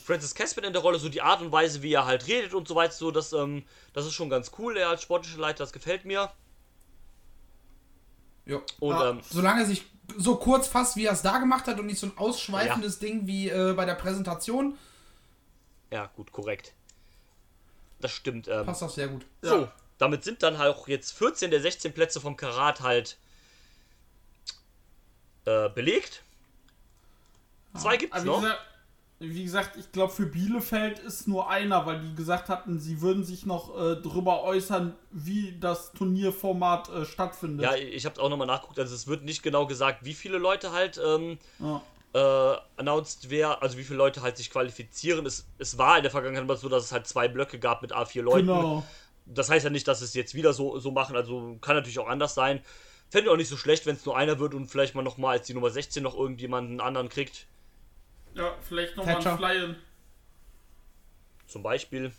Francis 0.06 0.34
Caspin 0.34 0.64
in 0.64 0.72
der 0.72 0.80
Rolle, 0.80 0.98
so 0.98 1.10
die 1.10 1.20
Art 1.20 1.42
und 1.42 1.52
Weise, 1.52 1.82
wie 1.82 1.92
er 1.92 2.06
halt 2.06 2.26
redet 2.26 2.54
und 2.54 2.66
so 2.66 2.74
weiter. 2.74 2.94
So, 2.94 3.10
das, 3.10 3.34
ähm, 3.34 3.62
das 3.92 4.06
ist 4.06 4.14
schon 4.14 4.30
ganz 4.30 4.52
cool, 4.58 4.74
er 4.78 4.88
als 4.88 5.02
sportlicher 5.02 5.38
Leiter, 5.38 5.58
das 5.58 5.74
gefällt 5.74 6.06
mir. 6.06 6.30
Ja. 8.46 8.62
Und, 8.80 8.94
Ja, 8.94 9.10
ähm, 9.10 9.20
solange 9.28 9.60
er 9.60 9.66
sich 9.66 9.84
so 10.16 10.36
kurz 10.36 10.66
fasst, 10.66 10.96
wie 10.96 11.04
er 11.04 11.12
es 11.12 11.20
da 11.20 11.36
gemacht 11.36 11.66
hat 11.66 11.78
und 11.78 11.84
nicht 11.84 11.98
so 11.98 12.06
ein 12.06 12.16
ausschweifendes 12.16 12.98
Ding 12.98 13.26
wie 13.26 13.50
äh, 13.50 13.74
bei 13.74 13.84
der 13.84 13.94
Präsentation, 13.94 14.78
Ja, 15.92 16.06
gut, 16.16 16.32
korrekt. 16.32 16.72
Das 18.00 18.12
stimmt. 18.12 18.48
Ähm, 18.48 18.64
passt 18.64 18.80
das 18.80 18.94
sehr 18.94 19.08
gut. 19.08 19.26
So, 19.42 19.68
damit 19.98 20.24
sind 20.24 20.42
dann 20.42 20.56
halt 20.56 20.74
auch 20.74 20.88
jetzt 20.88 21.12
14 21.12 21.50
der 21.50 21.60
16 21.60 21.92
Plätze 21.92 22.18
vom 22.18 22.38
Karat 22.38 22.80
halt 22.80 23.18
äh, 25.44 25.68
belegt. 25.68 26.22
Zwei 27.76 27.96
gibt's 27.96 28.14
Aber 28.16 28.24
wie 28.24 28.28
noch. 28.28 28.40
gesagt, 28.40 28.60
wie 29.20 29.42
gesagt, 29.44 29.76
ich 29.76 29.90
glaube, 29.90 30.12
für 30.12 30.26
Bielefeld 30.26 31.00
ist 31.00 31.26
nur 31.26 31.50
einer, 31.50 31.84
weil 31.86 32.00
die 32.00 32.14
gesagt 32.14 32.48
hatten, 32.48 32.78
sie 32.78 33.00
würden 33.00 33.24
sich 33.24 33.44
noch 33.46 33.76
äh, 33.76 33.96
darüber 34.00 34.44
äußern, 34.44 34.94
wie 35.10 35.58
das 35.58 35.92
Turnierformat 35.92 36.88
äh, 36.88 37.04
stattfindet. 37.04 37.64
Ja, 37.64 37.74
ich 37.74 38.06
habe 38.06 38.20
auch 38.22 38.28
nochmal 38.28 38.46
nachgeguckt. 38.46 38.78
Also 38.78 38.94
es 38.94 39.08
wird 39.08 39.24
nicht 39.24 39.42
genau 39.42 39.66
gesagt, 39.66 40.04
wie 40.04 40.14
viele 40.14 40.38
Leute 40.38 40.70
halt 40.70 41.00
ähm, 41.04 41.38
Ja. 41.58 41.82
äh, 42.14 42.58
announced 42.76 43.28
wer, 43.28 43.60
also 43.60 43.76
wie 43.76 43.82
viele 43.82 43.98
Leute 43.98 44.22
halt 44.22 44.36
sich 44.36 44.50
qualifizieren. 44.50 45.26
Es, 45.26 45.46
es 45.58 45.76
war 45.78 45.96
in 45.96 46.02
der 46.04 46.12
Vergangenheit 46.12 46.44
immer 46.44 46.56
so, 46.56 46.68
dass 46.68 46.84
es 46.84 46.92
halt 46.92 47.08
zwei 47.08 47.26
Blöcke 47.26 47.58
gab 47.58 47.82
mit 47.82 47.92
A4 47.92 48.22
Leuten. 48.22 48.46
Genau. 48.46 48.84
Das 49.26 49.50
heißt 49.50 49.64
ja 49.64 49.70
nicht, 49.70 49.88
dass 49.88 50.00
es 50.00 50.14
jetzt 50.14 50.34
wieder 50.34 50.52
so, 50.52 50.78
so 50.78 50.92
machen. 50.92 51.16
Also 51.16 51.58
kann 51.60 51.74
natürlich 51.74 51.98
auch 51.98 52.08
anders 52.08 52.34
sein. 52.34 52.60
Fände 53.10 53.26
ich 53.26 53.32
auch 53.32 53.36
nicht 53.36 53.48
so 53.48 53.56
schlecht, 53.56 53.84
wenn 53.84 53.96
es 53.96 54.06
nur 54.06 54.16
einer 54.16 54.38
wird 54.38 54.54
und 54.54 54.68
vielleicht 54.68 54.94
mal 54.94 55.02
nochmal 55.02 55.38
als 55.38 55.46
die 55.48 55.54
Nummer 55.54 55.70
16 55.70 56.04
noch 56.04 56.14
irgendjemanden 56.16 56.80
anderen 56.80 57.08
kriegt. 57.08 57.46
Ja, 58.38 58.54
vielleicht 58.66 58.96
nochmal 58.96 59.26
ein 59.26 59.36
Flyen. 59.38 59.76
Zum 61.46 61.62
Beispiel. 61.62 62.12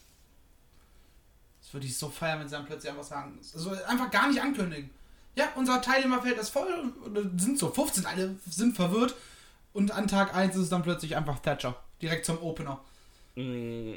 Das 1.61 1.73
würde 1.73 1.85
ich 1.85 1.97
so 1.97 2.09
feiern, 2.09 2.39
wenn 2.39 2.47
sie 2.49 2.55
dann 2.55 2.65
plötzlich 2.65 2.91
einfach 2.91 3.03
sagen. 3.03 3.39
Also 3.53 3.71
einfach 3.87 4.09
gar 4.11 4.27
nicht 4.27 4.41
ankündigen. 4.41 4.89
Ja, 5.35 5.49
unser 5.55 5.81
Teilnehmerfeld 5.81 6.37
ist 6.37 6.49
voll. 6.49 6.93
und 7.05 7.39
Sind 7.39 7.57
so 7.59 7.69
15, 7.69 8.05
alle 8.05 8.35
sind 8.49 8.75
verwirrt. 8.75 9.15
Und 9.73 9.91
an 9.91 10.07
Tag 10.07 10.35
1 10.35 10.55
ist 10.55 10.63
es 10.63 10.69
dann 10.69 10.81
plötzlich 10.83 11.15
einfach 11.15 11.39
Thatcher. 11.39 11.75
Direkt 12.01 12.25
zum 12.25 12.41
Opener. 12.41 12.81
Mm, 13.35 13.93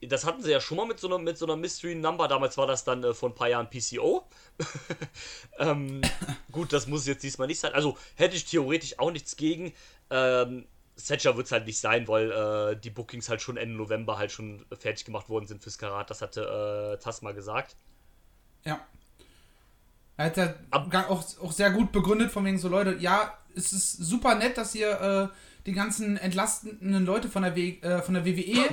Das 0.00 0.24
hatten 0.26 0.42
sie 0.42 0.50
ja 0.50 0.60
schon 0.60 0.76
mal 0.76 0.86
mit 0.86 0.98
so 0.98 1.06
einer, 1.06 1.18
mit 1.18 1.38
so 1.38 1.46
einer 1.46 1.56
Mystery 1.56 1.94
Number. 1.94 2.26
Damals 2.26 2.58
war 2.58 2.66
das 2.66 2.82
dann 2.84 3.04
äh, 3.04 3.14
vor 3.14 3.28
ein 3.30 3.34
paar 3.34 3.48
Jahren 3.48 3.70
PCO. 3.70 4.26
ähm, 5.58 6.02
gut, 6.50 6.72
das 6.72 6.86
muss 6.88 7.06
jetzt 7.06 7.22
diesmal 7.22 7.46
nicht 7.46 7.60
sein. 7.60 7.72
Also 7.72 7.96
hätte 8.16 8.34
ich 8.34 8.44
theoretisch 8.44 8.98
auch 8.98 9.12
nichts 9.12 9.36
gegen. 9.36 9.72
Ähm, 10.10 10.66
Thatcher 10.96 11.36
wird 11.36 11.46
es 11.46 11.52
halt 11.52 11.66
nicht 11.66 11.78
sein, 11.80 12.06
weil 12.08 12.30
äh, 12.30 12.76
die 12.80 12.90
Bookings 12.90 13.28
halt 13.28 13.42
schon 13.42 13.56
Ende 13.56 13.74
November 13.76 14.16
halt 14.18 14.30
schon 14.30 14.64
fertig 14.78 15.04
gemacht 15.04 15.28
worden 15.28 15.46
sind 15.46 15.62
fürs 15.62 15.78
Karat. 15.78 16.08
Das 16.10 16.22
hatte 16.22 16.94
äh, 16.98 17.02
Tasma 17.02 17.32
gesagt. 17.32 17.76
Ja. 18.64 18.80
Er 20.16 20.26
hat 20.26 20.36
ja 20.36 20.54
auch, 20.70 21.24
auch 21.42 21.52
sehr 21.52 21.70
gut 21.70 21.90
begründet, 21.90 22.30
von 22.30 22.44
wegen 22.44 22.58
so, 22.58 22.68
Leute, 22.68 22.96
ja, 23.00 23.36
es 23.56 23.72
ist 23.72 23.92
super 23.92 24.36
nett, 24.36 24.56
dass 24.56 24.74
ihr 24.74 25.00
äh, 25.32 25.36
die 25.66 25.72
ganzen 25.72 26.16
entlastenden 26.16 27.04
Leute 27.04 27.28
von 27.28 27.42
der, 27.42 27.56
w 27.56 27.78
äh, 27.80 28.00
von 28.00 28.14
der 28.14 28.24
WWE 28.24 28.68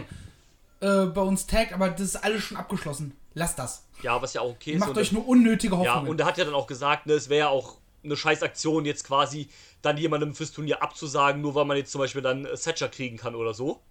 äh, 0.81 1.05
bei 1.07 1.21
uns 1.21 1.47
taggt, 1.47 1.73
aber 1.73 1.89
das 1.89 2.01
ist 2.01 2.15
alles 2.17 2.43
schon 2.43 2.57
abgeschlossen. 2.57 3.15
Lasst 3.33 3.57
das. 3.57 3.87
Ja, 4.03 4.21
was 4.21 4.33
ja 4.33 4.41
auch 4.41 4.51
okay 4.51 4.73
ist. 4.73 4.79
macht 4.79 4.97
euch 4.97 5.11
nur 5.11 5.27
unnötige 5.27 5.73
Ja, 5.75 5.79
Hoffnungen. 5.79 6.09
und 6.09 6.19
er 6.19 6.25
hat 6.27 6.37
ja 6.37 6.45
dann 6.45 6.53
auch 6.53 6.67
gesagt, 6.67 7.07
ne, 7.07 7.13
es 7.13 7.29
wäre 7.29 7.39
ja 7.39 7.49
auch 7.49 7.77
eine 8.03 8.17
scheiß 8.17 8.43
Aktion, 8.43 8.85
jetzt 8.85 9.05
quasi 9.05 9.49
dann 9.81 9.97
jemandem 9.97 10.33
fürs 10.33 10.51
Turnier 10.51 10.81
abzusagen, 10.81 11.41
nur 11.41 11.55
weil 11.55 11.65
man 11.65 11.77
jetzt 11.77 11.91
zum 11.91 11.99
Beispiel 11.99 12.21
dann 12.21 12.45
äh, 12.45 12.55
Thatcher 12.55 12.89
kriegen 12.89 13.17
kann 13.17 13.35
oder 13.35 13.53
so. 13.53 13.81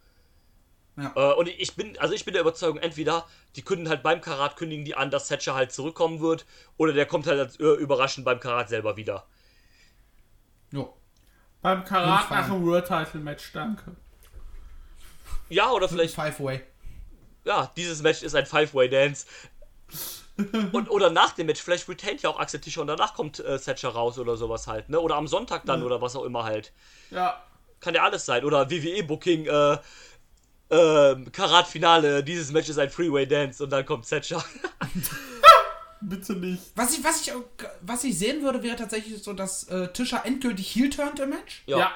Ja. 0.97 1.13
Äh, 1.15 1.35
und 1.35 1.49
ich 1.49 1.77
bin, 1.77 1.99
also 1.99 2.15
ich 2.15 2.25
bin 2.25 2.35
der 2.35 2.43
Überzeugung, 2.43 2.79
entweder 2.79 3.27
die 3.57 3.63
kündigen 3.63 3.91
halt 3.91 4.03
beim 4.03 4.21
Karat, 4.21 4.57
kündigen 4.57 4.85
die 4.85 4.95
an, 4.95 5.11
dass 5.11 5.29
Thatcher 5.29 5.55
halt 5.55 5.73
zurückkommen 5.73 6.21
wird, 6.21 6.47
oder 6.77 6.93
der 6.93 7.07
kommt 7.07 7.27
halt 7.27 7.39
als, 7.39 7.59
äh, 7.59 7.65
überraschend 7.65 8.25
beim 8.25 8.41
Karat 8.41 8.69
selber 8.69 8.97
wieder. 8.97 9.27
jo. 10.73 10.97
Beim 11.63 11.85
Karat 11.85 12.31
nach 12.31 12.47
dem 12.47 12.65
World 12.65 12.87
Title 12.87 13.21
Match, 13.21 13.53
danke. 13.53 13.95
Ja, 15.51 15.71
oder 15.73 15.91
vielleicht, 15.91 16.15
Five-Way. 16.15 16.63
ja, 17.45 17.71
dieses 17.77 18.01
Match 18.03 18.23
ist 18.23 18.35
ein 18.35 18.47
Five-Way-Dance. 18.47 19.27
und, 20.73 20.91
oder 20.91 21.11
nach 21.11 21.33
dem 21.33 21.47
Match, 21.47 21.63
vielleicht 21.63 21.89
retaint 21.89 22.23
ja 22.23 22.31
auch 22.31 22.39
Axel 22.39 22.61
Tischer 22.61 22.81
und 22.81 22.87
danach 22.87 23.15
kommt 23.15 23.41
äh, 23.41 23.59
Thatcher 23.59 23.91
raus 23.91 24.19
oder 24.19 24.37
sowas 24.37 24.67
halt, 24.67 24.89
ne? 24.89 25.01
Oder 25.01 25.17
am 25.17 25.27
Sonntag 25.27 25.65
dann 25.67 25.83
oder 25.83 26.01
was 26.01 26.17
auch 26.17 26.25
immer 26.25 26.45
halt. 26.45 26.73
Ja, 27.11 27.43
Kann 27.81 27.95
ja 27.95 28.03
alles 28.03 28.27
sein. 28.27 28.45
Oder 28.45 28.71
WWE-Booking, 28.71 29.47
äh, 29.47 29.79
äh, 30.71 31.17
Karat-Finale, 31.33 32.23
dieses 32.23 32.53
Match 32.53 32.69
ist 32.69 32.79
ein 32.79 32.91
Freeway-Dance 32.91 33.65
und 33.65 33.71
dann 33.71 33.85
kommt 33.85 34.09
Thatcher. 34.09 34.45
bitte 36.01 36.35
nicht. 36.35 36.63
Was 36.75 36.97
ich, 36.97 37.05
was, 37.05 37.27
ich, 37.27 37.33
was 37.83 38.05
ich 38.05 38.19
sehen 38.19 38.43
würde, 38.43 38.63
wäre 38.63 38.77
tatsächlich 38.77 39.23
so, 39.23 39.33
dass 39.33 39.65
äh, 39.65 39.89
Tischer 39.93 40.25
endgültig 40.25 40.75
heel 40.75 40.91
turnt 40.91 41.21
im 41.21 41.31
Match. 41.31 41.63
Ja. 41.67 41.79
Ja. 41.79 41.93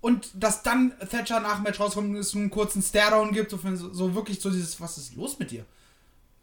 Und 0.00 0.30
dass 0.34 0.62
dann 0.62 0.92
Thatcher 1.10 1.40
nach 1.40 1.56
dem 1.56 1.64
Match 1.64 1.80
rauskommt 1.80 2.10
und 2.10 2.16
es 2.16 2.34
einen 2.34 2.50
kurzen 2.50 2.82
Stare-Down 2.82 3.32
gibt. 3.32 3.50
So, 3.50 3.58
so, 3.58 3.92
so 3.92 4.14
wirklich 4.14 4.40
so 4.40 4.50
dieses, 4.50 4.80
was 4.80 4.98
ist 4.98 5.16
los 5.16 5.38
mit 5.38 5.50
dir? 5.50 5.64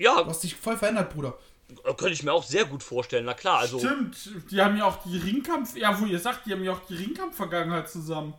Ja, 0.03 0.21
Du 0.23 0.29
hast 0.29 0.43
dich 0.43 0.55
voll 0.55 0.77
verändert, 0.77 1.13
Bruder. 1.13 1.37
könnte 1.83 2.09
ich 2.09 2.23
mir 2.23 2.33
auch 2.33 2.43
sehr 2.43 2.65
gut 2.65 2.83
vorstellen. 2.83 3.25
Na 3.25 3.33
klar, 3.33 3.59
also. 3.59 3.79
Stimmt, 3.79 4.17
die 4.51 4.61
haben 4.61 4.77
ja 4.77 4.85
auch 4.85 5.01
die 5.03 5.17
Ringkampf, 5.17 5.75
ja, 5.75 5.99
wo 5.99 6.05
ihr 6.05 6.19
sagt, 6.19 6.45
die 6.45 6.51
haben 6.51 6.63
ja 6.63 6.73
auch 6.73 6.85
die 6.87 6.95
Ringkampf-Vergangenheit 6.95 7.89
zusammen. 7.89 8.33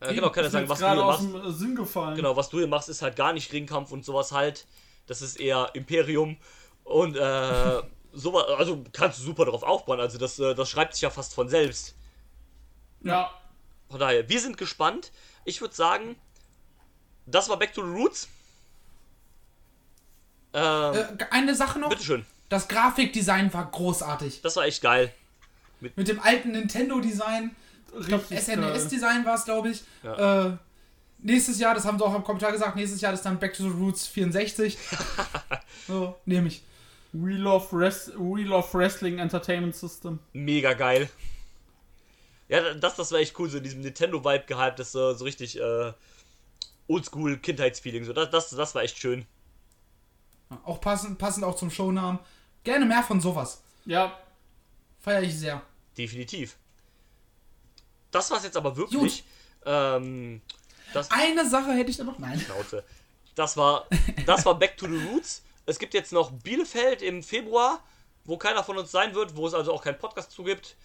Äh, 0.00 0.14
genau, 0.14 0.30
kann 0.30 0.44
mir 0.44 0.50
sagen, 0.50 0.68
was 0.68 0.78
du 0.78 0.86
hier 0.86 0.94
machst. 0.96 1.24
äh, 1.24 1.50
Sinn 1.52 1.74
gefallen. 1.74 2.16
Genau, 2.16 2.36
was 2.36 2.48
du 2.48 2.58
hier 2.58 2.66
machst, 2.68 2.88
ist 2.88 3.02
halt 3.02 3.16
gar 3.16 3.32
nicht 3.32 3.52
Ringkampf 3.52 3.92
und 3.92 4.04
sowas 4.04 4.32
halt. 4.32 4.66
Das 5.06 5.20
ist 5.22 5.38
eher 5.40 5.70
Imperium. 5.74 6.36
Und 6.84 7.16
äh, 7.16 7.82
sowas, 8.12 8.44
also 8.58 8.84
kannst 8.92 9.18
du 9.18 9.22
super 9.24 9.44
drauf 9.44 9.62
aufbauen. 9.62 10.00
Also 10.00 10.18
das, 10.18 10.38
äh, 10.38 10.54
das 10.54 10.70
schreibt 10.70 10.94
sich 10.94 11.02
ja 11.02 11.10
fast 11.10 11.34
von 11.34 11.48
selbst. 11.48 11.94
Ja, 13.02 13.30
Von 13.88 13.98
daher, 14.00 14.28
wir 14.28 14.40
sind 14.40 14.56
gespannt. 14.58 15.10
Ich 15.44 15.60
würde 15.60 15.74
sagen, 15.74 16.16
das 17.26 17.48
war 17.48 17.58
Back 17.58 17.72
to 17.74 17.82
the 17.82 17.90
Roots. 17.90 18.28
Ähm, 20.52 20.94
Äh, 20.94 21.04
eine 21.30 21.54
Sache 21.54 21.78
noch. 21.78 21.88
bitteschön. 21.90 22.24
Das 22.48 22.66
Grafikdesign 22.68 23.52
war 23.54 23.70
großartig. 23.70 24.42
Das 24.42 24.56
war 24.56 24.64
echt 24.64 24.82
geil. 24.82 25.12
Mit 25.80 26.08
dem 26.08 26.20
alten 26.20 26.50
Nintendo-Design. 26.52 27.54
Ich 28.00 28.06
glaube, 28.06 28.24
SNES-Design 28.24 29.24
war 29.24 29.34
es, 29.36 29.44
glaube 29.44 29.70
ich. 29.70 29.82
Ja. 30.02 30.46
Äh, 30.48 30.56
nächstes 31.18 31.58
Jahr, 31.58 31.74
das 31.74 31.84
haben 31.84 31.98
sie 31.98 32.04
auch 32.04 32.14
im 32.14 32.24
Kommentar 32.24 32.52
gesagt, 32.52 32.76
nächstes 32.76 33.00
Jahr 33.00 33.12
ist 33.12 33.22
dann 33.22 33.38
Back 33.38 33.54
to 33.54 33.62
the 33.62 33.68
Roots 33.70 34.06
64. 34.08 34.76
so, 35.86 36.16
nehme 36.26 36.48
ich. 36.48 36.62
We 37.12 37.32
love, 37.32 37.66
Res 37.76 38.12
We 38.16 38.42
love 38.42 38.68
Wrestling 38.76 39.18
Entertainment 39.18 39.74
System. 39.74 40.18
Mega 40.32 40.74
geil. 40.74 41.08
Ja, 42.48 42.74
das, 42.74 42.96
das 42.96 43.10
war 43.12 43.20
echt 43.20 43.38
cool, 43.38 43.48
so 43.48 43.58
in 43.58 43.64
diesem 43.64 43.80
Nintendo-Vibe 43.80 44.44
gehypt, 44.46 44.78
das 44.80 44.92
so, 44.92 45.14
so 45.14 45.24
richtig 45.24 45.58
äh, 45.60 45.92
Oldschool-Kindheitsfeeling. 46.88 48.04
So, 48.04 48.12
das, 48.12 48.30
das, 48.30 48.50
das 48.50 48.74
war 48.74 48.82
echt 48.82 48.98
schön. 48.98 49.24
Auch 50.64 50.80
passend, 50.80 51.18
passend 51.18 51.44
auch 51.44 51.56
zum 51.56 51.70
Shownamen. 51.70 52.18
Gerne 52.64 52.84
mehr 52.84 53.02
von 53.02 53.20
sowas. 53.20 53.62
Ja, 53.84 54.18
Feiere 55.00 55.22
ich 55.22 55.38
sehr. 55.38 55.62
Definitiv. 55.96 56.56
Das 58.10 58.30
war's 58.30 58.44
jetzt 58.44 58.56
aber 58.56 58.76
wirklich. 58.76 59.24
Ähm, 59.64 60.42
das 60.92 61.10
Eine 61.10 61.48
Sache 61.48 61.72
hätte 61.72 61.90
ich 61.90 61.96
da 61.96 62.04
noch. 62.04 62.18
Nein. 62.18 62.38
Schnauze. 62.38 62.84
Das 63.34 63.56
war, 63.56 63.86
das 64.26 64.44
war 64.44 64.58
Back 64.58 64.76
to 64.76 64.86
the 64.86 65.02
Roots. 65.06 65.42
Es 65.64 65.78
gibt 65.78 65.94
jetzt 65.94 66.12
noch 66.12 66.30
Bielefeld 66.30 67.00
im 67.00 67.22
Februar, 67.22 67.82
wo 68.24 68.36
keiner 68.36 68.62
von 68.62 68.76
uns 68.76 68.90
sein 68.90 69.14
wird, 69.14 69.36
wo 69.36 69.46
es 69.46 69.54
also 69.54 69.72
auch 69.72 69.82
keinen 69.82 69.98
Podcast 69.98 70.32
zu 70.32 70.44
gibt. 70.44 70.76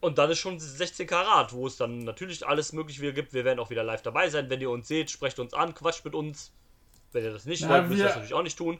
Und 0.00 0.18
dann 0.18 0.30
ist 0.30 0.38
schon 0.38 0.58
16 0.58 1.06
Karat, 1.06 1.52
wo 1.52 1.66
es 1.66 1.76
dann 1.76 1.98
natürlich 1.98 2.46
alles 2.46 2.72
Mögliche 2.72 3.02
wieder 3.02 3.12
gibt. 3.12 3.32
Wir 3.34 3.44
werden 3.44 3.60
auch 3.60 3.70
wieder 3.70 3.84
live 3.84 4.02
dabei 4.02 4.30
sein. 4.30 4.48
Wenn 4.48 4.60
ihr 4.60 4.70
uns 4.70 4.88
seht, 4.88 5.10
sprecht 5.10 5.38
uns 5.38 5.52
an, 5.52 5.74
quatscht 5.74 6.04
mit 6.04 6.14
uns. 6.14 6.52
Wenn 7.12 7.24
ihr 7.24 7.32
das 7.32 7.44
nicht 7.44 7.62
Ja, 7.62 7.68
wollt, 7.68 7.88
müsst 7.88 7.98
ihr 8.00 8.04
das 8.06 8.14
natürlich 8.16 8.34
auch 8.34 8.42
nicht 8.42 8.58
tun. 8.58 8.78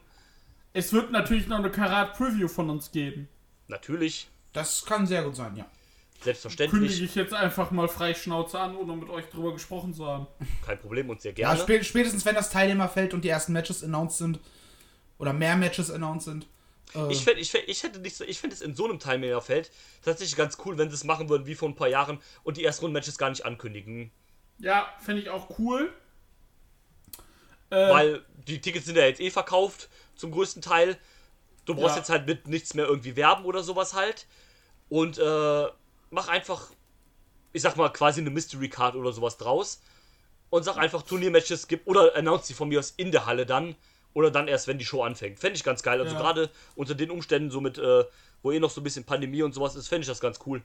Es 0.73 0.93
wird 0.93 1.11
natürlich 1.11 1.47
noch 1.47 1.57
eine 1.57 1.69
Karat-Preview 1.71 2.47
von 2.47 2.69
uns 2.69 2.91
geben. 2.91 3.27
Natürlich, 3.67 4.29
Das 4.53 4.85
kann 4.85 5.05
sehr 5.07 5.23
gut 5.23 5.35
sein, 5.35 5.55
ja. 5.55 5.63
Kündige 5.63 6.23
selbstverständlich, 6.23 7.01
ich 7.01 7.15
jetzt 7.15 7.33
einfach 7.33 7.71
mal 7.71 7.87
frei 7.87 8.13
Schnauze 8.13 8.59
an, 8.59 8.75
ohne 8.75 8.95
mit 8.95 9.09
euch 9.09 9.25
drüber 9.29 9.53
gesprochen 9.53 9.93
zu 9.93 10.05
haben. 10.05 10.27
kein 10.65 10.77
Problem 10.79 11.09
und 11.09 11.19
sehr 11.19 11.31
Ja, 11.31 11.53
gerne. 11.55 11.61
spä 11.61 11.83
spätestens 11.83 12.25
wenn 12.25 12.35
das 12.35 12.51
Teilnehmerfeld 12.51 13.13
und 13.15 13.23
die 13.23 13.29
ersten 13.29 13.53
Matches 13.53 13.83
announced 13.83 14.19
sind, 14.19 14.39
oder 15.17 15.33
mehr 15.33 15.55
Matches 15.55 15.89
announced 15.89 16.25
sind. 16.25 16.47
Äh, 16.93 17.11
Ich, 17.11 17.23
fänd, 17.23 17.39
ich, 17.39 17.49
fänd, 17.51 17.63
ich 17.67 17.81
hätte 17.83 17.99
nicht 17.99 18.15
so, 18.15 18.23
ich 18.23 18.39
finde 18.39 18.55
es 18.55 18.61
in 18.61 18.75
so 18.75 18.85
einem 18.85 18.99
Teilnehmerfeld 18.99 19.71
tatsächlich 20.03 20.35
ganz 20.35 20.57
cool, 20.65 20.77
wenn 20.77 20.89
sie 20.89 20.95
es 20.95 21.03
machen 21.03 21.27
würden 21.29 21.47
wie 21.47 21.55
vor 21.55 21.67
ein 21.69 21.75
paar 21.75 21.87
Jahren 21.87 22.19
und 22.43 22.57
die 22.57 22.63
ersten 22.63 22.91
Matches 22.91 23.17
gar 23.17 23.29
nicht 23.31 23.45
ankündigen. 23.45 24.11
Ja, 24.59 24.93
fände 24.99 25.21
ich 25.23 25.29
auch 25.31 25.57
cool. 25.57 25.91
Äh, 27.71 27.89
Weil 27.89 28.25
die 28.47 28.61
Tickets 28.61 28.85
sind 28.85 28.97
ja 28.97 29.05
jetzt 29.05 29.19
eh 29.21 29.31
verkauft, 29.31 29.89
zum 30.15 30.31
größten 30.31 30.61
Teil. 30.61 30.97
Du 31.65 31.73
brauchst 31.75 31.95
Ja. 31.95 32.01
jetzt 32.01 32.09
halt 32.09 32.27
mit 32.27 32.47
nichts 32.47 32.73
mehr 32.73 32.85
irgendwie 32.85 33.15
werben 33.15 33.45
oder 33.45 33.63
sowas 33.63 33.93
halt. 33.93 34.27
Und 34.89 35.17
äh, 35.17 35.67
mach 36.09 36.27
einfach, 36.27 36.67
ich 37.53 37.61
sag 37.61 37.77
mal, 37.77 37.89
quasi 37.89 38.19
eine 38.21 38.29
Mystery 38.29 38.69
Card 38.69 38.95
oder 38.95 39.11
sowas 39.13 39.37
draus. 39.37 39.81
Und 40.49 40.63
sag 40.63 40.77
einfach 40.77 41.01
Turniermatches 41.03 41.67
gibt 41.69 41.87
oder 41.87 42.13
announce 42.15 42.47
die 42.47 42.53
von 42.53 42.67
mir 42.67 42.79
aus 42.79 42.93
in 42.97 43.11
der 43.11 43.25
Halle 43.25 43.45
dann. 43.45 43.75
Oder 44.13 44.29
dann 44.31 44.49
erst, 44.49 44.67
wenn 44.67 44.77
die 44.77 44.83
Show 44.85 45.03
anfängt. 45.03 45.39
Fände 45.39 45.55
ich 45.55 45.63
ganz 45.63 45.81
geil. 45.83 46.01
Also 46.01 46.13
Ja. 46.15 46.19
gerade 46.21 46.49
unter 46.75 46.93
den 46.93 47.09
Umständen, 47.09 47.49
so 47.49 47.61
mit, 47.61 47.77
äh, 47.77 48.03
wo 48.43 48.51
eh 48.51 48.59
noch 48.59 48.69
so 48.69 48.81
ein 48.81 48.83
bisschen 48.83 49.05
Pandemie 49.05 49.43
und 49.43 49.53
sowas 49.53 49.75
ist, 49.75 49.87
fände 49.87 50.01
ich 50.01 50.07
das 50.09 50.19
ganz 50.19 50.39
cool. 50.45 50.61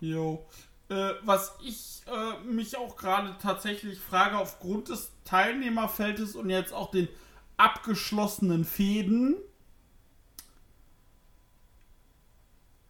Jo. 0.00 0.46
Äh, 0.90 1.14
was 1.22 1.54
ich 1.62 2.02
äh, 2.06 2.44
mich 2.44 2.76
auch 2.76 2.96
gerade 2.96 3.36
tatsächlich 3.40 4.00
frage, 4.00 4.36
aufgrund 4.36 4.88
des 4.88 5.12
Teilnehmerfeldes 5.24 6.34
und 6.34 6.50
jetzt 6.50 6.72
auch 6.72 6.90
den 6.90 7.08
abgeschlossenen 7.56 8.64
Fäden. 8.64 9.36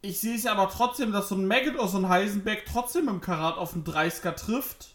Ich 0.01 0.19
sehe 0.19 0.37
es 0.37 0.45
ja 0.45 0.53
aber 0.53 0.71
trotzdem, 0.71 1.13
dass 1.13 1.29
so 1.29 1.35
ein 1.35 1.47
Maggot 1.47 1.75
oder 1.75 1.89
so 1.89 1.99
ein 1.99 2.09
Heisenberg 2.09 2.65
trotzdem 2.65 3.09
im 3.09 3.21
Karat 3.21 3.59
auf 3.59 3.75
einen 3.75 3.85
30er 3.85 4.35
trifft. 4.35 4.95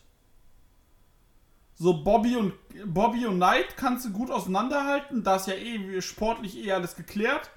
So 1.76 2.04
Bobby 2.04 2.38
und 2.38 2.54
Bobby 2.86 3.28
und 3.28 3.36
Knight 3.36 3.78
kannst 3.78 4.06
du 4.06 4.12
gut 4.14 4.32
auseinanderhalten. 4.32 5.24
Da 5.24 5.36
ist 5.36 5.46
ja 5.46 5.54
eh 5.54 6.02
sportlich 6.02 6.58
eh 6.58 6.72
alles 6.72 6.96
geklärt. 6.96 7.52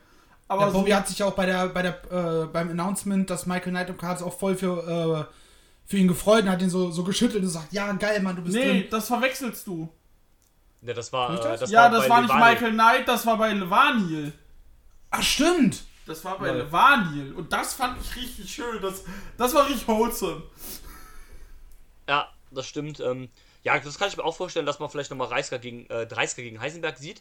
Aber 0.48 0.64
der 0.64 0.72
so, 0.72 0.78
Bobby 0.78 0.90
hat 0.92 1.06
sich 1.06 1.18
ja 1.18 1.26
auch 1.26 1.34
bei 1.34 1.46
der, 1.46 1.68
bei 1.68 1.82
der, 1.82 2.02
äh, 2.10 2.46
beim 2.46 2.70
Announcement, 2.70 3.28
dass 3.28 3.46
Michael 3.46 3.70
Knight 3.72 3.90
im 3.90 3.98
Card 3.98 4.18
ist, 4.18 4.22
auch 4.24 4.36
voll 4.38 4.56
für, 4.56 5.28
äh, 5.28 5.34
für 5.84 5.96
ihn 5.98 6.08
gefreut 6.08 6.44
und 6.44 6.50
hat 6.50 6.62
ihn 6.62 6.70
so, 6.70 6.90
so 6.90 7.04
geschüttelt 7.04 7.36
und 7.36 7.42
gesagt, 7.42 7.72
ja, 7.72 7.92
geil, 7.92 8.20
Mann, 8.20 8.36
du 8.36 8.42
bist 8.42 8.56
nee, 8.56 8.64
drin. 8.64 8.84
das 8.90 9.06
verwechselst 9.06 9.66
du. 9.66 9.88
Ja, 10.82 10.94
das 10.94 11.12
war, 11.12 11.32
Nicht 11.32 11.44
äh, 11.44 11.48
das? 11.48 11.60
das 11.60 11.70
ja, 11.70 11.82
war 11.82 11.90
das 11.90 12.02
bei 12.04 12.08
war 12.08 12.22
nicht. 12.22 12.34
Michael 12.34 12.72
Knight, 12.72 13.08
das 13.08 13.26
war 13.26 13.36
bei 13.36 13.52
Levaniel. 13.52 14.32
Ach, 15.10 15.22
stimmt. 15.22 15.82
Das 16.06 16.24
war 16.24 16.38
bei 16.38 16.46
Ja. 16.46 16.54
Levaniel. 16.54 17.32
Und 17.34 17.52
das 17.52 17.74
fand 17.74 18.00
ich 18.00 18.16
richtig 18.16 18.50
schön. 18.50 18.80
Das, 18.80 19.04
das 19.36 19.54
war 19.54 19.66
richtig 19.66 19.86
wholesome. 19.86 20.42
Ja, 22.08 22.28
das 22.50 22.66
stimmt. 22.66 23.00
Ähm, 23.00 23.28
ja, 23.62 23.78
das 23.78 23.98
kann 23.98 24.08
ich 24.08 24.16
mir 24.16 24.24
auch 24.24 24.36
vorstellen, 24.36 24.64
dass 24.66 24.78
man 24.78 24.88
vielleicht 24.88 25.10
nochmal 25.10 25.28
Reisker 25.28 25.58
gegen, 25.58 25.86
äh, 25.90 26.06
Dreisker 26.06 26.42
gegen 26.42 26.60
Heisenberg 26.60 26.96
sieht. 26.96 27.20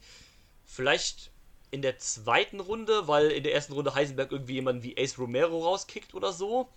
Vielleicht 0.66 1.32
in 1.72 1.82
der 1.82 1.98
zweiten 1.98 2.60
Runde, 2.60 3.08
weil 3.08 3.32
in 3.32 3.44
der 3.44 3.54
ersten 3.54 3.74
Runde 3.74 3.94
Heisenberg 3.94 4.32
irgendwie 4.32 4.54
jemanden 4.54 4.84
wie 4.84 4.98
Ace 4.98 5.18
Romero 5.20 5.64
rauskickt 5.64 6.14
oder 6.14 6.32
so. 6.32 6.70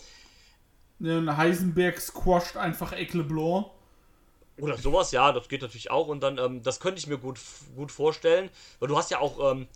Ja, 0.98 1.36
Heisenberg 1.36 2.00
squasht 2.00 2.56
einfach 2.56 2.92
Leblanc. 2.92 3.66
Oder 4.58 4.76
sowas, 4.76 5.12
ja, 5.12 5.32
das 5.32 5.48
geht 5.48 5.62
natürlich 5.62 5.90
auch. 5.90 6.08
Und 6.08 6.20
dann, 6.20 6.36
ähm, 6.38 6.62
das 6.62 6.80
könnte 6.80 6.98
ich 6.98 7.06
mir 7.06 7.18
gut, 7.18 7.38
gut 7.74 7.90
vorstellen. 7.90 8.50
Weil 8.78 8.88
du 8.88 8.96
hast 8.96 9.10
ja 9.10 9.18
auch, 9.18 9.52
ähm, 9.52 9.68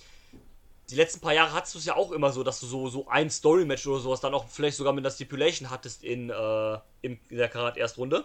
die 0.90 0.96
letzten 0.96 1.20
paar 1.20 1.32
Jahre 1.32 1.54
hattest 1.54 1.74
du 1.74 1.78
es 1.78 1.86
ja 1.86 1.96
auch 1.96 2.12
immer 2.12 2.30
so, 2.30 2.42
dass 2.42 2.60
du 2.60 2.66
so, 2.66 2.88
so 2.88 3.08
ein 3.08 3.30
Story-Match 3.30 3.86
oder 3.86 4.00
sowas 4.00 4.20
dann 4.20 4.34
auch 4.34 4.46
vielleicht 4.48 4.76
sogar 4.76 4.92
mit 4.92 5.04
der 5.04 5.10
Stipulation 5.10 5.70
hattest 5.70 6.04
in, 6.04 6.28
äh, 6.28 6.78
in 7.00 7.18
der 7.30 7.48
Karat-Erstrunde. 7.48 8.24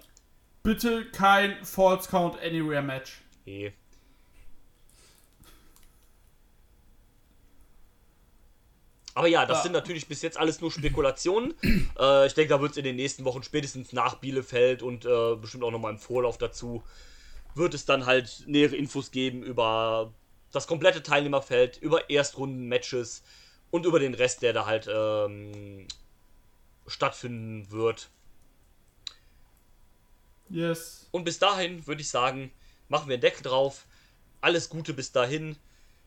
Bitte 0.63 1.05
kein 1.11 1.63
False 1.63 2.09
Count 2.09 2.37
Anywhere 2.41 2.81
Match. 2.81 3.21
Nee. 3.45 3.73
Aber 9.19 9.27
ja, 9.27 9.45
das 9.45 9.57
Ja. 9.57 9.63
sind 9.63 9.71
natürlich 9.73 10.07
bis 10.07 10.21
jetzt 10.21 10.37
alles 10.37 10.61
nur 10.61 10.71
Spekulationen. 10.71 11.53
äh, 11.99 12.25
ich 12.25 12.35
denke, 12.35 12.53
da 12.53 12.61
wird 12.61 12.71
es 12.71 12.77
in 12.77 12.85
den 12.85 12.95
nächsten 12.95 13.25
Wochen, 13.25 13.43
spätestens 13.43 13.91
nach 13.91 14.15
Bielefeld 14.15 14.81
und 14.81 15.03
äh, 15.03 15.35
bestimmt 15.35 15.65
auch 15.65 15.71
nochmal 15.71 15.91
im 15.91 15.99
Vorlauf 15.99 16.37
dazu, 16.37 16.83
wird 17.53 17.73
es 17.73 17.83
dann 17.83 18.05
halt 18.05 18.43
nähere 18.47 18.77
Infos 18.77 19.11
geben 19.11 19.43
über 19.43 20.13
das 20.53 20.67
komplette 20.67 21.03
Teilnehmerfeld, 21.03 21.75
über 21.81 22.09
Erstrunden-Matches 22.09 23.21
und 23.71 23.85
über 23.85 23.99
den 23.99 24.13
Rest, 24.13 24.41
der 24.41 24.53
da 24.53 24.65
halt 24.65 24.89
ähm, 24.89 25.85
stattfinden 26.87 27.69
wird. 27.71 28.09
Yes. 30.49 31.09
Und 31.11 31.25
bis 31.25 31.39
dahin 31.39 31.85
würde 31.87 31.99
ich 31.99 32.09
sagen, 32.09 32.51
machen 32.87 33.09
wir 33.09 33.15
einen 33.15 33.21
Deckel 33.21 33.43
drauf. 33.43 33.85
Alles 34.39 34.69
Gute 34.69 34.93
bis 34.93 35.11
dahin. 35.11 35.57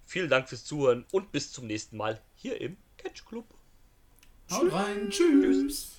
Vielen 0.06 0.30
Dank 0.30 0.48
fürs 0.48 0.64
Zuhören 0.64 1.05
und 1.12 1.30
bis 1.30 1.52
zum 1.52 1.66
nächsten 1.66 1.98
Mal 1.98 2.18
hier 2.36 2.59
im 2.59 2.78
Catch 3.03 3.24
Club. 3.24 3.45
Haut 4.51 4.73
rein. 4.73 5.09
Tschüss. 5.11 5.95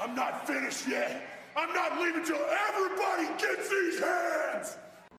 I'm 0.00 0.14
not 0.14 0.46
finished 0.46 0.88
yet. 0.88 1.22
I'm 1.56 1.72
not 1.72 2.00
leaving 2.00 2.24
till 2.24 2.44
everybody 2.68 3.26
gets 3.38 3.70
these 3.70 4.00
hands. 4.00 4.76